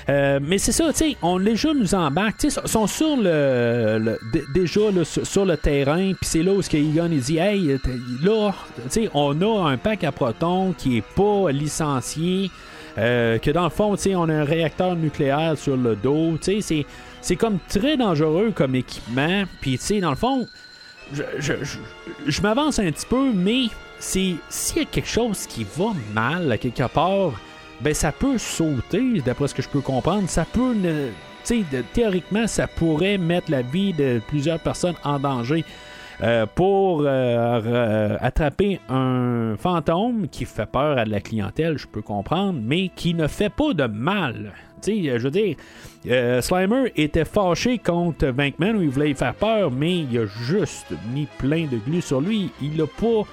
mais 0.09 0.59
c'est 0.59 0.73
ça, 0.73 0.93
tu 0.93 0.99
sais, 0.99 1.17
on 1.23 1.39
déjà 1.39 1.73
nous 1.75 1.95
embarque, 1.95 2.39
tu 2.39 2.51
sais, 2.51 2.61
sont 2.67 2.87
sur 2.87 3.17
le, 3.17 4.19
déjà 4.55 4.81
sur, 5.05 5.45
le 5.45 5.57
terrain, 5.57 6.13
puis 6.13 6.29
c'est 6.29 6.43
là 6.43 6.53
où 6.53 6.63
ce 6.63 6.77
Egon 6.77 7.09
il 7.11 7.21
dit, 7.21 7.39
hey, 7.39 7.79
là, 8.23 8.53
tu 8.85 8.89
sais, 8.89 9.11
on 9.15 9.41
a 9.41 9.71
un 9.71 9.77
pack 9.77 10.05
à 10.05 10.13
protons 10.13 10.75
qui 10.77 10.99
est 10.99 11.05
pas 11.15 11.51
licencié, 11.53 12.51
que 12.97 13.51
dans 13.51 13.65
le 13.65 13.71
fond, 13.71 13.95
tu 13.97 14.03
sais, 14.03 14.15
on 14.17 14.29
a 14.29 14.35
un 14.35 14.45
réacteur 14.45 14.97
nucléaire 14.97 15.57
sur 15.57 15.77
le 15.77 15.95
dos, 15.95 16.37
tu 16.41 16.55
sais, 16.55 16.61
c'est 16.61 16.87
c'est 17.23 17.37
comme 17.37 17.59
très 17.69 17.97
dangereux 17.97 18.53
comme 18.55 18.75
équipement. 18.75 19.45
Puis, 19.61 19.79
tu 19.79 19.85
sais, 19.85 20.01
dans 20.01 20.11
le 20.11 20.17
fond, 20.17 20.47
je, 21.13 22.43
m'avance 22.43 22.79
un 22.79 22.91
petit 22.91 23.07
peu, 23.07 23.33
mais 23.33 23.65
s'il 23.99 24.37
y 24.77 24.81
a 24.81 24.85
quelque 24.85 25.09
chose 25.09 25.47
qui 25.47 25.65
va 25.65 25.93
mal 26.13 26.51
à 26.51 26.59
quelque 26.59 26.87
part, 26.89 27.33
ben 27.81 27.95
ça 27.95 28.13
peut 28.13 28.39
sauter, 28.39 29.21
d'après 29.25 29.49
ce 29.49 29.55
que 29.55 29.63
je 29.63 29.69
peux 29.69 29.81
comprendre. 29.81 30.29
Ça 30.29 30.45
peut, 30.45 30.75
tu 31.45 31.65
sais, 31.65 31.65
théoriquement, 31.93 32.47
ça 32.47 32.67
pourrait 32.67 33.19
mettre 33.19 33.51
la 33.51 33.63
vie 33.63 33.93
de 33.93 34.21
plusieurs 34.29 34.61
personnes 34.61 34.97
en 35.05 35.19
danger. 35.19 35.65
Euh, 36.23 36.47
pour 36.47 37.03
euh, 37.05 38.17
attraper 38.21 38.81
un 38.89 39.57
fantôme 39.59 40.29
qui 40.29 40.45
fait 40.45 40.67
peur 40.67 40.99
à 40.99 41.05
la 41.05 41.21
clientèle, 41.21 41.79
je 41.79 41.89
peux 41.89 42.03
comprendre, 42.03 42.61
mais 42.63 42.91
qui 42.95 43.15
ne 43.15 43.27
fait 43.27 43.49
pas 43.49 43.73
de 43.75 43.87
mal. 43.87 44.53
Sais, 44.83 45.19
je 45.19 45.23
veux 45.23 45.31
dire, 45.31 45.57
euh, 46.09 46.41
Slimer 46.41 46.93
était 46.97 47.25
fâché 47.25 47.79
contre 47.79 48.31
Bankman 48.33 48.77
où 48.77 48.83
il 48.83 48.91
voulait 48.91 49.11
y 49.11 49.15
faire 49.15 49.35
peur, 49.35 49.71
mais 49.71 49.99
il 49.99 50.19
a 50.19 50.27
juste 50.27 50.87
mis 51.13 51.29
plein 51.39 51.67
de 51.67 51.79
glu 51.79 52.01
sur 52.01 52.21
lui. 52.21 52.51
Il 52.61 52.77
l'a 52.77 52.87
pas 52.87 53.27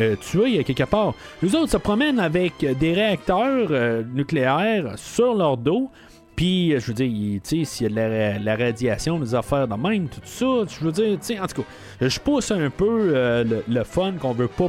euh, 0.00 0.16
tué 0.16 0.62
quelque 0.64 0.84
part. 0.84 1.14
Les 1.42 1.54
autres 1.54 1.72
se 1.72 1.76
promènent 1.76 2.20
avec 2.20 2.64
des 2.78 2.92
réacteurs 2.92 3.68
euh, 3.70 4.02
nucléaires 4.14 4.92
sur 4.96 5.34
leur 5.34 5.56
dos. 5.56 5.90
Puis, 6.36 6.72
je 6.80 6.86
veux 6.86 6.94
dire, 6.94 7.40
s'il 7.44 7.82
y 7.82 7.86
a 8.00 8.38
de 8.38 8.44
la, 8.44 8.56
radiation, 8.56 9.20
des 9.20 9.36
affaires 9.36 9.68
de 9.68 9.74
même, 9.76 10.08
tout 10.08 10.20
ça, 10.24 10.64
je 10.68 10.84
veux 10.84 10.90
dire, 10.90 11.18
en 11.40 11.46
tout 11.46 11.62
cas, 11.62 12.08
je 12.08 12.18
pousse 12.18 12.50
un 12.50 12.70
peu 12.70 13.44
le, 13.68 13.84
fun 13.84 14.14
qu'on 14.20 14.32
veut 14.32 14.48
pas, 14.48 14.66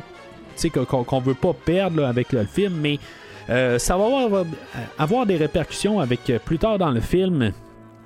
qu'on 0.85 1.19
veut 1.22 1.34
pas 1.34 1.53
perdre 1.53 2.06
avec 2.06 2.34
le 2.34 2.45
film, 2.45 2.76
mais 2.80 2.99
euh, 3.49 3.77
ça 3.77 3.97
va 3.97 4.05
avoir, 4.97 5.26
des 5.26 5.38
répercussions 5.38 5.99
avec 5.99 6.30
euh, 6.30 6.39
plus 6.39 6.57
tard 6.57 6.77
dans 6.77 6.91
le 6.91 7.01
film. 7.01 7.51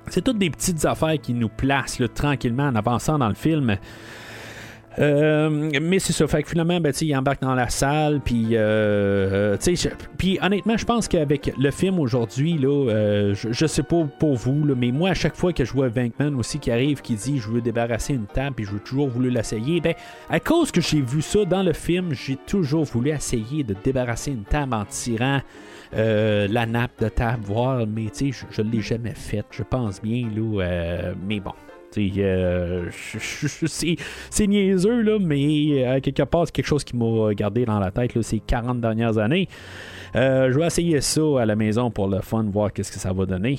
C'est 0.08 0.22
toutes 0.22 0.38
des 0.38 0.50
petites 0.50 0.84
affaires 0.84 1.20
qui 1.20 1.34
nous 1.34 1.48
placent 1.48 2.02
tranquillement 2.14 2.68
en 2.68 2.74
avançant 2.74 3.18
dans 3.18 3.28
le 3.28 3.34
film. 3.34 3.76
Euh, 5.00 5.70
mais 5.80 5.98
c'est 5.98 6.12
ça, 6.12 6.26
fait 6.26 6.42
que 6.42 6.50
finalement, 6.50 6.78
ben, 6.80 6.92
il 7.00 7.16
embarque 7.16 7.40
dans 7.40 7.54
la 7.54 7.70
salle, 7.70 8.20
puis, 8.22 8.48
euh, 8.52 9.56
puis 10.18 10.38
honnêtement, 10.42 10.76
je 10.76 10.84
pense 10.84 11.08
qu'avec 11.08 11.52
le 11.58 11.70
film 11.70 11.98
aujourd'hui, 11.98 12.58
là, 12.58 12.90
euh, 12.90 13.34
je, 13.34 13.66
sais 13.66 13.82
pas 13.82 14.04
pour 14.18 14.34
vous, 14.34 14.66
mais 14.76 14.90
moi, 14.92 15.10
à 15.10 15.14
chaque 15.14 15.36
fois 15.36 15.52
que 15.52 15.64
je 15.64 15.72
vois 15.72 15.88
Venkman 15.88 16.34
aussi 16.36 16.58
qui 16.58 16.70
arrive, 16.70 17.00
qui 17.00 17.14
dit 17.14 17.38
je 17.38 17.48
veux 17.48 17.62
débarrasser 17.62 18.12
une 18.12 18.26
table, 18.26 18.56
puis 18.56 18.66
je 18.66 18.72
veux 18.72 18.80
toujours 18.80 19.08
voulu 19.08 19.30
l'essayer, 19.30 19.80
ben, 19.80 19.94
à 20.28 20.38
cause 20.38 20.70
que 20.70 20.82
j'ai 20.82 21.00
vu 21.00 21.22
ça 21.22 21.46
dans 21.46 21.62
le 21.62 21.72
film, 21.72 22.12
j'ai 22.12 22.36
toujours 22.36 22.84
voulu 22.84 23.10
essayer 23.10 23.64
de 23.64 23.74
débarrasser 23.82 24.32
une 24.32 24.44
table 24.44 24.74
en 24.74 24.84
tirant. 24.84 25.40
la 25.92 26.66
nappe 26.66 27.00
de 27.00 27.08
table, 27.08 27.42
voir, 27.44 27.86
mais 27.86 28.10
tu 28.14 28.32
sais, 28.32 28.46
je, 28.50 28.62
ne 28.62 28.70
l'ai 28.70 28.82
jamais 28.82 29.14
faite, 29.14 29.46
je 29.50 29.62
pense 29.62 30.02
bien, 30.02 30.28
là, 30.34 31.14
mais 31.26 31.40
bon, 31.40 31.52
euh, 31.98 32.88
c'est 32.90 34.46
niaiseux, 34.46 35.02
là, 35.02 35.18
mais 35.20 35.84
euh, 35.84 36.00
quelque 36.00 36.22
part, 36.22 36.46
c'est 36.46 36.52
quelque 36.52 36.66
chose 36.66 36.84
qui 36.84 36.96
m'a 36.96 37.34
gardé 37.34 37.64
dans 37.64 37.78
la 37.78 37.90
tête 37.90 38.20
ces 38.22 38.40
40 38.40 38.80
dernières 38.80 39.18
années. 39.18 39.48
Euh, 40.16 40.50
je 40.52 40.58
vais 40.58 40.66
essayer 40.66 41.00
ça 41.00 41.22
à 41.40 41.46
la 41.46 41.56
maison 41.56 41.90
pour 41.90 42.08
le 42.08 42.20
fun, 42.20 42.44
voir 42.44 42.72
qu'est-ce 42.72 42.92
que 42.92 42.98
ça 42.98 43.12
va 43.12 43.26
donner. 43.26 43.58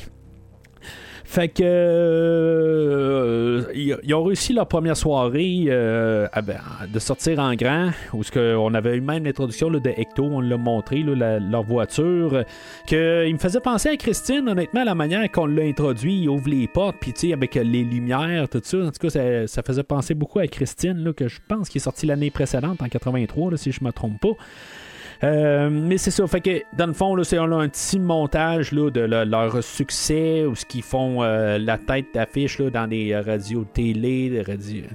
Fait 1.31 1.47
que 1.47 1.63
euh, 1.63 3.63
ils 3.73 4.13
ont 4.13 4.25
réussi 4.25 4.51
leur 4.51 4.67
première 4.67 4.97
soirée 4.97 5.67
euh, 5.69 6.27
ben, 6.45 6.59
de 6.93 6.99
sortir 6.99 7.39
en 7.39 7.55
grand, 7.55 7.91
où 8.11 8.21
ce 8.21 8.57
on 8.57 8.73
avait 8.73 8.97
eu 8.97 9.01
même 9.01 9.23
l'introduction 9.23 9.69
de 9.69 9.79
Ecto, 9.79 10.25
on 10.25 10.41
l'a 10.41 10.57
montré 10.57 11.03
leur 11.03 11.63
voiture, 11.63 12.43
que 12.85 13.25
il 13.25 13.35
me 13.35 13.39
faisait 13.39 13.61
penser 13.61 13.87
à 13.87 13.95
Christine, 13.95 14.49
honnêtement, 14.49 14.83
la 14.83 14.93
manière 14.93 15.31
qu'on 15.31 15.45
l'a 15.45 15.63
introduit, 15.63 16.23
il 16.23 16.27
ouvre 16.27 16.49
les 16.49 16.67
portes, 16.67 16.97
puis 16.99 17.13
tu 17.13 17.27
sais 17.27 17.33
avec 17.33 17.55
les 17.55 17.85
lumières, 17.85 18.49
tout 18.49 18.59
ça, 18.61 18.79
en 18.79 18.91
tout 18.91 19.07
cas 19.07 19.47
ça, 19.47 19.63
faisait 19.63 19.83
penser 19.83 20.13
beaucoup 20.13 20.39
à 20.39 20.47
Christine, 20.47 21.13
que 21.15 21.29
je 21.29 21.39
pense 21.47 21.69
qu'il 21.69 21.79
est 21.79 21.85
sorti 21.85 22.07
l'année 22.07 22.29
précédente 22.29 22.81
en 22.81 22.89
83, 22.89 23.55
si 23.55 23.71
je 23.71 23.81
me 23.85 23.93
trompe 23.93 24.19
pas. 24.19 24.35
Euh, 25.23 25.69
mais 25.71 25.99
c'est 25.99 26.09
ça, 26.09 26.25
fait 26.25 26.41
que 26.41 26.63
dans 26.75 26.87
le 26.87 26.93
fond, 26.93 27.15
c'est 27.23 27.37
un 27.37 27.69
petit 27.69 27.99
montage 27.99 28.71
là, 28.71 28.89
de 28.89 29.01
leur 29.01 29.63
succès, 29.63 30.45
ou 30.45 30.55
ce 30.55 30.65
qu'ils 30.65 30.81
font 30.81 31.21
euh, 31.21 31.59
la 31.59 31.77
tête 31.77 32.07
d'affiche 32.13 32.59
dans 32.59 32.87
des 32.87 33.15
radios 33.15 33.65
télé, 33.71 34.43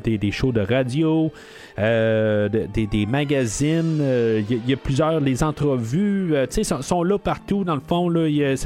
des, 0.02 0.18
des, 0.18 0.32
shows 0.32 0.50
de 0.50 0.62
radio, 0.62 1.30
euh, 1.78 2.48
des, 2.48 3.06
magazines. 3.06 4.02
Il 4.50 4.68
y, 4.68 4.72
a 4.72 4.76
plusieurs, 4.76 5.20
les 5.20 5.44
entrevues, 5.44 6.34
tu 6.50 6.64
sais, 6.64 6.82
sont, 6.82 7.02
là 7.04 7.18
partout, 7.18 7.62
dans 7.62 7.76
le 7.76 7.82
fond, 7.86 8.12
ils 8.12 8.58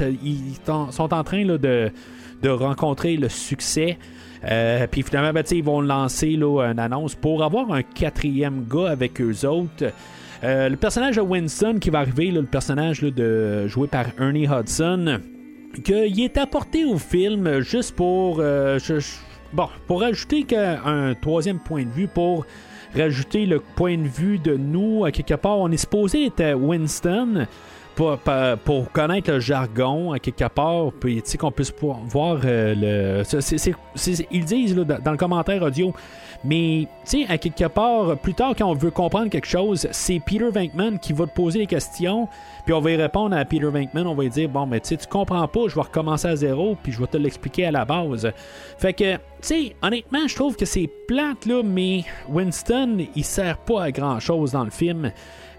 sont 0.63 1.13
en 1.13 1.23
train 1.23 1.45
là, 1.45 1.59
de, 1.59 1.91
de 2.41 2.49
rencontrer 2.49 3.17
le 3.17 3.29
succès. 3.29 3.99
Puis 4.89 5.03
finalement, 5.03 5.31
ben, 5.31 5.43
ils 5.51 5.63
vont 5.63 5.81
lancer 5.81 6.31
là, 6.31 6.71
une 6.71 6.79
annonce 6.79 7.13
pour 7.13 7.43
avoir 7.43 7.71
un 7.71 7.83
quatrième 7.83 8.65
gars 8.67 8.89
avec 8.89 9.21
eux 9.21 9.45
autres. 9.47 9.91
Euh, 10.43 10.69
le 10.69 10.75
personnage 10.75 11.17
de 11.17 11.21
Winston 11.21 11.77
qui 11.79 11.89
va 11.89 11.99
arriver, 11.99 12.31
le 12.31 12.43
personnage 12.43 13.01
de, 13.01 13.67
joué 13.67 13.87
par 13.87 14.05
Ernie 14.19 14.47
Hudson, 14.47 15.19
qu'il 15.83 16.19
est 16.19 16.37
apporté 16.37 16.83
au 16.83 16.97
film 16.97 17.59
juste 17.59 17.95
pour, 17.95 18.37
euh, 18.39 18.79
bon, 19.53 19.67
pour 19.87 20.03
ajouter 20.03 20.45
un 20.55 21.13
troisième 21.13 21.59
point 21.59 21.83
de 21.83 21.91
vue, 21.91 22.07
pour 22.07 22.45
rajouter 22.95 23.45
le 23.45 23.59
point 23.59 23.97
de 23.97 24.07
vue 24.07 24.39
de 24.39 24.57
nous. 24.57 25.05
À 25.05 25.11
quelque 25.11 25.35
part, 25.35 25.59
on 25.59 25.69
est 25.71 25.77
supposé 25.77 26.25
être 26.25 26.55
Winston 26.55 27.45
pour, 27.95 28.91
connaître 28.91 29.31
le 29.31 29.39
jargon 29.39 30.11
à 30.11 30.19
quelque 30.19 30.47
part, 30.47 30.91
puis 30.99 31.21
qu'on 31.39 31.51
puisse 31.51 31.73
voir 32.07 32.39
euh, 32.45 33.23
le. 33.23 34.25
ils 34.31 34.45
disent 34.45 34.75
dans 34.75 35.11
le 35.11 35.17
commentaire 35.17 35.61
audio, 35.61 35.93
mais 36.43 36.87
tu 37.05 37.21
sais, 37.21 37.25
à 37.29 37.37
quelque 37.37 37.67
part, 37.67 38.17
plus 38.17 38.33
tard, 38.33 38.53
quand 38.57 38.65
on 38.65 38.73
veut 38.73 38.91
comprendre 38.91 39.29
quelque 39.29 39.47
chose, 39.47 39.87
c'est 39.91 40.19
Peter 40.19 40.49
Venkman 40.49 40.97
qui 40.97 41.13
va 41.13 41.27
te 41.27 41.33
poser 41.33 41.59
les 41.59 41.67
questions, 41.67 42.27
puis 42.65 42.73
on 42.73 42.81
va 42.81 42.91
y 42.91 42.95
répondre 42.95 43.35
à 43.35 43.45
Peter 43.45 43.67
Venkman, 43.67 44.07
on 44.07 44.15
va 44.15 44.23
lui 44.23 44.29
dire 44.29 44.49
Bon, 44.49 44.65
mais 44.65 44.79
tu 44.79 44.89
sais, 44.89 44.97
tu 44.97 45.07
comprends 45.07 45.47
pas, 45.47 45.61
je 45.67 45.75
vais 45.75 45.81
recommencer 45.81 46.27
à 46.27 46.35
zéro, 46.35 46.75
puis 46.81 46.91
je 46.91 46.99
vais 46.99 47.07
te 47.07 47.17
l'expliquer 47.17 47.65
à 47.65 47.71
la 47.71 47.85
base. 47.85 48.31
Fait 48.77 48.93
que, 48.93 49.15
tu 49.15 49.19
sais, 49.41 49.75
honnêtement, 49.81 50.27
je 50.27 50.35
trouve 50.35 50.55
que 50.55 50.65
c'est 50.65 50.89
plate, 51.07 51.45
là, 51.45 51.61
mais 51.63 52.03
Winston, 52.29 53.05
il 53.15 53.23
sert 53.23 53.57
pas 53.57 53.83
à 53.83 53.91
grand 53.91 54.19
chose 54.19 54.51
dans 54.51 54.63
le 54.63 54.71
film. 54.71 55.11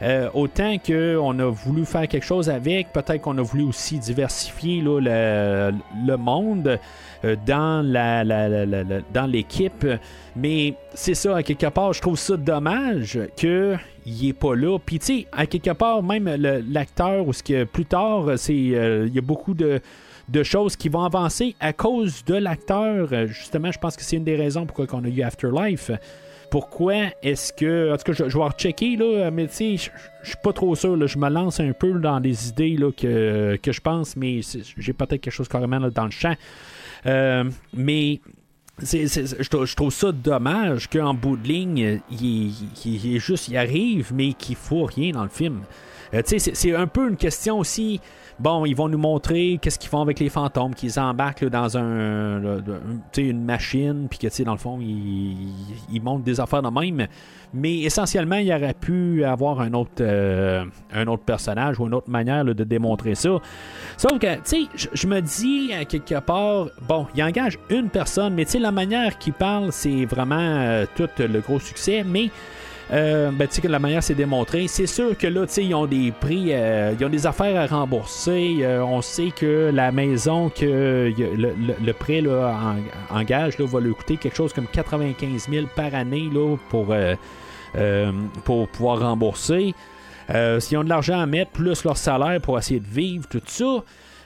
Euh, 0.02 0.28
autant 0.34 0.78
qu'on 0.78 1.38
a 1.38 1.50
voulu 1.50 1.84
faire 1.84 2.08
quelque 2.08 2.24
chose 2.24 2.50
avec, 2.50 2.92
peut-être 2.92 3.20
qu'on 3.20 3.38
a 3.38 3.42
voulu 3.42 3.62
aussi 3.62 3.98
diversifier 4.00 4.80
le, 4.80 6.16
monde 6.16 6.80
euh, 7.24 7.36
dans, 7.46 9.30
l'équipe. 9.30 9.86
Mais 10.34 10.74
c'est 10.94 11.14
ça, 11.14 11.36
à 11.36 11.42
quelque 11.44 11.68
part, 11.68 11.92
je 11.92 12.00
trouve 12.00 12.18
ça 12.18 12.36
dommage 12.36 13.20
qu'il 13.36 13.78
n'est 14.06 14.32
pas 14.32 14.56
là. 14.56 14.78
Puis, 14.84 14.98
tu 14.98 15.06
sais, 15.06 15.26
à 15.30 15.46
quelque 15.46 15.70
part, 15.70 16.02
même 16.02 16.28
l'acteur, 16.68 17.28
ou 17.28 17.32
ce 17.32 17.44
que 17.44 17.62
plus 17.62 17.86
tard, 17.86 18.26
euh, 18.28 18.36
il 18.48 19.14
y 19.14 19.18
a 19.18 19.22
beaucoup 19.22 19.54
de 19.54 19.80
de 20.28 20.42
choses 20.44 20.76
qui 20.76 20.88
vont 20.88 21.02
avancer 21.02 21.56
à 21.60 21.72
cause 21.72 22.24
de 22.24 22.34
l'acteur. 22.34 23.08
Justement, 23.26 23.70
je 23.72 23.78
pense 23.78 23.96
que 23.96 24.02
c'est 24.02 24.16
une 24.16 24.24
des 24.24 24.36
raisons 24.36 24.66
pourquoi 24.66 24.86
on 24.92 25.04
a 25.04 25.08
eu 25.08 25.20
Afterlife 25.20 25.90
pourquoi 26.52 27.06
est-ce 27.22 27.50
que. 27.50 27.90
En 27.90 27.96
tout 27.96 28.12
cas, 28.12 28.12
je, 28.12 28.24
vais 28.24 28.44
rechecker, 28.44 28.96
là, 28.96 29.30
mais 29.30 29.46
tu 29.46 29.54
sais, 29.54 29.90
je 30.22 30.28
suis 30.28 30.36
pas 30.42 30.52
trop 30.52 30.74
sûr. 30.74 31.06
je 31.08 31.16
me 31.16 31.30
lance 31.30 31.60
un 31.60 31.72
peu 31.72 31.98
dans 31.98 32.20
des 32.20 32.50
idées 32.50 32.76
là, 32.76 32.92
que, 32.92 33.58
je 33.64 33.80
pense, 33.80 34.16
mais 34.16 34.42
j'ai 34.76 34.92
peut-être 34.92 35.22
quelque 35.22 35.30
chose 35.30 35.48
carrément 35.48 35.80
dans 35.80 36.04
le 36.04 36.10
champ. 36.10 36.34
Euh, 37.06 37.44
mais 37.72 38.20
je, 38.82 39.74
trouve 39.74 39.90
ça 39.90 40.12
dommage 40.12 40.90
qu'en 40.90 41.14
bout 41.14 41.38
de 41.38 41.48
ligne, 41.48 42.00
il, 42.10 42.52
est 42.84 43.18
juste, 43.18 43.48
il 43.48 43.56
arrive, 43.56 44.12
mais 44.14 44.34
qu'il 44.34 44.56
faut 44.56 44.84
rien 44.84 45.12
dans 45.12 45.22
le 45.22 45.30
film. 45.30 45.62
Euh, 46.12 46.20
c'est 46.26 46.74
un 46.74 46.86
peu 46.86 47.08
une 47.08 47.16
question 47.16 47.60
aussi 47.60 47.98
bon, 48.42 48.66
ils 48.66 48.74
vont 48.74 48.88
nous 48.88 48.98
montrer 48.98 49.58
qu'est-ce 49.62 49.78
qu'ils 49.78 49.88
font 49.88 50.00
avec 50.00 50.18
les 50.18 50.28
fantômes, 50.28 50.74
qu'ils 50.74 50.98
embarquent 50.98 51.44
dans 51.44 51.78
un, 51.78 52.60
une 53.16 53.44
machine, 53.44 54.08
puis 54.10 54.18
que, 54.18 54.42
dans 54.42 54.52
le 54.52 54.58
fond, 54.58 54.78
ils, 54.80 56.02
montrent 56.02 56.24
des 56.24 56.40
affaires 56.40 56.62
de 56.62 56.68
même. 56.68 57.06
Mais 57.54 57.80
essentiellement, 57.80 58.36
il 58.36 58.52
aurait 58.52 58.74
pu 58.74 59.24
avoir 59.24 59.60
un 59.60 59.72
autre, 59.74 59.92
euh, 60.00 60.64
un 60.92 61.06
autre 61.06 61.22
personnage 61.22 61.78
ou 61.78 61.86
une 61.86 61.94
autre 61.94 62.10
manière 62.10 62.44
de 62.44 62.64
démontrer 62.64 63.14
ça. 63.14 63.38
Sauf 63.96 64.18
que, 64.18 64.34
tu 64.36 64.40
sais, 64.44 64.88
je 64.92 65.06
me 65.06 65.20
dis 65.20 65.72
à 65.72 65.84
quelque 65.84 66.18
part, 66.20 66.66
bon, 66.88 67.06
il 67.14 67.22
engage 67.22 67.58
une 67.70 67.88
personne, 67.88 68.34
mais 68.34 68.44
tu 68.44 68.52
sais, 68.52 68.58
la 68.58 68.72
manière 68.72 69.18
qu'il 69.18 69.34
parle, 69.34 69.70
c'est 69.70 70.04
vraiment 70.04 70.34
euh, 70.38 70.86
tout 70.96 71.08
le 71.18 71.40
gros 71.40 71.60
succès, 71.60 72.02
mais 72.04 72.30
euh, 72.90 73.30
ben, 73.30 73.48
que 73.48 73.68
la 73.68 73.78
manière 73.78 74.02
c'est 74.02 74.14
démontré. 74.14 74.66
C'est 74.68 74.86
sûr 74.86 75.16
que 75.16 75.26
là, 75.26 75.46
ils 75.56 75.74
ont 75.74 75.86
des 75.86 76.12
prix, 76.12 76.48
euh, 76.50 76.94
ils 76.98 77.04
ont 77.04 77.08
des 77.08 77.26
affaires 77.26 77.60
à 77.60 77.66
rembourser. 77.66 78.58
Euh, 78.60 78.82
on 78.82 79.00
sait 79.02 79.30
que 79.30 79.70
la 79.72 79.92
maison 79.92 80.50
que 80.50 81.12
le, 81.16 81.92
prêt 81.92 82.20
là, 82.20 82.74
en, 83.10 83.22
gage 83.22 83.58
là, 83.58 83.66
va 83.66 83.80
lui 83.80 83.94
coûter 83.94 84.16
quelque 84.16 84.36
chose 84.36 84.52
comme 84.52 84.66
95 84.66 85.48
000 85.48 85.66
par 85.74 85.94
année 85.94 86.28
là, 86.32 86.56
pour, 86.68 86.94
pour 88.44 88.68
pouvoir 88.68 89.00
rembourser. 89.00 89.74
S'ils 90.58 90.78
ont 90.78 90.84
de 90.84 90.88
l'argent 90.88 91.20
à 91.20 91.26
mettre, 91.26 91.52
plus 91.52 91.84
leur 91.84 91.96
salaire 91.96 92.40
pour 92.40 92.58
essayer 92.58 92.80
de 92.80 92.88
vivre, 92.88 93.26
tout 93.28 93.42
ça. 93.46 93.84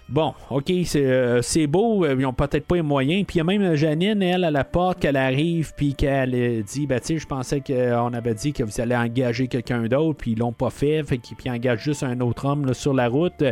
Bon, 0.08 0.34
ok, 0.50 0.70
c'est, 0.84 1.42
c'est 1.42 1.66
beau, 1.66 2.06
ils 2.06 2.24
ont 2.26 2.32
peut-être 2.32 2.64
pas 2.64 2.76
les 2.76 2.82
moyens. 2.82 3.24
Puis 3.26 3.36
il 3.36 3.38
y 3.38 3.40
a 3.40 3.44
même 3.44 3.74
Janine, 3.74 4.22
elle, 4.22 4.44
à 4.44 4.52
la 4.52 4.62
porte, 4.62 5.00
qu'elle 5.00 5.16
arrive, 5.16 5.72
puis 5.76 5.94
qu'elle 5.94 6.62
dit 6.62 6.86
Ben, 6.86 7.00
tu 7.00 7.18
je 7.18 7.26
pensais 7.26 7.60
qu'on 7.60 8.12
avait 8.12 8.34
dit 8.34 8.52
que 8.52 8.62
vous 8.62 8.80
allez 8.80 8.94
engager 8.94 9.48
quelqu'un 9.48 9.82
d'autre, 9.88 10.18
puis 10.18 10.32
ils 10.32 10.38
l'ont 10.38 10.52
pas 10.52 10.70
fait, 10.70 11.02
fait 11.02 11.18
qu'ils 11.18 11.50
engagent 11.50 11.82
juste 11.82 12.04
un 12.04 12.20
autre 12.20 12.44
homme 12.44 12.72
sur 12.72 12.94
la 12.94 13.08
route. 13.08 13.42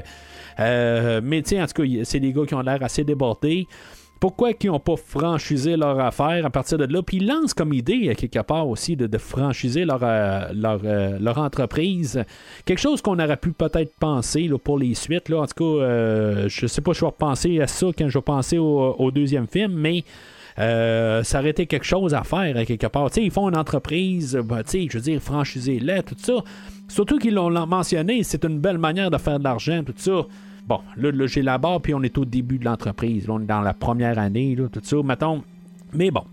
Euh, 0.61 1.21
mais 1.25 1.43
tu 1.43 1.61
en 1.61 1.67
tout 1.67 1.83
cas, 1.83 1.89
c'est 2.05 2.21
des 2.21 2.33
gars 2.33 2.47
qui 2.47 2.55
ont 2.55 2.61
l'air 2.61 2.83
assez 2.83 3.03
débordés 3.03 3.67
pourquoi 4.21 4.51
ils 4.59 4.67
n'ont 4.69 4.81
pas 4.81 4.97
franchisé 4.97 5.77
leur 5.77 6.01
affaire 6.01 6.47
à 6.47 6.51
partir 6.51 6.79
de 6.79 6.85
là? 6.85 7.03
Puis 7.03 7.19
ils 7.19 7.27
lancent 7.27 7.55
comme 7.55 7.73
idée, 7.73 8.15
quelque 8.15 8.41
part 8.41 8.69
aussi, 8.69 8.97
de, 8.97 9.19
franchiser 9.19 9.85
leur, 9.85 10.01
euh, 10.03 10.49
euh, 10.55 11.19
leur, 11.21 11.39
entreprise. 11.39 12.25
Quelque 12.65 12.79
chose 12.79 13.03
qu'on 13.03 13.19
aurait 13.19 13.37
pu 13.37 13.53
peut-être 13.53 13.95
penser 13.99 14.49
là, 14.49 14.59
pour 14.59 14.79
les 14.79 14.95
suites. 14.95 15.29
Là. 15.29 15.43
En 15.43 15.47
tout 15.47 15.55
cas, 15.79 15.83
euh, 15.85 16.49
je 16.49 16.67
sais 16.67 16.81
pas 16.81 16.93
je 16.93 17.01
vais 17.01 17.07
repenser 17.07 17.61
à 17.61 17.67
ça 17.67 17.87
quand 17.97 18.09
je 18.09 18.19
vais 18.19 18.23
penser 18.23 18.59
au, 18.59 19.11
deuxième 19.11 19.47
film, 19.47 19.73
mais. 19.75 20.05
ça 20.57 21.41
aurait 21.41 21.51
été 21.51 21.67
quelque 21.67 21.85
chose 21.85 22.15
à 22.15 22.23
faire 22.23 22.65
quelque 22.65 22.87
part. 22.87 23.11
ils 23.17 23.31
font 23.31 23.49
une 23.49 23.57
entreprise, 23.57 24.37
ben, 24.43 24.63
je 24.65 24.97
veux 24.97 25.01
dire, 25.03 25.21
franchiser-la, 25.21 26.03
tout 26.03 26.17
ça. 26.19 26.35
Surtout 26.89 27.19
qu'ils 27.19 27.35
l'ont 27.35 27.51
mentionné, 27.67 28.23
c'est 28.23 28.45
une 28.45 28.59
belle 28.59 28.79
manière 28.79 29.11
de 29.11 29.19
faire 29.19 29.39
de 29.39 29.45
l'argent, 29.45 29.83
tout 29.85 29.95
ça. 29.97 30.27
Bon, 30.67 30.81
là, 30.97 31.11
là 31.11 31.27
j'ai 31.27 31.43
la 31.43 31.59
barre, 31.59 31.81
puis 31.81 31.95
on 31.95 32.03
est 32.03 32.17
au 32.19 32.25
début 32.25 32.59
de 32.59 32.65
l'entreprise. 32.65 33.29
on 33.29 33.41
est 33.41 33.47
dans 33.47 33.61
la 33.61 33.75
première 33.75 34.19
année, 34.19 34.57
tout 34.73 34.81
ça, 34.83 34.97
mettons. 35.03 35.43
Mais 35.93 36.11
bon. 36.11 36.25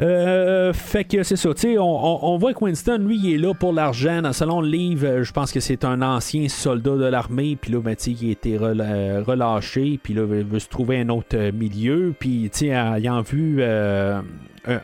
Euh, 0.00 0.74
fait 0.74 1.04
que 1.04 1.22
c'est 1.22 1.36
ça, 1.36 1.54
tu 1.54 1.60
sais, 1.62 1.76
on, 1.78 2.36
voit 2.36 2.52
que 2.52 2.62
Winston, 2.62 2.98
lui, 2.98 3.18
il 3.18 3.34
est 3.34 3.38
là 3.38 3.54
pour 3.54 3.72
l'argent. 3.72 4.20
Selon 4.32 4.60
le 4.60 4.68
livre, 4.68 5.06
euh, 5.06 5.24
je 5.24 5.32
pense 5.32 5.52
que 5.52 5.60
c'est 5.60 5.84
un 5.84 6.02
ancien 6.02 6.48
soldat 6.48 6.96
de 6.96 7.06
l'armée, 7.06 7.56
puis 7.58 7.72
là, 7.72 7.80
ben, 7.80 7.96
il 8.06 8.28
a 8.28 8.30
été 8.30 8.58
euh, 8.60 9.22
relâché, 9.26 9.98
puis 10.02 10.12
là, 10.12 10.22
il 10.22 10.44
veut 10.44 10.58
se 10.58 10.68
trouver 10.68 11.00
un 11.00 11.08
autre 11.08 11.50
milieu, 11.50 12.14
puis, 12.18 12.50
tu 12.52 12.66
ayant 12.66 13.22
vu 13.22 13.62
une 13.62 14.24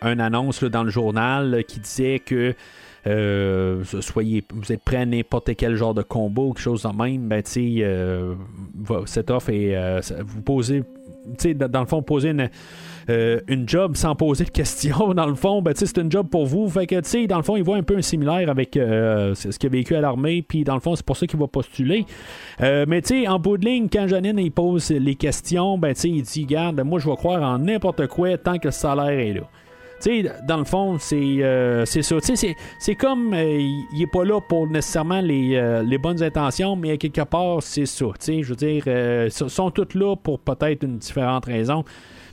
un, 0.01 0.19
annonce 0.19 0.65
dans 0.65 0.85
le 0.85 0.91
journal 0.91 1.63
qui 1.69 1.81
disait 1.81 2.19
que 2.19 2.55
euh, 3.07 3.83
soyez, 4.01 4.45
vous 4.53 4.73
êtes 4.73 4.83
prêt 4.83 4.99
à 4.99 5.07
n'importe 5.07 5.57
quel 5.57 5.75
genre 5.75 5.95
de 5.95 6.03
combo 6.03 6.53
quelque 6.53 6.63
chose 6.63 6.83
de 6.83 6.97
même, 6.97 7.29
ben, 7.29 7.43
euh, 7.57 8.35
cette 9.07 9.31
offre 9.31 9.51
est. 9.51 9.75
Euh, 9.75 10.01
vous 10.25 10.43
posez, 10.43 10.85
dans 11.57 11.81
le 11.81 11.87
fond, 11.87 12.03
poser 12.03 12.31
une. 12.31 12.49
une 13.09 13.69
job 13.69 13.97
sans 13.97 14.15
poser 14.15 14.45
de 14.45 14.51
questions, 14.63 15.15
dans 15.15 15.27
le 15.27 15.35
fond, 15.35 15.63
ben, 15.63 15.73
c'est 15.75 15.99
une 15.99 16.13
job 16.13 16.29
pour 16.31 16.47
vous. 16.47 16.69
Fait 16.69 16.87
que, 16.87 17.27
dans 17.27 17.39
le 17.39 17.43
fond, 17.43 17.57
il 17.57 17.65
voit 17.65 17.77
un 17.77 17.83
peu 17.83 17.97
un 17.97 18.03
similaire 18.03 18.49
avec 18.49 18.75
ce 18.75 19.59
qu'il 19.59 19.69
a 19.69 19.73
vécu 19.73 19.97
à 19.97 20.01
l'armée, 20.01 20.43
puis 20.43 20.63
dans 20.63 20.75
le 20.75 20.81
fond, 20.81 20.95
c'est 20.95 21.05
pour 21.05 21.17
ça 21.17 21.27
qu'il 21.27 21.41
va 21.41 21.49
postuler. 21.49 22.07
mais, 22.61 23.03
en 23.27 23.39
bout 23.41 23.59
de 23.59 23.67
ligne, 23.67 23.89
quand 23.93 24.07
Janine, 24.07 24.49
pose 24.53 24.91
les 24.91 25.17
questions, 25.17 25.77
ben, 25.77 25.95
il 26.05 26.23
dit, 26.23 26.47
garde, 26.47 26.81
moi, 26.83 27.01
je 27.01 27.09
vais 27.09 27.17
croire 27.17 27.43
en 27.43 27.59
n'importe 27.59 28.07
quoi 28.07 28.39
tant 28.39 28.59
que 28.59 28.69
le 28.69 28.73
salaire 28.73 29.19
est 29.19 29.33
là 29.33 29.49
sais, 30.03 30.33
dans 30.47 30.59
le 30.59 30.65
fond, 30.65 30.99
c'est 30.99 31.43
euh, 31.43 31.85
ça. 31.85 32.17
C'est 32.79 32.95
comme, 32.95 33.33
euh, 33.35 33.59
il 33.93 34.03
est 34.03 34.07
pas 34.07 34.25
là 34.25 34.41
pour 34.41 34.67
nécessairement 34.67 35.21
les, 35.21 35.55
euh, 35.55 35.83
les, 35.83 35.99
bonnes 35.99 36.23
intentions, 36.23 36.77
mais 36.77 36.93
à 36.93 36.97
quelque 36.97 37.23
part, 37.23 37.63
c'est 37.63 37.87
ça. 37.87 38.07
Je 38.27 38.43
veux 38.43 38.57
dire, 38.57 38.85
ils 38.87 39.31
sont 39.31 39.71
tous 39.71 39.95
là 39.95 40.17
pour 40.17 40.41
peut-être 40.41 40.83
une 40.85 40.99
différente 40.99 41.47
raison. 41.47 41.85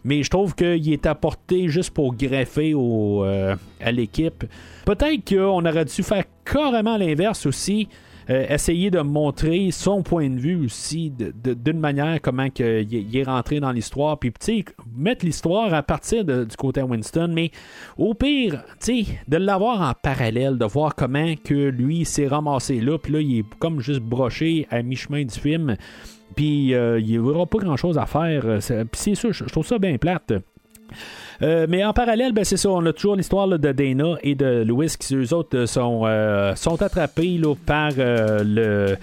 Mais 0.03 0.23
je 0.23 0.29
trouve 0.29 0.55
qu'il 0.55 0.93
est 0.93 1.05
apporté 1.05 1.67
juste 1.67 1.91
pour 1.91 2.15
greffer 2.15 2.73
au, 2.73 3.23
à 3.23 3.91
l'équipe. 3.91 4.45
Peut-être 4.85 5.35
qu'on 5.35 5.65
aurait 5.65 5.85
dû 5.85 6.03
faire 6.03 6.23
carrément 6.45 6.97
l'inverse 6.97 7.45
aussi. 7.45 7.89
Euh, 8.29 8.45
essayer 8.47 8.91
de 8.91 8.99
montrer 8.99 9.71
son 9.71 10.03
point 10.03 10.29
de 10.29 10.39
vue 10.39 10.65
aussi 10.65 11.11
d'une 11.11 11.79
manière 11.79 12.21
comment 12.21 12.47
il 12.59 13.17
est 13.17 13.23
rentré 13.23 13.59
dans 13.59 13.71
l'histoire. 13.71 14.19
Puis, 14.19 14.31
tu 14.39 14.65
mettre 14.95 15.25
l'histoire 15.25 15.73
à 15.73 15.81
partir 15.81 16.23
du 16.23 16.55
côté 16.55 16.83
Winston, 16.83 17.31
mais 17.33 17.51
au 17.97 18.13
pire, 18.13 18.63
tu 18.79 19.05
de 19.27 19.37
l'avoir 19.37 19.81
en 19.81 19.93
parallèle, 19.93 20.57
de 20.57 20.65
voir 20.65 20.95
comment 20.95 21.33
que 21.43 21.69
lui 21.69 22.05
s'est 22.05 22.27
ramassé 22.27 22.81
là, 22.81 22.99
puis 22.99 23.13
là, 23.13 23.21
il 23.21 23.39
est 23.39 23.45
comme 23.57 23.79
juste 23.79 24.01
broché 24.01 24.67
à 24.69 24.83
mi-chemin 24.83 25.23
du 25.23 25.39
film. 25.39 25.75
Puis, 26.35 26.75
euh, 26.75 26.99
il 26.99 27.07
n'y 27.07 27.17
aura 27.17 27.47
pas 27.47 27.57
grand-chose 27.57 27.97
à 27.97 28.05
faire. 28.05 28.43
Puis, 28.59 28.87
c'est 28.93 29.15
ça, 29.15 29.31
je 29.31 29.43
trouve 29.45 29.65
ça 29.65 29.79
bien 29.79 29.97
plate. 29.97 30.33
Euh, 31.41 31.67
mais 31.69 31.85
en 31.85 31.93
parallèle, 31.93 32.33
ben, 32.33 32.43
c'est 32.43 32.57
ça, 32.57 32.69
on 32.69 32.85
a 32.85 32.93
toujours 32.93 33.15
l'histoire 33.15 33.47
de 33.47 33.57
Dana 33.57 34.15
et 34.23 34.35
de 34.35 34.63
Louis 34.63 34.89
qui, 34.99 35.15
eux 35.15 35.33
autres, 35.33 35.65
sont, 35.65 36.01
euh, 36.05 36.55
sont 36.55 36.81
attrapés 36.81 37.41
par 37.65 37.91
euh, 37.97 38.43
le 38.43 38.97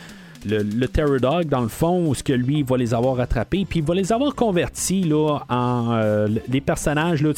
le, 0.49 0.87
Terror 0.89 1.19
Dog, 1.21 1.47
dans 1.47 1.61
le 1.61 1.69
fond, 1.69 2.07
où 2.09 2.15
ce 2.15 2.23
que 2.23 2.33
lui, 2.33 2.63
va 2.63 2.77
les 2.77 2.95
avoir 2.95 3.19
attrapés, 3.21 3.67
puis 3.69 3.81
il 3.81 3.85
va 3.85 3.95
les 3.95 4.13
avoir 4.13 4.35
convertis 4.35 5.03
là, 5.03 5.41
en 5.49 5.93
euh, 5.93 6.29
les 6.49 6.61
personnages. 6.61 7.23
Là, 7.23 7.33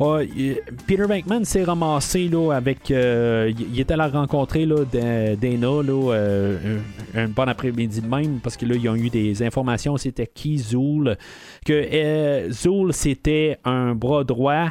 euh, 0.00 0.24
y- 0.36 0.56
Peter 0.86 1.04
Venkman 1.04 1.44
s'est 1.44 1.64
ramassé 1.64 2.28
là, 2.28 2.52
avec. 2.54 2.90
euh, 2.90 3.52
il 3.72 3.78
est 3.78 3.90
allé 3.90 4.04
rencontrer 4.04 4.66
là, 4.66 4.84
Da- 4.90 5.36
Dana 5.36 5.82
là, 5.82 6.12
euh, 6.12 6.78
un, 7.14 7.24
un 7.24 7.28
bon 7.28 7.48
après-midi 7.48 8.00
de 8.00 8.06
même, 8.08 8.38
parce 8.42 8.56
que 8.56 8.66
là, 8.66 8.74
ils 8.76 8.88
ont 8.88 8.96
eu 8.96 9.10
des 9.10 9.42
informations. 9.42 9.96
C'était 9.96 10.26
qui 10.26 10.58
Zool 10.58 11.16
Que 11.64 11.72
euh, 11.92 12.50
Zool, 12.50 12.92
c'était 12.92 13.58
un 13.64 13.94
bras 13.94 14.24
droit. 14.24 14.68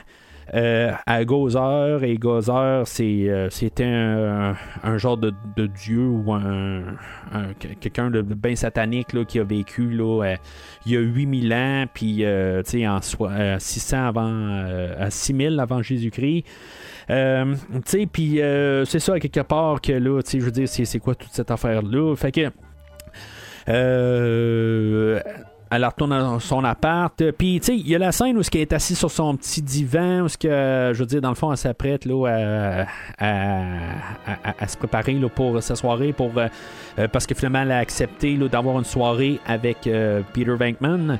Euh, 0.54 0.92
à 1.06 1.26
Gozer 1.26 2.04
et 2.04 2.18
Gozer 2.18 2.84
euh, 3.00 3.50
c'était 3.50 3.84
un, 3.84 4.56
genre 4.98 5.18
de, 5.18 5.34
dieu 5.58 6.08
ou 6.08 6.34
un, 6.34 6.84
un- 7.34 7.54
quelqu'un 7.80 8.10
de 8.10 8.22
bien 8.22 8.56
satanique 8.56 9.14
là, 9.14 9.26
qui 9.26 9.40
a 9.40 9.44
vécu 9.44 9.90
là, 9.90 10.24
euh, 10.24 10.36
il 10.86 10.94
y 10.94 10.98
a 10.98 11.02
8000 11.02 11.54
ans 11.54 11.86
puis 11.94 12.26
en 12.26 13.00
600 13.02 14.08
avant 14.08 14.48
à 14.98 15.10
6000 15.10 15.60
avant 15.60 15.82
Jésus-Christ 15.82 16.46
tu 17.08 17.16
sais, 17.86 18.06
puis 18.06 18.40
c'est 18.86 19.00
ça, 19.00 19.20
quelque 19.20 19.40
part, 19.40 19.80
que 19.80 19.94
là, 19.94 20.22
tu 20.22 20.40
je 20.40 20.46
veux 20.46 20.52
dire, 20.52 20.68
c'est, 20.68 21.00
quoi 21.00 21.16
toute 21.16 21.32
cette 21.32 21.52
affaire-là? 21.52 22.16
Fait 22.16 22.32
que. 22.34 22.52
Elle 25.72 25.86
retourne 25.86 26.12
dans 26.12 26.40
son 26.40 26.64
appart. 26.64 27.20
euh, 27.22 27.32
Puis, 27.32 27.60
tu 27.60 27.66
sais, 27.68 27.76
il 27.78 27.88
y 27.88 27.96
a 27.96 28.00
la 28.00 28.12
scène 28.12 28.38
où 28.38 28.42
elle 28.54 28.60
est 28.62 28.74
assise 28.74 28.98
sur 28.98 29.12
son 29.12 29.36
petit 29.36 29.62
divan, 29.62 30.22
où, 30.22 30.28
ce 30.28 30.38
que, 30.38 30.48
euh, 30.48 30.94
je 30.94 31.00
veux 31.00 31.06
dire, 31.06 31.22
dans 31.22 31.30
le 31.30 31.36
fond, 31.36 31.52
elle 31.52 31.58
s'apprête 31.58 32.06
là, 32.06 32.26
à, 32.28 32.82
à- 33.20 34.54
à- 34.60 34.68
se 34.68 34.78
préparer 34.78 35.14
là, 35.14 35.30
pour 35.30 35.62
sa 35.62 35.76
soirée, 35.76 36.14
pour, 36.14 36.32
euh, 36.38 36.48
euh, 37.00 37.08
parce 37.08 37.26
que 37.26 37.36
finalement, 37.36 37.62
elle 37.62 37.72
a 37.72 37.78
accepté 37.80 38.36
d'avoir 38.38 38.78
une 38.80 38.86
soirée 38.86 39.40
avec 39.46 39.88
euh, 39.88 40.22
Peter 40.34 40.56
Venkman. 40.56 41.18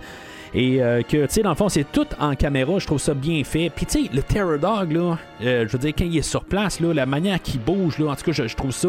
Et 0.54 0.82
euh, 0.82 1.02
que, 1.02 1.26
tu 1.26 1.34
sais, 1.34 1.42
dans 1.42 1.50
le 1.50 1.56
fond, 1.56 1.70
c'est 1.70 1.92
tout 1.92 2.08
en 2.20 2.36
caméra. 2.36 2.80
Je 2.80 2.86
trouve 2.86 3.00
ça 3.00 3.14
bien 3.14 3.44
fait. 3.44 3.70
Puis, 3.74 3.86
tu 3.86 4.04
sais, 4.04 4.10
le 4.14 4.22
Terror 4.22 4.58
Dog, 4.58 4.92
là, 4.92 5.18
euh, 5.42 5.66
je 5.68 5.72
veux 5.72 5.80
dire, 5.80 5.94
quand 5.98 6.06
il 6.06 6.18
est 6.18 6.22
sur 6.22 6.46
place, 6.46 6.80
là, 6.80 6.94
la 6.94 7.06
manière 7.06 7.42
qu'il 7.42 7.60
bouge, 7.60 8.00
là, 8.00 8.12
en 8.12 8.16
tout 8.16 8.24
cas, 8.24 8.32
je, 8.32 8.56
trouve 8.56 8.72
ça 8.72 8.88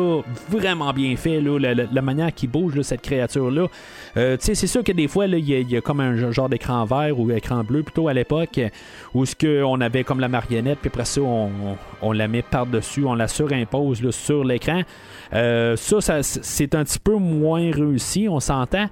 vraiment 0.49 0.93
bien 0.93 1.17
fait, 1.17 1.41
là, 1.41 1.59
la, 1.59 2.03
manière 2.03 2.33
qu'il 2.33 2.51
bouge, 2.51 2.75
là, 2.75 2.83
cette 2.83 3.03
créature-là. 3.03 3.67
Euh, 4.17 4.37
tu 4.37 4.47
sais, 4.47 4.55
c'est 4.55 4.67
sûr 4.67 4.85
que 4.85 4.93
des 4.93 5.09
fois, 5.09 5.27
il 5.27 5.49
y, 5.49 5.77
a- 5.77 5.81
comme 5.81 6.01
un 6.01 6.31
genre 6.31 6.49
d'écran 6.49 6.85
vert 6.85 7.19
ou 7.19 7.31
écran 7.31 7.65
bleu 7.65 7.83
plutôt 7.83 8.09
à 8.09 8.15
l'époque, 8.15 8.61
où 9.15 9.27
ce 9.27 9.35
que 9.35 9.63
on 9.63 9.81
avait 9.81 10.05
comme 10.05 10.21
la 10.21 10.29
marionnette, 10.29 10.79
puis 10.81 10.89
après 10.89 11.05
ça, 11.05 11.21
on, 11.21 12.13
la 12.13 12.29
met 12.29 12.43
par-dessus, 12.43 13.05
on 13.05 13.15
la 13.15 13.29
surimpose 13.29 14.03
là, 14.03 14.13
sur 14.13 14.45
l'écran. 14.45 14.83
Ça, 15.33 15.77
ça, 16.01 16.23
c'est 16.23 16.75
un 16.75 16.85
petit 16.85 16.99
peu 16.99 17.17
moins 17.17 17.71
réussi, 17.71 18.29
on 18.29 18.41
s'entend, 18.41 18.87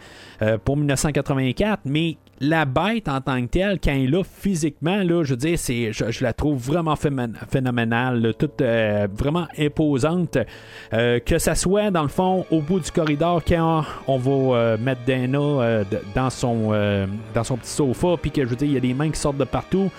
pour 0.65 0.77
1984, 0.77 1.81
mais 1.85 2.17
la 2.41 2.65
bête 2.65 3.09
en 3.09 3.21
tant 3.21 3.41
que 3.43 3.47
telle, 3.47 3.79
quand 3.83 3.93
elle 3.93 4.05
est 4.05 4.07
là 4.09 4.23
physiquement, 4.25 5.03
là, 5.03 5.25
je 5.25 5.31
veux 5.31 5.37
dire, 5.37 5.57
je, 5.57 6.23
la 6.25 6.33
trouve 6.33 6.59
vraiment 6.59 6.95
phénoménale, 6.97 8.35
toute 8.39 8.61
euh, 8.61 9.09
vraiment 9.13 9.47
imposante. 9.59 10.39
Euh, 10.93 11.19
que 11.21 11.39
ça 11.39 11.55
soit, 11.55 11.91
dans 11.91 12.03
le 12.03 12.09
fond, 12.09 12.45
au 12.51 12.61
bout 12.61 12.81
du 12.81 12.91
corridor, 12.91 13.43
quand 13.47 13.85
on 14.07 14.19
va 14.19 14.31
euh, 14.57 14.79
mettre 14.79 15.01
Dana 15.07 15.39
euh, 15.39 15.85
dans, 16.15 16.31
son, 16.31 16.73
dans 17.35 17.45
son 17.45 17.57
petit 17.57 17.71
sofa, 17.71 18.17
puis 18.21 18.31
que 18.31 18.45
je 18.45 18.49
veux 18.49 18.57
dire, 18.57 18.69
il 18.69 18.75
y 18.75 18.79
a 18.79 18.81
des 18.81 18.95
mains 18.95 19.11
qui 19.11 19.21
sortent 19.21 19.39
de 19.39 19.45
partout. 19.45 19.91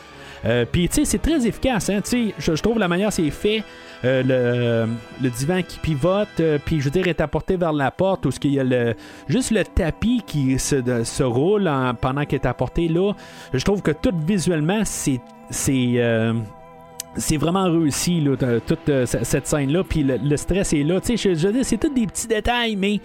Euh, 0.46 0.66
puis, 0.70 0.88
tu 0.88 0.96
sais, 0.96 1.06
c'est 1.06 1.22
très 1.22 1.46
efficace. 1.48 1.90
Hein, 1.90 2.02
tu 2.04 2.30
sais, 2.30 2.34
je, 2.38 2.62
trouve 2.62 2.80
la 2.80 2.88
manière 2.88 3.12
c'est 3.12 3.30
fait. 3.30 3.64
euh, 4.04 4.86
le, 5.22 5.30
divan 5.30 5.62
qui 5.64 5.80
pivote, 5.80 6.28
euh, 6.40 6.60
puis 6.64 6.80
je 6.80 6.86
veux 6.86 6.92
dire, 6.92 7.08
est 7.08 7.22
apporté 7.22 7.58
vers 7.58 7.74
la 7.74 7.90
porte, 7.90 8.26
où 8.26 8.32
ce 8.32 8.40
qu'il 8.40 8.54
y 8.54 8.60
a 8.60 8.64
le, 8.64 8.94
juste 9.28 9.52
le 9.52 9.64
tapis 9.64 10.22
qui 10.26 10.60
se, 10.60 11.24
roule 11.24 11.68
en- 11.68 11.96
pendant 11.96 12.24
qu'il 12.26 12.36
est 12.36 12.46
apporté 12.46 12.88
là. 12.88 13.14
Je 13.54 13.64
trouve 13.64 13.82
que 13.82 13.92
tout 13.92 14.14
visuellement, 14.26 14.82
c'est. 14.86 15.22
c'est 15.50 16.02
c'est 17.20 17.38
vraiment 17.38 17.64
réussi, 17.64 18.22
là, 18.22 18.36
toute 18.68 18.92
cette 19.06 19.48
scène-là. 19.48 19.84
Puis 19.84 20.04
le, 20.04 20.38
stress 20.38 20.74
est 20.74 20.84
là. 20.84 21.02
Tu 21.02 21.18
sais, 21.18 21.34
je, 21.34 21.40
je 21.40 21.48
veux 21.48 21.54
dire, 21.54 21.66
c'est 21.66 21.78
tous 21.78 21.90
des 21.90 22.06
petits 22.06 22.28
détails, 22.28 22.76
mais 22.76 23.00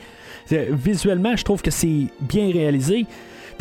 visuellement, 0.51 1.35
je 1.35 1.45
trouve 1.45 1.63
que 1.63 1.71
c'est 1.71 2.09
bien 2.21 2.53
réalisé. 2.53 3.07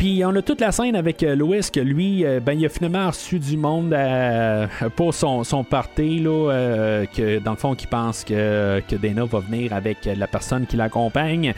Puis 0.02 0.24
on 0.24 0.34
a 0.34 0.42
toute 0.42 0.60
la 0.60 0.72
scène 0.72 0.96
avec 0.96 1.22
euh, 1.22 1.36
Louis 1.36 1.60
que 1.72 1.78
lui, 1.78 2.26
euh, 2.26 2.40
ben, 2.40 2.58
il 2.58 2.66
a 2.66 2.68
finalement 2.68 3.06
reçu 3.06 3.38
du 3.38 3.56
monde 3.56 3.92
euh, 3.92 4.66
pour 4.96 5.14
son, 5.14 5.44
son 5.44 5.62
party, 5.62 6.18
là, 6.18 7.06
que 7.06 7.38
dans 7.38 7.52
le 7.52 7.56
fond, 7.56 7.76
qui 7.76 7.86
pense 7.86 8.24
que, 8.24 8.80
que 8.80 8.96
Dana 8.96 9.24
va 9.24 9.38
venir 9.38 9.72
avec 9.72 9.98
la 10.06 10.26
personne 10.26 10.66
qui 10.66 10.76
l'accompagne. 10.76 11.54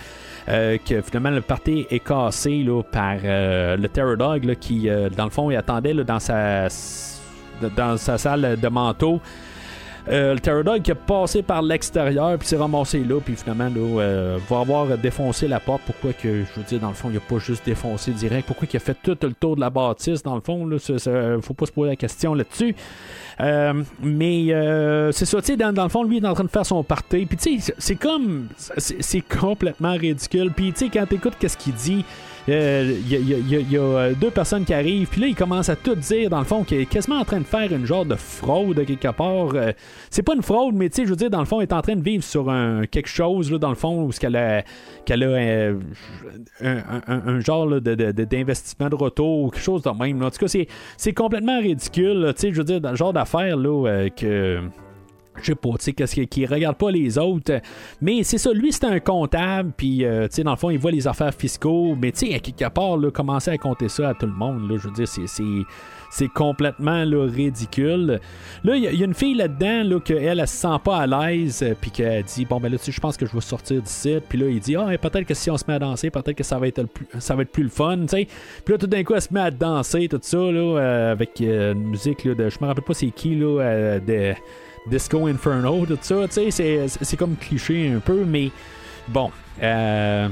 Que 0.47 1.01
finalement 1.01 1.31
le 1.31 1.41
party 1.41 1.87
est 1.89 2.07
cassé 2.07 2.63
là, 2.63 2.83
par 2.83 3.17
le 3.23 3.87
Terror 3.87 4.19
Dog 4.19 4.45
là, 4.45 4.55
qui, 4.55 4.91
dans 5.17 5.25
le 5.25 5.31
fond, 5.31 5.51
il 5.51 5.57
attendait 5.57 5.95
là, 5.95 6.05
dans 6.05 6.21
sa 6.21 6.69
dans 7.75 7.97
sa 7.97 8.19
salle 8.19 8.59
de 8.61 8.69
manteau. 8.69 9.23
Euh, 10.09 10.35
le 10.35 10.63
Dog 10.63 10.83
qui 10.83 10.91
a 10.91 10.95
passé 10.95 11.43
par 11.43 11.63
l'extérieur 11.63 12.37
puis 12.39 12.47
s'est 12.47 12.57
ramassé 12.59 12.99
là 13.03 13.21
puis 13.25 13.35
finalement 13.37 13.71
là, 13.75 14.01
euh, 14.03 14.39
va 14.51 14.61
avoir 14.61 14.99
défoncé 14.99 15.49
la 15.49 15.61
porte 15.61 15.81
pourquoi 15.87 16.13
que 16.13 16.43
je 16.45 16.61
veux 16.61 16.63
dire 16.69 16.79
dans 16.79 16.89
le 16.89 16.95
fond 16.95 17.09
il 17.11 17.17
a 17.17 17.21
pas 17.21 17.39
juste 17.39 17.65
défoncé 17.65 18.11
direct? 18.11 18.47
Pourquoi 18.47 18.69
il 18.71 18.77
a 18.77 18.81
fait 18.81 18.97
tout 19.03 19.17
le 19.23 19.33
tour 19.33 19.57
de 19.57 19.61
la 19.63 19.71
bâtisse 19.71 20.23
dans 20.23 20.35
le 20.35 20.43
fond 20.43 20.67
là? 20.67 20.77
Ça- 20.79 21.39
faut 21.41 21.55
pas 21.55 21.65
se 21.67 21.73
poser 21.73 21.91
la 21.91 21.97
question 21.97 22.35
là-dessus 22.35 22.75
Euh, 23.41 23.83
mais 24.01 24.53
euh, 24.53 25.11
c'est 25.11 25.25
ça, 25.25 25.41
tu 25.41 25.47
sais, 25.47 25.57
dans, 25.57 25.83
le 25.83 25.89
fond, 25.89 26.05
lui, 26.05 26.19
il 26.19 26.25
est 26.25 26.29
en 26.29 26.35
train 26.35 26.45
de 26.45 26.49
faire 26.51 26.65
son 26.65 26.85
party. 26.85 27.27
Puis, 27.27 27.37
tu 27.37 27.61
sais, 27.61 27.75
c'est- 27.79 27.97
comme. 27.97 28.47
C'est 28.79 29.23
complètement 29.23 29.95
ridicule. 29.95 30.53
Puis, 30.55 30.73
tu 30.73 30.85
sais, 30.85 30.89
quand 30.89 31.05
t'écoutes 31.07 31.35
qu'est-ce 31.41 31.57
qu'il 31.57 31.75
dit, 31.75 32.05
il 32.49 32.55
il 33.11 33.73
y 33.73 33.77
a- 33.77 33.81
euh, 33.81 34.13
deux 34.15 34.31
personnes 34.31 34.65
qui 34.65 34.75
arrivent. 34.75 35.09
Puis 35.09 35.21
là, 35.21 35.27
il 35.29 35.35
commence 35.35 35.69
à 35.69 35.77
tout 35.77 35.95
dire, 35.95 36.31
dans 36.31 36.39
le 36.39 36.45
fond, 36.45 36.65
qu'il 36.65 36.79
est 36.81 36.87
quasiment 36.87 37.19
en 37.19 37.25
train 37.25 37.39
de 37.39 37.45
faire 37.45 37.73
une 37.73 37.87
genre 37.87 38.05
de 38.05 38.15
fraude 38.17 38.85
quelque 38.85 39.13
part. 39.13 39.55
Euh, 39.55 39.73
c'est 40.11 40.23
pas 40.23 40.35
une 40.35 40.43
fraude, 40.43 40.75
mais 40.75 40.89
tu 40.89 40.97
sais, 40.97 41.05
je 41.05 41.11
veux 41.11 41.17
dire, 41.17 41.31
dans 41.31 41.39
le 41.41 41.45
fond, 41.47 41.61
il 41.61 41.65
est 41.65 41.73
en 41.73 41.83
train 41.83 41.97
de 41.97 42.03
vivre 42.03 42.23
sur 42.25 42.51
un, 42.51 42.87
quelque 42.87 43.09
chose, 43.09 43.51
là, 43.51 43.59
dans 43.59 43.71
le 43.71 43.75
fond, 43.75 44.05
où 44.05 44.13
ce 44.13 44.21
qu'elle 44.21 44.37
a, 44.37 44.63
qu'elle 45.05 45.23
a 45.23 45.27
euh, 45.27 45.75
un, 46.61 47.41
genre 47.41 47.67
de, 47.67 47.95
d'investissement 48.25 48.89
de 48.89 48.95
retour 48.95 49.43
ou 49.45 49.51
quelque 49.51 49.63
chose 49.63 49.83
de 49.83 49.91
même. 49.91 50.23
En 50.23 50.31
tout 50.31 50.39
cas, 50.39 50.49
c'est, 50.97 51.13
complètement 51.13 51.61
ridicule. 51.61 52.33
Tu 52.35 52.41
sais, 52.41 52.53
je 52.53 52.59
veux 52.59 52.65
dire, 52.65 52.81
dans 52.81 52.91
le 52.91 52.97
genre 52.97 53.13
d'affaires 53.13 53.57
là, 53.57 53.89
euh, 53.89 54.09
que 54.09 54.61
je 55.41 55.47
sais 55.47 55.55
pas, 55.55 55.71
tu 55.71 55.77
sais, 55.81 55.93
qu'est-ce 55.93 56.15
qui, 56.15 56.27
qui 56.27 56.47
regarde 56.47 56.77
pas 56.77 56.91
les 56.91 57.19
autres. 57.19 57.61
Mais 58.01 58.23
c'est 58.23 58.39
ça, 58.39 58.53
lui, 58.53 58.73
c'est 58.73 58.85
un 58.85 59.01
comptable, 59.01 59.73
puis, 59.77 60.05
euh, 60.05 60.29
tu 60.29 60.37
sais, 60.37 60.43
dans 60.45 60.53
le 60.53 60.57
fond, 60.57 60.71
il 60.71 60.79
voit 60.79 60.91
les 60.91 61.07
affaires 61.09 61.35
fiscaux, 61.35 61.97
mais, 62.01 62.13
tu 62.13 62.27
sais, 62.27 62.35
à 62.35 62.39
quelque 62.39 62.69
part, 62.73 62.97
là, 62.97 63.11
commencer 63.11 63.51
à 63.51 63.59
compter 63.59 63.89
ça 63.89 64.11
à 64.11 64.15
tout 64.15 64.27
le 64.27 64.33
monde, 64.33 64.71
là, 64.71 64.77
je 64.81 64.89
veux 64.89 64.95
dire, 64.95 65.09
c'est. 65.09 65.27
c'est 66.11 66.29
complètement 66.29 67.03
ridicule. 67.05 68.21
Là, 68.63 68.77
il 68.77 68.85
y, 68.85 69.03
a- 69.03 69.05
une 69.05 69.15
fille 69.15 69.35
là-dedans 69.35 69.83
là, 69.83 70.01
qu'elle, 70.01 70.39
elle, 70.39 70.47
se 70.49 70.57
sent 70.57 70.79
pas 70.85 70.99
à 70.99 71.07
l'aise, 71.07 71.63
euh, 71.63 71.75
puis 71.81 71.91
qu'elle 71.91 72.23
dit 72.23 72.45
Bon, 72.45 72.61
ben 72.61 72.71
là, 72.71 72.79
tu 72.79 72.85
sais, 72.85 72.93
je 72.93 73.01
pense 73.01 73.17
que 73.17 73.27
je 73.27 73.33
vais 73.33 73.41
sortir 73.41 73.83
d'ici. 73.83 74.19
Puis 74.29 74.39
là, 74.39 74.47
il 74.49 74.61
dit 74.61 74.77
Ah, 74.77 74.87
mais 74.89 74.97
peut-être 74.99 75.27
que 75.27 75.35
si 75.35 75.51
on 75.51 75.57
se 75.57 75.65
met 75.67 75.75
à 75.75 75.79
danser, 75.81 76.11
peut-être 76.11 76.37
que 76.37 76.45
ça 76.45 76.59
va 76.59 76.69
être, 76.69 76.79
le 76.83 76.87
plus, 76.87 77.07
ça 77.19 77.35
va 77.35 77.43
être 77.43 77.51
plus 77.51 77.65
le 77.65 77.69
fun, 77.69 77.99
tu 78.03 78.09
sais. 78.09 78.29
Puis 78.65 78.73
là, 78.73 78.79
tout 78.79 78.87
d'un 78.87 79.03
coup, 79.03 79.15
elle 79.15 79.23
se 79.23 79.35
met 79.35 79.41
à 79.41 79.51
danser, 79.51 80.09
tout 80.09 80.21
ça, 80.23 80.37
là, 80.39 80.79
euh, 80.79 81.13
avec 81.13 81.41
une 81.41 81.75
musique, 81.89 82.25
là, 82.25 82.35
de, 82.35 82.49
je 82.49 82.59
me 82.61 82.67
rappelle 82.67 82.85
pas 82.85 82.95
c'est 82.95 83.11
qui, 83.11 83.35
là, 83.35 83.99
de 83.99 84.35
Disco 84.87 85.27
Inferno, 85.27 85.87
tout 85.87 85.99
ça, 86.01 86.29
tu 86.29 86.51
sais, 86.51 86.87
c'est, 86.89 87.17
comme 87.17 87.37
cliché 87.37 87.91
un 87.91 88.01
peu, 88.01 88.25
mais 88.25 88.51
bon. 89.09 89.31
Euh, 89.63 90.29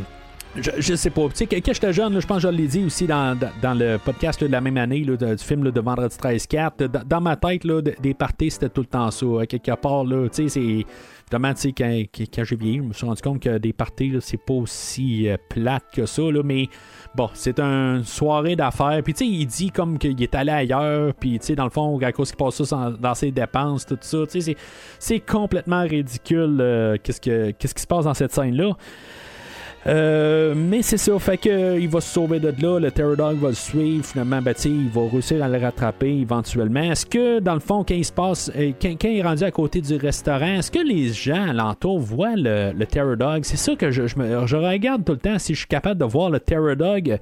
je, 0.56 0.70
je 0.78 0.94
sais 0.94 1.10
pas. 1.10 1.28
Tu 1.28 1.36
sais, 1.36 1.46
quand 1.46 1.72
j'étais 1.72 1.92
jeune, 1.92 2.20
je 2.20 2.26
pense 2.26 2.42
que 2.42 2.42
je 2.42 2.48
l'ai 2.48 2.66
dit 2.66 2.84
aussi 2.84 3.06
dans, 3.06 3.38
dans, 3.62 3.74
le 3.74 3.96
podcast 3.96 4.42
de 4.42 4.48
la 4.48 4.60
même 4.60 4.76
année 4.76 5.04
là, 5.04 5.16
du 5.16 5.42
film 5.42 5.70
de 5.70 5.80
Vendredi 5.80 6.14
13-4. 6.16 7.04
Dans, 7.06 7.20
ma 7.20 7.36
tête, 7.36 7.66
des 8.00 8.14
parties, 8.14 8.50
c'était 8.50 8.68
tout 8.68 8.82
le 8.82 8.86
temps 8.86 9.10
ça. 9.10 9.26
À 9.40 9.46
quelque 9.46 9.74
part, 9.76 10.04
là, 10.04 10.28
tu 10.28 10.48
sais, 10.48 10.60
c'est. 10.60 10.86
Évidemment, 11.32 11.54
tu 11.54 11.60
sais, 11.62 11.72
quand, 11.72 12.44
j'ai 12.44 12.58
je 12.60 12.82
me 12.82 12.92
suis 12.92 13.06
rendu 13.06 13.22
compte 13.22 13.40
que 13.40 13.56
des 13.56 13.72
parties, 13.72 14.14
c'est 14.20 14.36
pas 14.36 14.52
aussi 14.52 15.30
euh, 15.30 15.38
plate 15.48 15.84
que 15.90 16.04
ça, 16.04 16.20
là, 16.30 16.42
mais 16.44 16.68
bon, 17.14 17.30
c'est 17.32 17.58
une 17.58 18.04
soirée 18.04 18.54
d'affaires. 18.54 19.00
Puis, 19.02 19.14
tu 19.14 19.24
sais, 19.24 19.30
il 19.30 19.46
dit 19.46 19.70
comme 19.70 19.96
qu'il 19.96 20.22
est 20.22 20.34
allé 20.34 20.52
ailleurs, 20.52 21.14
puis, 21.14 21.38
tu 21.38 21.46
sais, 21.46 21.54
dans 21.54 21.64
le 21.64 21.70
fond, 21.70 21.98
à 22.02 22.12
cause 22.12 22.28
qu'il 22.32 22.36
passe 22.36 22.62
ça 22.62 22.92
dans 23.00 23.14
ses 23.14 23.30
dépenses, 23.30 23.86
tout 23.86 23.96
ça, 24.02 24.18
tu 24.30 24.42
sais, 24.42 24.56
c'est- 24.98 25.20
complètement 25.20 25.84
ridicule 25.84 26.58
euh, 26.60 26.98
qu'est-ce, 27.02 27.20
que, 27.20 27.52
qu'est-ce 27.52 27.74
qui 27.74 27.82
se 27.82 27.86
passe 27.86 28.04
dans 28.04 28.12
cette 28.12 28.32
scène-là. 28.32 28.76
Euh, 29.88 30.54
mais 30.56 30.82
c'est 30.82 30.96
ça, 30.96 31.18
fait 31.18 31.38
que 31.38 31.48
euh, 31.48 31.78
il 31.78 31.88
va 31.88 32.00
se 32.00 32.12
sauver 32.12 32.38
de 32.38 32.54
là, 32.62 32.78
le 32.78 32.92
Terror 32.92 33.16
Dog 33.16 33.38
va 33.38 33.48
le 33.48 33.54
suivre, 33.54 34.04
finalement, 34.04 34.40
ben, 34.40 34.54
il 34.64 34.88
va 34.88 35.00
réussir 35.10 35.42
à 35.42 35.48
le 35.48 35.58
rattraper 35.58 36.20
éventuellement. 36.20 36.82
Est-ce 36.82 37.04
que, 37.04 37.40
dans 37.40 37.54
le 37.54 37.60
fond, 37.60 37.82
quand 37.82 37.94
il 37.94 38.04
se 38.04 38.12
passe, 38.12 38.52
euh, 38.54 38.70
quand, 38.80 38.90
quand 38.90 39.08
il 39.08 39.18
est 39.18 39.22
rendu 39.22 39.42
à 39.42 39.50
côté 39.50 39.80
du 39.80 39.96
restaurant, 39.96 40.58
est-ce 40.58 40.70
que 40.70 40.78
les 40.78 41.08
gens 41.08 41.48
alentour 41.48 41.98
voient 41.98 42.36
le, 42.36 42.72
le 42.72 42.86
Terror 42.86 43.16
Dog? 43.16 43.40
C'est 43.42 43.56
ça 43.56 43.74
que 43.74 43.90
je, 43.90 44.02
me, 44.16 44.46
je 44.46 44.56
regarde 44.56 45.04
tout 45.04 45.12
le 45.12 45.18
temps 45.18 45.38
si 45.40 45.54
je 45.54 45.58
suis 45.58 45.68
capable 45.68 45.98
de 45.98 46.04
voir 46.04 46.30
le 46.30 46.38
Terror 46.38 46.76
Dog 46.76 47.18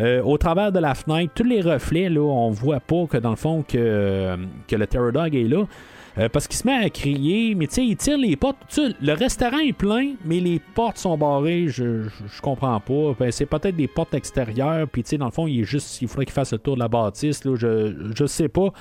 euh, 0.00 0.22
au 0.22 0.36
travers 0.36 0.70
de 0.70 0.80
la 0.80 0.94
fenêtre. 0.94 1.32
Tous 1.34 1.44
les 1.44 1.62
reflets, 1.62 2.10
là, 2.10 2.20
on 2.20 2.50
voit 2.50 2.80
pas 2.80 3.06
que, 3.06 3.16
dans 3.16 3.30
le 3.30 3.36
fond, 3.36 3.64
que, 3.66 4.36
que 4.68 4.76
le 4.76 4.86
Terror 4.86 5.12
Dog 5.12 5.34
est 5.34 5.48
là. 5.48 5.64
Euh, 6.18 6.28
parce 6.28 6.46
qu'il 6.46 6.56
se 6.56 6.66
met 6.66 6.74
à 6.74 6.90
crier, 6.90 7.54
mais 7.54 7.66
tu 7.66 7.74
sais, 7.74 7.86
il 7.86 7.96
tire 7.96 8.18
les 8.18 8.36
portes. 8.36 8.58
le 8.78 9.12
restaurant 9.14 9.60
est 9.60 9.72
plein, 9.72 10.12
mais 10.24 10.40
les 10.40 10.58
portes 10.58 10.98
sont 10.98 11.16
barrées. 11.16 11.68
Je, 11.68 12.04
je, 12.04 12.40
comprends 12.42 12.78
pas. 12.80 13.14
Ben, 13.18 13.32
c'est 13.32 13.46
peut-être 13.46 13.76
des 13.76 13.88
portes 13.88 14.12
extérieures, 14.12 14.86
puis 14.88 15.02
tu 15.02 15.10
sais, 15.10 15.18
dans 15.18 15.24
le 15.24 15.30
fond, 15.30 15.46
il 15.46 15.60
est 15.60 15.64
juste, 15.64 16.02
il 16.02 16.08
faudrait 16.08 16.26
qu'il 16.26 16.34
fasse 16.34 16.52
le 16.52 16.58
tour 16.58 16.74
de 16.74 16.80
la 16.80 16.88
bâtisse. 16.88 17.42
Je, 17.44 17.94
je 18.14 18.26
sais 18.26 18.48
pas. 18.48 18.72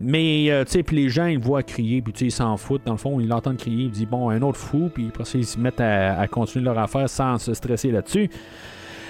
Mais, 0.00 0.46
euh, 0.50 0.64
tu 0.64 0.72
sais, 0.72 0.82
puis 0.84 0.96
les 0.96 1.08
gens, 1.08 1.26
ils 1.26 1.40
voient 1.40 1.64
crier, 1.64 2.02
puis 2.02 2.12
tu 2.12 2.20
sais, 2.20 2.24
ils 2.26 2.30
s'en 2.30 2.56
foutent. 2.56 2.86
Dans 2.86 2.92
le 2.92 2.98
fond, 2.98 3.18
ils 3.18 3.28
l'entendent 3.28 3.58
crier, 3.58 3.84
ils 3.84 3.90
disent, 3.90 4.06
bon, 4.06 4.30
un 4.30 4.40
autre 4.42 4.58
fou, 4.58 4.90
puis 4.94 5.08
après 5.08 5.24
ça, 5.24 5.38
ils 5.38 5.46
se 5.46 5.58
mettent 5.58 5.80
à, 5.80 6.26
continuer 6.28 6.64
leur 6.64 6.78
affaire 6.78 7.08
sans 7.08 7.38
se 7.38 7.52
stresser 7.52 7.90
là-dessus. 7.90 8.30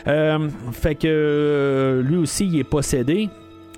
Euh, 0.06 0.48
fait 0.72 0.94
que 0.94 2.02
lui 2.04 2.16
aussi, 2.16 2.46
il 2.46 2.58
est 2.58 2.64
possédé. 2.64 3.28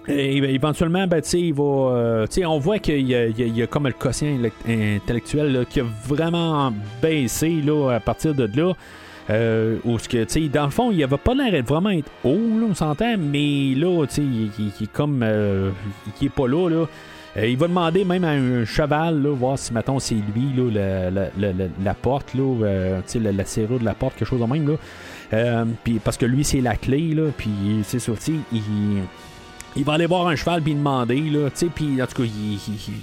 Et 0.09 0.39
éventuellement, 0.39 1.07
ben, 1.07 1.23
il 1.33 1.55
va, 1.55 1.62
euh, 1.62 2.27
on 2.45 2.59
voit 2.59 2.79
qu'il 2.79 3.09
y, 3.09 3.62
a 3.62 3.66
comme 3.69 3.87
le 3.87 3.93
quotient 3.93 4.37
intellectuel 4.66 5.65
qui 5.70 5.81
a 5.81 5.85
vraiment 6.07 6.73
baissé 7.01 7.62
là, 7.65 7.93
à 7.93 8.01
partir 8.01 8.35
de 8.35 8.51
là. 8.55 8.73
Euh, 9.31 9.77
que, 10.11 10.49
dans 10.49 10.65
le 10.65 10.70
fond, 10.70 10.91
il 10.91 11.03
avait 11.05 11.16
pas 11.16 11.35
l'air 11.35 11.53
de 11.53 11.66
vraiment 11.66 11.91
être 11.91 12.11
haut, 12.24 12.31
là, 12.31 12.66
on 12.69 12.74
s'entend, 12.74 13.16
mais 13.19 13.74
là, 13.77 14.05
il, 14.19 14.51
il, 14.59 14.83
est 14.83 14.93
comme. 14.93 15.23
Euh, 15.23 15.70
il 16.20 16.27
est 16.27 16.31
pas 16.31 16.49
là, 16.49 16.69
là. 16.69 16.87
Euh, 17.37 17.47
il 17.47 17.57
va 17.57 17.66
demander 17.66 18.05
même 18.05 18.24
à 18.24 18.31
un 18.31 18.65
cheval, 18.65 19.23
là, 19.23 19.31
voir 19.31 19.59
si, 19.59 19.73
mettons, 19.73 19.99
c'est 19.99 20.15
lui, 20.15 20.53
là, 20.57 21.11
la, 21.11 21.31
la, 21.39 21.53
la, 21.53 21.65
la 21.83 21.95
porte, 21.95 22.35
là, 22.35 22.43
euh, 22.43 23.01
la, 23.15 23.33
la 23.33 23.45
serrure 23.45 23.79
de 23.79 23.85
la 23.85 23.95
porte, 23.95 24.16
quelque 24.16 24.29
chose 24.29 24.41
de 24.41 24.47
même, 24.47 24.69
là. 24.69 24.74
Euh, 25.33 25.65
parce 26.05 26.19
que 26.19 26.27
lui, 26.27 26.45
c'est 26.45 26.61
la 26.61 26.77
clé, 26.77 27.15
là, 27.15 27.31
puis 27.37 27.51
c'est 27.85 28.01
sorti, 28.01 28.35
il 28.53 28.61
il 29.77 29.85
va 29.85 29.94
aller 29.94 30.07
voir 30.07 30.27
un 30.27 30.36
cheval 30.36 30.62
puis 30.62 30.74
demander, 30.74 31.20
là, 31.20 31.51
tu 31.51 31.59
sais, 31.59 31.66
puis 31.66 32.03
en 32.03 32.07
tout 32.07 32.23
cas, 32.23 32.28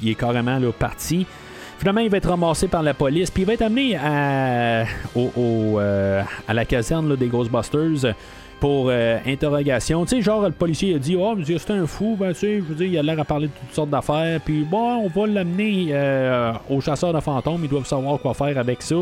il, 0.01 0.09
est 0.09 0.15
carrément 0.15 0.59
là, 0.59 0.71
parti. 0.71 1.25
Finalement, 1.77 2.01
il 2.01 2.09
va 2.09 2.17
être 2.17 2.29
ramassé 2.29 2.67
par 2.67 2.83
la 2.83 2.93
police, 2.93 3.31
puis 3.31 3.43
il 3.43 3.45
va 3.45 3.53
être 3.53 3.61
amené 3.61 3.95
à, 3.95 4.83
au, 5.15 5.79
euh, 5.79 6.21
à 6.47 6.53
la 6.53 6.65
caserne 6.65 7.15
des 7.15 7.27
Ghostbusters 7.27 8.13
pour 8.59 8.87
euh, 8.89 9.17
interrogation. 9.25 10.03
Tu 10.05 10.17
sais, 10.17 10.21
genre, 10.21 10.41
le 10.41 10.51
policier 10.51 10.95
a 10.95 10.99
dit 10.99 11.15
Oh, 11.17 11.35
c'est 11.45 11.71
un 11.71 11.87
fou, 11.87 12.17
ben, 12.19 12.33
tu 12.33 12.39
sais, 12.39 12.57
je 12.57 12.63
veux 12.63 12.75
dire, 12.75 12.87
il 12.87 12.97
a 12.97 13.03
l'air 13.03 13.19
à 13.19 13.25
parler 13.25 13.47
de 13.47 13.53
toutes 13.53 13.73
sortes 13.73 13.89
d'affaires, 13.89 14.41
puis 14.43 14.63
bon, 14.63 15.05
on 15.05 15.07
va 15.07 15.27
l'amener 15.27 15.87
euh, 15.91 16.51
au 16.69 16.81
chasseur 16.81 17.13
de 17.13 17.19
fantômes, 17.21 17.61
ils 17.63 17.69
doivent 17.69 17.87
savoir 17.87 18.19
quoi 18.19 18.33
faire 18.33 18.57
avec 18.57 18.81
ça. 18.81 18.95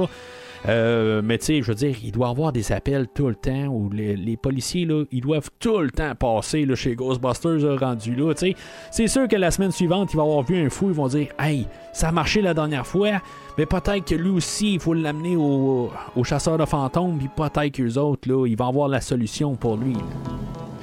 Euh, 0.68 1.22
mais 1.24 1.38
tu 1.38 1.46
sais, 1.46 1.62
je 1.62 1.68
veux 1.68 1.76
dire, 1.76 1.96
il 2.04 2.12
doit 2.12 2.30
avoir 2.30 2.52
des 2.52 2.72
appels 2.72 3.08
tout 3.14 3.28
le 3.28 3.36
temps 3.36 3.68
où 3.68 3.90
les, 3.90 4.38
policiers, 4.38 4.86
là, 4.86 5.04
ils 5.12 5.22
doivent 5.22 5.50
tout 5.60 5.80
le 5.80 5.92
temps 5.92 6.14
passer 6.16 6.66
là, 6.66 6.76
chez 6.76 6.96
Ghostbusters 6.96 7.64
euh, 7.64 7.78
rendu 7.78 8.16
là. 8.16 8.34
tu 8.34 8.48
sais. 8.48 8.56
C'est 8.92 9.08
sûr 9.08 9.28
que 9.28 9.36
la 9.36 9.52
semaine 9.52 9.72
suivante, 9.72 10.14
il 10.14 10.18
va 10.18 10.24
avoir 10.24 10.44
vu 10.44 10.58
un 10.58 10.70
fou, 10.70 10.88
ils 10.90 10.96
vont 10.96 11.08
dire 11.08 11.28
Hey, 11.40 11.68
ça 11.94 12.10
a 12.10 12.12
marché 12.12 12.42
la 12.42 12.54
dernière 12.54 12.86
fois, 12.86 13.22
mais 13.58 13.66
peut-être 13.66 14.06
que 14.06 14.16
lui 14.16 14.30
aussi, 14.30 14.74
il 14.74 14.80
faut 14.80 14.94
l'amener 14.94 15.36
au, 15.36 15.92
au, 16.16 16.24
chasseur 16.24 16.58
de 16.58 16.66
fantômes, 16.66 17.18
puis 17.18 17.30
peut-être 17.36 17.74
qu'eux 17.74 17.98
autres, 17.98 18.30
là, 18.30 18.46
ils 18.48 18.58
vont 18.58 18.68
avoir 18.68 18.88
la 18.88 19.02
solution 19.02 19.56
pour 19.56 19.78
lui. 19.78 19.94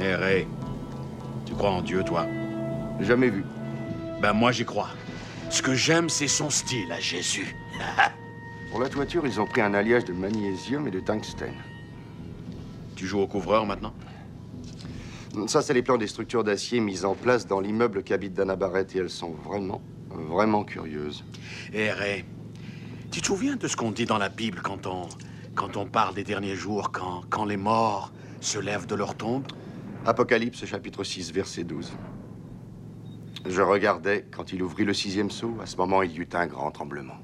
Hé 0.01 0.05
eh, 0.05 0.15
Ray, 0.15 0.47
tu 1.47 1.55
crois 1.55 1.71
en 1.71 1.83
Dieu, 1.83 2.03
toi? 2.05 2.27
Jamais 3.01 3.29
vu. 3.29 3.45
Ben 4.21 4.33
moi 4.33 4.53
j'y 4.53 4.65
crois. 4.65 4.89
Ce 5.51 5.63
que 5.63 5.75
j'aime, 5.75 6.09
c'est 6.09 6.29
son 6.29 6.51
style 6.51 6.91
à 6.91 7.01
Jésus. 7.01 7.55
Pour 8.75 8.83
la 8.83 8.89
toiture, 8.89 9.25
ils 9.25 9.41
ont 9.41 9.47
pris 9.47 9.61
un 9.61 9.73
alliage 9.73 10.05
de 10.05 10.13
magnésium 10.13 10.89
et 10.89 10.91
de 10.91 10.99
tungstène. 10.99 11.55
Tu 12.97 13.07
joues 13.07 13.21
au 13.21 13.29
couvreur 13.29 13.67
maintenant? 13.67 13.95
Ça, 15.47 15.63
c'est 15.63 15.75
les 15.75 15.83
plans 15.83 15.97
des 15.97 16.09
structures 16.09 16.43
d'acier 16.43 16.81
mises 16.81 17.05
en 17.05 17.15
place 17.15 17.47
dans 17.47 17.61
l'immeuble 17.61 18.03
qu'habite 18.03 18.35
Dana 18.35 18.57
Barrett 18.57 18.93
et 18.97 18.99
elles 18.99 19.11
sont 19.11 19.31
vraiment, 19.31 19.81
vraiment 20.11 20.65
curieuses. 20.65 21.25
Hé, 21.73 21.93
Ray, 21.93 22.25
tu 23.13 23.21
te 23.21 23.27
souviens 23.27 23.55
de 23.55 23.69
ce 23.69 23.77
qu'on 23.77 23.93
dit 23.93 24.07
dans 24.07 24.19
la 24.19 24.29
Bible 24.29 24.59
quand 24.61 24.89
on, 24.89 25.09
quand 25.55 25.77
on 25.77 25.87
parle 25.87 26.17
des 26.17 26.25
derniers 26.25 26.57
jours, 26.57 26.91
quand, 26.91 27.23
quand 27.31 27.45
les 27.45 27.57
morts 27.57 28.13
se 28.41 28.59
lèvent 28.59 28.87
de 28.87 28.97
leur 28.97 29.15
tombe? 29.15 29.47
Apocalypse 30.05 30.65
chapitre 30.65 31.05
6, 31.05 31.33
verset 31.33 31.63
12. 31.63 31.93
Je 33.47 33.63
regardais 33.63 34.27
quand 34.33 34.53
il 34.53 34.65
ouvrit 34.65 34.85
le 34.85 34.95
sixième 34.95 35.31
seau. 35.31 35.55
À 35.63 35.67
ce 35.67 35.77
moment, 35.77 36.03
il 36.03 36.11
y 36.11 36.19
eut 36.19 36.29
un 36.33 36.49
grand 36.49 36.73
tremblement. 36.73 37.24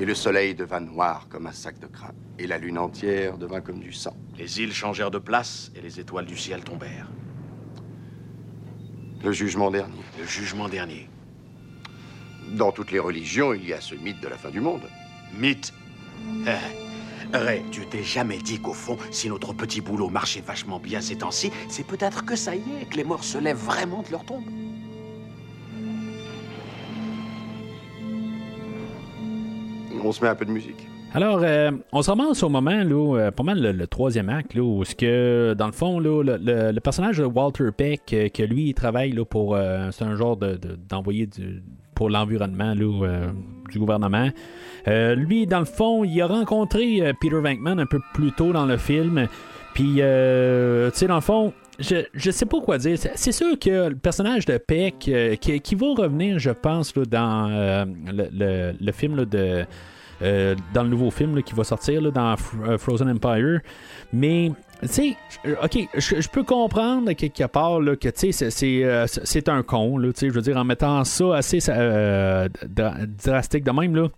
Et 0.00 0.04
le 0.04 0.14
soleil 0.14 0.54
devint 0.54 0.80
noir 0.80 1.26
comme 1.28 1.46
un 1.46 1.52
sac 1.52 1.80
de 1.80 1.86
crin. 1.86 2.12
Et 2.38 2.46
la 2.46 2.58
lune 2.58 2.78
entière 2.78 3.36
devint 3.36 3.60
comme 3.60 3.80
du 3.80 3.92
sang. 3.92 4.16
Les 4.38 4.60
îles 4.60 4.72
changèrent 4.72 5.10
de 5.10 5.18
place 5.18 5.72
et 5.74 5.80
les 5.80 5.98
étoiles 5.98 6.26
du 6.26 6.36
ciel 6.36 6.62
tombèrent. 6.62 7.10
Le 9.24 9.32
jugement 9.32 9.72
dernier. 9.72 10.00
Le 10.20 10.24
jugement 10.24 10.68
dernier. 10.68 11.08
Dans 12.52 12.70
toutes 12.70 12.92
les 12.92 13.00
religions, 13.00 13.52
il 13.52 13.66
y 13.66 13.72
a 13.72 13.80
ce 13.80 13.96
mythe 13.96 14.20
de 14.20 14.28
la 14.28 14.38
fin 14.38 14.50
du 14.50 14.60
monde. 14.60 14.88
Mythe 15.34 15.72
eh, 16.46 17.36
Ray, 17.36 17.62
tu 17.72 17.84
t'es 17.86 18.02
jamais 18.02 18.38
dit 18.38 18.60
qu'au 18.60 18.72
fond, 18.72 18.96
si 19.10 19.28
notre 19.28 19.52
petit 19.52 19.80
boulot 19.80 20.08
marchait 20.08 20.40
vachement 20.40 20.78
bien 20.78 21.00
ces 21.00 21.18
temps-ci, 21.18 21.50
c'est 21.68 21.86
peut-être 21.86 22.24
que 22.24 22.36
ça 22.36 22.54
y 22.54 22.62
est, 22.80 22.88
que 22.88 22.96
les 22.96 23.04
morts 23.04 23.24
se 23.24 23.38
lèvent 23.38 23.56
vraiment 23.56 24.02
de 24.02 24.12
leur 24.12 24.24
tombe 24.24 24.44
on 30.04 30.12
se 30.12 30.22
met 30.22 30.28
un 30.28 30.34
peu 30.34 30.44
de 30.44 30.50
musique. 30.50 30.88
Alors, 31.14 31.40
euh, 31.42 31.70
on 31.92 32.02
se 32.02 32.10
ramasse 32.10 32.42
au 32.42 32.50
moment, 32.50 32.84
là, 32.84 33.16
euh, 33.16 33.30
pas 33.30 33.42
mal 33.42 33.60
le, 33.60 33.86
troisième 33.86 34.28
acte, 34.28 34.54
là, 34.54 34.62
où 34.62 34.82
que, 34.98 35.54
dans 35.56 35.66
le 35.66 35.72
fond, 35.72 36.00
là, 36.00 36.22
le, 36.22 36.78
personnage 36.80 37.18
de 37.18 37.24
Walter 37.24 37.70
Peck, 37.74 38.02
euh, 38.12 38.28
que 38.28 38.42
lui, 38.42 38.68
il 38.68 38.74
travaille 38.74 39.14
pour. 39.30 39.56
c'est 39.90 40.04
un 40.04 40.16
genre 40.16 40.36
d'envoyé 40.36 41.26
de, 41.26 41.62
pour 41.94 42.10
l'environnement 42.10 42.74
du 42.74 43.78
gouvernement. 43.78 44.30
lui, 44.86 45.46
dans 45.46 45.60
le 45.60 45.64
fond, 45.64 46.04
il 46.04 46.20
a 46.20 46.26
rencontré 46.26 47.12
Peter 47.20 47.40
Venkman 47.40 47.78
un 47.78 47.86
peu 47.86 48.00
plus 48.12 48.32
tôt 48.32 48.52
dans 48.52 48.66
le 48.66 48.76
film. 48.76 49.28
Puis, 49.74 49.94
tu 49.94 50.00
sais, 50.00 51.06
dans 51.06 51.14
le 51.14 51.20
fond, 51.20 51.52
je, 51.78 52.30
sais 52.30 52.46
pas 52.46 52.60
quoi 52.60 52.78
dire. 52.78 52.98
C'est 53.14 53.32
sûr 53.32 53.58
que 53.58 53.88
le 53.88 53.96
personnage 53.96 54.44
de 54.46 54.58
Peck, 54.58 54.98
qui, 54.98 55.74
va 55.74 55.86
revenir, 55.96 56.38
je 56.38 56.50
pense, 56.50 56.94
là, 56.96 57.04
dans 57.04 57.86
le, 58.06 58.72
le, 58.78 58.92
film 58.92 59.24
de 59.24 59.64
euh, 60.20 60.56
dans 60.74 60.82
le 60.82 60.88
nouveau 60.88 61.12
film 61.12 61.40
qui 61.44 61.54
va 61.54 61.62
sortir 61.62 62.10
dans 62.10 62.34
euh, 62.66 62.76
Frozen 62.76 63.08
Empire. 63.08 63.60
Mais 64.12 64.50
tu 64.82 64.88
sais, 64.88 65.16
ok, 65.62 65.88
je, 65.94 66.28
peux 66.28 66.42
comprendre 66.42 67.12
quelque 67.12 67.44
part 67.44 67.80
là, 67.80 67.94
que 67.94 68.08
tu 68.08 68.32
sais, 68.32 68.50
c'est, 68.50 68.84
euh, 68.84 69.06
un 69.46 69.62
con, 69.62 69.96
là, 69.96 70.10
je 70.20 70.26
veux 70.26 70.40
dire, 70.40 70.56
en 70.56 70.64
mettant 70.64 71.04
ça 71.04 71.36
assez 71.36 71.58
drastique 73.24 73.62
de 73.62 73.70
même, 73.70 73.94
là. 73.94 74.08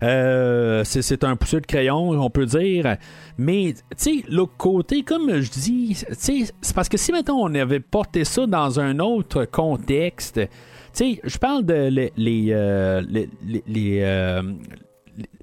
C'est, 0.00 1.24
un 1.24 1.36
pousseur 1.36 1.60
de 1.60 1.66
crayon, 1.66 2.10
on 2.10 2.30
peut 2.30 2.46
dire. 2.46 2.96
Mais, 3.38 3.74
tu 3.74 3.82
sais, 3.96 4.24
l'autre 4.28 4.56
côté, 4.56 5.02
comme 5.02 5.40
je 5.40 5.50
dis, 5.50 6.04
c'est 6.12 6.52
parce 6.74 6.88
que 6.88 6.96
si 6.96 7.12
maintenant 7.12 7.38
on 7.40 7.54
avait 7.54 7.80
porté 7.80 8.24
ça 8.24 8.46
dans 8.46 8.80
un 8.80 8.98
autre 8.98 9.44
contexte, 9.44 10.40
tu 10.40 10.48
sais, 10.92 11.20
je 11.24 11.38
parle 11.38 11.64
de 11.64 11.88
les, 11.88 12.12
les, 12.16 13.28
les, 13.66 14.42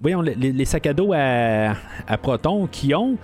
voyons, 0.01 0.21
les, 0.21 0.65
sacs 0.65 0.87
à 0.87 0.93
dos 0.93 1.13
à, 1.13 1.75
à 2.07 2.17
protons 2.17 2.67
qui 2.67 2.93
ont. 2.93 3.17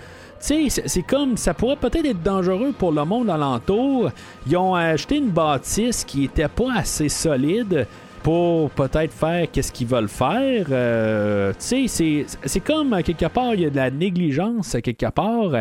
Tu 0.45 0.69
sais, 0.69 0.83
c'est 0.85 1.01
comme 1.01 1.37
ça 1.37 1.53
pourrait 1.53 1.77
peut-être 1.77 2.05
être 2.05 2.21
dangereux 2.21 2.73
pour 2.77 2.91
le 2.91 3.03
monde 3.05 3.29
alentour. 3.29 4.11
Ils 4.47 4.57
ont 4.57 4.75
acheté 4.75 5.17
une 5.17 5.29
bâtisse 5.29 6.03
qui 6.03 6.25
était 6.25 6.47
pas 6.47 6.73
assez 6.75 7.09
solide 7.09 7.87
pour 8.25 8.71
peut-être 8.71 9.13
faire 9.13 9.45
qu'est-ce 9.51 9.71
qu'ils 9.71 9.85
veulent 9.85 10.07
faire. 10.07 10.65
Euh, 10.71 11.53
tu 11.59 11.87
sais, 11.87 12.25
c'est 12.43 12.59
comme 12.59 12.99
quelque 13.03 13.27
part, 13.27 13.53
il 13.53 13.61
y 13.61 13.65
a 13.67 13.69
de 13.69 13.75
la 13.75 13.91
négligence 13.91 14.75
quelque 14.83 15.11
part 15.11 15.51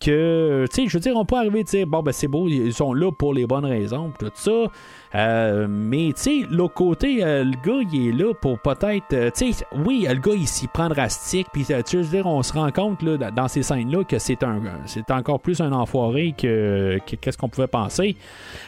que, 0.00 0.64
tu 0.70 0.82
sais, 0.82 0.88
je 0.88 0.96
veux 0.96 1.00
dire, 1.00 1.16
on 1.16 1.24
peut 1.24 1.34
arriver 1.34 1.60
à 1.60 1.62
dire, 1.64 1.88
bon, 1.88 2.04
ben 2.04 2.12
c'est 2.12 2.28
beau, 2.28 2.46
ils 2.46 2.72
sont 2.72 2.94
là 2.94 3.10
pour 3.10 3.34
les 3.34 3.46
bonnes 3.46 3.64
raisons, 3.64 4.12
tout 4.16 4.30
ça. 4.32 4.52
Euh, 5.14 5.66
mais, 5.68 6.12
tu 6.16 6.22
sais, 6.22 6.46
l'autre 6.50 6.74
côté, 6.74 7.24
euh, 7.24 7.44
le 7.44 7.52
gars, 7.64 7.88
il 7.92 8.08
est 8.08 8.12
là 8.12 8.34
pour 8.34 8.58
peut-être. 8.58 9.12
Euh, 9.12 9.30
tu 9.34 9.52
sais, 9.52 9.64
oui, 9.72 10.06
le 10.08 10.16
gars, 10.16 10.34
il 10.34 10.48
s'y 10.48 10.66
prend 10.66 10.88
drastique. 10.88 11.46
Puis, 11.52 11.64
tu 11.86 11.96
veux 11.96 12.04
dire, 12.04 12.26
on 12.26 12.42
se 12.42 12.52
rend 12.52 12.70
compte, 12.72 13.02
là, 13.02 13.30
dans 13.30 13.48
ces 13.48 13.62
scènes-là, 13.62 14.04
que 14.04 14.18
c'est 14.18 14.42
un 14.42 14.60
c'est 14.86 15.10
encore 15.10 15.40
plus 15.40 15.60
un 15.60 15.72
enfoiré 15.72 16.34
que, 16.36 16.98
qu'est-ce 17.06 17.38
qu'on 17.38 17.48
pouvait 17.48 17.68
penser. 17.68 18.16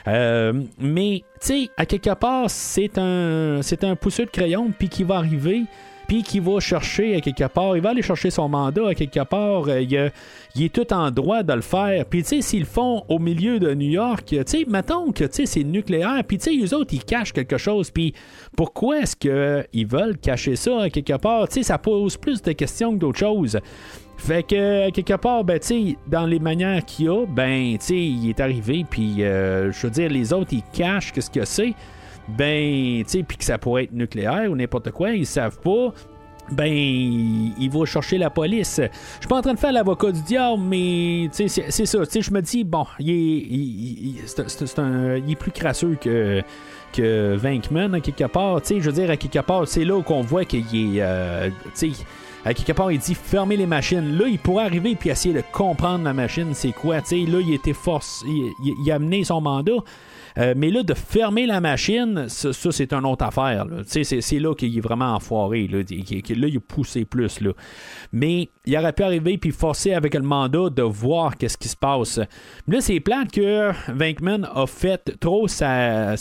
mais, 0.06 1.24
tu 1.40 1.46
sais, 1.46 1.70
à 1.76 1.86
quelque 1.86 2.14
part, 2.14 2.48
c'est 2.48 2.98
un, 2.98 3.60
c'est 3.62 3.84
un 3.84 3.96
pousseux 3.96 4.26
de 4.26 4.30
crayon, 4.30 4.70
puis 4.76 4.88
qui 4.88 5.04
va 5.04 5.16
arriver 5.16 5.64
puis 6.06 6.22
qui 6.22 6.40
va 6.40 6.60
chercher 6.60 7.16
à 7.16 7.20
quelque 7.20 7.46
part, 7.48 7.76
il 7.76 7.82
va 7.82 7.90
aller 7.90 8.02
chercher 8.02 8.30
son 8.30 8.48
mandat 8.48 8.88
à 8.88 8.94
quelque 8.94 9.24
part, 9.24 9.68
euh, 9.68 9.80
il, 9.80 10.64
est 10.64 10.72
tout 10.72 10.92
en 10.92 11.10
droit 11.10 11.42
de 11.42 11.52
le 11.52 11.60
faire. 11.60 12.04
Puis 12.06 12.22
tu 12.22 12.28
sais, 12.28 12.40
s'ils 12.42 12.64
font 12.64 13.04
au 13.08 13.18
milieu 13.18 13.58
de 13.58 13.74
New 13.74 13.90
York, 13.90 14.24
tu 14.26 14.42
sais, 14.46 14.64
mettons 14.68 15.12
que 15.12 15.24
c'est 15.30 15.64
nucléaire, 15.64 16.22
puis 16.26 16.38
tu 16.38 16.44
sais, 16.44 16.64
eux 16.64 16.76
autres, 16.76 16.94
ils 16.94 17.04
cachent 17.04 17.32
quelque 17.32 17.58
chose, 17.58 17.90
puis 17.90 18.14
pourquoi 18.56 19.00
est-ce 19.00 19.16
qu'ils 19.16 19.86
veulent 19.86 20.18
cacher 20.18 20.56
ça 20.56 20.82
à 20.82 20.90
quelque 20.90 21.16
part? 21.16 21.48
Tu 21.48 21.54
sais, 21.54 21.62
ça 21.64 21.78
pose 21.78 22.16
plus 22.16 22.42
de 22.42 22.52
questions 22.52 22.92
que 22.92 22.98
d'autres 22.98 23.18
choses. 23.18 23.58
Fait 24.18 24.42
que, 24.42 24.90
quelque 24.90 25.14
part, 25.14 25.44
ben, 25.44 25.58
tu 25.58 25.96
dans 26.06 26.26
les 26.26 26.38
manières 26.38 26.84
qu'il 26.84 27.06
y 27.06 27.08
a, 27.08 27.26
ben, 27.26 27.76
tu 27.78 27.94
il 27.94 28.30
est 28.30 28.40
arrivé, 28.40 28.84
puis, 28.88 29.22
euh, 29.22 29.70
je 29.72 29.86
veux 29.86 29.90
dire, 29.90 30.08
les 30.08 30.32
autres, 30.32 30.52
ils 30.52 30.62
cachent 30.72 31.12
qu'est-ce 31.12 31.30
que 31.30 31.44
c'est. 31.44 31.74
Ben, 32.28 33.02
tu 33.04 33.10
sais, 33.10 33.22
puis 33.22 33.36
que 33.36 33.44
ça 33.44 33.58
pourrait 33.58 33.84
être 33.84 33.92
nucléaire 33.92 34.50
ou 34.50 34.56
n'importe 34.56 34.90
quoi, 34.90 35.10
ils 35.10 35.26
savent 35.26 35.58
pas 35.60 35.92
ben, 36.50 36.72
il 36.72 37.70
va 37.70 37.84
chercher 37.86 38.18
la 38.18 38.30
police. 38.30 38.80
Je 38.80 39.20
suis 39.20 39.28
pas 39.28 39.36
en 39.36 39.42
train 39.42 39.54
de 39.54 39.58
faire 39.58 39.72
l'avocat 39.72 40.12
du 40.12 40.22
diable, 40.22 40.62
mais 40.62 41.28
c'est 41.32 41.48
ça. 41.48 41.98
Je 42.04 42.30
me 42.30 42.40
dis, 42.40 42.64
bon, 42.64 42.86
il 42.98 43.10
est, 43.10 44.22
il 45.18 45.32
est 45.32 45.36
plus 45.36 45.50
crasseux 45.50 45.96
que, 46.00 46.42
que 46.92 47.34
Vankman, 47.36 47.94
à 47.94 48.00
quelque 48.00 48.24
part. 48.24 48.60
je 48.64 48.74
veux 48.74 48.92
dire, 48.92 49.10
à 49.10 49.16
quelque 49.16 49.40
part, 49.40 49.66
c'est 49.66 49.84
là 49.84 50.00
qu'on 50.02 50.22
voit 50.22 50.44
qu'il 50.44 50.60
est. 50.60 51.02
Euh, 51.02 51.50
à 52.44 52.54
quelque 52.54 52.72
part, 52.72 52.92
il 52.92 52.98
dit 52.98 53.14
fermer 53.14 53.56
les 53.56 53.66
machines. 53.66 54.16
Là, 54.16 54.26
il 54.28 54.38
pourrait 54.38 54.66
arriver 54.66 54.94
puis 54.94 55.10
essayer 55.10 55.34
de 55.34 55.42
comprendre 55.52 56.04
la 56.04 56.12
machine, 56.12 56.54
c'est 56.54 56.70
quoi. 56.70 56.96
là, 56.98 57.02
il 57.10 57.54
était 57.54 57.72
force. 57.72 58.24
il, 58.26 58.92
a 58.92 58.94
amené 58.94 59.24
son 59.24 59.40
mandat. 59.40 59.82
Euh, 60.38 60.54
mais 60.56 60.70
là, 60.70 60.82
de 60.82 60.94
fermer 60.94 61.46
la 61.46 61.60
machine, 61.60 62.28
ça, 62.28 62.52
c'est 62.52 62.92
une 62.92 63.06
autre 63.06 63.24
affaire. 63.24 63.66
C'est, 63.86 64.38
là 64.38 64.54
qu'il 64.54 64.76
est 64.76 64.80
vraiment 64.80 65.14
enfoiré. 65.14 65.66
Là, 65.66 65.78
là, 65.78 66.48
il 66.48 66.60
poussé 66.60 67.04
plus. 67.04 67.40
Là. 67.40 67.52
Mais 68.12 68.48
il 68.66 68.76
aurait 68.76 68.92
pu 68.92 69.02
arriver 69.02 69.38
puis 69.38 69.50
forcer 69.50 69.94
avec 69.94 70.14
le 70.14 70.22
mandat 70.22 70.68
de 70.70 70.82
voir 70.82 71.36
qu'est-ce 71.36 71.56
qui 71.56 71.68
se 71.68 71.76
passe. 71.76 72.20
Mais 72.66 72.76
là, 72.76 72.80
c'est 72.80 73.00
plate 73.00 73.30
que 73.30 73.72
Vankman 73.88 74.46
a 74.54 74.66
fait 74.66 75.16
trop 75.20 75.48
sa, 75.48 76.16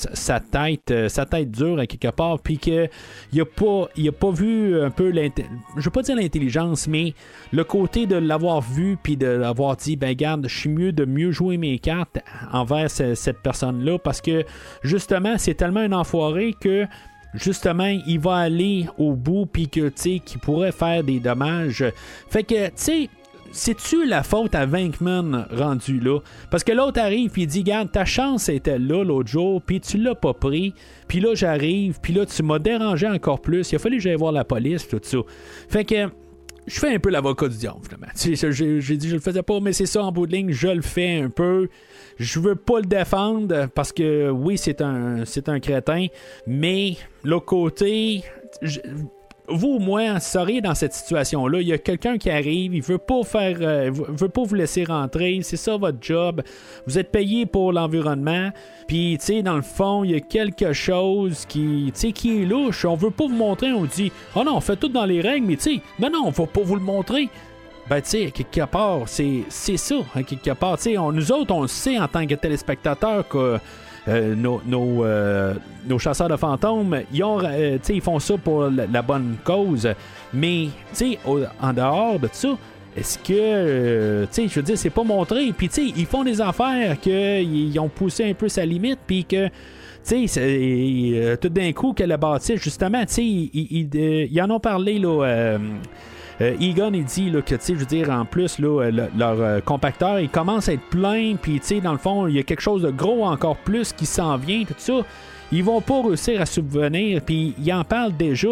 tête, 0.51 0.91
euh, 0.91 1.09
sa 1.09 1.25
tête 1.25 1.51
dure 1.51 1.79
à 1.79 1.87
quelque 1.87 2.13
part, 2.13 2.39
puis 2.39 2.57
qu'il 2.57 2.89
n'a 3.33 3.45
pas, 3.45 3.89
il 3.95 4.11
pas 4.11 4.31
vu 4.31 4.79
un 4.81 4.91
peu, 4.91 5.11
je 5.13 5.83
veux 5.83 5.91
pas 5.91 6.01
dire 6.01 6.15
l'intelligence, 6.15 6.87
mais 6.87 7.13
le 7.51 7.63
côté 7.63 8.05
de 8.05 8.15
l'avoir 8.15 8.61
vu 8.61 8.97
puis 9.01 9.17
de 9.17 9.27
l'avoir 9.27 9.75
dit, 9.75 9.95
ben 9.95 10.13
garde, 10.13 10.47
je 10.47 10.55
suis 10.57 10.69
mieux 10.69 10.91
de 10.91 11.05
mieux 11.05 11.31
jouer 11.31 11.57
mes 11.57 11.79
cartes 11.79 12.19
envers 12.51 12.89
cette 12.89 13.39
personne-là 13.41 13.97
parce 14.05 14.21
que 14.21 14.45
justement, 14.83 15.37
c'est 15.37 15.55
tellement 15.55 15.81
un 15.81 15.91
enfoiré 15.91 16.55
que 16.57 16.85
justement, 17.33 17.87
il 18.07 18.19
va 18.19 18.35
aller 18.37 18.85
au 18.97 19.13
bout 19.13 19.45
puis 19.45 19.67
que 19.67 19.89
tu 19.89 20.19
qu'il 20.19 20.39
pourrait 20.39 20.71
faire 20.71 21.03
des 21.03 21.19
dommages. 21.19 21.83
Fait 22.29 22.43
que 22.43 22.67
tu 22.67 22.71
sais 22.75 23.09
c'est-tu 23.51 24.05
la 24.05 24.21
faute 24.21 24.53
à 24.53 24.65
Vankman 24.65 25.47
rendu 25.49 26.01
là? 26.01 26.19
Parce 26.51 26.65
que 26.65 26.73
l'autre 26.73 26.99
arrive 26.99 27.31
et 27.37 27.45
dit 27.45 27.63
Garde, 27.63 27.89
ta 27.89 28.03
chance 28.03 28.49
était 28.49 28.77
là 28.77 29.03
l'autre 29.03 29.29
jour, 29.29 29.61
puis 29.61 29.79
tu 29.79 29.97
l'as 29.97 30.13
pas 30.13 30.33
pris, 30.33 30.73
puis 31.07 31.21
là 31.21 31.35
j'arrive, 31.35 31.99
puis 32.01 32.13
là 32.13 32.25
tu 32.25 32.43
m'as 32.43 32.59
dérangé 32.59 33.07
encore 33.07 33.41
plus, 33.41 33.71
il 33.71 33.75
a 33.75 33.79
fallu 33.79 33.97
que 33.97 34.03
j'aille 34.03 34.15
voir 34.15 34.33
la 34.33 34.43
police, 34.43 34.87
tout 34.87 34.99
ça. 35.01 35.19
Fait 35.69 35.85
que 35.85 36.09
je 36.67 36.79
fais 36.79 36.93
un 36.93 36.99
peu 36.99 37.09
l'avocat 37.09 37.47
du 37.47 37.57
diable, 37.57 37.79
finalement. 37.83 38.07
J'ai 38.15 38.97
dit 38.97 39.09
je 39.09 39.15
le 39.15 39.21
faisais 39.21 39.43
pas, 39.43 39.59
mais 39.61 39.71
c'est 39.71 39.85
ça 39.85 40.03
en 40.03 40.11
bout 40.11 40.27
de 40.27 40.33
ligne, 40.33 40.51
je 40.51 40.67
le 40.67 40.81
fais 40.81 41.21
un 41.21 41.29
peu. 41.29 41.69
Je 42.17 42.39
veux 42.39 42.55
pas 42.55 42.79
le 42.79 42.85
défendre 42.85 43.67
parce 43.75 43.91
que 43.91 44.29
oui, 44.29 44.57
c'est 44.57 44.81
un, 44.81 45.25
c'est 45.25 45.45
crétin, 45.59 46.07
mais 46.47 46.95
l'autre 47.23 47.45
côté, 47.45 48.23
vous, 49.47 49.79
moi, 49.79 50.19
seriez 50.19 50.61
dans 50.61 50.75
cette 50.75 50.93
situation-là. 50.93 51.61
Il 51.61 51.67
y 51.67 51.73
a 51.73 51.77
quelqu'un 51.77 52.17
qui 52.17 52.29
arrive, 52.29 52.73
il 52.73 52.81
veut 52.81 52.97
pas 52.97 53.23
faire, 53.23 53.57
euh, 53.61 53.91
veut 53.91 54.29
pas 54.29 54.43
vous 54.43 54.55
laisser 54.55 54.83
rentrer. 54.83 55.39
C'est 55.43 55.57
ça 55.57 55.77
votre 55.77 55.97
job. 56.01 56.41
Vous 56.87 56.97
êtes 56.97 57.11
payé 57.11 57.45
pour 57.45 57.71
l'environnement. 57.71 58.49
Puis, 58.87 59.17
tu 59.19 59.25
sais, 59.25 59.41
dans 59.43 59.55
le 59.55 59.61
fond, 59.61 60.03
il 60.03 60.11
y 60.11 60.15
a 60.15 60.19
quelque 60.19 60.73
chose 60.73 61.45
qui, 61.45 61.91
qui 61.93 62.41
est 62.41 62.45
louche. 62.45 62.85
On 62.85 62.95
veut 62.95 63.11
pas 63.11 63.27
vous 63.27 63.35
montrer. 63.35 63.71
On 63.71 63.85
dit, 63.85 64.11
oh 64.35 64.43
non, 64.43 64.57
on 64.57 64.61
fait 64.61 64.77
tout 64.77 64.89
dans 64.89 65.05
les 65.05 65.21
règles, 65.21 65.47
mais 65.47 65.57
tu 65.57 65.75
sais, 65.75 65.81
non, 65.99 66.09
non, 66.09 66.23
on 66.25 66.31
va 66.31 66.47
pas 66.47 66.61
vous 66.61 66.75
le 66.75 66.81
montrer. 66.81 67.29
Ben, 67.87 68.01
tu 68.01 68.09
sais, 68.09 68.31
quelque 68.31 68.65
part, 68.65 69.01
c'est, 69.05 69.43
c'est 69.49 69.77
ça. 69.77 69.95
quelque 70.27 70.51
part, 70.51 70.77
tu 70.77 70.83
sais, 70.83 70.95
nous 70.95 71.31
autres, 71.31 71.53
on 71.53 71.61
le 71.61 71.67
sait 71.67 71.99
en 71.99 72.07
tant 72.07 72.25
que 72.25 72.33
téléspectateurs 72.33 73.27
que 73.27 73.59
euh, 74.07 74.35
euh, 74.67 75.53
nos, 75.87 75.99
chasseurs 75.99 76.27
de 76.27 76.35
fantômes, 76.35 77.01
ils, 77.11 77.23
ont, 77.23 77.39
euh, 77.43 77.77
ils 77.89 78.01
font 78.01 78.19
ça 78.19 78.37
pour 78.37 78.69
la, 78.69 79.01
bonne 79.01 79.35
cause. 79.43 79.87
Mais, 80.33 80.69
en 81.61 81.73
dehors 81.73 82.19
de 82.19 82.29
ça, 82.31 82.57
est-ce 82.97 83.19
que, 83.19 84.25
tu 84.25 84.29
sais, 84.31 84.47
je 84.47 84.55
veux 84.55 84.63
dire, 84.63 84.77
c'est 84.77 84.89
pas 84.89 85.03
montré. 85.03 85.53
Puis, 85.55 85.69
tu 85.69 85.87
sais, 85.87 85.93
ils 85.95 86.05
font 86.07 86.23
des 86.23 86.41
affaires 86.41 86.99
qu'ils 86.99 87.79
ont 87.79 87.89
poussé 87.89 88.29
un 88.29 88.33
peu 88.33 88.49
sa 88.49 88.65
limite, 88.65 88.99
puis 89.05 89.25
que, 89.25 89.47
tu 90.07 90.27
sais, 90.27 91.37
tout 91.39 91.49
d'un 91.49 91.71
coup, 91.73 91.93
que 91.93 92.03
la 92.03 92.17
bâtisse, 92.17 92.61
justement, 92.61 93.05
tu 93.05 93.13
sais, 93.13 93.23
ils, 93.23 94.41
en 94.41 94.49
ont 94.49 94.59
parlé, 94.59 94.97
là. 94.97 95.23
Euh, 95.23 95.57
Egon, 96.39 96.91
il 96.93 97.05
dit 97.05 97.31
que, 97.31 97.55
tu 97.55 97.61
sais, 97.61 97.73
je 97.73 97.79
veux 97.79 97.85
dire, 97.85 98.09
en 98.09 98.25
plus, 98.25 98.59
là, 98.59 98.83
euh, 98.83 99.07
leur 99.17 99.39
euh, 99.39 99.59
compacteur, 99.61 100.19
il 100.19 100.29
commence 100.29 100.67
à 100.67 100.73
être 100.73 100.89
plein, 100.89 101.35
puis, 101.41 101.59
tu 101.59 101.67
sais, 101.67 101.81
dans 101.81 101.93
le 101.93 101.97
fond, 101.97 102.27
il 102.27 102.35
y 102.35 102.39
a 102.39 102.43
quelque 102.43 102.61
chose 102.61 102.81
de 102.81 102.91
gros 102.91 103.23
encore 103.25 103.55
plus 103.57 103.93
qui 103.93 104.05
s'en 104.05 104.35
vient, 104.37 104.63
tout 104.65 104.73
ça. 104.77 105.01
Ils 105.51 105.63
vont 105.63 105.79
pas 105.79 106.01
réussir 106.01 106.41
à 106.41 106.45
subvenir, 106.45 107.21
puis 107.21 107.53
ils 107.57 107.73
en 107.73 107.83
parlent 107.83 108.15
déjà. 108.17 108.49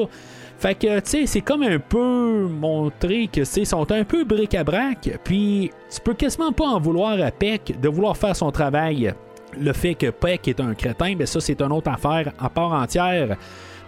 Fait 0.59 0.75
que, 0.75 0.99
tu 1.01 1.09
sais, 1.09 1.25
c'est 1.25 1.41
comme 1.41 1.63
un 1.63 1.79
peu 1.79 2.47
montrer 2.47 3.27
que, 3.27 3.43
c'est 3.43 3.65
sont 3.65 3.91
un 3.91 4.05
peu 4.05 4.23
bric-à-brac, 4.23 5.19
puis 5.25 5.71
tu 5.93 5.99
peux 5.99 6.13
quasiment 6.13 6.53
pas 6.53 6.67
en 6.67 6.79
vouloir 6.79 7.19
à 7.19 7.31
Peck 7.31 7.79
de 7.81 7.89
vouloir 7.89 8.15
faire 8.15 8.35
son 8.35 8.49
travail. 8.49 9.13
Le 9.59 9.73
fait 9.73 9.95
que 9.95 10.09
Peck 10.09 10.47
est 10.47 10.61
un 10.61 10.73
crétin, 10.73 11.15
ben 11.15 11.27
ça, 11.27 11.41
c'est 11.41 11.61
une 11.61 11.71
autre 11.73 11.91
affaire 11.91 12.31
à 12.39 12.49
part 12.49 12.71
entière. 12.71 13.35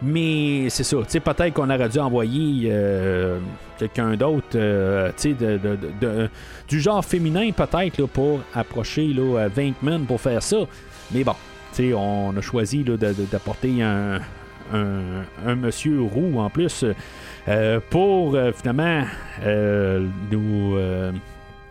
Mais 0.01 0.69
c'est 0.69 0.83
ça, 0.83 0.97
peut-être 0.97 1.53
qu'on 1.53 1.69
aurait 1.69 1.89
dû 1.89 1.99
envoyer 1.99 2.69
euh, 2.71 3.39
quelqu'un 3.77 4.15
d'autre, 4.15 4.47
euh, 4.55 5.11
du 6.67 6.81
genre 6.81 7.03
féminin 7.03 7.51
peut-être 7.51 8.05
pour 8.07 8.41
approcher 8.53 9.07
là, 9.07 9.47
Vankman 9.47 10.05
pour 10.05 10.19
faire 10.19 10.43
ça. 10.43 10.57
Mais 11.13 11.23
bon, 11.23 11.35
on 11.95 12.33
a 12.35 12.41
choisi 12.41 12.83
d'apporter 12.83 13.81
un, 13.81 14.19
un, 14.73 15.55
monsieur 15.55 16.01
roux 16.01 16.39
en 16.39 16.49
plus 16.49 16.83
euh, 17.47 17.79
pour 17.89 18.37
finalement 18.55 19.03
nous. 20.31 20.77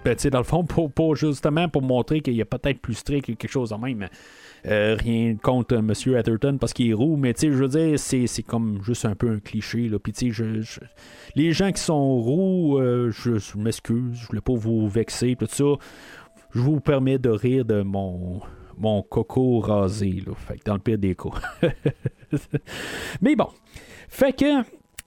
Ben, 0.04 0.14
dans 0.30 0.38
le 0.38 0.44
fond, 0.44 0.64
pour, 0.64 0.92
pour, 0.92 1.16
justement 1.16 1.66
pour 1.70 1.80
montrer 1.80 2.20
qu'il 2.20 2.34
y 2.34 2.42
a 2.42 2.44
peut-être 2.44 2.78
plus 2.78 2.92
strict 2.92 3.24
quelque 3.24 3.48
chose 3.48 3.72
en 3.72 3.78
même. 3.78 4.06
Euh, 4.66 4.96
rien 4.98 5.36
contre 5.36 5.74
M. 5.74 5.92
Atherton 6.16 6.56
parce 6.58 6.72
qu'il 6.72 6.90
est 6.90 6.94
roux, 6.94 7.16
mais 7.16 7.34
je 7.38 7.48
veux 7.48 7.68
dire, 7.68 7.98
c'est, 7.98 8.42
comme 8.42 8.82
juste 8.82 9.04
un 9.04 9.14
peu 9.14 9.30
un 9.30 9.38
cliché. 9.38 9.88
Là. 9.88 9.98
Puis, 9.98 10.14
je, 10.32 10.62
les 11.34 11.52
gens 11.52 11.70
qui 11.70 11.82
sont 11.82 12.18
roux, 12.18 12.78
euh, 12.78 13.10
je, 13.10 13.58
m'excuse, 13.58 14.16
je 14.18 14.26
voulais 14.26 14.40
pas 14.40 14.54
vous 14.54 14.88
vexer, 14.88 15.36
tout 15.36 15.46
ça. 15.50 15.64
Je 16.54 16.60
vous 16.60 16.80
permets 16.80 17.18
de 17.18 17.28
rire 17.28 17.64
de 17.64 17.82
mon, 17.82 18.40
mon 18.78 19.02
coco 19.02 19.60
rasé, 19.60 20.22
là. 20.26 20.32
Fait 20.34 20.58
dans 20.64 20.74
le 20.74 20.80
pire 20.80 20.98
des 20.98 21.14
cas. 21.14 21.30
mais 23.20 23.36
bon. 23.36 23.48
Fait 24.08 24.32
que 24.32 24.62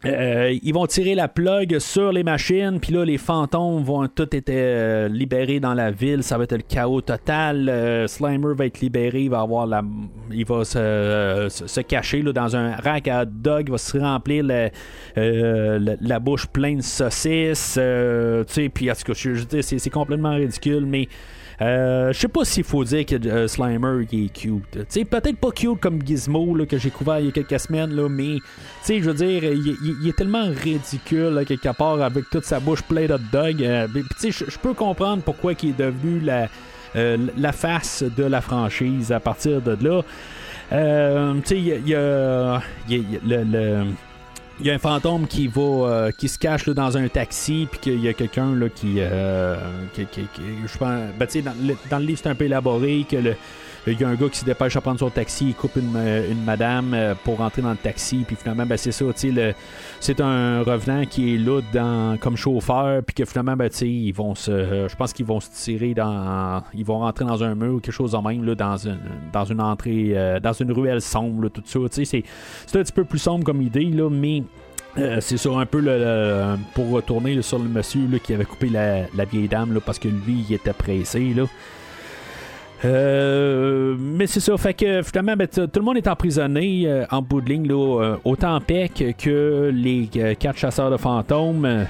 euh, 0.08 0.58
ils 0.64 0.74
vont 0.74 0.86
tirer 0.86 1.16
la 1.16 1.28
plug 1.28 1.80
sur 1.80 2.12
les 2.12 2.24
machines, 2.24 2.80
puis 2.80 2.94
là, 2.94 3.04
les 3.04 3.18
fantômes 3.18 3.84
vont 3.84 4.08
tout 4.08 4.28
être 4.36 4.50
euh, 4.50 5.08
libérés 5.08 5.60
dans 5.60 5.74
la 5.74 5.92
ville. 5.92 6.24
Ça 6.24 6.38
va 6.38 6.46
être 6.46 6.56
le 6.56 6.62
chaos 6.62 7.02
total. 7.02 7.70
Euh, 7.70 8.08
Slimer 8.08 8.54
va 8.56 8.66
être 8.66 8.80
libéré, 8.82 9.24
il 9.24 9.30
va 9.30 9.42
avoir 9.42 9.68
la, 9.68 9.84
il 10.32 10.46
va 10.46 10.64
se, 10.64 11.82
cacher 11.82 12.22
là, 12.22 12.34
dans 12.34 12.56
un 12.56 12.76
rack 12.76 13.08
à 13.08 13.24
hot 13.24 13.26
dog, 13.32 13.66
il 13.68 13.72
va 13.72 13.78
se 13.78 13.98
remplir 13.98 14.44
la, 14.44 16.20
bouche 16.20 16.48
pleine 16.48 16.78
de 16.78 16.84
saucisses. 16.84 17.74
tu 17.74 18.54
sais, 18.54 18.70
puis 18.70 18.90
c'est 19.62 19.90
complètement 19.90 20.36
ridicule, 20.36 20.86
mais 20.86 21.08
euh, 21.60 22.14
je 22.14 22.20
sais 22.20 22.28
pas 22.28 22.46
s'il 22.46 22.64
faut 22.64 22.84
dire 22.84 23.06
que 23.06 23.16
euh, 23.28 23.48
Slimer 23.48 24.06
est 24.12 24.32
cute. 24.32 24.78
sais 24.90 25.06
peut-être 25.06 25.38
pas 25.38 25.50
cute 25.52 25.80
comme 25.80 26.06
Gizmo 26.06 26.56
là, 26.56 26.66
que 26.68 26.78
j'ai 26.78 26.92
couvert 26.92 27.20
il 27.20 27.28
y 27.28 27.30
a 27.30 27.32
quelques 27.32 27.60
semaines, 27.60 27.96
là, 27.96 28.08
mais 28.08 28.38
je 28.88 29.00
veux 29.00 29.14
dire, 29.14 29.44
il, 29.44 30.08
est 30.08 30.16
tellement 30.16 30.46
ridicule 30.50 31.44
quelque 31.48 31.76
part 31.76 32.02
avec 32.02 32.30
toute 32.30 32.46
sa 32.46 32.60
bouche 32.60 32.84
pleine 32.84 33.08
de 33.08 33.20
dog. 33.32 33.64
Euh, 33.64 33.88
je 34.22 34.58
peux 34.60 34.74
comprendre 34.74 35.24
pourquoi 35.24 35.54
il 35.64 35.70
est 35.70 35.78
devenu 35.80 36.20
la, 36.20 36.48
la 36.94 37.52
face 37.52 38.04
de 38.04 38.24
la 38.24 38.42
franchise 38.42 39.12
à 39.12 39.20
partir 39.20 39.62
de 39.62 39.78
là. 39.82 40.04
il 41.50 41.88
y 41.88 41.96
a, 41.96 42.62
le 42.88 43.86
il 44.60 44.66
y 44.66 44.72
a 44.72 44.74
un 44.74 44.80
fantôme 44.80 45.28
qui 45.28 45.48
va 45.48 45.62
euh, 45.62 46.12
qui 46.12 46.28
se 46.28 46.40
cache 46.40 46.66
là, 46.66 46.74
dans 46.74 46.98
un 46.98 47.08
taxi 47.08 47.68
puis 47.70 47.80
qu'il 47.80 48.04
y 48.04 48.08
a 48.08 48.14
quelqu'un 48.14 48.56
là 48.56 48.70
qui, 48.70 48.96
euh, 48.98 49.56
qui, 49.94 50.08
je 50.66 50.78
pense 50.78 51.02
ben, 51.18 51.28
dans, 51.44 51.56
le, 51.68 51.76
dans 51.90 52.00
le 52.00 52.06
livre 52.06 52.20
c'est 52.24 52.30
un 52.30 52.36
peu 52.36 52.46
élaboré 52.46 53.06
que 53.10 53.18
le 53.18 53.36
il 53.91 54.01
y 54.01 54.03
a 54.03 54.09
un 54.09 54.15
gars 54.15 54.27
qui 54.30 54.39
se 54.39 54.45
dépêche 54.45 54.76
à 54.76 54.81
prendre 54.81 54.99
son 54.99 55.09
taxi, 55.09 55.49
il 55.49 55.55
coupe 55.55 55.76
une, 55.76 55.93
euh, 55.95 56.34
madame 56.45 56.95
pour 57.23 57.38
rentrer 57.38 57.61
dans 57.61 57.72
le 57.72 57.77
taxi, 57.77 58.23
puis 58.26 58.35
finalement, 58.35 58.65
ben, 58.65 58.77
c'est 58.77 58.91
ça, 58.91 59.05
c'est 59.99 60.22
un 60.22 60.61
revenant 60.61 61.05
qui 61.05 61.35
est 61.35 61.38
là 61.38 61.61
comme 62.19 62.35
chauffeur, 62.35 63.01
puis 63.03 63.14
que 63.14 63.26
finalement, 63.26 63.55
ben, 63.55 63.69
ils 63.81 64.11
vont 64.11 64.35
se, 64.35 64.88
je 64.88 64.95
pense 64.95 65.14
qu'ils 65.14 65.26
vont 65.26 65.39
se 65.39 65.49
tirer 65.51 65.93
dans, 65.93 66.64
ils 66.73 66.85
vont 66.85 66.99
rentrer 66.99 67.26
dans 67.26 67.43
un 67.43 67.55
mur 67.55 67.76
ou 67.76 67.80
quelque 67.80 67.93
chose 67.93 68.15
en 68.15 68.22
même, 68.22 68.43
là, 68.43 68.55
dans, 68.55 68.77
une, 68.77 68.99
dans 69.31 69.45
une 69.45 69.61
entrée, 69.61 70.39
dans 70.41 70.53
une 70.53 70.72
ruelle 70.72 71.01
sombre, 71.01 71.49
tout 71.49 71.64
ça, 71.65 71.80
c'est 71.91 72.23
un 72.76 72.84
petit 72.84 72.91
peu 72.91 73.05
plus 73.05 73.19
sombre 73.19 73.45
comme 73.45 73.61
idée, 73.61 73.85
là, 73.85 74.09
mais 74.09 74.43
c'est 75.19 75.38
sur 75.38 75.59
un 75.59 75.65
peu 75.65 75.80
le, 75.80 76.57
pour 76.73 76.89
retourner 76.89 77.41
sur 77.41 77.59
le 77.59 77.69
monsieur 77.69 78.07
qui 78.23 78.34
avait 78.34 78.45
coupé 78.45 78.69
la, 78.69 79.26
vieille 79.26 79.47
dame 79.47 79.73
là, 79.73 79.80
parce 79.80 79.99
que 79.99 80.07
lui 80.07 80.45
il 80.49 80.53
était 80.55 80.73
pressé 80.73 81.34
là. 81.35 81.45
Euh, 82.86 83.95
mais 83.99 84.28
c'est 84.28 84.40
ça, 84.40 84.56
fait 84.58 84.74
que 84.74 85.02
finalement, 85.02 85.36
ben, 85.36 85.48
tout 85.48 85.68
le 85.76 85.82
monde 85.82 85.98
est 85.98 86.08
emprisonné 86.08 86.84
euh, 86.86 87.06
en 87.10 87.22
bout 87.22 87.41
de 87.41 87.49
ligne, 87.49 87.68
là, 87.68 88.02
euh, 88.02 88.16
autant 88.24 88.60
Peck 88.62 89.16
que 89.18 89.72
les 89.74 90.10
euh, 90.18 90.36
quatre 90.36 90.58
chasseurs 90.58 90.91
de 90.91 90.98
fantômes. 90.98 91.86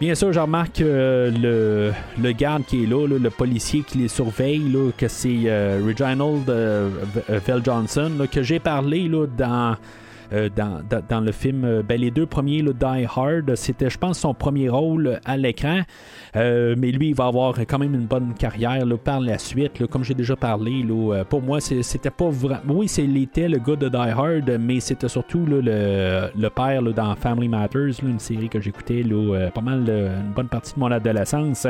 Bien 0.00 0.16
sûr, 0.16 0.32
je 0.32 0.40
remarque 0.40 0.80
le, 0.80 1.92
le 2.20 2.32
garde 2.32 2.64
qui 2.64 2.82
est 2.82 2.86
là, 2.86 3.06
le 3.06 3.30
policier 3.30 3.82
qui 3.82 3.98
les 3.98 4.08
surveille, 4.08 4.76
que 4.98 5.06
c'est 5.06 5.78
Reginald 5.86 6.48
euh, 6.50 6.88
V- 7.14 7.38
Vel 7.46 7.62
Johnson, 7.64 8.10
que 8.30 8.42
j'ai 8.42 8.58
parlé 8.58 9.08
dans, 9.38 9.76
dans, 10.54 10.82
dans, 11.08 11.20
le 11.20 11.32
film. 11.32 11.64
euh, 11.64 11.82
ben, 11.82 12.00
les 12.00 12.10
deux 12.10 12.26
premiers, 12.26 12.62
là, 12.62 12.72
Die 12.72 13.06
Hard, 13.16 13.54
c'était, 13.56 13.90
je 13.90 13.98
pense, 13.98 14.18
son 14.18 14.34
premier 14.34 14.68
rôle 14.68 15.20
à 15.24 15.36
l'écran. 15.36 15.80
Euh, 16.36 16.74
mais 16.78 16.90
lui, 16.90 17.08
il 17.08 17.14
va 17.14 17.26
avoir 17.26 17.58
quand 17.60 17.78
même 17.78 17.94
une 17.94 18.06
bonne 18.06 18.34
carrière 18.34 18.84
par 19.02 19.20
la 19.20 19.38
suite. 19.38 19.86
comme 19.86 20.04
j'ai 20.04 20.14
déjà 20.14 20.36
parlé, 20.36 20.84
euh, 20.88 21.24
pour 21.24 21.42
moi, 21.42 21.60
c'était 21.60 22.10
pas 22.10 22.28
vraiment. 22.30 22.74
Oui, 22.74 22.88
c'est- 22.88 23.04
il 23.04 23.16
était 23.22 23.48
le 23.48 23.58
gars 23.58 23.76
de 23.76 23.88
Die 23.88 23.96
Hard, 23.96 24.50
mais 24.60 24.80
c'était 24.80 25.08
surtout 25.08 25.44
le, 25.46 25.60
le 25.60 26.48
père 26.50 26.82
dans 26.82 27.14
Family 27.16 27.48
Matters, 27.48 28.02
une 28.02 28.18
série 28.18 28.48
que 28.48 28.60
j'écoutais 28.60 29.02
euh, 29.10 29.50
pas 29.50 29.60
mal 29.60 29.84
euh, 29.88 30.20
une 30.20 30.32
bonne 30.32 30.48
partie 30.48 30.74
de 30.74 30.80
mon 30.80 30.90
adolescence. 30.90 31.66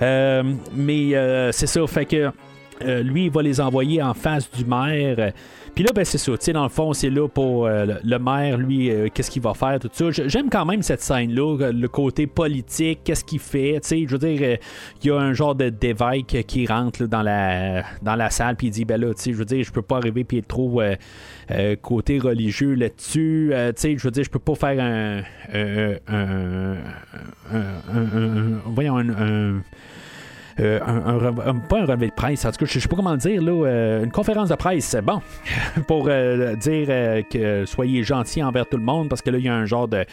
Euh, 0.00 0.42
mais 0.74 1.14
euh, 1.14 1.52
c'est 1.52 1.66
ça, 1.66 1.86
fait 1.86 2.04
que 2.06 2.30
euh, 2.84 3.02
lui, 3.02 3.26
il 3.26 3.30
va 3.30 3.42
les 3.42 3.60
envoyer 3.60 4.02
en 4.02 4.14
face 4.14 4.50
du 4.50 4.64
maire. 4.64 5.32
Puis 5.74 5.84
là, 5.84 5.90
ben, 5.94 6.04
c'est 6.04 6.18
ça. 6.18 6.32
Dans 6.52 6.64
le 6.64 6.68
fond, 6.68 6.92
c'est 6.92 7.08
là 7.08 7.28
pour 7.28 7.66
euh, 7.66 7.86
le, 8.04 8.18
maire, 8.18 8.58
lui, 8.58 8.90
euh, 8.90 9.08
qu'est-ce 9.12 9.30
qu'il 9.30 9.40
va 9.40 9.54
faire, 9.54 9.78
tout 9.80 9.88
ça. 9.90 10.10
J'aime 10.10 10.50
quand 10.50 10.66
même 10.66 10.82
cette 10.82 11.00
scène-là, 11.00 11.56
euh, 11.60 11.72
le 11.72 11.88
côté 11.88 12.26
politique, 12.26 13.00
qu'est-ce 13.04 13.24
qu'il 13.24 13.38
fait. 13.38 13.80
Je 13.90 14.06
veux 14.06 14.18
dire, 14.18 14.38
euh, 14.42 14.56
il 15.02 15.08
y 15.08 15.10
a 15.10 15.18
un 15.18 15.32
genre 15.32 15.54
de 15.54 15.70
d'évêque 15.70 16.44
qui 16.46 16.66
rentre 16.66 17.06
dans, 17.06 17.22
la, 17.22 18.30
salle, 18.30 18.56
puis 18.56 18.66
il 18.66 18.70
dit, 18.70 18.84
ben 18.84 19.00
là, 19.00 19.12
je 19.24 19.32
veux 19.32 19.46
dire, 19.46 19.64
je 19.64 19.72
peux 19.72 19.80
pas 19.80 19.96
arriver, 19.96 20.24
puis 20.24 20.38
être 20.38 20.48
trop 20.48 20.82
euh, 20.82 20.94
euh, 21.50 21.74
côté 21.76 22.18
religieux 22.18 22.74
là-dessus. 22.74 23.50
Euh, 23.54 23.72
je 23.74 24.02
veux 24.02 24.10
dire, 24.10 24.24
je 24.24 24.30
peux 24.30 24.38
pas 24.38 24.54
faire 24.54 24.78
un. 24.78 25.22
voyons, 28.66 28.98
un 28.98 29.62
euh, 30.60 30.80
un, 30.86 31.18
un 31.46 31.54
pas 31.56 31.80
un 31.80 31.86
relevé 31.86 32.08
de 32.08 32.12
presse, 32.14 32.44
en 32.44 32.50
tout 32.50 32.58
cas, 32.58 32.66
je 32.66 32.78
sais 32.78 32.88
pas 32.88 32.96
comment 32.96 33.12
le 33.12 33.18
dire, 33.18 33.40
là, 33.42 33.66
euh, 33.66 34.04
une 34.04 34.10
conférence 34.10 34.48
de 34.48 34.54
presse, 34.54 34.96
bon, 35.02 35.20
pour 35.88 36.06
euh, 36.08 36.54
dire 36.56 36.88
que 37.30 37.64
soyez 37.66 38.02
gentils 38.02 38.42
envers 38.42 38.66
tout 38.68 38.76
le 38.76 38.82
monde, 38.82 39.08
parce 39.08 39.22
que 39.22 39.30
là, 39.30 39.38
il 39.38 39.44
y 39.44 39.48
a 39.48 39.54
un 39.54 39.66
genre 39.66 39.88
de, 39.88 40.04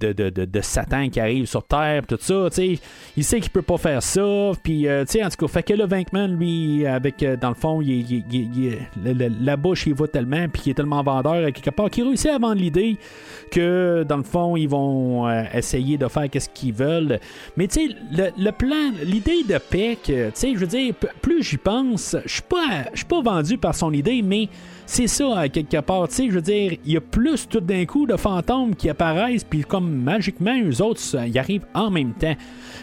de, 0.00 0.12
de, 0.12 0.30
de- 0.30 0.60
Satan 0.60 1.08
qui 1.08 1.20
arrive 1.20 1.46
sur 1.46 1.64
Terre, 1.64 2.02
tout 2.06 2.18
ça, 2.20 2.46
tu 2.50 2.56
sais, 2.56 2.78
il 3.16 3.24
sait 3.24 3.40
qu'il 3.40 3.50
peut 3.50 3.62
pas 3.62 3.78
faire 3.78 4.02
ça, 4.02 4.50
puis, 4.62 4.82
tu 4.82 4.88
sais, 5.06 5.24
en 5.24 5.28
tout 5.28 5.46
cas, 5.46 5.48
fait 5.52 5.62
que 5.62 5.74
le 5.74 5.86
Venkman, 5.86 6.26
lui, 6.28 6.86
avec, 6.86 7.24
dans 7.40 7.48
le 7.50 7.54
fond, 7.54 7.80
il, 7.80 7.88
il- 8.10 8.24
il- 8.30 9.36
la 9.42 9.56
bouche, 9.56 9.86
il 9.86 9.94
va 9.94 10.06
tellement, 10.08 10.46
puis 10.52 10.62
il 10.66 10.70
est 10.70 10.74
tellement 10.74 11.02
vendeur, 11.02 11.34
euh, 11.34 11.50
quelque 11.50 11.70
part, 11.70 11.90
qu'il 11.90 12.04
réussit 12.04 12.30
à 12.30 12.38
vendre 12.38 12.56
l'idée 12.60 12.96
que, 13.50 14.04
dans 14.08 14.16
le 14.18 14.22
fond, 14.22 14.56
ils 14.56 14.68
vont 14.68 15.28
essayer 15.54 15.96
de 15.96 16.06
faire 16.08 16.28
qu'est-ce 16.28 16.48
qu'ils 16.50 16.74
veulent. 16.74 17.18
Mais 17.56 17.66
tu 17.66 17.88
sais, 17.88 17.94
le, 18.12 18.28
le 18.36 18.50
plan, 18.52 18.92
l'idée 19.04 19.42
de 19.48 19.58
Peck, 19.58 19.87
euh, 20.10 20.30
tu 20.30 20.32
sais, 20.34 20.54
je 20.54 20.58
veux 20.58 20.66
dire, 20.66 20.94
plus 21.22 21.42
j'y 21.42 21.56
pense, 21.56 22.16
je 22.24 22.32
suis 22.32 22.42
pas, 22.42 22.84
pas 23.08 23.22
vendu 23.22 23.58
par 23.58 23.74
son 23.74 23.92
idée, 23.92 24.22
mais 24.22 24.48
c'est 24.86 25.06
ça, 25.06 25.48
quelque 25.48 25.80
part. 25.80 26.08
Tu 26.08 26.14
sais, 26.14 26.26
je 26.28 26.34
veux 26.34 26.42
dire, 26.42 26.76
il 26.84 26.92
y 26.92 26.96
a 26.96 27.00
plus 27.00 27.48
tout 27.48 27.60
d'un 27.60 27.84
coup 27.84 28.06
de 28.06 28.16
fantômes 28.16 28.74
qui 28.74 28.88
apparaissent, 28.88 29.44
puis 29.44 29.62
comme 29.62 29.90
magiquement, 29.90 30.58
eux 30.62 30.82
autres, 30.82 31.00
ils 31.26 31.38
arrivent 31.38 31.66
en 31.74 31.90
même 31.90 32.12
temps. 32.14 32.36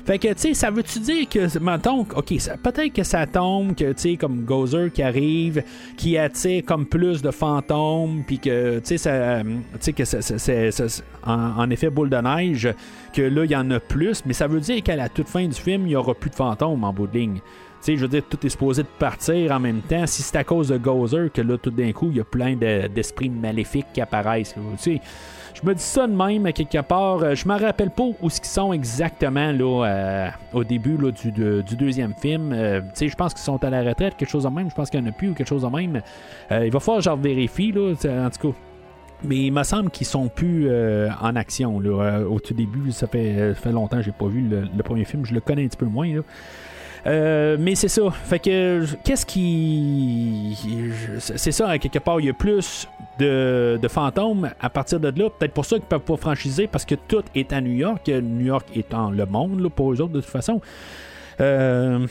Fait 0.05 0.19
que, 0.19 0.27
tu 0.27 0.33
sais, 0.37 0.53
ça 0.53 0.69
veut-tu 0.69 0.99
dire 0.99 1.27
que, 1.27 1.57
mettons, 1.59 2.01
ok, 2.01 2.33
peut-être 2.61 2.93
que 2.93 3.01
ça 3.03 3.25
tombe, 3.25 3.73
que, 3.73 3.91
tu 3.93 4.01
sais, 4.11 4.15
comme 4.17 4.41
Gozer 4.43 4.91
qui 4.91 5.01
arrive, 5.01 5.63
qui 5.97 6.15
attire 6.15 6.63
comme 6.63 6.85
plus 6.85 7.23
de 7.23 7.31
fantômes, 7.31 8.23
puis 8.27 8.37
que, 8.37 8.77
tu 8.79 8.85
sais, 8.85 8.97
ça, 8.99 9.41
que 9.91 10.05
ça- 10.05 11.03
en, 11.25 11.69
effet, 11.71 11.89
boule 11.89 12.11
de 12.11 12.17
neige, 12.17 12.69
que 13.13 13.23
là, 13.23 13.45
il 13.45 13.51
y 13.51 13.55
en 13.55 13.71
a 13.71 13.79
plus, 13.79 14.21
mais 14.27 14.33
ça 14.33 14.45
veut 14.45 14.59
dire 14.59 14.83
qu'à 14.83 14.95
la 14.95 15.09
toute 15.09 15.27
fin 15.27 15.45
du 15.47 15.55
film, 15.59 15.81
il 15.85 15.89
n'y 15.89 15.95
aura 15.95 16.13
plus 16.13 16.29
de 16.29 16.35
fantômes 16.35 16.83
en 16.83 16.93
bout 16.93 17.07
de 17.07 17.17
ligne. 17.17 17.35
Tu 17.37 17.41
sais, 17.91 17.95
je 17.97 18.01
veux 18.01 18.07
dire, 18.07 18.23
tout 18.29 18.37
est 18.45 18.49
supposé 18.49 18.83
de 18.83 18.87
partir 18.99 19.51
en 19.51 19.59
même 19.59 19.81
temps. 19.81 20.05
Si 20.05 20.21
c'est 20.21 20.37
à 20.37 20.43
cause 20.43 20.67
de 20.69 20.77
Gozer 20.77 21.31
que 21.31 21.41
là, 21.41 21.57
tout 21.57 21.71
d'un 21.71 21.91
coup, 21.91 22.09
il 22.11 22.17
y 22.17 22.19
a 22.19 22.23
plein 22.23 22.55
de- 22.55 22.87
d'esprits 22.87 23.29
maléfiques 23.29 23.87
qui 23.93 24.01
apparaissent. 24.01 24.55
là. 24.55 24.61
Je 25.65 25.69
me 25.71 25.75
dis 25.75 25.81
ça 25.83 26.05
de 26.05 26.13
même, 26.13 26.53
quelque 26.53 26.79
part. 26.83 27.23
Euh, 27.23 27.33
Je 27.33 27.47
me 27.47 27.59
rappelle 27.59 27.89
pas 27.89 28.03
où 28.21 28.29
ce 28.29 28.39
sont 28.43 28.71
exactement 28.71 29.51
là, 29.51 29.83
euh, 29.87 30.29
au 30.53 30.63
début 30.63 30.95
là, 30.95 31.09
du, 31.09 31.31
du 31.31 31.75
deuxième 31.75 32.13
film. 32.13 32.53
Euh, 32.53 32.81
je 32.95 33.15
pense 33.15 33.33
qu'ils 33.33 33.41
sont 33.41 33.63
à 33.63 33.71
la 33.71 33.81
retraite, 33.81 34.15
quelque 34.15 34.29
chose 34.29 34.43
de 34.43 34.49
même. 34.49 34.69
Je 34.69 34.75
pense 34.75 34.91
qu'il 34.91 35.01
n'y 35.01 35.07
en 35.07 35.09
a 35.09 35.13
plus 35.13 35.29
ou 35.29 35.33
quelque 35.33 35.47
chose 35.47 35.63
de 35.63 35.67
même. 35.67 36.01
Il 36.51 36.71
va 36.71 36.79
falloir 36.79 37.03
que 37.03 37.09
je 37.09 37.15
vérifie, 37.27 37.71
là, 37.71 37.93
en 38.27 38.29
tout 38.29 38.51
cas. 38.51 38.57
Mais 39.23 39.37
il 39.37 39.51
me 39.51 39.63
semble 39.63 39.89
qu'ils 39.89 40.05
sont 40.05 40.27
plus 40.27 40.69
en 40.69 41.35
action. 41.35 41.79
Là. 41.79 42.19
Au 42.29 42.39
tout 42.39 42.53
début, 42.53 42.91
ça 42.91 43.07
fait, 43.07 43.55
fait 43.55 43.71
longtemps 43.71 43.97
que 43.97 44.03
j'ai 44.03 44.11
pas 44.11 44.27
vu 44.27 44.41
le, 44.41 44.67
le 44.71 44.83
premier 44.83 45.03
film. 45.05 45.25
Je 45.25 45.33
le 45.33 45.39
connais 45.39 45.63
un 45.63 45.67
petit 45.67 45.77
peu 45.77 45.87
moins. 45.87 46.13
Là. 46.13 46.21
Euh, 47.07 47.57
mais 47.59 47.75
c'est 47.75 47.87
ça. 47.87 48.09
Fait 48.09 48.39
que 48.39 48.85
qu'est-ce 49.03 49.25
qui. 49.25 50.57
C'est 51.19 51.51
ça, 51.51 51.77
quelque 51.77 51.99
part, 51.99 52.19
il 52.19 52.27
y 52.27 52.29
a 52.29 52.33
plus 52.33 52.87
de, 53.19 53.77
de 53.81 53.87
fantômes 53.87 54.49
à 54.59 54.69
partir 54.69 54.99
de 54.99 55.07
là. 55.07 55.29
Peut-être 55.29 55.53
pour 55.53 55.65
ça 55.65 55.77
qu'ils 55.77 55.85
peuvent 55.85 55.99
pas 55.99 56.17
franchiser 56.17 56.67
parce 56.67 56.85
que 56.85 56.95
tout 56.95 57.23
est 57.35 57.53
à 57.53 57.61
New 57.61 57.73
York. 57.73 58.07
New 58.07 58.45
York 58.45 58.67
étant 58.75 59.11
le 59.11 59.25
monde 59.25 59.59
là, 59.59 59.69
pour 59.69 59.93
eux 59.93 60.01
autres 60.01 60.13
de 60.13 60.21
toute 60.21 60.29
façon. 60.29 60.61
Euh, 61.41 62.07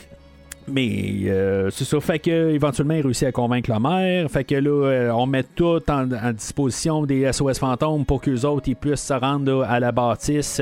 mais 0.66 1.14
euh, 1.26 1.70
c'est 1.70 1.84
ça, 1.84 2.00
fait 2.00 2.18
que 2.18 2.50
éventuellement 2.50 2.94
il 2.94 3.02
réussit 3.02 3.28
à 3.28 3.32
convaincre 3.32 3.70
la 3.70 3.80
mère. 3.80 4.30
Fait 4.30 4.44
que 4.44 4.54
là, 4.54 4.70
euh, 4.70 5.10
on 5.10 5.26
met 5.26 5.42
tout 5.42 5.80
en, 5.88 6.10
en 6.10 6.32
disposition 6.32 7.04
des 7.04 7.30
SOS 7.32 7.58
fantômes 7.58 8.04
pour 8.04 8.20
qu'eux 8.20 8.44
autres 8.44 8.68
ils 8.68 8.76
puissent 8.76 9.06
se 9.06 9.14
rendre 9.14 9.50
là, 9.50 9.66
à 9.66 9.80
la 9.80 9.92
bâtisse 9.92 10.60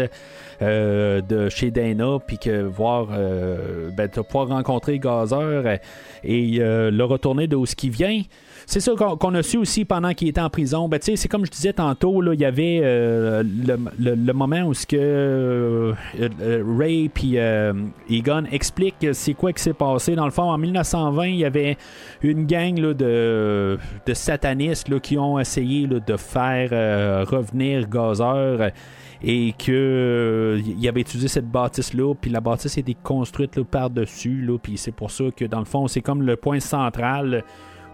euh, 0.62 1.20
de 1.22 1.48
chez 1.48 1.72
Dana, 1.72 2.18
puis 2.24 2.38
que 2.38 2.62
voir, 2.62 3.08
euh, 3.12 3.90
ben, 3.96 4.08
pouvoir 4.08 4.48
rencontrer 4.48 5.00
Gazer 5.00 5.78
et 6.22 6.58
euh, 6.60 6.90
le 6.90 7.04
retourner 7.04 7.48
de 7.48 7.56
où 7.56 7.66
ce 7.66 7.74
qui 7.74 7.90
vient. 7.90 8.22
C'est 8.66 8.80
ça 8.80 8.92
qu'on 8.94 9.34
a 9.34 9.42
su 9.42 9.58
aussi 9.58 9.84
pendant 9.84 10.12
qu'il 10.14 10.28
était 10.28 10.40
en 10.40 10.50
prison. 10.50 10.88
Ben, 10.88 10.98
c'est 11.02 11.28
comme 11.28 11.44
je 11.44 11.50
disais 11.50 11.72
tantôt, 11.72 12.22
il 12.32 12.40
y 12.40 12.44
avait 12.44 12.80
euh, 12.82 13.42
le, 13.42 14.14
le- 14.14 14.32
moment 14.32 14.62
où 14.62 14.74
ce 14.74 14.86
que 14.86 14.96
euh, 14.96 15.92
euh, 16.40 16.64
Ray 16.78 17.08
puis 17.08 17.36
Egon 18.10 18.44
expliquent 18.50 19.06
c'est 19.12 19.34
quoi 19.34 19.52
qui 19.52 19.62
s'est 19.62 19.72
passé. 19.74 20.14
Dans 20.14 20.24
le 20.24 20.30
fond, 20.30 20.50
en 20.50 20.58
1920, 20.58 21.26
il 21.26 21.36
y 21.36 21.44
avait 21.44 21.76
une 22.22 22.46
gang 22.46 22.78
là, 22.78 22.94
de, 22.94 23.78
de 24.06 24.14
satanistes 24.14 24.88
là, 24.88 24.98
qui 25.00 25.18
ont 25.18 25.38
essayé 25.38 25.86
de 25.86 26.16
faire 26.16 26.70
revenir 27.28 27.88
Gazer 27.88 28.70
et 29.24 29.54
que 29.56 29.72
euh, 29.72 30.88
avait 30.88 31.00
utilisé 31.02 31.28
cette 31.28 31.48
bâtisse 31.48 31.94
là 31.94 32.12
puis 32.14 32.30
la 32.30 32.40
bâtisse 32.40 32.76
été 32.76 32.96
construite 33.02 33.56
là, 33.56 33.62
par-dessus 33.64 34.42
là 34.42 34.58
puis 34.60 34.76
c'est 34.76 34.90
pour 34.92 35.10
ça 35.12 35.24
que 35.36 35.44
dans 35.44 35.60
le 35.60 35.64
fond 35.64 35.86
c'est 35.86 36.00
comme 36.00 36.22
le 36.22 36.34
point 36.36 36.58
central 36.58 37.44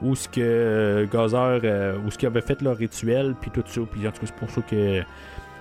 où 0.03 0.15
ce 0.15 0.29
que 0.29 0.41
euh, 0.41 1.07
Gazer 1.07 1.61
euh, 1.65 1.97
où 2.07 2.11
ce 2.11 2.19
qu'ils 2.19 2.29
avait 2.29 2.41
fait 2.41 2.61
leur 2.62 2.77
rituel 2.77 3.35
puis 3.41 3.51
tout 3.51 3.62
ça 3.66 3.81
puis 3.91 4.07
en 4.07 4.12
tout 4.12 4.20
cas 4.20 4.27
c'est 4.27 4.35
pour 4.35 4.51
ça 4.51 4.61
que 4.62 5.03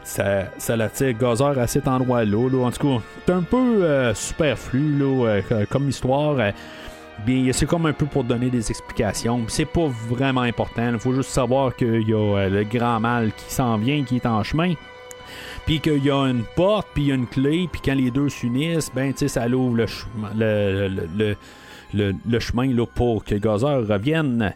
ça, 0.03 0.45
ça 0.57 0.75
l'attire 0.77 1.13
Gazer 1.17 1.59
à 1.59 1.67
cet 1.67 1.87
endroit-là. 1.87 2.49
là. 2.49 2.65
En 2.65 2.71
tout 2.71 2.87
cas, 2.87 3.03
c'est 3.25 3.33
un 3.33 3.41
peu 3.41 3.83
euh, 3.83 4.13
superflu 4.13 4.97
là, 4.97 5.41
comme 5.69 5.89
histoire. 5.89 6.37
Bien, 7.25 7.51
c'est 7.51 7.65
comme 7.65 7.87
un 7.87 7.93
peu 7.93 8.05
pour 8.05 8.23
donner 8.23 8.49
des 8.49 8.69
explications. 8.69 9.43
C'est 9.47 9.65
pas 9.65 9.87
vraiment 10.07 10.41
important. 10.41 10.93
Il 10.93 10.99
faut 10.99 11.13
juste 11.13 11.31
savoir 11.31 11.75
qu'il 11.75 12.07
y 12.07 12.13
a 12.13 12.47
le 12.47 12.63
grand 12.63 13.01
mal 13.01 13.33
qui 13.33 13.53
s'en 13.53 13.77
vient, 13.77 14.03
qui 14.05 14.17
est 14.17 14.25
en 14.25 14.43
chemin. 14.43 14.75
Puis 15.65 15.81
qu'il 15.81 16.05
y 16.05 16.09
a 16.09 16.25
une 16.27 16.43
porte, 16.55 16.87
puis 16.93 17.03
il 17.03 17.09
y 17.09 17.11
a 17.11 17.15
une 17.15 17.27
clé, 17.27 17.67
puis 17.69 17.81
quand 17.83 17.95
les 17.95 18.09
deux 18.09 18.29
s'unissent, 18.29 18.89
ben, 18.95 19.13
tu 19.13 19.27
ça 19.27 19.47
ouvre 19.47 19.75
le, 19.75 19.85
le, 20.37 20.87
le, 20.87 21.09
le, 21.17 21.35
le- 21.93 22.15
le 22.27 22.39
chemin 22.39 22.67
là, 22.73 22.85
pour 22.85 23.23
que 23.23 23.35
Gazer 23.35 23.85
revienne. 23.87 24.53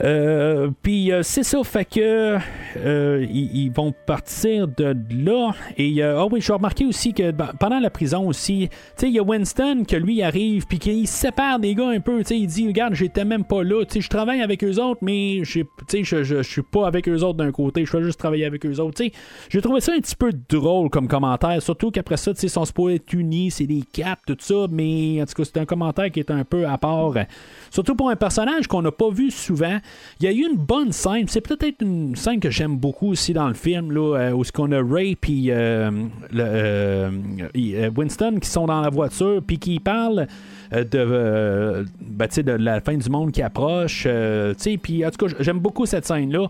Euh, 0.00 0.70
puis 0.82 1.12
euh, 1.12 1.22
c'est 1.22 1.42
ça, 1.42 1.62
fait 1.62 1.84
que 1.84 2.38
euh, 2.78 3.26
ils, 3.30 3.70
vont 3.70 3.92
partir 4.06 4.66
de 4.66 4.96
là. 5.10 5.52
Et 5.76 6.02
ah 6.02 6.26
oui, 6.30 6.40
je 6.40 6.48
vais 6.48 6.54
remarquer 6.54 6.86
aussi 6.86 7.12
que 7.12 7.30
ben, 7.30 7.50
pendant 7.60 7.78
la 7.78 7.90
prison 7.90 8.26
aussi, 8.26 8.70
il 9.02 9.08
y 9.10 9.18
a 9.18 9.22
Winston 9.22 9.84
que 9.86 9.96
lui 9.96 10.22
arrive 10.22 10.66
puis 10.66 10.78
qu'il 10.78 11.06
sépare 11.06 11.58
des 11.58 11.74
gars 11.74 11.90
un 11.90 12.00
peu. 12.00 12.22
Il 12.30 12.46
dit 12.46 12.66
regarde, 12.66 12.94
j'étais 12.94 13.24
même 13.24 13.44
pas 13.44 13.62
là. 13.62 13.84
Je 13.94 14.08
travaille 14.08 14.40
avec 14.40 14.64
eux 14.64 14.80
autres, 14.80 15.00
mais 15.02 15.44
j'ai- 15.44 15.66
je, 15.92 16.22
je, 16.22 16.42
suis 16.42 16.62
pas 16.62 16.86
avec 16.86 17.08
eux 17.08 17.20
autres 17.22 17.38
d'un 17.38 17.52
côté. 17.52 17.84
Je 17.84 17.90
fais 17.90 18.02
juste 18.02 18.18
travailler 18.18 18.46
avec 18.46 18.64
eux 18.64 18.80
autres. 18.80 19.02
J'ai 19.50 19.60
trouvé 19.60 19.80
ça 19.80 19.92
un 19.92 20.00
petit 20.00 20.16
peu 20.16 20.32
drôle 20.48 20.88
comme 20.88 21.06
commentaire, 21.06 21.60
surtout 21.62 21.90
qu'après 21.90 22.16
ça, 22.16 22.32
tu 22.32 22.40
sais, 22.40 22.48
sont 22.48 22.64
supposés 22.64 22.96
être 22.96 23.12
unis, 23.12 23.50
c'est 23.50 23.66
des 23.66 23.82
caps, 23.92 24.22
tout 24.26 24.36
ça. 24.38 24.66
Mais 24.70 25.20
en 25.20 25.26
tout 25.26 25.34
cas, 25.34 25.44
c'est 25.44 25.58
un 25.58 25.66
commentaire 25.66 26.10
qui 26.10 26.20
est 26.20 26.30
un 26.30 26.44
peu 26.44 26.66
à 26.66 26.78
part. 26.78 27.14
Surtout 27.70 27.94
pour 27.94 28.10
un 28.10 28.16
personnage 28.16 28.66
qu'on 28.66 28.82
n'a 28.82 28.92
pas 28.92 29.10
vu 29.10 29.30
souvent. 29.30 29.78
Il 30.20 30.24
y 30.24 30.28
a 30.28 30.32
eu 30.32 30.48
une 30.50 30.56
bonne 30.56 30.92
scène. 30.92 31.26
C'est 31.28 31.40
peut-être 31.40 31.82
une 31.82 32.16
scène 32.16 32.40
que 32.40 32.50
j'aime 32.50 32.76
beaucoup 32.76 33.08
aussi 33.10 33.32
dans 33.32 33.48
le 33.48 33.54
film, 33.54 33.92
là, 33.92 34.32
où 34.34 34.44
ce 34.44 34.52
qu'on 34.52 34.70
a 34.72 34.82
Ray 34.82 35.16
puis 35.16 35.50
Winston 37.96 38.38
qui 38.40 38.48
sont 38.48 38.66
dans 38.66 38.80
la 38.80 38.90
voiture 38.90 39.42
puis 39.46 39.58
qui 39.58 39.80
parlent 39.80 40.26
de, 40.72 41.84
ben, 42.00 42.28
de 42.34 42.52
la 42.52 42.80
fin 42.80 42.96
du 42.96 43.10
monde 43.10 43.32
qui 43.32 43.42
approche. 43.42 44.06
puis 44.82 45.04
en 45.04 45.10
tout 45.10 45.26
cas, 45.26 45.34
j'aime 45.40 45.58
beaucoup 45.58 45.86
cette 45.86 46.06
scène-là. 46.06 46.48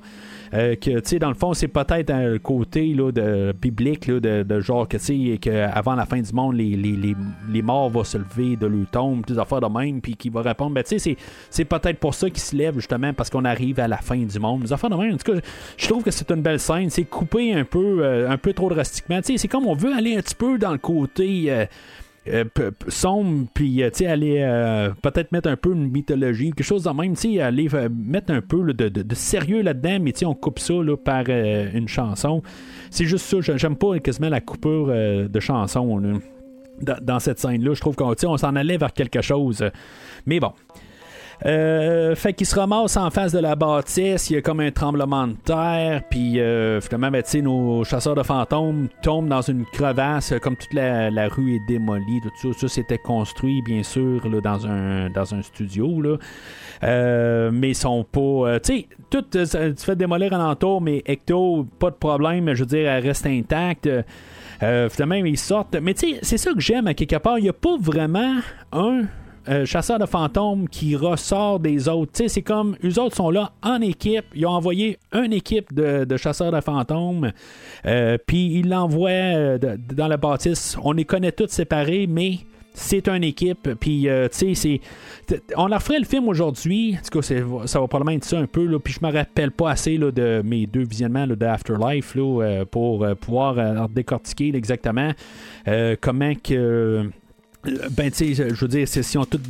Euh, 0.55 0.75
que, 0.75 1.01
tu 1.01 1.01
sais, 1.05 1.19
dans 1.19 1.31
le 1.31 1.35
fond, 1.35 1.55
c'est 1.55 1.69
peut-être 1.69 2.11
un 2.11 2.39
côté 2.39 2.93
là, 2.93 3.11
de, 3.11 3.55
biblique, 3.61 4.07
là, 4.07 4.21
de, 4.21 4.61
genre 4.61 4.87
que, 4.87 4.99
tu 4.99 5.33
sais, 5.33 5.39
qu'avant 5.39 5.95
la 5.95 6.05
fin 6.05 6.21
du 6.21 6.33
monde, 6.33 6.57
les, 6.57 6.77
les, 6.77 7.17
les, 7.49 7.63
morts 7.63 7.89
vont 7.89 8.05
se 8.05 8.19
lever 8.19 8.57
de 8.57 8.67
leur 8.67 8.87
tombe, 8.91 9.25
des 9.25 9.39
affaires 9.39 9.63
de 9.63 9.67
même, 9.67 10.03
puis 10.03 10.15
qui 10.15 10.29
va 10.29 10.43
répondre, 10.43 10.75
ben, 10.75 10.85
tu 10.85 10.99
sais, 10.99 11.17
c'est 11.49 11.65
peut-être 11.65 11.99
pour 11.99 12.15
ça 12.15 12.29
qu'ils 12.29 12.41
se 12.41 12.55
lèvent, 12.55 12.75
justement, 12.75 13.15
parce 13.15 13.31
qu'on 13.31 13.47
arrive 13.47 13.81
à 13.81 13.89
la 13.89 13.97
fin 13.97 14.19
du 14.19 14.39
monde. 14.39 14.63
Des 14.63 14.73
affaires 14.73 14.91
de 14.91 14.97
même. 14.97 15.15
En 15.15 15.17
tout 15.17 15.33
cas, 15.33 15.39
je 15.79 15.89
trouve 15.89 16.03
que 16.03 16.11
c'est 16.11 16.31
une 16.31 16.43
belle 16.43 16.61
scène. 16.61 16.91
C'est 16.91 17.05
coupé 17.05 17.55
un 17.55 17.65
peu, 17.65 18.05
euh, 18.05 18.31
un 18.31 18.37
peu 18.37 18.53
trop 18.53 18.69
drastiquement. 18.69 19.21
Tu 19.23 19.33
sais, 19.33 19.39
c'est 19.39 19.49
comme 19.49 19.67
on 19.67 19.75
veut 19.75 19.95
aller 19.95 20.17
un 20.17 20.21
petit 20.21 20.35
peu 20.35 20.59
dans 20.59 20.73
le 20.73 20.79
côté. 20.79 21.51
Euh, 21.51 21.63
euh, 21.63 21.67
sombre, 22.89 23.47
puis 23.53 23.83
euh, 23.83 23.91
aller 24.07 24.39
euh, 24.41 24.91
peut-être 25.03 25.33
mettre 25.33 25.49
un 25.49 25.57
peu 25.57 25.73
une 25.73 25.91
mythologie, 25.91 26.53
quelque 26.53 26.67
chose 26.67 26.85
de 26.85 26.91
même, 26.91 27.15
aller 27.45 27.69
mettre 27.91 28.33
un 28.33 28.41
peu 28.41 28.73
de, 28.73 29.15
sérieux 29.15 29.63
là-dedans, 29.63 29.99
mais 30.01 30.13
on 30.25 30.35
coupe 30.35 30.59
ça 30.59 30.75
par 31.05 31.29
une 31.29 31.89
chanson. 31.89 32.43
C'est 32.91 33.07
juste 33.07 33.27
ça, 33.27 33.57
j'aime 33.57 33.77
pas 33.77 33.99
quasiment 33.99 34.29
la 34.29 34.41
coupure 34.41 34.87
de 34.87 35.41
chanson 35.41 36.21
dans, 36.81 37.21
cette 37.21 37.39
scène-là. 37.39 37.75
Je 37.75 37.81
trouve 37.81 37.97
qu'on 37.97 38.15
on 38.25 38.37
s'en 38.37 38.57
allait 38.57 38.77
vers 38.77 38.93
quelque 38.93 39.21
chose. 39.21 39.65
Mais 40.27 40.41
bon. 40.41 40.53
Euh, 41.45 42.15
fait 42.15 42.33
qu'il 42.35 42.47
se 42.47 42.55
ramasse 42.55 42.97
en 42.97 43.11
face 43.11 43.33
de 43.33 43.41
la 43.41 43.57
bâtisse, 43.57 44.31
il 44.31 44.35
y 44.35 44.37
a 44.37 44.43
comme 44.43 44.61
un 44.61 44.71
tremblement 44.71 45.27
de 45.27 45.35
terre, 45.45 46.03
puis 46.09 46.39
euh, 46.39 46.81
finalement, 46.81 47.11
ben, 47.11 47.23
nos 47.43 47.85
chasseurs 47.85 48.15
de 48.15 48.23
fantômes 48.23 48.89
tombent 49.03 49.29
dans 49.29 49.43
une 49.43 49.65
crevasse, 49.65 50.35
comme 50.41 50.57
toute 50.57 50.73
la, 50.73 51.29
rue 51.29 51.57
est 51.57 51.67
démolie, 51.67 52.21
tout 52.21 52.53
ça. 52.53 52.61
Ça, 52.61 52.69
c'était 52.69 52.99
construit, 52.99 53.61
bien 53.63 53.83
sûr, 53.83 54.27
là, 54.29 54.41
dans, 54.41 54.67
un, 54.67 55.11
dans 55.11 55.35
un 55.35 55.43
studio. 55.43 56.01
Là. 56.01 56.17
Euh, 56.85 57.51
mais 57.53 57.71
ils 57.71 57.75
sont 57.75 58.05
pas. 58.05 58.61
tu 58.61 58.75
sais, 58.75 58.87
tout 59.11 59.25
tu 59.33 59.85
fais 59.85 59.97
démolir 59.97 60.33
alentour, 60.33 60.81
mais 60.81 61.03
Ecto, 61.07 61.67
pas 61.79 61.91
de 61.91 61.97
problème, 61.97 62.55
je 62.55 62.61
veux 62.61 62.67
dire, 62.67 62.89
elle 62.91 63.03
reste 63.03 63.27
intacte. 63.27 63.89
finalement, 64.61 65.15
ils 65.15 65.39
sortent. 65.39 65.77
Mais 65.81 65.95
tu 65.95 66.15
c'est 66.23 66.39
ça 66.39 66.53
que 66.53 66.61
j'aime 66.61 66.87
à 66.87 66.95
quelque 66.95 67.17
part. 67.17 67.39
Il 67.39 67.43
n'y 67.43 67.49
a 67.49 67.55
pas 67.55 67.77
vraiment 67.81 68.37
un 68.73 69.03
euh, 69.49 69.65
chasseur 69.65 69.99
de 69.99 70.07
fantômes 70.07 70.69
qui 70.69 70.95
ressort 70.95 71.59
des 71.59 71.89
autres. 71.89 72.13
c'est 72.29 72.43
comme, 72.43 72.77
eux 72.85 73.01
autres 73.01 73.17
sont 73.17 73.31
là 73.31 73.53
en 73.63 73.81
équipe. 73.81 74.27
Ils 74.35 74.47
ont 74.47 74.51
envoyé 74.51 74.99
une 75.13 75.33
équipe 75.33 75.75
de, 75.75 76.17
chasseurs 76.17 76.53
de 76.53 76.61
fantômes. 76.61 77.33
Euh, 77.85 78.19
puis 78.25 78.59
ils 78.59 78.69
l'envoient 78.69 79.11
euh, 79.11 79.59
dans 79.93 80.07
la 80.07 80.17
bâtisse. 80.17 80.77
On 80.83 80.93
les 80.93 81.05
connaît 81.05 81.33
tous 81.33 81.49
séparés, 81.49 82.07
mais 82.07 82.39
c'est 82.73 83.09
une 83.09 83.25
équipe. 83.25 83.75
Puis, 83.81 84.07
tu 84.33 84.55
sais, 84.55 84.81
On 85.57 85.67
leur 85.67 85.83
ferait 85.83 85.99
le 85.99 86.07
film 86.07 86.29
aujourd'hui. 86.29 86.97
En 86.97 87.03
tout 87.03 87.21
cas, 87.21 87.67
ça 87.67 87.81
va 87.81 87.89
probablement 87.89 88.17
être 88.17 88.25
ça 88.25 88.39
un 88.39 88.47
peu. 88.47 88.79
Puis, 88.79 88.95
je 88.99 89.05
me 89.05 89.13
rappelle 89.13 89.51
pas 89.51 89.73
assez 89.73 89.99
là, 89.99 90.13
de 90.13 90.41
mes 90.45 90.67
deux 90.67 90.85
visionnements 90.85 91.27
là, 91.27 91.35
de 91.35 91.47
Afterlife 91.47 92.17
pour 92.71 93.05
pouvoir 93.21 93.89
décortiquer 93.89 94.55
exactement 94.55 95.11
comment 96.01 96.33
que 96.43 97.11
ben, 97.65 98.11
tu 98.11 98.35
je 98.35 98.43
veux 98.43 98.69
dire, 98.69 98.89
si 98.89 99.19
on 99.19 99.25
toute 99.25 99.43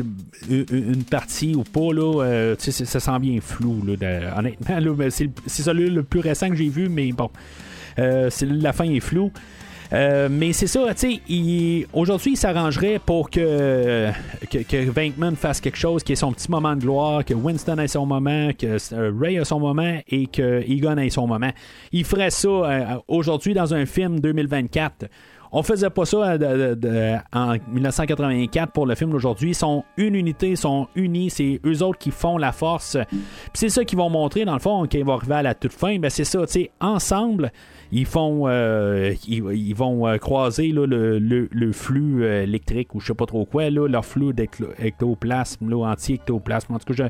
une 0.51 1.05
partie 1.05 1.55
ou 1.55 1.65
pas, 1.65 1.93
là, 1.95 2.23
euh, 2.23 2.55
ça 2.59 3.01
sent 3.01 3.19
bien 3.21 3.41
flou, 3.41 3.83
là, 3.87 4.39
honnêtement. 4.39 5.09
C'est, 5.11 5.31
ça 5.47 5.73
le, 5.73 6.03
plus 6.03 6.21
récent 6.21 6.51
que 6.51 6.57
j'ai 6.57 6.69
vu, 6.69 6.89
mais 6.89 7.13
bon, 7.13 7.31
euh, 7.99 8.29
la 8.41 8.73
fin 8.73 8.85
est 8.85 9.01
floue. 9.01 9.33
Euh, 9.95 10.29
mais 10.31 10.55
c'est 10.55 10.67
ça, 10.67 10.95
tu 10.95 11.21
aujourd'hui, 11.93 12.33
il 12.33 12.37
s'arrangerait 12.37 12.99
pour 12.99 13.29
que, 13.29 14.09
que, 14.51 15.37
fasse 15.37 15.61
quelque 15.61 15.77
chose 15.77 16.03
qui 16.03 16.13
est 16.13 16.17
son 16.17 16.33
petit 16.33 16.51
moment 16.51 16.75
de 16.75 16.81
gloire, 16.81 17.25
que 17.25 17.35
Winston 17.35 17.77
ait 17.77 17.89
son 17.89 18.07
moment, 18.07 18.51
que 18.59 18.79
Ray 19.21 19.37
ait 19.37 19.45
son 19.45 19.61
moment 19.61 19.99
et 20.09 20.27
que 20.29 20.63
Egon 20.67 20.97
ait 20.97 21.11
son 21.11 21.27
moment. 21.27 21.51
Il 21.93 22.07
ferait 22.07 22.31
ça 22.31 23.03
aujourd'hui 23.07 23.53
dans 23.53 23.75
un 23.75 23.85
film 23.85 24.21
2024. 24.21 25.09
On 25.55 25.63
faisait 25.63 25.91
pas 25.91 26.07
ça 26.07 26.17
euh, 26.17 27.17
en 27.33 27.57
1984 27.69 28.73
pour 28.73 28.87
le 28.87 28.95
film 28.95 29.11
d'aujourd'hui. 29.11 29.51
Ils 29.51 29.55
sont 29.55 29.85
une 29.99 30.15
unité, 30.15 30.51
ils 30.51 30.57
sont 30.57 30.89
unis, 30.95 31.29
c'est 31.29 31.61
eux 31.67 31.83
autres 31.83 31.99
qui 31.99 32.11
font 32.11 32.39
la 32.39 32.53
force. 32.53 32.97
c'est 33.53 33.69
ça 33.69 33.85
qu'ils 33.85 33.99
vont 33.99 34.09
montrer 34.09 34.47
dans 34.47 34.55
le 34.55 34.61
fond 34.61 34.83
quand 34.91 34.99
ils 34.99 35.05
vont 35.05 35.15
arriver 35.15 35.35
à 35.35 35.43
la 35.43 35.55
toute 35.55 35.73
fin. 35.73 35.99
Ben 35.99 36.09
c'est 36.09 36.25
ça, 36.25 36.47
tu 36.47 36.53
sais, 36.53 36.71
ensemble 36.81 37.53
ils 37.95 38.07
font 38.07 38.45
euh, 38.49 39.13
ils, 39.29 39.75
vont 39.75 40.09
euh, 40.09 40.17
croiser 40.17 40.73
le, 40.73 41.73
flux 41.73 42.25
électrique 42.25 42.95
ou 42.95 43.01
je 43.01 43.09
sais 43.09 43.15
pas 43.15 43.27
trop 43.27 43.45
quoi 43.45 43.69
là, 43.69 43.87
leur 43.87 44.05
flux 44.05 44.33
d'ectoplasme 44.33 45.71
anti-ectoplasme 45.73 46.75
en 46.75 46.79
tout 46.79 46.95
cas 46.95 47.09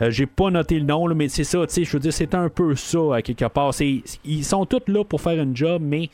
je 0.00 0.10
j'ai 0.10 0.26
pas 0.26 0.50
noté 0.50 0.78
le 0.78 0.84
nom 0.84 1.06
mais 1.14 1.28
c'est 1.28 1.44
ça 1.44 1.60
je 1.66 1.90
veux 1.90 1.98
dire 1.98 2.12
c'est 2.12 2.34
un 2.34 2.50
peu 2.50 2.74
ça 2.74 3.16
à 3.16 3.22
quelque 3.22 3.46
part 3.46 3.72
ils 3.80 4.44
sont 4.44 4.66
tous 4.66 4.82
là 4.88 5.02
pour 5.02 5.22
faire 5.22 5.40
un 5.40 5.54
job 5.54 5.80
mais 5.82 6.10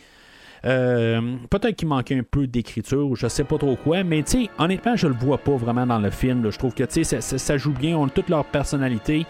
euh, 0.64 1.36
peut-être 1.50 1.76
qu'il 1.76 1.88
manquait 1.88 2.18
un 2.18 2.22
peu 2.22 2.46
d'écriture 2.46 3.06
ou 3.06 3.16
je 3.16 3.26
sais 3.26 3.44
pas 3.44 3.58
trop 3.58 3.76
quoi, 3.76 4.02
mais 4.02 4.22
tu 4.22 4.48
honnêtement, 4.58 4.96
je 4.96 5.06
le 5.06 5.14
vois 5.14 5.38
pas 5.38 5.56
vraiment 5.56 5.86
dans 5.86 5.98
le 5.98 6.10
film. 6.10 6.50
Je 6.50 6.58
trouve 6.58 6.74
que 6.74 6.84
tu 6.84 7.04
ça, 7.04 7.56
joue 7.56 7.72
bien, 7.72 7.96
on 7.96 8.06
a 8.06 8.10
toute 8.10 8.28
leur 8.28 8.44
personnalité. 8.44 9.26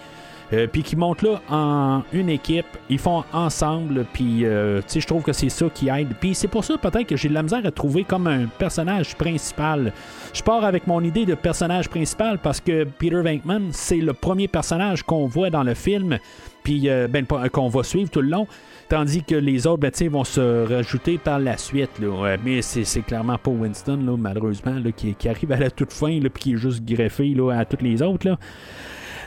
Euh, 0.53 0.67
puis 0.71 0.83
qui 0.83 0.95
montent 0.95 1.23
là 1.23 1.41
en 1.49 2.03
une 2.13 2.29
équipe, 2.29 2.67
ils 2.91 2.99
font 2.99 3.25
ensemble, 3.33 4.05
puis 4.13 4.45
euh, 4.45 4.83
sais 4.87 5.01
je 5.01 5.07
trouve 5.07 5.23
que 5.23 5.33
c'est 5.33 5.49
ça 5.49 5.67
qui 5.73 5.89
aide. 5.89 6.09
Puis 6.21 6.35
c'est 6.35 6.49
pour 6.49 6.65
ça 6.65 6.77
peut-être 6.77 7.07
que 7.07 7.17
j'ai 7.17 7.31
de 7.31 7.35
la 7.35 7.43
misère 7.43 7.65
à 7.65 7.71
trouver 7.71 8.05
comme 8.05 8.27
un 8.27 8.45
personnage 8.47 9.17
principal. 9.17 9.93
Je 10.35 10.43
pars 10.43 10.63
avec 10.63 10.87
mon 10.87 11.03
idée 11.03 11.25
de 11.25 11.35
personnage 11.35 11.89
principal 11.89 12.39
parce 12.39 12.61
que 12.61 12.85
Peter 12.85 13.23
Venkman, 13.23 13.71
c'est 13.73 13.97
le 13.97 14.13
premier 14.13 14.47
personnage 14.47 15.03
qu'on 15.03 15.27
voit 15.27 15.49
dans 15.49 15.63
le 15.63 15.75
film, 15.75 16.19
puis 16.63 16.89
ben, 17.09 17.27
qu'on 17.51 17.69
va 17.69 17.83
suivre 17.83 18.11
tout 18.11 18.21
le 18.21 18.29
long. 18.29 18.47
Tandis 18.89 19.23
que 19.23 19.35
les 19.35 19.67
autres, 19.67 19.81
ben, 19.81 20.09
vont 20.11 20.25
se 20.25 20.69
rajouter 20.69 21.19
par 21.19 21.39
la 21.39 21.57
suite. 21.57 21.99
Là. 22.01 22.37
Mais 22.45 22.63
c'est 22.63 23.03
clairement 23.03 23.39
pas 23.39 23.51
Winston, 23.51 23.99
là, 24.05 24.17
malheureusement, 24.17 24.75
là, 24.75 24.93
qui, 24.93 25.29
arrive 25.29 25.53
à 25.53 25.59
la 25.59 25.71
toute 25.71 25.93
fin, 25.93 26.19
puis 26.21 26.31
qui 26.43 26.53
est 26.55 26.57
juste 26.57 26.85
greffé 26.85 27.35
à 27.53 27.65
toutes 27.65 27.83
les 27.83 28.03
autres. 28.03 28.29
Là. 28.29 28.39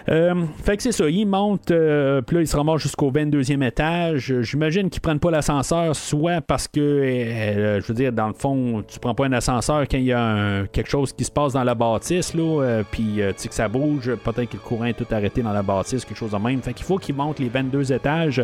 Euh, 0.10 0.46
fait 0.64 0.78
que 0.78 0.84
c'est 0.84 0.94
ça, 0.94 1.10
ils 1.10 1.26
montent, 1.26 1.72
euh, 1.72 2.22
puis 2.22 2.38
là, 2.38 2.42
ils 2.42 2.48
se 2.48 2.56
remontent 2.56 2.78
jusqu'au 2.78 3.12
22e 3.12 3.66
étage. 3.66 4.34
J'imagine 4.42 4.90
qu'ils 4.90 5.02
prennent 5.02 5.20
pas 5.20 5.32
l'ascenseur, 5.32 5.96
soit 5.96 6.40
parce 6.40 6.68
que, 6.68 6.80
euh, 6.80 7.82
je 7.82 7.88
veux 7.88 7.94
dire, 7.94 8.14
dans 8.14 8.28
le 8.28 8.34
fond, 8.34 8.84
tu 8.88 9.00
prends 9.00 9.14
pas 9.14 9.26
un 9.26 9.34
ascenseur 9.34 9.82
quand 9.90 9.98
il 9.98 10.06
y 10.06 10.14
a 10.14 10.66
quelque 10.72 10.90
chose 10.90 11.12
qui 11.12 11.26
se 11.26 11.32
passe 11.32 11.54
dans 11.54 11.64
la 11.64 11.76
bâtisse, 11.76 12.34
là, 12.34 12.84
puis 12.90 13.16
tu 13.16 13.34
sais 13.36 13.50
que 13.50 13.56
ça 13.56 13.68
bouge, 13.68 14.16
peut-être 14.24 14.50
que 14.50 14.56
le 14.56 14.62
courant 14.62 14.86
est 14.86 14.94
tout 14.94 15.08
arrêté 15.12 15.42
dans 15.42 15.54
la 15.54 15.64
bâtisse, 15.64 16.06
quelque 16.06 16.18
chose 16.18 16.32
de 16.32 16.38
même. 16.38 16.62
Fait 16.62 16.74
qu'il 16.74 16.86
faut 16.86 16.98
qu'ils 16.98 17.16
montent 17.16 17.40
les 17.40 17.50
22 17.50 17.92
étages 17.92 18.44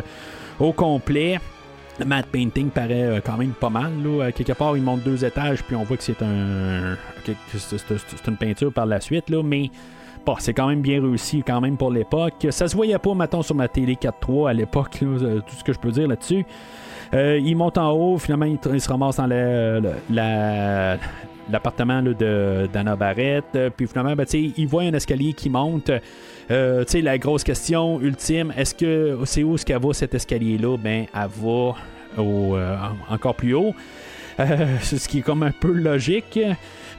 au 0.60 0.72
complet. 0.72 1.38
Le 1.98 2.04
matte 2.04 2.26
painting 2.26 2.70
paraît 2.70 3.22
quand 3.24 3.36
même 3.36 3.52
pas 3.52 3.70
mal. 3.70 3.92
Là. 4.02 4.32
Quelque 4.32 4.52
part, 4.52 4.76
ils 4.76 4.82
montent 4.82 5.04
deux 5.04 5.24
étages, 5.24 5.62
puis 5.62 5.76
on 5.76 5.84
voit 5.84 5.96
que 5.96 6.02
c'est 6.02 6.22
un, 6.22 6.96
c'est 7.56 8.26
une 8.26 8.36
peinture 8.36 8.72
par 8.72 8.86
la 8.86 9.00
suite, 9.00 9.30
là, 9.30 9.42
mais 9.44 9.70
c'est 10.38 10.54
quand 10.54 10.68
même 10.68 10.80
bien 10.80 11.00
réussi 11.00 11.42
quand 11.46 11.60
même 11.60 11.76
pour 11.76 11.90
l'époque. 11.90 12.46
Ça 12.50 12.68
se 12.68 12.76
voyait 12.76 12.98
pas, 12.98 13.14
mettons, 13.14 13.42
sur 13.42 13.54
ma 13.54 13.68
télé 13.68 13.94
4.3 13.94 14.50
à 14.50 14.52
l'époque, 14.52 14.98
euh, 15.02 15.40
tout 15.40 15.54
ce 15.54 15.64
que 15.64 15.72
je 15.72 15.78
peux 15.78 15.90
dire 15.90 16.08
là-dessus. 16.08 16.44
Euh, 17.12 17.38
il 17.38 17.56
monte 17.56 17.78
en 17.78 17.92
haut, 17.92 18.18
finalement, 18.18 18.46
il, 18.46 18.80
se 18.80 18.88
ramasse 18.88 19.16
dans 19.16 19.26
l'appartement 21.50 22.02
de 22.02 22.68
d'Anna 22.72 22.96
Barrett. 22.96 23.44
Euh, 23.54 23.70
puis 23.74 23.86
finalement, 23.86 24.14
ben, 24.14 24.26
il 24.32 24.66
voit 24.66 24.82
un 24.82 24.92
escalier 24.92 25.32
qui 25.32 25.50
monte. 25.50 25.90
Euh, 26.50 26.84
la 26.92 27.18
grosse 27.18 27.44
question 27.44 28.00
ultime, 28.00 28.52
est-ce 28.56 28.74
que 28.74 29.18
c'est 29.24 29.42
où 29.42 29.56
ce 29.56 29.64
qu'elle 29.64 29.80
va 29.80 29.92
cet 29.92 30.14
escalier-là? 30.14 30.76
Ben, 30.76 31.06
elle 31.14 31.28
va 31.42 31.74
encore 33.10 33.34
plus 33.34 33.54
haut. 33.54 33.74
ce 34.82 35.08
qui 35.08 35.18
est 35.18 35.22
comme 35.22 35.44
un 35.44 35.52
peu 35.52 35.72
logique 35.72 36.38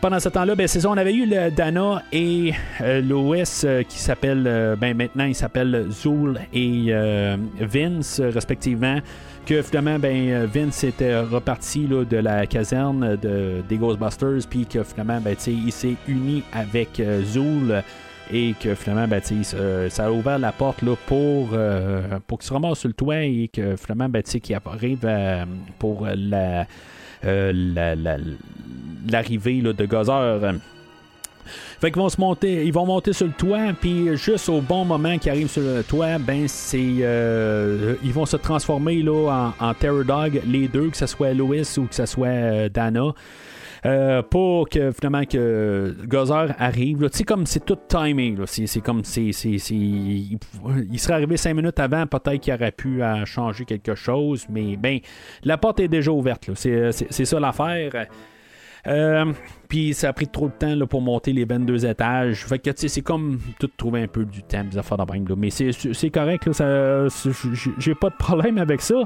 pendant 0.05 0.19
ce 0.19 0.29
temps-là, 0.29 0.53
ben, 0.53 0.67
c'est 0.67 0.81
ça, 0.81 0.89
on 0.91 0.97
avait 0.97 1.15
eu 1.15 1.25
le 1.25 1.49
Dana 1.49 2.03
et 2.11 2.53
euh, 2.81 3.01
euh, 3.11 3.83
qui 3.83 3.97
s'appelle, 3.97 4.43
euh, 4.45 4.75
ben, 4.75 4.95
maintenant 4.95 5.25
il 5.25 5.33
s'appelle 5.33 5.87
Zool 5.89 6.39
et 6.53 6.93
Vince 7.59 8.21
respectivement. 8.21 8.99
Que 9.45 9.61
finalement, 9.61 9.99
ben, 9.99 10.45
Vince 10.45 10.83
était 10.83 11.19
reparti 11.19 11.85
là, 11.85 12.03
de 12.03 12.17
la 12.17 12.47
caserne 12.47 13.15
de, 13.15 13.61
des 13.69 13.77
Ghostbusters, 13.77 14.47
puis 14.49 14.65
que 14.65 14.83
finalement, 14.83 15.21
ben, 15.21 15.35
il 15.45 15.71
s'est 15.71 15.95
uni 16.07 16.43
avec 16.51 17.01
Zool 17.23 17.83
et 18.33 18.55
que 18.59 18.73
finalement, 18.73 19.07
ben, 19.07 19.21
ça 19.89 20.05
a 20.05 20.11
ouvert 20.11 20.39
la 20.39 20.51
porte 20.51 20.81
là, 20.81 20.95
pour, 21.05 21.49
pour 22.25 22.39
qu'il 22.39 22.47
se 22.47 22.53
ramasse 22.53 22.79
sur 22.79 22.87
le 22.87 22.95
toit 22.95 23.21
et 23.23 23.47
que 23.53 23.75
finalement, 23.75 24.09
ben, 24.09 24.23
qu'il 24.23 24.55
arrive 24.55 25.07
pour 25.77 26.07
la, 26.07 26.65
la, 27.23 27.95
la, 27.95 28.17
l'arrivée 29.07 29.61
de 29.61 29.85
Gozer. 29.85 30.55
Fait 31.79 31.91
qu'ils 31.91 32.01
vont 32.01 32.09
se 32.09 32.19
monter, 32.19 32.65
ils 32.65 32.73
vont 32.73 32.85
monter 32.85 33.13
sur 33.13 33.27
le 33.27 33.33
toit, 33.33 33.73
puis 33.79 34.15
juste 34.15 34.49
au 34.49 34.61
bon 34.61 34.85
moment 34.85 35.17
qu'ils 35.17 35.31
arrivent 35.31 35.49
sur 35.49 35.61
le 35.61 35.83
toit, 35.83 36.17
ben 36.19 36.47
c'est, 36.47 36.79
euh, 37.01 37.95
ils 38.03 38.13
vont 38.13 38.25
se 38.25 38.37
transformer 38.37 39.01
là 39.01 39.51
en, 39.59 39.73
Terror 39.73 40.05
Dog, 40.05 40.41
les 40.47 40.67
deux, 40.67 40.89
que 40.89 40.97
ce 40.97 41.05
soit 41.05 41.33
Louis 41.33 41.67
ou 41.77 41.85
que 41.85 41.95
ce 41.95 42.05
soit 42.05 42.27
euh, 42.27 42.69
Dana. 42.69 43.13
Euh, 43.85 44.23
pour 44.23 44.67
que 44.67 44.91
finalement 44.91 45.25
que 45.25 45.95
Gozer 46.07 46.55
arrive. 46.57 47.07
Tu 47.11 47.19
sais, 47.19 47.23
comme 47.23 47.45
c'est 47.45 47.63
tout 47.63 47.77
timing. 47.87 48.43
C'est, 48.47 48.79
comme 48.81 49.03
c'est, 49.03 49.29
il, 49.29 50.39
serait 50.97 51.13
arrivé 51.13 51.37
cinq 51.37 51.53
minutes 51.53 51.79
avant, 51.79 52.07
peut-être 52.07 52.39
qu'il 52.41 52.51
aurait 52.51 52.71
pu 52.71 53.01
changer 53.25 53.63
quelque 53.63 53.93
chose, 53.93 54.47
mais 54.49 54.75
ben 54.75 54.99
la 55.43 55.59
porte 55.59 55.81
est 55.81 55.87
déjà 55.87 56.09
ouverte. 56.09 56.49
c'est 56.55 57.25
ça 57.25 57.39
l'affaire. 57.39 58.07
Euh, 58.87 59.33
puis 59.67 59.93
ça 59.93 60.09
a 60.09 60.13
pris 60.13 60.27
trop 60.27 60.47
de 60.47 60.53
temps 60.53 60.75
là, 60.75 60.85
pour 60.85 61.01
monter 61.01 61.33
les 61.33 61.45
22 61.45 61.85
étages. 61.85 62.45
Fait 62.45 62.59
que 62.59 62.71
c'est 62.75 63.01
comme 63.01 63.39
tout 63.59 63.69
trouver 63.75 64.03
un 64.03 64.07
peu 64.07 64.25
du 64.25 64.43
temps, 64.43 64.63
des 64.63 64.77
affaires 64.77 64.97
de. 64.97 65.35
Mais 65.35 65.49
c'est, 65.49 66.09
correct, 66.09 66.47
là, 66.47 67.07
j'ai 67.77 67.95
pas 67.95 68.09
de 68.09 68.15
problème 68.17 68.57
avec 68.57 68.81
ça. 68.81 69.03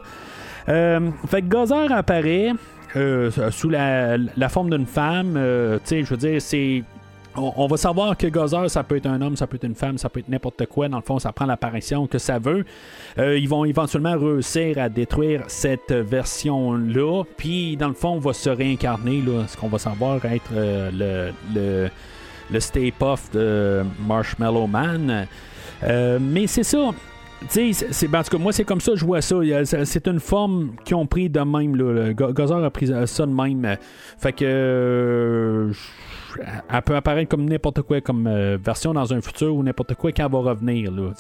Euh, 0.68 1.12
fait 1.28 1.42
que 1.42 1.48
Gozer 1.48 1.92
apparaît 1.92 2.52
euh, 2.96 3.32
sous 3.52 3.70
la, 3.70 4.18
la 4.18 4.50
forme 4.50 4.70
d'une 4.70 4.86
femme. 4.86 5.36
euh, 5.38 5.78
tu 5.80 5.86
sais, 5.86 6.04
je 6.04 6.10
veux 6.10 6.18
dire, 6.18 6.42
c'est. 6.42 6.84
On, 7.40 7.68
va 7.68 7.78
savoir 7.78 8.18
que 8.18 8.28
Gozer, 8.28 8.70
ça 8.70 8.84
peut 8.84 8.98
être 8.98 9.06
un 9.06 9.22
homme, 9.22 9.36
ça 9.36 9.48
peut 9.48 9.56
être 9.56 9.64
une 9.64 9.76
femme, 9.76 9.98
ça 9.98 10.10
peut 10.10 10.20
être 10.20 10.30
n'importe 10.30 10.66
quoi. 10.66 10.90
Dans 10.90 10.98
le 10.98 11.04
fond, 11.04 11.20
ça 11.20 11.32
prend 11.32 11.46
l'apparition 11.46 12.08
que 12.08 12.18
ça 12.18 12.40
veut. 12.40 12.66
Euh, 13.18 13.38
ils 13.38 13.48
vont 13.48 13.66
éventuellement 13.66 14.18
réussir 14.18 14.78
à 14.78 14.90
détruire 14.90 15.44
cette 15.48 15.92
version-là. 15.92 17.24
Puis, 17.38 17.78
dans 17.78 17.88
le 17.88 17.94
fond, 17.94 18.10
on 18.16 18.20
va 18.20 18.34
se 18.34 18.50
réincarner. 18.50 19.22
Là, 19.22 19.46
ce 19.48 19.56
qu'on 19.58 19.70
va 19.70 19.80
savoir 19.80 20.24
être 20.26 20.52
euh, 20.54 20.92
le, 20.94 21.34
le, 21.56 21.90
le 22.52 22.60
Stay 22.60 22.92
Puff 22.92 23.32
de 23.32 23.84
Marshmallow 24.08 24.68
Man. 24.68 25.28
Euh, 25.84 26.20
mais 26.22 26.48
c'est 26.48 26.64
ça. 26.64 26.90
C'est- 27.48 28.08
ben, 28.10 28.22
moi, 28.38 28.52
c'est 28.52 28.66
comme 28.66 28.82
ça, 28.82 28.92
je 28.96 29.06
vois 29.06 29.22
ça. 29.22 29.38
C'est 29.86 30.08
une 30.08 30.20
forme 30.20 30.72
qu'ils 30.84 30.96
ont 30.96 31.06
pris 31.06 31.30
de 31.30 31.40
même. 31.40 31.76
Là. 31.76 32.14
Gozer 32.14 32.64
a 32.64 32.70
pris 32.70 32.88
ça 33.06 33.26
de 33.26 33.32
même. 33.32 33.78
Fait 34.18 34.34
que. 34.34 35.72
Elle 36.38 36.82
peut 36.82 36.96
apparaître 36.96 37.30
comme 37.30 37.46
n'importe 37.46 37.82
quoi, 37.82 38.02
comme 38.02 38.28
euh, 38.28 38.58
version 38.62 38.94
dans 38.94 39.14
un 39.14 39.22
futur 39.22 39.56
ou 39.56 39.64
n'importe 39.64 39.96
quoi 39.96 40.12
quand 40.12 40.26
elle 40.26 40.32
va 40.32 40.40
revenir. 40.40 40.92
Là, 40.92 41.12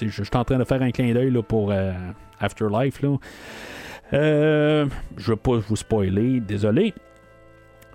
je, 0.00 0.06
je 0.08 0.22
suis 0.22 0.36
en 0.36 0.44
train 0.44 0.58
de 0.58 0.64
faire 0.64 0.82
un 0.82 0.90
clin 0.90 1.12
d'œil 1.12 1.32
pour 1.46 1.70
euh, 1.70 1.92
Afterlife. 2.40 3.00
Euh, 4.12 4.86
je 5.16 5.30
veux 5.30 5.36
pas 5.36 5.58
vous 5.58 5.76
spoiler, 5.76 6.40
désolé. 6.40 6.94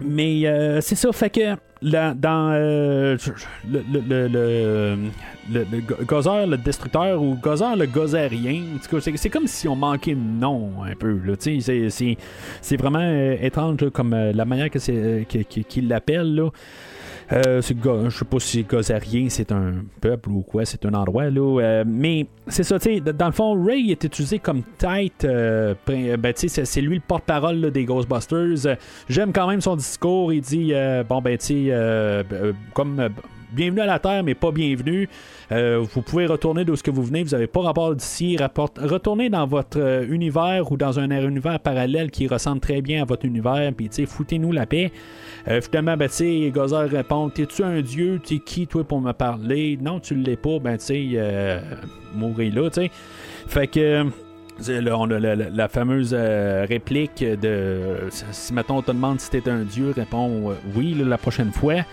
Mais 0.04 0.46
euh, 0.46 0.82
c'est 0.82 0.96
ça, 0.96 1.12
fait 1.12 1.30
que 1.30 1.56
dans 1.82 2.52
euh, 2.54 3.18
le, 3.70 3.84
le, 3.92 4.00
le, 4.10 4.28
le, 4.28 4.98
le- 5.52 5.66
le 5.72 5.82
go- 5.82 5.96
Gozer, 6.06 6.48
le 6.48 6.58
destructeur, 6.58 7.22
ou 7.22 7.36
Gozer, 7.36 7.76
le 7.76 7.86
gozérien, 7.86 8.62
en 8.76 8.78
tout 8.80 8.96
cas, 8.96 9.02
c'est, 9.18 9.30
comme 9.30 9.48
si 9.48 9.68
on 9.68 9.76
manquait 9.76 10.16
de 10.16 10.20
nom 10.20 10.72
un 10.84 10.96
peu. 10.96 11.20
C'est, 11.40 12.78
vraiment 12.78 13.00
euh, 13.02 13.36
étrange 13.42 13.82
là, 13.82 13.90
comme 13.90 14.14
euh, 14.14 14.32
la 14.34 14.46
manière 14.46 14.70
qu'il 14.70 15.88
l'appelle. 15.88 16.42
Euh, 17.32 17.62
je 17.62 18.10
sais 18.10 18.26
pas 18.26 18.40
si 18.40 18.64
Gozarien 18.64 19.28
c'est 19.30 19.52
un 19.52 19.76
peuple 20.02 20.30
ou 20.30 20.42
quoi, 20.42 20.66
c'est 20.66 20.86
un 20.86 20.94
endroit 20.94 21.30
là. 21.30 21.60
euh, 21.62 21.84
mais 21.88 22.28
c'est 22.48 22.64
ça, 22.64 22.78
tu 22.80 22.96
sais, 22.96 23.00
dans 23.14 23.28
le 23.28 23.32
fond, 23.32 23.64
Ray 23.64 23.92
est 23.92 24.04
utilisé 24.04 24.40
comme 24.40 24.62
tête. 24.78 25.24
euh, 25.24 25.74
prin- 25.86 26.18
ben, 26.18 26.34
tu 26.34 26.50
c'est, 26.50 26.82
lui 26.82 26.96
le 26.96 27.02
porte-parole 27.08 27.72
des 27.72 27.86
Ghostbusters. 27.86 28.66
Euh, 28.66 28.76
J'aime 29.08 29.32
quand 29.32 29.48
même 29.48 29.62
son 29.62 29.76
discours. 29.76 30.34
Il 30.34 30.42
dit, 30.42 30.72
euh, 30.74 31.04
bon 31.04 31.22
ben, 31.22 31.38
euh, 31.52 32.24
euh, 32.34 32.54
comme 32.74 33.00
euh, 33.00 33.10
bienvenue 33.54 33.82
à 33.82 33.86
la 33.86 34.00
Terre, 34.00 34.24
mais 34.24 34.34
pas 34.36 34.52
bienvenue. 34.52 35.08
Euh, 35.52 35.84
vous 35.94 36.02
pouvez 36.02 36.26
retourner 36.26 36.66
d'où 36.66 36.76
ce 36.76 36.84
que 36.84 36.92
vous 36.92 37.04
venez, 37.04 37.24
vous 37.24 37.30
n'avez 37.30 37.48
pas 37.48 37.62
rapport 37.62 37.96
d'ici. 37.96 38.38
Retournez 38.38 39.30
dans 39.30 39.46
votre 39.48 39.80
euh, 39.80 40.06
univers 40.10 40.72
ou 40.72 40.78
dans 40.78 41.00
un 41.00 41.10
univers 41.12 41.60
parallèle 41.60 42.12
qui 42.12 42.28
ressemble 42.28 42.60
très 42.60 42.82
bien 42.82 43.04
à 43.04 43.06
votre 43.06 43.26
univers, 43.26 43.72
puis 43.76 43.88
tu 43.90 43.96
sais, 43.98 44.06
foutez-nous 44.06 44.52
la 44.52 44.66
paix. 44.66 44.92
Euh, 45.48 45.62
finalement, 45.62 45.98
ben, 45.98 46.10
tu 46.10 46.52
Gozer 46.52 46.90
répond 46.90 47.30
T'es-tu 47.30 47.64
un 47.64 47.82
dieu? 47.82 48.20
T'es 48.24 48.40
qui, 48.40 48.68
toi, 48.68 48.84
pour 48.84 49.02
me 49.02 49.12
parler? 49.12 49.78
Non, 49.82 50.00
tu 50.00 50.16
l'es 50.16 50.38
pas, 50.38 50.60
ben, 50.60 50.78
tu 50.78 50.86
sais, 50.86 51.10
euh, 51.16 51.60
mourir 52.16 52.54
là, 52.56 52.70
tu 52.70 52.82
sais. 52.82 52.92
Fait 53.48 53.68
que. 53.68 54.06
c'est 54.60 54.82
là, 54.82 54.98
on 54.98 55.10
a 55.12 55.20
la, 55.20 55.68
fameuse 55.68 56.16
euh, 56.18 56.66
réplique 56.68 57.24
de 57.24 58.08
si 58.10 58.54
mettons 58.54 58.78
on 58.78 58.82
te 58.82 58.92
demande 58.92 59.20
si 59.20 59.30
t'es 59.30 59.50
un 59.50 59.64
dieu, 59.64 59.92
réponds 59.96 60.52
euh, 60.52 60.56
oui 60.76 60.94
la 60.94 61.18
prochaine 61.18 61.52
fois. 61.52 61.84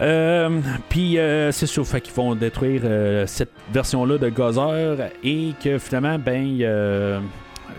Euh, 0.00 0.60
Puis 0.88 1.18
euh, 1.18 1.52
c'est 1.52 1.66
sûr, 1.66 1.86
fait 1.86 2.00
qu'ils 2.00 2.14
vont 2.14 2.34
détruire 2.34 2.82
euh, 2.84 3.26
cette 3.26 3.52
version-là 3.72 4.18
de 4.18 4.28
Gozer 4.28 5.10
et 5.22 5.52
que 5.62 5.78
finalement, 5.78 6.18
ben, 6.18 6.58
euh, 6.60 7.20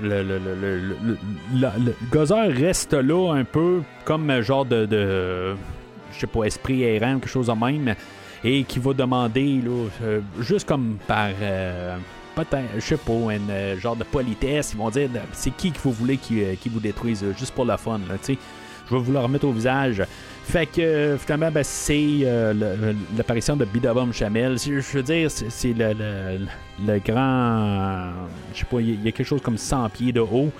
le, 0.01 0.23
le, 0.23 1.95
Gozer 2.11 2.47
reste 2.53 2.93
là 2.93 3.34
un 3.34 3.43
peu 3.43 3.81
comme 4.03 4.30
un 4.30 4.41
genre 4.41 4.65
de, 4.65 4.88
je 6.11 6.19
sais 6.19 6.27
pas, 6.27 6.43
esprit 6.43 6.84
errant, 6.84 7.19
quelque 7.19 7.30
chose 7.30 7.47
de 7.47 7.53
même, 7.53 7.95
et 8.43 8.63
qui 8.63 8.80
va 8.80 8.93
demander, 8.93 9.61
euh, 10.03 10.22
juste 10.39 10.67
comme 10.67 10.97
par. 11.07 11.30
euh, 11.41 11.97
Peut-être, 12.35 12.67
je 12.76 12.81
sais 12.81 12.97
pas, 12.97 13.13
un 13.13 13.49
euh, 13.49 13.80
genre 13.80 13.95
de 13.95 14.03
politesse, 14.03 14.73
ils 14.73 14.77
vont 14.77 14.89
dire 14.89 15.09
c'est 15.31 15.55
qui 15.55 15.72
que 15.72 15.80
vous 15.80 15.93
voulez 15.93 16.17
qui, 16.17 16.43
vous 16.67 16.81
détruise, 16.81 17.23
juste 17.39 17.53
pour 17.55 17.63
la 17.63 17.77
fun, 17.77 18.01
tu 18.26 18.34
sais. 18.34 18.38
Je 18.90 18.95
vais 18.95 19.02
vous 19.02 19.12
le 19.12 19.20
remettre 19.20 19.45
au 19.48 19.52
visage. 19.52 20.03
Fait 20.44 20.68
que 20.68 20.80
euh, 20.82 21.18
finalement, 21.18 21.49
ben, 21.52 21.64
c'est 21.64 22.20
euh, 22.24 22.53
le- 22.53 22.95
l'apparition 23.18 23.56
de 23.56 23.66
Bidabom 23.66 24.12
Chamel. 24.12 24.57
Je 24.60 24.74
veux 24.98 25.03
dire, 25.03 25.32
c'est 25.32 25.74
le, 25.74 26.99
grand. 27.03 28.12
Je 28.53 28.60
sais 28.60 28.66
pas, 28.66 28.80
il 28.80 29.03
y 29.03 29.07
a- 29.07 29.12
quelque 29.12 29.26
chose 29.28 29.41
comme 29.41 29.57
100 29.57 29.90
pieds 29.90 30.12
de 30.12 30.20
haut. 30.20 30.52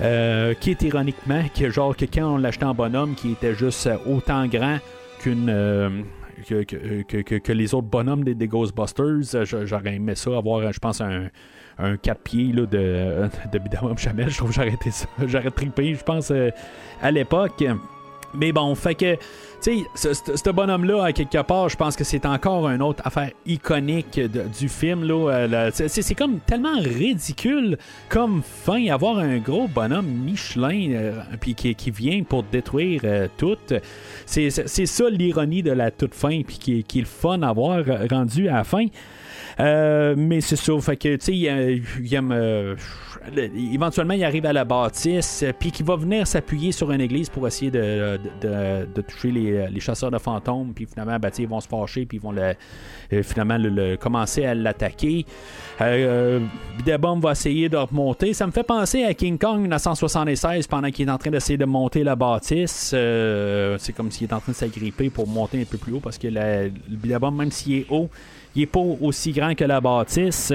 euh, 0.00 0.54
qui 0.54 0.70
est 0.70 0.82
ironiquement, 0.82 1.42
que 1.52 1.70
genre 1.70 1.96
que 1.96 2.04
quand 2.04 2.34
on 2.34 2.38
l'achetait 2.38 2.64
en 2.64 2.72
bonhomme, 2.72 3.16
qui 3.16 3.32
était 3.32 3.54
juste 3.54 3.86
euh, 3.88 3.96
autant 4.06 4.46
grand 4.46 4.78
qu'une. 5.18 5.48
euh, 5.50 5.90
que, 6.48 6.62
que, 6.62 7.38
que- 7.38 7.52
les 7.52 7.74
autres 7.74 7.88
bonhommes 7.88 8.22
des, 8.22 8.34
des 8.36 8.46
Ghostbusters. 8.46 9.34
Euh, 9.34 9.44
J'aurais 9.66 9.96
aimé 9.96 10.14
ça, 10.14 10.36
avoir, 10.36 10.60
euh, 10.60 10.70
je 10.72 10.78
pense, 10.78 11.00
un, 11.00 11.28
un 11.78 11.96
4 11.96 12.20
pieds 12.20 12.52
là, 12.52 12.66
de, 12.66 13.28
de 13.52 13.58
Bidabom 13.58 13.96
Chamel. 13.96 14.30
Je 14.30 14.36
trouve 14.36 14.50
que 14.50 14.56
j'aurais 14.56 14.74
été 14.74 14.90
ça. 14.90 15.06
J'aurais 15.26 15.50
trippé, 15.50 15.94
je 15.94 16.04
pense, 16.04 16.30
euh, 16.30 16.50
à 17.02 17.10
l'époque. 17.10 17.64
Mais 18.34 18.52
bon, 18.52 18.74
fait 18.74 18.94
que, 18.94 19.14
tu 19.62 19.84
sais, 19.94 20.14
ce, 20.14 20.50
bonhomme-là, 20.50 21.04
à 21.04 21.12
quelque 21.12 21.40
part, 21.42 21.68
je 21.68 21.76
pense 21.76 21.96
que 21.96 22.04
c'est 22.04 22.26
encore 22.26 22.68
une 22.68 22.82
autre 22.82 23.02
affaire 23.06 23.30
iconique 23.46 24.20
du 24.20 24.68
film. 24.68 25.04
là. 25.04 25.30
Euh, 25.30 25.70
c'est, 25.72 26.14
comme 26.14 26.38
tellement 26.40 26.78
ridicule 26.78 27.78
comme 28.08 28.42
fin, 28.42 28.86
avoir 28.88 29.18
un 29.18 29.38
gros 29.38 29.66
bonhomme 29.66 30.06
Michelin 30.06 30.90
euh, 30.92 31.12
puis 31.40 31.54
qui, 31.54 31.74
qui 31.74 31.90
vient 31.90 32.22
pour 32.22 32.42
détruire 32.42 33.00
tout. 33.38 33.56
C'est, 34.26 34.50
ça 34.50 35.10
l'ironie 35.10 35.62
de 35.62 35.72
la 35.72 35.90
toute 35.90 36.14
fin, 36.14 36.42
puis 36.42 36.58
qui, 36.58 36.84
qui 36.84 36.98
est 36.98 37.02
le 37.02 37.06
fun 37.06 37.40
à 37.42 37.52
voir 37.52 37.78
euh, 37.78 38.06
rendu 38.10 38.48
à 38.48 38.56
la 38.56 38.64
fin. 38.64 38.86
Euh, 39.60 40.14
mais 40.16 40.40
c'est 40.40 40.56
ça, 40.56 40.72
fait 40.80 40.96
que, 40.96 41.16
tu 41.16 41.24
sais, 41.24 41.32
il, 41.36 41.82
il 42.00 42.14
aime, 42.14 42.30
euh, 42.32 42.76
le- 43.34 43.50
éventuellement, 43.74 44.14
il 44.14 44.22
arrive 44.22 44.46
à 44.46 44.52
la 44.52 44.64
bâtisse, 44.64 45.42
euh, 45.42 45.52
puis 45.58 45.72
qu'il 45.72 45.84
va 45.84 45.96
venir 45.96 46.26
s'appuyer 46.28 46.70
sur 46.70 46.92
une 46.92 47.00
église 47.00 47.28
pour 47.28 47.46
essayer 47.46 47.70
de, 47.70 48.18
toucher 49.02 49.32
les, 49.32 49.80
chasseurs 49.80 50.12
de 50.12 50.18
fantômes, 50.18 50.72
puis 50.74 50.86
finalement, 50.86 51.18
ben, 51.18 51.30
ils 51.38 51.48
vont 51.48 51.60
se 51.60 51.66
fâcher, 51.66 52.06
puis 52.06 52.18
ils 52.18 52.20
vont 52.22 52.32
le, 52.32 52.54
finalement 53.24 53.58
le- 53.58 53.68
le- 53.68 53.96
commencer 53.96 54.44
à 54.44 54.54
l'attaquer. 54.54 55.26
Euh, 55.80 56.40
va 57.20 57.32
essayer 57.32 57.68
de 57.68 57.76
remonter. 57.76 58.32
Ça 58.34 58.46
me 58.46 58.52
fait 58.52 58.62
penser 58.62 59.04
à 59.04 59.14
King 59.14 59.38
Kong 59.38 59.60
1976 59.60 60.66
pendant 60.66 60.90
qu'il 60.90 61.08
est 61.08 61.10
en 61.10 61.18
train 61.18 61.30
d'essayer 61.30 61.56
de 61.56 61.64
monter 61.64 62.04
la 62.04 62.16
bâtisse. 62.16 62.94
C'est 63.78 63.92
comme 63.96 64.10
s'il 64.10 64.28
est 64.28 64.32
en 64.32 64.40
train 64.40 64.52
de 64.52 64.56
s'agripper 64.56 65.10
pour 65.10 65.26
monter 65.26 65.60
un 65.60 65.64
peu 65.64 65.78
plus 65.78 65.94
haut 65.94 66.00
parce 66.00 66.18
que 66.18 66.28
la- 66.28 66.64
le 66.64 66.70
Bidabom, 66.88 67.30
même 67.32 67.50
s'il 67.50 67.74
est 67.80 67.86
haut, 67.90 68.08
il 68.58 68.62
est 68.62 68.66
pas 68.66 68.80
aussi 68.80 69.30
grand 69.32 69.54
que 69.54 69.64
la 69.64 69.80
bâtisse. 69.80 70.52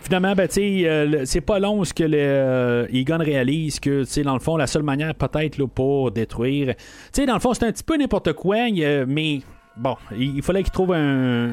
Finalement, 0.00 0.34
ben, 0.34 0.48
euh, 0.58 1.22
c'est 1.24 1.40
pas 1.40 1.58
long 1.58 1.82
ce 1.84 1.94
que 1.94 2.04
le, 2.04 2.16
euh, 2.18 2.86
réalise 3.18 3.80
que, 3.80 4.22
dans 4.22 4.34
le 4.34 4.40
fond, 4.40 4.56
la 4.56 4.66
seule 4.66 4.82
manière 4.82 5.14
peut-être 5.14 5.64
pour 5.66 6.10
détruire. 6.10 6.74
Tu 6.76 6.82
sais, 7.12 7.26
dans 7.26 7.34
le 7.34 7.40
fond, 7.40 7.54
c'est 7.54 7.64
un 7.64 7.72
petit 7.72 7.82
peu 7.84 7.96
n'importe 7.96 8.32
quoi, 8.32 8.56
mais 9.06 9.40
bon, 9.76 9.96
il, 10.16 10.42
fallait 10.42 10.62
qu'il 10.62 10.72
trouve 10.72 10.92
un- 10.92 11.50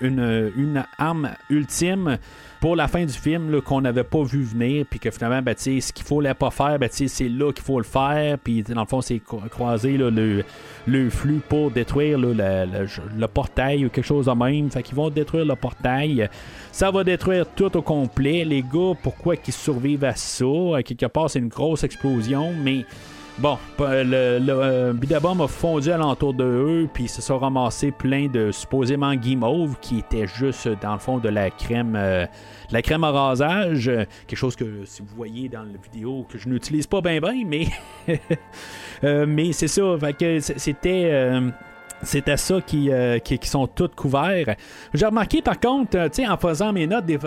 une, 0.00 0.52
une 0.56 0.84
arme 0.98 1.30
ultime 1.50 2.18
pour 2.64 2.76
la 2.76 2.88
fin 2.88 3.04
du 3.04 3.12
film 3.12 3.60
qu'on 3.60 3.82
n'avait 3.82 4.04
pas 4.04 4.22
vu 4.22 4.42
venir, 4.42 4.86
puis 4.88 4.98
que 4.98 5.10
finalement, 5.10 5.42
ben, 5.42 5.54
ce 5.54 5.92
qu'il 5.92 6.02
fallait 6.02 6.32
pas 6.32 6.50
faire, 6.50 6.78
ben, 6.78 6.88
c'est 6.90 7.28
là 7.28 7.52
qu'il 7.52 7.62
faut 7.62 7.76
le 7.76 7.84
faire, 7.84 8.38
puis 8.38 8.62
dans 8.62 8.80
le 8.80 8.86
fond, 8.86 9.02
c'est 9.02 9.16
cro- 9.16 9.46
croiser 9.50 9.98
le, 9.98 10.42
le 10.86 11.10
flux 11.10 11.42
pour 11.46 11.70
détruire 11.70 12.16
le, 12.18 13.26
portail 13.26 13.84
ou 13.84 13.90
quelque 13.90 14.06
chose 14.06 14.24
de 14.24 14.32
même. 14.32 14.70
Fait 14.70 14.82
qu'ils 14.82 14.94
vont 14.94 15.10
détruire 15.10 15.44
le 15.44 15.56
portail. 15.56 16.30
Ça 16.72 16.90
va 16.90 17.04
détruire 17.04 17.44
tout 17.54 17.76
au 17.76 17.82
complet. 17.82 18.46
Les 18.46 18.62
gars, 18.62 18.94
pourquoi 19.02 19.36
qu'ils 19.36 19.52
survivent 19.52 20.04
à 20.04 20.14
ça? 20.14 20.46
À 20.78 20.82
quelque 20.82 21.04
part, 21.04 21.28
c'est 21.28 21.40
une 21.40 21.48
grosse 21.48 21.84
explosion, 21.84 22.54
mais 22.62 22.86
Bon, 23.38 23.58
le, 23.80 24.38
le 24.38 24.52
euh, 24.52 24.92
a 25.40 25.48
fondu 25.48 25.90
alentour 25.90 26.34
de 26.34 26.44
eux, 26.44 26.88
puis 26.92 27.08
se 27.08 27.20
sont 27.20 27.38
ramassés 27.38 27.90
plein 27.90 28.28
de 28.28 28.52
supposément 28.52 29.14
guimauve 29.16 29.76
qui 29.80 29.98
était 29.98 30.28
juste 30.28 30.68
dans 30.80 30.92
le 30.92 31.00
fond 31.00 31.18
de 31.18 31.28
la 31.28 31.50
crème, 31.50 31.94
euh, 31.96 32.26
la 32.70 32.80
crème 32.80 33.02
à 33.02 33.10
rasage, 33.10 33.90
quelque 34.28 34.38
chose 34.38 34.54
que 34.54 34.84
si 34.84 35.02
vous 35.02 35.16
voyez 35.16 35.48
dans 35.48 35.64
la 35.64 35.78
vidéo 35.82 36.24
que 36.28 36.38
je 36.38 36.48
n'utilise 36.48 36.86
pas 36.86 37.00
bien 37.00 37.18
bien, 37.20 37.42
mais 37.44 37.66
mais 39.26 39.52
c'est 39.52 39.68
ça, 39.68 39.96
fait 39.98 40.12
que 40.12 40.40
c'était 40.40 41.40
c'était 42.04 42.36
ça 42.36 42.60
qui, 42.60 42.90
euh, 42.90 43.18
qui, 43.18 43.38
sont 43.48 43.66
toutes 43.66 43.94
couverts. 43.94 44.56
J'ai 44.92 45.06
remarqué 45.06 45.42
par 45.42 45.58
contre, 45.58 45.96
euh, 45.96 46.28
en 46.28 46.36
faisant 46.36 46.72
mes 46.72 46.86
notes, 46.86 47.06
des, 47.06 47.18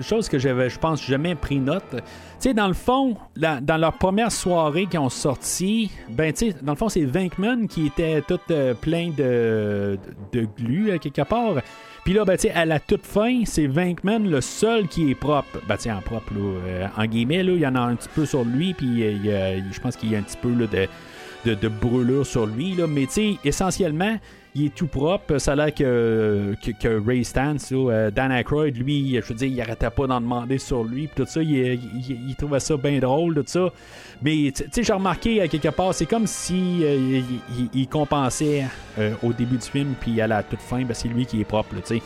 choses 0.00 0.28
que 0.28 0.38
j'avais, 0.38 0.70
je 0.70 0.78
pense, 0.78 1.04
jamais 1.04 1.34
pris 1.34 1.58
note. 1.58 1.96
sais, 2.38 2.54
dans 2.54 2.68
le 2.68 2.74
fond, 2.74 3.16
dans 3.36 3.80
leur 3.80 3.94
première 3.94 4.32
soirée 4.32 4.86
qui 4.86 4.98
ont 4.98 5.08
sorti, 5.08 5.90
ben, 6.08 6.32
dans 6.62 6.72
le 6.72 6.78
fond, 6.78 6.88
c'est 6.88 7.04
Vinkman 7.04 7.66
qui 7.66 7.86
était 7.86 8.22
tout 8.22 8.40
euh, 8.50 8.74
plein 8.74 9.10
de, 9.16 9.98
de, 10.32 10.46
glu, 10.56 10.98
quelque 10.98 11.22
part. 11.22 11.56
Puis 12.04 12.14
là, 12.14 12.24
ben, 12.24 12.36
à 12.54 12.64
la 12.64 12.80
toute 12.80 13.06
fin, 13.06 13.42
c'est 13.44 13.66
Vinkman 13.66 14.20
le 14.20 14.40
seul 14.40 14.88
qui 14.88 15.10
est 15.10 15.14
propre. 15.14 15.60
Ben, 15.68 15.76
en 15.92 16.00
propre, 16.00 16.32
en 16.96 17.06
guillemets, 17.06 17.42
là, 17.42 17.52
il 17.52 17.60
y 17.60 17.66
en 17.66 17.74
a 17.74 17.80
un 17.80 17.94
petit 17.94 18.08
peu 18.14 18.26
sur 18.26 18.44
lui, 18.44 18.74
puis 18.74 19.02
je 19.02 19.80
pense 19.80 19.96
qu'il 19.96 20.10
y 20.10 20.16
a 20.16 20.18
un 20.18 20.22
petit 20.22 20.38
peu 20.40 20.52
là, 20.52 20.66
de 20.66 20.88
de, 21.44 21.68
brûlure 21.68 22.26
sur 22.26 22.46
lui. 22.46 22.74
Là. 22.74 22.86
Mais 22.86 23.06
tu 23.06 23.36
essentiellement, 23.44 24.16
il 24.54 24.66
est 24.66 24.74
tout 24.74 24.86
propre. 24.86 25.38
Ça 25.38 25.52
a 25.52 25.56
l'air 25.56 25.74
que, 25.74 26.54
que, 26.80 27.06
Ray 27.06 27.24
Stance, 27.24 27.70
euh, 27.72 28.10
Dan 28.10 28.30
Aykroyd, 28.32 28.76
lui, 28.76 29.14
je 29.14 29.26
veux 29.26 29.34
dire, 29.34 29.48
il 29.48 29.60
arrêtait 29.60 29.90
pas 29.90 30.06
d'en 30.06 30.20
demander 30.20 30.58
sur 30.58 30.84
lui. 30.84 31.08
tout 31.14 31.26
ça, 31.26 31.42
il, 31.42 31.80
trouvait 32.36 32.60
ça 32.60 32.76
bien 32.76 32.98
drôle, 32.98 33.34
tout 33.34 33.44
ça. 33.46 33.72
Mais 34.22 34.52
tu 34.54 34.64
sais, 34.70 34.82
j'ai 34.82 34.92
remarqué 34.92 35.40
à 35.40 35.48
quelque 35.48 35.68
part, 35.68 35.94
c'est 35.94 36.06
comme 36.06 36.26
si 36.26 36.80
euh, 36.82 37.20
il, 37.74 37.88
compensait 37.88 38.64
euh, 38.98 39.14
au 39.22 39.32
début 39.32 39.56
du 39.56 39.66
film, 39.66 39.94
puis 40.00 40.20
à 40.20 40.26
la 40.26 40.42
toute 40.42 40.60
fin, 40.60 40.82
ben, 40.82 40.94
c'est 40.94 41.08
lui 41.08 41.26
qui 41.26 41.40
est 41.40 41.44
propre, 41.44 41.74
tu 41.76 41.96
sais. 41.96 42.02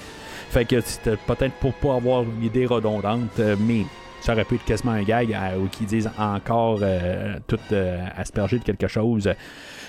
Fait 0.48 0.64
que 0.64 0.80
c'était 0.80 1.16
peut-être 1.26 1.54
pour 1.54 1.74
pas 1.74 1.96
avoir 1.96 2.22
une 2.22 2.44
idée 2.44 2.66
redondante, 2.66 3.40
mais 3.58 3.82
ça 4.20 4.32
aurait 4.32 4.44
pu 4.44 4.56
être 4.56 4.64
quasiment 4.64 4.92
un 4.92 5.02
gag 5.02 5.36
ou 5.60 5.66
qu'ils 5.68 5.86
disent 5.86 6.10
encore 6.18 6.78
euh, 6.82 7.36
tout 7.46 7.58
euh, 7.72 8.04
aspergé 8.16 8.58
de 8.58 8.64
quelque 8.64 8.88
chose. 8.88 9.30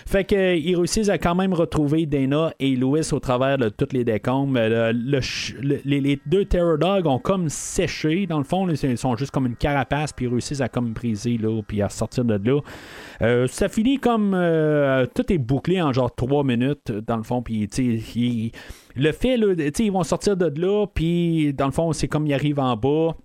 Fait 0.06 0.24
qu'ils 0.24 0.76
réussissent 0.76 1.10
à 1.10 1.18
quand 1.18 1.36
même 1.36 1.54
retrouver 1.54 2.06
Dana 2.06 2.54
et 2.60 2.76
Louis 2.76 3.02
au 3.12 3.20
travers 3.20 3.58
de 3.58 3.68
toutes 3.70 3.91
les 3.91 4.06
décombres. 4.06 4.58
les, 4.64 6.20
deux 6.26 6.45
Terror 6.45 6.78
Dogs 6.78 7.08
ont 7.08 7.20
comme 7.20 7.49
séché, 7.49 8.26
dans 8.26 8.38
le 8.38 8.45
fond. 8.45 8.70
ils 8.70 8.98
sont 8.98 9.18
juste 9.18 9.32
comme 9.32 9.48
une 9.48 9.58
carapace, 9.58 10.14
puis 10.14 10.26
ils 10.26 10.30
réussissent 10.30 10.62
à 10.62 10.70
comme 10.70 10.94
briser, 10.94 11.38
là, 11.38 11.62
puis 11.68 11.82
à 11.82 11.90
sortir 11.90 12.24
de 12.24 12.40
là. 12.41 12.62
Euh, 13.22 13.48
ça 13.48 13.68
finit 13.68 13.98
comme. 13.99 14.32
tout 15.14 15.34
est 15.34 15.38
bouclé 15.38 15.82
en 15.82 15.91
genre 15.91 16.14
3 16.14 16.44
minutes, 16.45 16.91
dans 16.91 17.18
le 17.18 17.24
fond, 17.24 17.41
puis 17.41 17.70
le 18.95 19.12
fait, 19.12 19.38
là, 19.38 19.54
ils 19.80 19.91
vont 19.91 20.04
sortir 20.04 20.38
de 20.38 20.62
là, 20.62 20.86
puis 20.88 21.54
dans 21.54 21.66
le 21.66 21.72
fond, 21.72 21.91
c'est 21.91 22.08
comme 22.08 22.28
ils 22.28 22.34
arrivent 22.34 22.60
en 22.60 22.78
bas. 22.78 23.16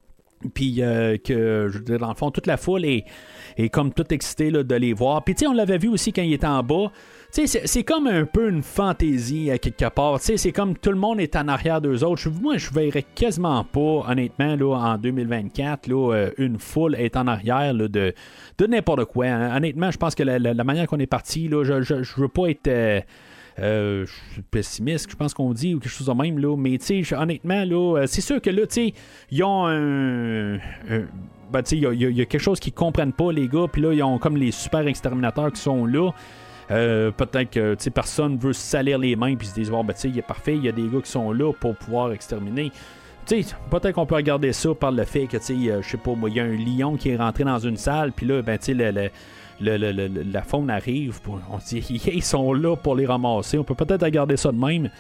Puis 0.54 0.82
euh, 0.82 1.16
que, 1.16 1.68
je 1.70 1.78
veux 1.78 1.98
dans 1.98 2.08
le 2.08 2.14
fond, 2.14 2.30
toute 2.30 2.46
la 2.46 2.56
foule 2.56 2.84
est, 2.84 3.04
est 3.56 3.68
comme 3.68 3.92
tout 3.92 4.12
excitée 4.12 4.50
de 4.50 4.74
les 4.74 4.92
voir. 4.92 5.24
Puis, 5.24 5.34
tu 5.34 5.40
sais, 5.40 5.46
on 5.46 5.52
l'avait 5.52 5.78
vu 5.78 5.88
aussi 5.88 6.12
quand 6.12 6.22
il 6.22 6.32
était 6.32 6.46
en 6.46 6.62
bas. 6.62 6.90
Tu 7.32 7.46
sais, 7.46 7.62
c'est 7.64 7.82
comme 7.82 8.06
un 8.06 8.26
peu 8.26 8.50
une 8.50 8.62
fantaisie 8.62 9.50
à 9.50 9.56
quelque 9.56 9.88
part. 9.88 10.20
Tu 10.20 10.26
sais, 10.26 10.36
c'est 10.36 10.52
comme 10.52 10.76
tout 10.76 10.90
le 10.90 10.98
monde 10.98 11.18
est 11.18 11.34
en 11.34 11.48
arrière 11.48 11.80
d'eux 11.80 12.04
autres. 12.04 12.28
moi, 12.40 12.58
je 12.58 12.70
verrais 12.70 13.04
quasiment 13.14 13.64
pas, 13.64 14.04
honnêtement, 14.06 14.54
là, 14.54 14.76
en 14.76 14.98
2024, 14.98 15.86
là, 15.86 16.12
euh, 16.12 16.30
une 16.36 16.58
foule 16.58 16.94
est 16.94 17.16
en 17.16 17.26
arrière 17.26 17.74
de, 17.74 17.88
de 17.88 18.66
n'importe 18.66 19.06
quoi. 19.06 19.26
Hein. 19.26 19.56
Honnêtement, 19.56 19.90
je 19.90 19.96
pense 19.96 20.14
que 20.14 20.22
la, 20.22 20.64
manière 20.64 20.86
qu'on 20.86 20.98
est 20.98 21.06
parti, 21.06 21.48
là, 21.48 21.64
je, 21.64 21.82
je, 21.82 22.20
veux 22.20 22.28
pas 22.28 22.48
être. 22.48 22.68
Euh, 22.68 23.00
euh, 23.58 24.06
je 24.06 24.32
suis 24.32 24.42
pessimiste, 24.42 25.10
je 25.10 25.16
pense 25.16 25.34
qu'on 25.34 25.52
dit, 25.52 25.74
ou 25.74 25.78
quelque 25.78 25.92
chose 25.92 26.06
de 26.06 26.12
même, 26.12 26.38
là. 26.38 26.56
Mais, 26.56 26.78
tu 26.78 27.04
sais, 27.04 27.14
honnêtement, 27.14 27.64
là, 27.64 27.98
euh, 27.98 28.06
c'est 28.06 28.20
sûr 28.20 28.40
que 28.40 28.50
là, 28.50 28.66
tu 28.66 28.74
sais, 28.74 28.94
ils 29.30 29.44
ont 29.44 29.66
un. 29.66 30.58
il 31.70 31.78
y, 31.78 32.20
a 32.20 32.24
quelque 32.24 32.38
chose 32.38 32.60
qu'ils 32.60 32.72
comprennent 32.72 33.12
pas, 33.12 33.32
les 33.32 33.48
gars, 33.48 33.66
puis 33.70 33.82
là, 33.82 33.92
ils 33.92 34.02
ont 34.02 34.18
comme 34.18 34.36
les 34.36 34.50
super 34.50 34.86
exterminateurs 34.86 35.52
qui 35.52 35.60
sont 35.60 35.86
là. 35.86 36.10
Euh, 36.70 37.10
peut-être 37.10 37.50
que 37.50 37.90
personne 37.90 38.38
veut 38.38 38.54
se 38.54 38.62
salir 38.62 38.96
les 38.98 39.14
mains 39.16 39.34
puis 39.34 39.48
se 39.48 39.54
dire 39.54 39.70
bon, 39.70 39.84
ben, 39.84 39.92
tu 39.92 40.12
sais, 40.12 40.22
parfait, 40.22 40.56
il 40.56 40.64
y 40.64 40.68
a 40.68 40.72
des 40.72 40.88
gars 40.88 41.00
qui 41.02 41.10
sont 41.10 41.32
là 41.32 41.52
pour 41.52 41.76
pouvoir 41.76 42.12
exterminer. 42.12 42.72
Peut-être 43.26 43.92
qu'on 43.92 44.06
peut 44.06 44.14
regarder 44.14 44.52
ça 44.52 44.74
par 44.74 44.90
le 44.90 45.04
fait 45.04 45.26
que, 45.26 45.36
tu 45.36 45.44
sais, 45.44 45.82
je 45.82 45.86
sais 45.86 45.96
pas, 45.98 46.12
il 46.26 46.34
y 46.34 46.40
a 46.40 46.44
un 46.44 46.56
lion 46.56 46.96
qui 46.96 47.10
est 47.10 47.16
rentré 47.16 47.44
dans 47.44 47.58
une 47.58 47.76
salle, 47.76 48.12
puis 48.12 48.26
là, 48.26 48.42
ben, 48.42 48.58
tu 48.58 48.74
sais, 48.74 48.74
le, 48.74 49.10
la 49.60 50.42
faune 50.42 50.70
arrive, 50.70 51.20
on 51.50 51.60
se 51.60 51.76
dit 51.76 52.02
ils 52.12 52.22
sont 52.22 52.52
là 52.52 52.76
pour 52.76 52.96
les 52.96 53.06
ramasser. 53.06 53.58
On 53.58 53.64
peut 53.64 53.74
peut-être 53.74 54.04
regarder 54.04 54.36
ça 54.36 54.52
de 54.52 54.58
même. 54.58 54.90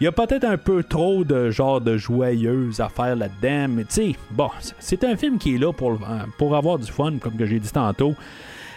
Il 0.00 0.04
y 0.04 0.06
a 0.08 0.12
peut-être 0.12 0.44
un 0.44 0.56
peu 0.56 0.82
trop 0.82 1.22
de 1.22 1.50
genre 1.50 1.80
de 1.80 1.96
joyeuses 1.96 2.80
affaires 2.80 3.14
là-dedans, 3.14 3.68
mais 3.68 3.84
tu 3.84 3.94
sais, 3.94 4.16
bon, 4.32 4.50
c'est 4.80 5.04
un 5.04 5.16
film 5.16 5.38
qui 5.38 5.54
est 5.54 5.58
là 5.58 5.72
pour, 5.72 6.56
avoir 6.56 6.78
du 6.78 6.90
fun, 6.90 7.14
comme 7.20 7.36
que 7.36 7.46
j'ai 7.46 7.60
dit 7.60 7.70
tantôt. 7.70 8.14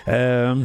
Euh, 0.08 0.56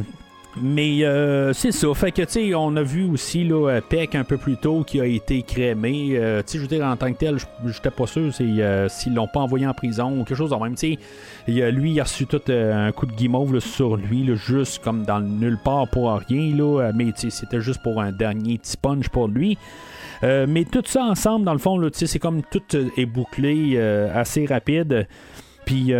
mais 0.61 1.03
euh, 1.03 1.51
c'est 1.53 1.71
ça. 1.71 1.91
Fait 1.95 2.11
que, 2.11 2.21
tu 2.21 2.31
sais, 2.31 2.55
on 2.55 2.75
a 2.75 2.83
vu 2.83 3.09
aussi 3.09 3.43
là, 3.43 3.69
euh, 3.69 3.81
Peck 3.81 4.13
un 4.13 4.23
peu 4.23 4.37
plus 4.37 4.55
tôt 4.55 4.83
qui 4.83 5.01
a 5.01 5.05
été 5.05 5.41
crémé. 5.41 6.11
Euh, 6.13 6.43
tu 6.43 6.51
sais, 6.51 6.57
je 6.59 6.63
veux 6.63 6.67
dire, 6.67 6.85
en 6.85 6.95
tant 6.95 7.11
que 7.11 7.17
tel, 7.17 7.37
j'étais 7.65 7.89
pas 7.89 8.05
sûr 8.05 8.31
s'ils 8.33 9.13
l'ont 9.15 9.27
pas 9.27 9.39
envoyé 9.39 9.65
en 9.65 9.73
prison 9.73 10.11
ou 10.19 10.23
quelque 10.23 10.37
chose 10.37 10.51
de 10.51 10.55
même. 10.55 10.75
Tu 10.75 10.97
sais, 11.47 11.71
lui, 11.71 11.91
il 11.91 11.99
a 11.99 12.03
reçu 12.03 12.27
tout 12.27 12.41
un 12.49 12.91
coup 12.91 13.07
de 13.07 13.13
guimauve 13.13 13.59
sur 13.59 13.97
lui, 13.97 14.29
juste 14.35 14.83
comme 14.83 15.03
dans 15.03 15.19
le 15.19 15.27
nulle 15.27 15.57
part 15.63 15.87
pour 15.87 16.11
rien. 16.11 16.55
Là, 16.55 16.91
mais 16.93 17.11
c'était 17.15 17.61
juste 17.61 17.81
pour 17.81 17.99
un 17.99 18.11
dernier 18.11 18.59
petit 18.59 18.77
punch 18.77 19.09
pour 19.09 19.27
lui. 19.27 19.57
mais 20.21 20.65
tout 20.65 20.83
ça 20.85 21.03
ensemble, 21.03 21.45
dans 21.45 21.53
le 21.53 21.59
fond, 21.59 21.81
c'est 21.93 22.19
comme 22.19 22.43
tout 22.43 22.61
est 22.95 23.05
bouclé 23.05 23.79
assez 24.13 24.45
rapide. 24.45 25.07
Puis 25.65 25.93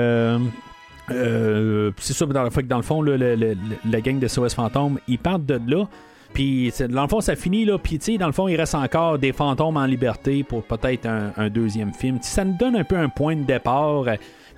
euh, 1.11 1.91
c'est 1.97 2.13
ça, 2.13 2.25
dans, 2.25 2.47
dans 2.47 2.77
le 2.77 2.83
fond, 2.83 3.01
la 3.01 4.01
gang 4.01 4.19
de 4.19 4.27
SOS 4.27 4.53
Fantômes, 4.53 4.99
ils 5.07 5.19
partent 5.19 5.45
de 5.45 5.59
là. 5.67 5.87
Puis, 6.33 6.73
dans 6.89 7.03
le 7.03 7.07
fond, 7.07 7.21
ça 7.21 7.35
finit 7.35 7.63
là. 7.63 7.77
Puis, 7.77 7.99
dans 8.17 8.25
le 8.25 8.33
fond, 8.33 8.47
il 8.47 8.55
reste 8.55 8.75
encore 8.75 9.19
des 9.19 9.33
fantômes 9.33 9.77
en 9.77 9.85
liberté 9.85 10.43
pour 10.43 10.63
peut-être 10.63 11.05
un, 11.05 11.49
deuxième 11.49 11.93
film. 11.93 12.17
ça 12.21 12.43
nous 12.43 12.57
donne 12.57 12.75
un 12.75 12.83
peu 12.83 12.97
un 12.97 13.09
point 13.09 13.35
de 13.35 13.43
départ. 13.43 14.05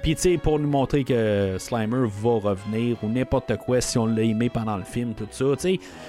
Puis, 0.01 0.15
pour 0.41 0.59
nous 0.59 0.69
montrer 0.69 1.03
que 1.03 1.57
Slimer 1.57 2.07
va 2.07 2.29
revenir 2.29 2.95
ou 3.03 3.09
n'importe 3.09 3.57
quoi 3.57 3.81
si 3.81 3.97
on 3.97 4.05
l'a 4.05 4.21
aimé 4.21 4.49
pendant 4.49 4.77
le 4.77 4.83
film, 4.83 5.13
tout 5.15 5.27
ça, 5.31 5.45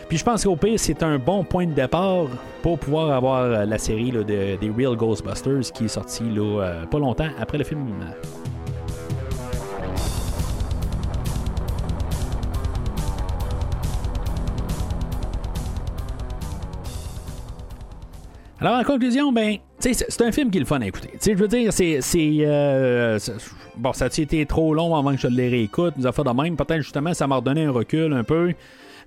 Puis, 0.09 0.19
je 0.19 0.25
pense 0.25 0.45
qu'au 0.45 0.55
pire, 0.55 0.79
c'est 0.79 1.03
un 1.03 1.19
bon 1.19 1.43
point 1.43 1.67
de 1.67 1.73
départ 1.73 2.27
pour 2.63 2.79
pouvoir 2.79 3.11
avoir 3.11 3.67
la 3.67 3.79
série 3.79 4.13
de, 4.13 4.23
des 4.23 4.71
Real 4.77 4.97
Ghostbusters 4.97 5.73
qui 5.73 5.87
est 5.87 5.89
sortie 5.89 6.31
là, 6.31 6.63
euh, 6.63 6.87
pas 6.87 6.99
longtemps 6.99 7.31
après 7.41 7.59
le 7.59 7.65
film. 7.65 7.89
Alors, 18.61 18.79
en 18.79 18.85
conclusion, 18.85 19.33
ben, 19.33 19.59
c'est 19.79 20.23
un 20.23 20.33
film 20.33 20.51
qui 20.51 20.57
est 20.59 20.61
le 20.61 20.67
fun 20.67 20.81
à 20.81 20.87
écouter. 20.87 21.11
je 21.23 21.35
veux 21.35 21.49
dire, 21.49 21.73
c'est. 21.73 22.01
Euh, 22.17 23.19
bon, 23.77 23.93
ça 23.93 24.07
a 24.07 24.09
été 24.09 24.47
trop 24.47 24.73
long 24.73 24.97
avant 24.97 25.13
que 25.13 25.21
je 25.21 25.29
le 25.29 25.37
réécoute, 25.37 25.95
nous 25.99 26.07
a 26.07 26.13
fait 26.13 26.25
de 26.25 26.31
même. 26.31 26.57
Peut-être 26.57 26.81
justement, 26.81 27.13
ça 27.13 27.27
m'a 27.27 27.37
redonné 27.37 27.65
un 27.65 27.71
recul 27.71 28.13
un 28.15 28.25
peu. 28.25 28.55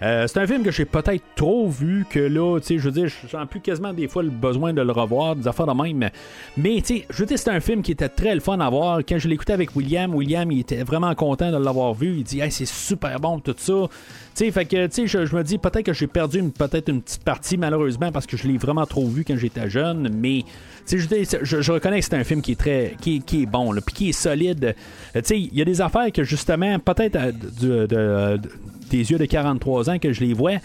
Euh, 0.01 0.27
c'est 0.27 0.39
un 0.39 0.47
film 0.47 0.63
que 0.63 0.71
j'ai 0.71 0.85
peut-être 0.85 1.23
trop 1.35 1.67
vu 1.67 2.05
que 2.09 2.19
là, 2.19 2.59
tu 2.59 2.67
sais, 2.67 2.77
je 2.77 2.85
veux 2.85 2.91
dire, 2.91 3.07
je 3.07 3.27
sens 3.27 3.47
plus 3.49 3.59
quasiment 3.59 3.91
des 3.91 4.07
fois 4.07 4.23
le 4.23 4.29
besoin 4.29 4.71
de 4.71 4.81
le 4.81 4.91
revoir, 4.91 5.35
des 5.35 5.47
affaires 5.47 5.67
de 5.67 5.73
même. 5.73 6.09
Mais, 6.57 6.81
tu 6.81 6.99
sais, 6.99 7.05
je 7.09 7.17
veux 7.17 7.25
dire, 7.25 7.37
c'est 7.37 7.49
un 7.49 7.59
film 7.59 7.81
qui 7.81 7.91
était 7.91 8.07
très 8.07 8.33
le 8.33 8.39
fun 8.39 8.59
à 8.59 8.69
voir. 8.69 8.99
Quand 8.99 9.19
je 9.19 9.27
l'écoutais 9.27 9.53
avec 9.53 9.75
William, 9.75 10.13
William, 10.15 10.49
il 10.51 10.61
était 10.61 10.83
vraiment 10.83 11.13
content 11.15 11.51
de 11.51 11.57
l'avoir 11.57 11.93
vu. 11.93 12.17
Il 12.17 12.23
dit, 12.23 12.39
hey, 12.39 12.51
c'est 12.51 12.67
super 12.67 13.19
bon, 13.19 13.39
tout 13.39 13.55
ça. 13.57 13.73
Tu 14.35 14.45
sais, 14.45 14.51
fait 14.51 14.65
que, 14.65 14.87
tu 14.87 15.07
sais, 15.07 15.25
je, 15.25 15.35
me 15.35 15.43
dis 15.43 15.57
peut-être 15.57 15.85
que 15.85 15.93
j'ai 15.93 16.07
perdu 16.07 16.43
peut-être 16.43 16.87
une 16.87 17.01
petite 17.01 17.23
partie, 17.23 17.57
malheureusement, 17.57 18.11
parce 18.11 18.25
que 18.25 18.37
je 18.37 18.47
l'ai 18.47 18.57
vraiment 18.57 18.85
trop 18.85 19.05
vu 19.05 19.25
quand 19.25 19.35
j'étais 19.35 19.69
jeune. 19.69 20.09
Mais, 20.15 20.45
sais, 20.85 20.97
je, 20.97 21.61
je, 21.61 21.71
reconnais 21.73 21.99
que 21.99 22.05
c'est 22.05 22.15
un 22.15 22.23
film 22.23 22.41
qui 22.41 22.53
est 22.53 22.59
très, 22.59 22.95
qui, 23.01 23.21
qui 23.21 23.43
est 23.43 23.45
bon, 23.45 23.73
puis 23.85 23.93
qui 23.93 24.09
est 24.09 24.13
solide. 24.13 24.75
Sais, 25.23 25.39
il 25.39 25.53
y 25.53 25.61
a 25.61 25.65
des 25.65 25.81
affaires 25.81 26.09
que, 26.13 26.23
justement, 26.23 26.79
peut-être 26.79 27.17
euh, 27.17 28.37
de 28.37 28.49
des 28.89 29.11
yeux 29.11 29.17
de 29.17 29.25
43 29.25 29.89
ans 29.89 29.99
que 29.99 30.11
je 30.11 30.21
les 30.21 30.33
vois. 30.33 30.57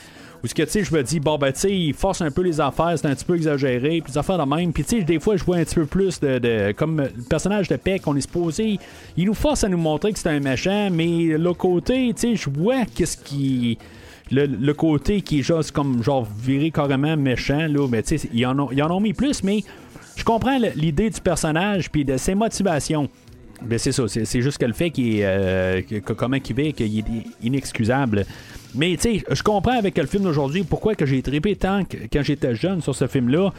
Ou 0.43 0.47
ce 0.47 0.55
que 0.55 0.63
tu 0.63 0.71
sais, 0.71 0.85
je 0.85 0.95
me 0.95 1.03
dis, 1.03 1.21
bon, 1.21 1.39
ben, 1.39 1.53
tu 1.53 1.61
sais, 1.61 1.75
il 1.75 1.95
force 1.95 2.21
un 2.21 2.31
peu 2.31 2.43
les 2.43 2.61
affaires, 2.61 2.93
c'est 2.97 3.07
un 3.07 3.15
petit 3.15 3.25
peu 3.25 3.35
exagéré, 3.35 4.03
puis 4.03 4.13
les 4.13 4.19
affaires 4.19 4.37
de 4.37 4.55
même. 4.55 4.75
Puis, 4.75 4.85
tu 4.85 4.99
sais, 4.99 5.03
des 5.03 5.19
fois, 5.19 5.37
je 5.37 5.45
vois 5.45 5.57
un 5.57 5.65
petit 5.65 5.77
peu 5.77 5.87
plus 5.87 6.21
de. 6.21 6.73
comme 6.73 7.01
le 7.01 7.23
personnage 7.23 7.69
de 7.69 7.77
Peck, 7.77 8.07
on 8.07 8.15
est 8.15 8.21
supposé. 8.21 8.79
Il 9.17 9.25
nous 9.25 9.35
force 9.35 9.65
à 9.65 9.71
nous 9.71 9.79
montrer 9.79 10.13
que 10.13 10.19
c'est 10.19 10.29
un 10.29 10.41
méchant, 10.41 10.91
mais 10.93 11.39
le 11.39 11.55
côté, 11.55 12.13
tu 12.15 12.21
sais, 12.21 12.37
je 12.37 12.51
vois 12.51 12.85
qu'est-ce 12.85 13.17
qui. 13.17 13.79
Le, 14.31 14.73
côté 14.73 15.23
qui 15.23 15.41
est 15.41 15.43
juste 15.43 15.73
comme 15.73 16.03
genre 16.03 16.27
viré 16.43 16.71
carrément 16.71 17.17
méchant, 17.17 17.67
là, 17.69 17.87
mais 17.89 18.03
tu 18.03 18.19
sais, 18.19 18.29
ils, 18.33 18.45
en 18.45 18.59
ont, 18.59 18.69
ils 18.73 18.83
en 18.83 18.91
ont 18.91 19.01
mis 19.01 19.13
plus, 19.13 19.43
mais 19.43 19.63
je 20.17 20.25
comprends 20.25 20.59
l'idée 20.77 21.11
du 21.11 21.21
personnage 21.21 21.91
puis 21.91 22.05
de 22.05 22.17
ses 22.17 22.35
motivations. 22.35 23.09
Ben 23.67 23.79
c'est 23.79 23.93
ça, 23.93 24.05
c'est 24.09 24.43
juste 24.43 24.59
que 24.59 24.67
le 24.67 24.73
fait 24.73 24.91
qu'il 24.91 25.17
est, 25.17 25.25
euh, 25.25 25.81
que, 25.83 26.13
comment 26.13 26.39
qu'il 26.39 26.59
est, 26.61 26.73
qu'il 26.73 26.99
est 26.99 27.05
inexcusable. 27.43 28.25
Mais 28.75 28.97
tu 28.97 29.19
sais, 29.19 29.25
je 29.31 29.43
comprends 29.43 29.79
avec 29.79 29.97
le 29.97 30.07
film 30.07 30.25
d'aujourd'hui 30.25 30.65
pourquoi 30.65 30.95
que 30.95 31.07
j'ai 31.07 31.23
trippé 31.23 31.57
tant 31.57 31.85
que- 31.85 31.97
quand 32.13 32.23
j'étais 32.23 32.55
jeune 32.55 32.83
sur 32.83 32.95
ce 32.95 33.07
film-là. 33.07 33.53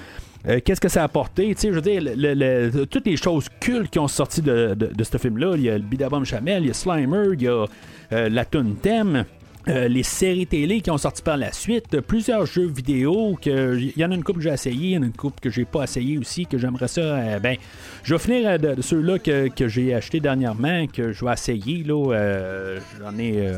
Euh, 0.48 0.60
Qu'est-ce 0.64 0.82
que 0.82 0.90
ça 0.90 1.02
a 1.02 1.06
apporté? 1.06 1.56
Tu 1.56 1.62
sais, 1.62 1.70
je 1.70 1.80
veux 1.80 1.82
dire, 1.82 2.86
toutes 2.92 3.08
les 3.08 3.18
choses 3.18 3.48
cultes 3.60 3.90
qui 3.90 3.98
ont 3.98 4.08
sorti 4.08 4.42
de, 4.44 4.76
de- 4.76 5.04
ce 5.04 5.18
film-là, 5.18 5.54
il 5.56 5.64
y 5.64 5.70
a 5.70 5.78
le 5.78 5.84
Bidabom 5.84 6.24
Chamel, 6.24 6.64
il 6.64 6.68
y 6.68 6.70
a 6.70 6.74
Slimer, 6.74 7.30
il 7.34 7.42
y 7.42 7.48
a 7.48 7.66
euh, 8.14 8.30
la 8.30 8.46
thème. 8.46 9.26
Euh, 9.68 9.88
les 9.88 10.04
séries 10.04 10.46
télé 10.46 10.80
qui 10.82 10.92
ont 10.92 10.98
sorti 10.98 11.24
par 11.24 11.38
la 11.38 11.52
suite, 11.52 11.96
euh, 11.96 12.02
plusieurs 12.02 12.46
jeux 12.46 12.68
vidéo, 12.68 13.36
que 13.42 13.76
il 13.80 13.98
y 13.98 14.06
en 14.06 14.12
a 14.12 14.16
une 14.16 14.24
coupe 14.24 14.36
que 14.36 14.44
j'ai 14.44 14.52
essayé, 14.52 14.90
il 14.90 14.92
y 14.92 14.98
en 14.98 15.02
a 15.02 15.06
une 15.06 15.12
coupe 15.12 15.40
que 15.40 15.50
j'ai 15.50 15.66
pas 15.66 15.86
essayé 15.86 16.20
aussi, 16.20 16.46
que 16.46 16.60
j'aimerais 16.60 16.88
ça. 16.88 17.02
euh, 17.02 17.40
ben, 17.40 17.58
je 18.04 18.14
vais 18.14 18.20
finir 18.20 18.60
de, 18.60 18.80
ceux-là 18.80 19.18
que, 19.18 19.48
que 19.48 19.68
j'ai 19.68 19.96
acheté 19.96 20.20
dernièrement, 20.20 20.86
que 20.86 21.12
je 21.12 21.26
vais 21.26 21.34
essayer. 21.34 21.84
Là, 21.84 22.78
j'en 23.02 23.18
ai, 23.18 23.54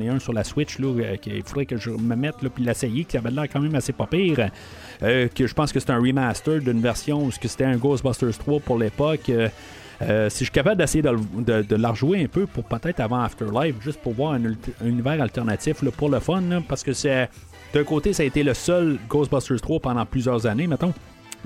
ai 0.00 0.08
un 0.08 0.18
sur 0.20 0.32
la 0.32 0.44
Switch, 0.44 0.78
là, 0.78 1.16
qu'il 1.16 1.42
faudrait 1.42 1.66
que 1.66 1.76
je 1.76 1.90
me 1.90 2.14
mette 2.14 2.40
là, 2.42 2.48
puis 2.48 2.62
l'essayer, 2.62 3.04
qui 3.04 3.16
avait 3.16 3.32
l'air 3.32 3.48
quand 3.52 3.60
même 3.60 3.74
assez 3.74 3.92
pas 3.92 4.06
pire. 4.06 4.48
Que 5.00 5.46
je 5.46 5.54
pense 5.54 5.72
que 5.72 5.80
c'est 5.80 5.90
un 5.90 5.98
remaster 5.98 6.60
d'une 6.60 6.80
version 6.80 7.24
où 7.24 7.32
c'était 7.32 7.64
un 7.64 7.76
Ghostbusters 7.76 8.38
3 8.38 8.60
pour 8.60 8.78
l'époque. 8.78 9.30
Euh, 10.02 10.28
si 10.28 10.38
je 10.38 10.44
suis 10.44 10.52
capable 10.52 10.78
d'essayer 10.78 11.02
de, 11.02 11.62
de, 11.62 11.76
la 11.76 11.90
rejouer 11.90 12.24
un 12.24 12.26
peu 12.26 12.46
pour 12.46 12.64
peut-être 12.64 13.00
avant 13.00 13.20
Afterlife, 13.20 13.76
juste 13.80 14.00
pour 14.00 14.14
voir 14.14 14.32
un, 14.32 14.40
univers 14.84 15.22
alternatif 15.22 15.84
pour 15.96 16.10
le 16.10 16.20
fun, 16.20 16.42
parce 16.68 16.82
que 16.82 16.92
c'est 16.92 17.28
d'un 17.72 17.84
côté, 17.84 18.12
ça 18.12 18.22
a 18.22 18.26
été 18.26 18.42
le 18.42 18.54
seul 18.54 18.98
Ghostbusters 19.08 19.60
3 19.60 19.80
pendant 19.80 20.04
plusieurs 20.04 20.46
années, 20.46 20.66
mettons. 20.66 20.92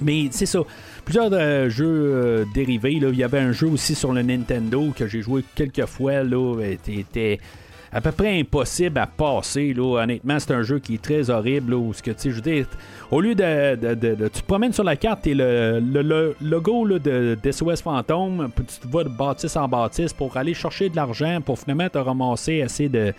Mais 0.01 0.29
c'est 0.31 0.47
ça, 0.47 0.61
plusieurs 1.05 1.31
euh, 1.33 1.69
jeux 1.71 1.87
euh, 1.87 2.45
dérivés. 2.55 2.93
Il 2.93 3.15
y 3.15 3.25
avait 3.25 3.39
un 3.39 3.53
jeu 3.53 3.67
aussi 3.67 3.95
sur 3.95 4.13
le 4.13 4.23
Nintendo 4.23 4.93
que 4.95 5.07
j'ai 5.07 5.23
joué 5.23 5.43
quelques 5.55 5.87
fois. 5.87 6.23
Là, 6.23 6.61
était 6.63 7.39
à 7.93 8.01
peu 8.01 8.13
près 8.13 8.39
impossible 8.41 8.99
à 8.99 9.07
passer. 9.07 9.73
Là. 9.75 10.03
Honnêtement, 10.03 10.39
c'est 10.39 10.53
un 10.53 10.63
jeu 10.63 10.79
qui 10.79 10.95
est 10.95 11.03
très 11.03 11.31
horrible. 11.31 11.75
Ce 11.95 12.03
que, 12.03 12.11
je 12.17 12.65
au 13.11 13.21
lieu 13.21 13.35
de, 13.35 13.77
de- 13.77 13.95
de- 14.15 14.29
Tu 14.29 14.41
te 14.43 14.47
promènes 14.47 14.73
sur 14.73 14.85
la 14.85 14.97
carte 14.97 15.27
et 15.27 15.35
le, 15.35 15.81
le- 15.81 16.03
le 16.03 16.37
logo 16.41 16.87
de 16.99 17.37
d'SOS 17.43 17.83
Fantôme, 17.83 18.49
puis 18.55 18.65
tu 18.65 18.87
te 18.87 18.93
vas 18.93 19.05
de 19.05 19.09
bâtisse 19.09 19.57
en 19.57 19.69
bâtisse 19.69 20.13
pour 20.13 20.37
aller 20.37 20.55
chercher 20.55 20.89
de 20.89 20.97
l'argent 20.97 21.41
pour 21.45 21.59
finalement 21.59 21.89
te 21.89 21.99
ramasser 21.99 22.63
assez 22.63 22.89
de 22.89 23.13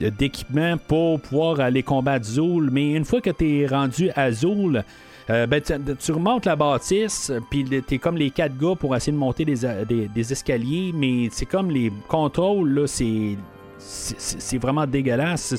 d'équipement 0.00 0.76
pour 0.88 1.20
pouvoir 1.20 1.60
aller 1.60 1.82
combattre 1.82 2.24
Zool. 2.26 2.70
Mais 2.72 2.92
une 2.92 3.04
fois 3.04 3.20
que 3.20 3.30
tu 3.30 3.60
es 3.60 3.66
rendu 3.66 4.10
à 4.16 4.32
Zool, 4.32 4.82
euh, 5.30 5.46
ben, 5.46 5.60
tu, 5.60 6.12
remontes 6.12 6.44
la 6.44 6.56
bâtisse, 6.56 7.32
puis 7.50 7.64
t'es 7.86 7.98
comme 7.98 8.16
les 8.16 8.30
quatre 8.30 8.56
gars 8.58 8.74
pour 8.74 8.94
essayer 8.96 9.12
de 9.12 9.18
monter 9.18 9.44
des, 9.44 9.60
des- 9.88 10.08
des 10.08 10.32
escaliers, 10.32 10.92
mais 10.94 11.28
c'est 11.30 11.46
comme 11.46 11.70
les 11.70 11.92
contrôles, 12.08 12.70
là, 12.70 12.86
c'est. 12.86 13.36
C'est 13.84 14.58
vraiment 14.58 14.86
dégueulasse. 14.86 15.54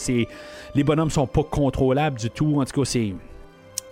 Les 0.76 0.84
bonhommes 0.84 1.10
sont 1.10 1.28
pas 1.28 1.44
contrôlables 1.44 2.20
du 2.20 2.30
tout. 2.30 2.60
En 2.62 2.66
tout 2.66 2.82
cas, 2.82 2.86
c'est. 2.86 3.14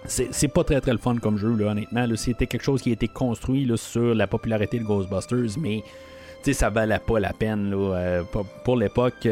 C'est 0.07 0.47
pas 0.47 0.63
très 0.63 0.81
très 0.81 0.93
le 0.93 0.97
fun 0.97 1.17
comme 1.17 1.37
jeu, 1.37 1.49
honnêtement. 1.49 2.07
C'était 2.15 2.47
quelque 2.47 2.63
chose 2.63 2.81
qui 2.81 2.89
a 2.89 2.93
été 2.93 3.07
construit 3.07 3.71
sur 3.75 4.15
la 4.15 4.25
popularité 4.25 4.79
de 4.79 4.83
Ghostbusters, 4.83 5.59
mais 5.59 5.83
ça 6.51 6.69
valait 6.71 6.99
pas 6.99 7.19
la 7.19 7.33
peine 7.33 7.71
euh, 7.75 8.23
pour, 8.63 8.77
l'époque. 8.77 9.27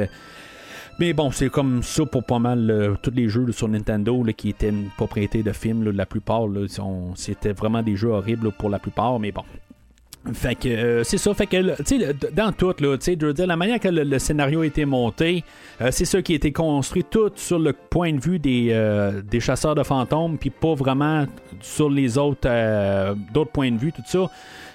Mais 0.99 1.13
bon, 1.13 1.31
c'est 1.31 1.49
comme 1.49 1.81
ça 1.81 2.05
pour 2.05 2.23
pas 2.23 2.39
mal 2.39 2.69
euh, 2.69 2.95
tous 3.01 3.11
les 3.11 3.29
jeux 3.29 3.51
sur 3.51 3.67
Nintendo 3.67 4.23
qui 4.37 4.49
étaient 4.49 4.69
une 4.69 4.89
propriété 4.95 5.41
de 5.41 5.51
films. 5.51 5.89
la 5.91 6.05
plupart, 6.05 6.45
c'était 7.15 7.53
vraiment 7.53 7.81
des 7.81 7.95
jeux 7.95 8.09
horribles 8.09 8.51
pour 8.51 8.69
la 8.69 8.79
plupart, 8.79 9.19
mais 9.19 9.31
bon. 9.31 9.43
Fait 10.33 10.55
que 10.55 10.67
euh, 10.67 11.03
c'est 11.03 11.17
ça, 11.17 11.33
fait 11.33 11.47
que 11.47 11.77
tu 11.77 11.97
sais, 11.97 12.13
dans 12.33 12.51
tout, 12.51 12.73
là, 12.79 12.97
tu 12.97 13.05
sais, 13.05 13.17
je 13.19 13.25
veux 13.25 13.33
dire, 13.33 13.47
la 13.47 13.55
manière 13.55 13.79
que 13.79 13.87
le, 13.87 14.19
scénario 14.19 14.61
a 14.61 14.65
été 14.65 14.83
monté, 14.83 15.45
euh, 15.81 15.89
c'est 15.91 16.03
ça 16.03 16.21
qui 16.21 16.33
a 16.33 16.35
été 16.35 16.51
construit 16.51 17.05
tout 17.05 17.31
sur 17.35 17.57
le 17.57 17.71
point 17.71 18.11
de 18.11 18.19
vue 18.19 18.37
des, 18.37 18.67
euh, 18.71 19.21
des 19.21 19.39
chasseurs 19.39 19.75
de 19.75 19.83
fantômes, 19.83 20.37
puis 20.37 20.49
pas 20.49 20.73
vraiment 20.73 21.25
sur 21.61 21.89
les 21.89 22.17
autres 22.17 22.49
d'autres 23.33 23.51
points 23.51 23.71
de 23.71 23.77
vue, 23.77 23.93
tout 23.93 24.03
ça. 24.05 24.29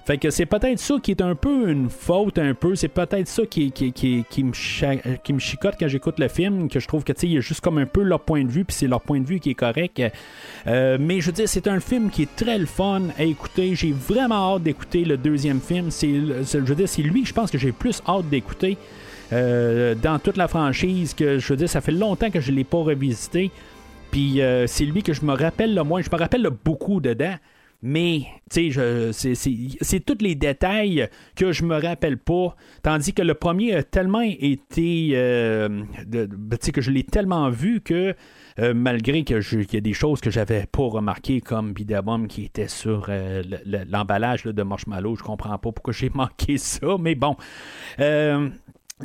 Fait 0.05 0.19
que 0.19 0.29
c'est 0.29 0.45
peut-être 0.45 0.79
ça 0.79 0.97
qui 1.03 1.13
est 1.13 1.23
un 1.23 1.35
peu 1.35 1.71
une 1.71 1.89
faute, 1.89 2.39
un 2.39 2.53
peu. 2.53 2.75
C'est 2.75 2.89
peut-être 2.89 3.27
ça 3.27 3.47
qui, 3.47 3.73
qui, 3.73 4.45
me 4.45 4.53
chicote 5.39 5.77
quand 5.81 5.89
j'écoute 5.89 6.19
le 6.19 6.29
film, 6.29 6.69
que 6.69 6.79
je 6.79 6.87
trouve 6.87 7.05
que, 7.05 7.13
il 7.23 7.33
y 7.33 7.39
a 7.39 7.41
juste 7.41 7.63
comme 7.63 7.79
un 7.79 7.87
peu 7.87 8.03
leur 8.03 8.21
point 8.21 8.45
de 8.45 8.51
vue, 8.51 8.67
puis 8.67 8.77
c'est 8.77 8.87
leur 8.87 9.01
point 9.01 9.21
de 9.21 9.27
vue 9.27 9.41
qui 9.41 9.51
est 9.51 9.55
correct. 9.55 10.03
Euh, 10.67 10.99
mais 11.01 11.21
je 11.21 11.27
veux 11.27 11.33
dire, 11.33 11.49
c'est 11.49 11.69
un 11.69 11.81
film 11.81 12.11
qui 12.11 12.23
est 12.23 12.37
très 12.37 12.59
le 12.59 12.67
fun 12.67 13.03
à 13.19 13.23
écouter. 13.23 13.75
J'ai 13.75 13.93
vraiment 13.93 14.55
hâte 14.57 14.65
d'écouter 14.65 15.07
le 15.07 15.17
deuxième 15.17 15.61
film. 15.61 15.89
Je 15.91 16.59
veux 16.59 16.75
dire, 16.75 16.89
c'est 16.89 17.03
lui, 17.03 17.25
je 17.25 17.33
pense 17.33 17.51
que 17.51 17.57
j'ai 17.57 17.73
plus 17.73 18.03
hâte 18.07 18.29
d'écouter 18.29 18.77
euh, 19.33 19.95
dans 19.95 20.19
toute 20.19 20.37
la 20.37 20.49
franchise. 20.49 21.15
Que 21.15 21.39
je 21.39 21.49
veux 21.49 21.57
dire, 21.57 21.69
ça 21.71 21.81
fait 21.81 21.93
longtemps 21.93 22.31
que 22.31 22.41
je 22.41 22.51
ne 22.51 22.57
l'ai 22.57 22.65
pas 22.65 22.83
revisité. 22.83 23.51
Puis 24.11 24.43
euh, 24.43 24.67
c'est 24.67 24.85
lui 24.85 25.03
que 25.03 25.15
je 25.15 25.25
me 25.25 25.33
rappelle 25.33 25.75
le 25.75 25.83
moins. 25.83 26.03
Je 26.03 26.11
me 26.13 26.17
rappelle 26.19 26.43
le 26.43 26.51
beaucoup 26.51 27.01
dedans. 27.01 27.37
Mais, 27.87 28.23
tu 28.51 28.73
sais, 28.73 29.35
c'est- 29.35 30.01
tous 30.07 30.17
les 30.25 30.35
détails 30.35 31.07
que 31.37 31.53
je 31.53 31.65
me 31.65 31.77
rappelle 31.79 32.17
pas. 32.17 32.57
Tandis 32.83 33.13
que 33.13 33.21
le 33.21 33.35
premier 33.35 33.75
a 33.75 33.83
tellement 33.83 34.23
été. 34.23 35.11
euh, 35.13 35.69
de- 36.07 36.25
de- 36.25 36.57
tu 36.57 36.67
sais, 36.67 36.73
que 36.73 36.81
je 36.81 36.91
l'ai 36.91 37.05
tellement 37.05 37.51
vu 37.51 37.81
que. 37.83 38.15
euh, 38.61 38.73
malgré 38.73 39.25
qu'il 39.25 39.37
y 39.37 39.77
a 39.77 39.81
des 39.81 39.93
choses 39.93 40.21
que 40.21 40.31
j'avais 40.31 40.65
pas 40.71 40.85
remarquées 40.85 41.41
comme 41.41 41.73
Bidabum 41.73 42.29
qui 42.29 42.45
était 42.45 42.69
sur 42.69 43.07
euh, 43.09 43.43
le- 43.43 43.59
le- 43.67 43.85
l'emballage 43.91 44.45
de 44.45 44.63
Marshmallow, 44.63 45.17
je 45.17 45.25
comprends 45.25 45.59
pas 45.59 45.73
pourquoi 45.73 45.93
j'ai 45.93 46.09
manqué 46.15 46.57
ça, 46.57 46.97
mais 47.01 47.17
bon. 47.17 47.37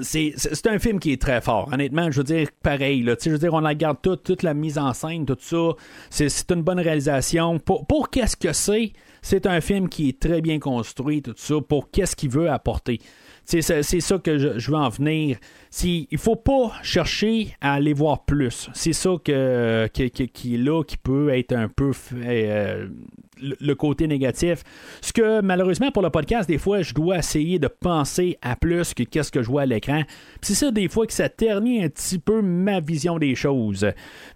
C'est, 0.01 0.35
un 0.67 0.77
film 0.77 0.99
qui 0.99 1.11
est 1.11 1.21
très 1.21 1.41
fort. 1.41 1.69
Honnêtement, 1.73 2.11
je 2.11 2.17
veux 2.17 2.23
dire, 2.23 2.47
pareil. 2.61 3.01
Là, 3.01 3.15
je 3.19 3.29
veux 3.31 3.39
dire, 3.39 3.53
on 3.53 3.59
la 3.59 3.73
garde 3.73 3.97
toute, 4.01 4.23
toute 4.23 4.43
la 4.43 4.53
mise 4.53 4.77
en 4.77 4.93
scène, 4.93 5.25
tout 5.25 5.37
ça. 5.39 5.71
C'est, 6.09 6.51
une 6.51 6.61
bonne 6.61 6.79
réalisation. 6.79 7.57
Pour, 7.59 7.87
pour 7.87 8.09
qu'est-ce 8.09 8.37
que 8.37 8.53
c'est, 8.53 8.93
c'est 9.21 9.47
un 9.47 9.61
film 9.61 9.89
qui 9.89 10.09
est 10.09 10.19
très 10.19 10.41
bien 10.41 10.59
construit, 10.59 11.21
tout 11.21 11.33
ça, 11.35 11.55
pour 11.67 11.89
qu'est-ce 11.89 12.15
qu'il 12.15 12.29
veut 12.29 12.49
apporter. 12.49 12.99
C'est, 13.45 13.61
ça 13.61 14.19
que 14.19 14.37
je, 14.37 14.69
veux 14.69 14.77
en 14.77 14.89
venir. 14.89 15.37
Si, 15.71 16.07
il 16.11 16.19
faut 16.19 16.35
pas 16.35 16.71
chercher 16.83 17.55
à 17.59 17.73
aller 17.73 17.93
voir 17.93 18.25
plus. 18.25 18.69
C'est 18.73 18.93
ça 18.93 19.15
que, 19.23 19.87
qui 19.87 20.53
est 20.53 20.57
là, 20.57 20.83
qui 20.83 20.97
peut 20.97 21.29
être 21.29 21.53
un 21.53 21.67
peu 21.67 21.91
euh, 22.13 22.87
le 23.41 23.73
côté 23.75 24.07
négatif. 24.07 24.63
Ce 25.01 25.13
que 25.13 25.41
malheureusement 25.41 25.91
pour 25.91 26.03
le 26.03 26.09
podcast, 26.09 26.47
des 26.47 26.57
fois, 26.57 26.81
je 26.81 26.93
dois 26.93 27.17
essayer 27.19 27.59
de 27.59 27.67
penser 27.67 28.37
à 28.41 28.55
plus 28.55 28.93
que 28.93 29.03
qu'est-ce 29.03 29.31
que 29.31 29.41
je 29.41 29.47
vois 29.47 29.63
à 29.63 29.65
l'écran. 29.65 30.03
C'est 30.41 30.53
ça 30.53 30.71
des 30.71 30.87
fois 30.87 31.07
que 31.07 31.13
ça 31.13 31.29
ternit 31.29 31.83
un 31.83 31.89
petit 31.89 32.19
peu 32.19 32.41
ma 32.41 32.79
vision 32.79 33.17
des 33.17 33.35
choses. 33.35 33.87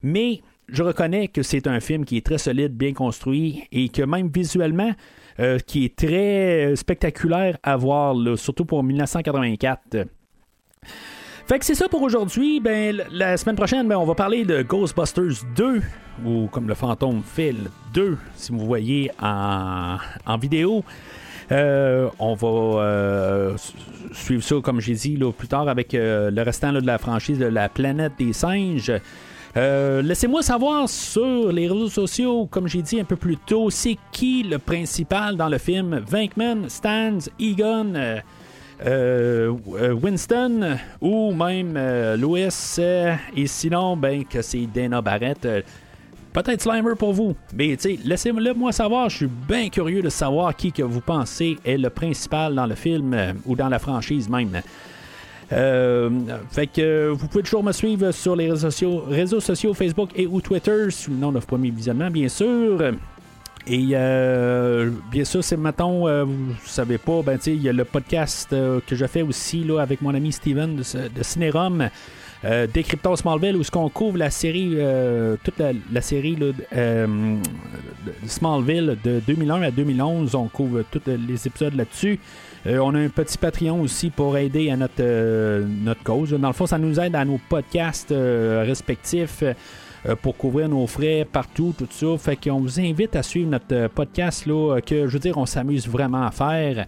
Mais 0.02 0.42
je 0.70 0.84
reconnais 0.84 1.28
que 1.28 1.44
c'est 1.44 1.68
un 1.68 1.80
film 1.80 2.06
qui 2.06 2.18
est 2.18 2.26
très 2.26 2.38
solide, 2.38 2.74
bien 2.74 2.94
construit 2.94 3.64
et 3.72 3.90
que 3.90 4.04
même 4.04 4.30
visuellement, 4.34 4.92
euh, 5.40 5.60
qui 5.60 5.86
est 5.86 5.96
très 5.96 6.72
euh, 6.72 6.76
spectaculaire 6.76 7.58
à 7.64 7.76
voir, 7.76 8.16
surtout 8.38 8.66
pour 8.66 8.84
1984. 8.84 10.08
Fait 11.48 11.60
que 11.60 11.66
c'est 11.66 11.76
ça 11.76 11.90
pour 11.90 12.02
aujourd'hui. 12.02 12.60
Ben, 12.60 13.04
la 13.12 13.36
semaine 13.38 13.56
prochaine, 13.56 13.88
ben, 13.88 13.98
on 13.98 14.06
va 14.06 14.16
parler 14.16 14.46
de 14.46 14.62
Ghostbusters 14.62 15.44
2, 15.56 15.82
ou 16.26 16.48
comme 16.48 16.68
le 16.68 16.74
fantôme 16.74 17.22
le 17.38 17.70
2, 17.94 18.18
si 18.36 18.52
vous 18.52 18.66
voyez 18.66 19.12
en, 19.22 19.98
en 20.26 20.38
vidéo. 20.38 20.84
Euh, 21.52 22.08
on 22.20 22.34
va 22.36 22.48
euh, 22.82 23.58
su- 23.58 23.74
suivre 24.14 24.44
ça, 24.44 24.56
comme 24.64 24.80
j'ai 24.80 24.94
dit, 24.94 25.20
plus 25.38 25.50
tard 25.50 25.68
avec 25.68 25.94
euh, 25.94 26.32
le 26.32 26.42
restant 26.42 26.72
de 26.72 26.80
la 26.80 26.98
franchise 26.98 27.38
de 27.38 27.46
la 27.46 27.68
planète 27.68 28.14
des 28.18 28.32
singes. 28.34 28.94
Laissez-moi 29.56 30.42
savoir 30.42 30.90
sur 30.90 31.52
les 31.52 31.68
réseaux 31.68 31.90
sociaux, 31.90 32.48
comme 32.50 32.68
j'ai 32.68 32.82
dit 32.82 33.00
un 33.00 33.04
peu 33.04 33.18
plus 33.18 33.38
tôt, 33.38 33.70
c'est 33.70 33.98
qui 34.12 34.42
le 34.44 34.58
principal 34.58 35.36
dans 35.36 35.50
le 35.50 35.60
film? 35.60 36.02
Venkman, 36.10 36.70
Stans, 36.70 37.20
Egon, 37.40 37.94
Winston 38.86 40.78
ou 41.00 41.34
même 41.34 41.76
euh, 41.78 42.18
euh, 42.20 43.16
et 43.36 43.48
sinon, 43.48 43.96
ben, 43.96 44.26
que 44.26 44.42
c'est 44.42 44.68
Dana 44.74 45.02
Barrett. 45.02 45.46
euh, 45.46 45.62
Peut-être 46.34 46.64
Slimer 46.64 46.96
pour 46.98 47.14
vous, 47.14 47.36
mais 47.56 47.78
laissez-le 48.04 48.54
moi 48.56 48.72
savoir. 48.72 49.08
Je 49.08 49.18
suis 49.18 49.28
bien 49.28 49.70
curieux 49.70 50.02
de 50.02 50.10
savoir 50.10 50.56
qui 50.56 50.72
que 50.72 50.82
vous 50.82 51.00
pensez 51.00 51.60
est 51.64 51.78
le 51.78 51.92
principal 51.92 52.56
dans 52.56 52.66
le 52.66 52.74
film 52.74 53.14
euh, 53.14 53.34
ou 53.46 53.56
dans 53.56 53.70
la 53.70 53.78
franchise 53.78 54.28
même. 54.30 54.62
Euh, 55.52 56.10
fait 56.50 56.66
que 56.66 56.82
euh, 56.82 57.14
vous 57.14 57.28
pouvez 57.28 57.44
toujours 57.44 57.64
me 57.64 57.72
suivre 57.72 58.12
sur 58.12 58.36
les 58.36 58.50
réseaux 58.50 58.72
sociaux, 58.72 59.04
réseaux 59.08 59.40
sociaux 59.40 59.76
Facebook 59.76 60.10
et 60.16 60.26
ou 60.26 60.42
Twitter 60.42 60.90
sous 60.90 61.12
le 61.12 61.18
nom 61.18 61.32
de 61.32 61.40
Premier 61.40 61.70
Visionnement, 61.70 62.10
bien 62.10 62.28
sûr. 62.28 62.82
Et 63.66 63.90
euh, 63.94 64.92
bien 65.10 65.24
sûr, 65.24 65.44
c'est 65.44 65.56
mettons, 65.56 66.08
euh, 66.08 66.26
vous 66.26 66.56
savez 66.66 66.98
pas, 66.98 67.22
ben 67.22 67.40
il 67.46 67.62
y 67.62 67.70
a 67.70 67.74
le 67.74 67.86
podcast 67.86 68.52
euh, 68.52 68.82
que 68.86 68.96
je 68.96 69.06
fais 69.06 69.22
aussi 69.22 69.64
là, 69.64 69.80
avec 69.80 70.02
mon 70.02 70.14
ami 70.14 70.32
Steven 70.32 70.76
de, 70.76 70.84
de 70.84 71.24
Cinérum. 71.24 71.90
Euh, 72.46 72.68
Smallville, 73.16 73.56
où 73.56 73.64
ce 73.64 73.72
qu'on 73.72 73.90
couvre 73.90 74.18
la 74.18 74.30
série, 74.30 74.74
euh, 74.74 75.38
toute 75.44 75.56
la, 75.60 76.02
série 76.02 76.36
là, 76.36 76.52
euh, 76.76 77.38
Smallville 78.28 78.98
de 79.04 79.22
2001 79.26 79.62
à 79.62 79.72
2011. 79.72 80.36
On 80.36 80.48
couvre 80.48 80.84
tous 80.92 81.02
les 81.08 81.48
épisodes 81.48 81.76
là-dessus. 81.76 82.20
on 82.66 82.96
a 82.96 83.00
un 83.00 83.10
petit 83.10 83.38
Patreon 83.38 83.82
aussi 83.82 84.10
pour 84.10 84.38
aider 84.38 84.70
à 84.72 84.78
notre, 84.78 85.64
notre 85.84 86.04
cause. 86.04 86.32
Dans 86.32 86.48
le 86.48 86.54
fond, 86.54 86.66
ça 86.66 86.78
nous 86.78 87.00
aide 87.00 87.16
à 87.16 87.24
nos 87.24 87.40
podcasts 87.50 88.14
respectifs 88.14 89.44
pour 90.22 90.36
couvrir 90.36 90.70
nos 90.70 90.86
frais 90.88 91.26
partout, 91.30 91.74
tout 91.78 91.88
ça. 91.90 92.18
Fait 92.18 92.36
qu'on 92.36 92.60
vous 92.60 92.80
invite 92.80 93.16
à 93.16 93.24
suivre 93.24 93.50
notre 93.50 93.88
podcast 93.88 94.46
là, 94.46 94.80
que 94.82 95.08
je 95.08 95.14
veux 95.14 95.20
dire, 95.20 95.38
on 95.38 95.46
s'amuse 95.46 95.88
vraiment 95.88 96.26
à 96.26 96.32
faire. 96.32 96.86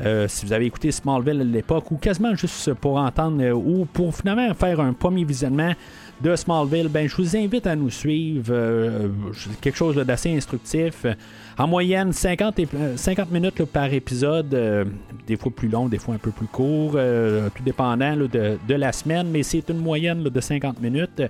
Euh, 0.00 0.28
si 0.28 0.44
vous 0.44 0.52
avez 0.52 0.66
écouté 0.66 0.92
Smallville 0.92 1.40
à 1.40 1.44
l'époque, 1.44 1.90
ou 1.90 1.96
quasiment 1.96 2.34
juste 2.34 2.74
pour 2.74 2.96
entendre, 2.96 3.42
euh, 3.42 3.52
ou 3.52 3.86
pour 3.86 4.14
finalement 4.14 4.52
faire 4.54 4.80
un 4.80 4.92
premier 4.92 5.24
visionnement 5.24 5.72
de 6.20 6.34
Smallville, 6.34 6.88
ben, 6.88 7.08
je 7.08 7.16
vous 7.16 7.36
invite 7.36 7.66
à 7.66 7.76
nous 7.76 7.90
suivre. 7.90 8.48
Euh, 8.50 9.08
quelque 9.60 9.76
chose 9.76 9.96
d'assez 9.96 10.34
instructif. 10.34 11.06
En 11.58 11.66
moyenne, 11.66 12.12
50, 12.12 12.60
50 12.96 13.30
minutes 13.30 13.64
par 13.64 13.92
épisode, 13.92 14.54
des 15.26 15.36
fois 15.36 15.50
plus 15.54 15.68
long, 15.68 15.88
des 15.88 15.98
fois 15.98 16.14
un 16.14 16.18
peu 16.18 16.30
plus 16.30 16.46
court, 16.46 16.92
tout 16.92 17.62
dépendant 17.62 18.14
de, 18.14 18.74
la 18.74 18.92
semaine, 18.92 19.28
mais 19.30 19.42
c'est 19.42 19.66
une 19.70 19.78
moyenne 19.78 20.22
de 20.22 20.40
50 20.40 20.82
minutes. 20.82 21.22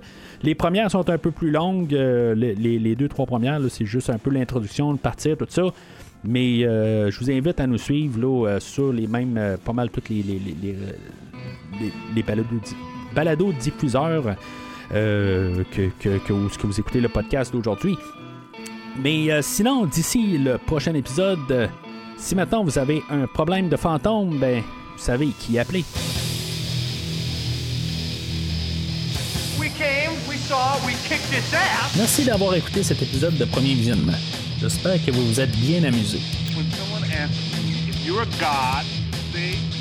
Les 0.43 0.53
premières 0.53 0.91
sont 0.91 1.09
un 1.09 1.17
peu 1.17 1.31
plus 1.31 1.49
longues, 1.49 1.93
les, 1.93 2.55
les, 2.55 2.95
deux, 2.95 3.07
trois 3.07 3.25
premières, 3.25 3.61
c'est 3.69 3.85
juste 3.85 4.09
un 4.09 4.17
peu 4.17 4.29
l'introduction, 4.29 4.91
le 4.91 4.97
partir, 4.97 5.37
tout 5.37 5.45
ça. 5.47 5.71
Mais 6.23 6.65
euh, 6.65 7.11
je 7.11 7.19
vous 7.19 7.31
invite 7.31 7.59
à 7.59 7.67
nous 7.67 7.77
suivre 7.77 8.19
là, 8.19 8.47
euh, 8.47 8.59
sur 8.59 8.91
les 8.91 9.07
mêmes, 9.07 9.37
euh, 9.37 9.57
pas 9.57 9.73
mal 9.73 9.89
toutes 9.89 10.09
les, 10.09 10.23
les, 10.23 10.39
les, 10.39 10.75
les 12.15 12.23
balados, 13.13 13.53
diffuseurs 13.53 14.35
que, 14.89 15.63
que, 15.71 15.89
que, 15.99 16.17
que, 16.17 16.33
vous 16.67 16.79
écoutez 16.79 17.01
le 17.01 17.09
podcast 17.09 17.51
d'aujourd'hui. 17.51 17.97
Mais 19.01 19.41
sinon, 19.41 19.85
d'ici 19.85 20.37
le 20.37 20.57
prochain 20.57 20.93
épisode, 20.93 21.69
si 22.17 22.35
maintenant 22.35 22.63
vous 22.63 22.77
avez 22.77 23.03
un 23.09 23.27
problème 23.27 23.69
de 23.69 23.77
fantôme, 23.77 24.37
ben, 24.39 24.61
vous 24.61 25.03
savez 25.03 25.27
qui 25.39 25.59
appeler. 25.59 25.83
Merci 31.97 32.25
d'avoir 32.25 32.55
écouté 32.55 32.83
cet 32.83 33.01
épisode 33.01 33.37
de 33.37 33.45
Premier 33.45 33.73
Visionnement. 33.73 34.17
J'espère 34.59 35.03
que 35.05 35.11
vous 35.11 35.25
vous 35.27 35.39
êtes 35.39 35.55
bien 35.57 35.83
amusé. 35.83 36.19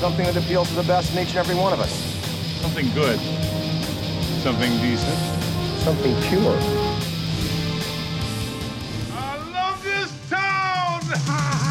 Something 0.00 0.26
that 0.26 0.36
appeals 0.36 0.68
to 0.68 0.74
the 0.74 0.82
best 0.84 1.12
in 1.12 1.22
each 1.22 1.30
and 1.30 1.38
every 1.38 1.56
one 1.56 1.72
of 1.72 1.80
us. 1.80 1.90
Something 2.60 2.88
good. 2.94 3.18
Something 4.42 4.70
decent. 4.80 5.18
Something 5.82 6.14
pure. 6.28 6.56
I 9.12 9.36
love 9.52 9.82
this 9.82 10.12
town! 10.30 11.64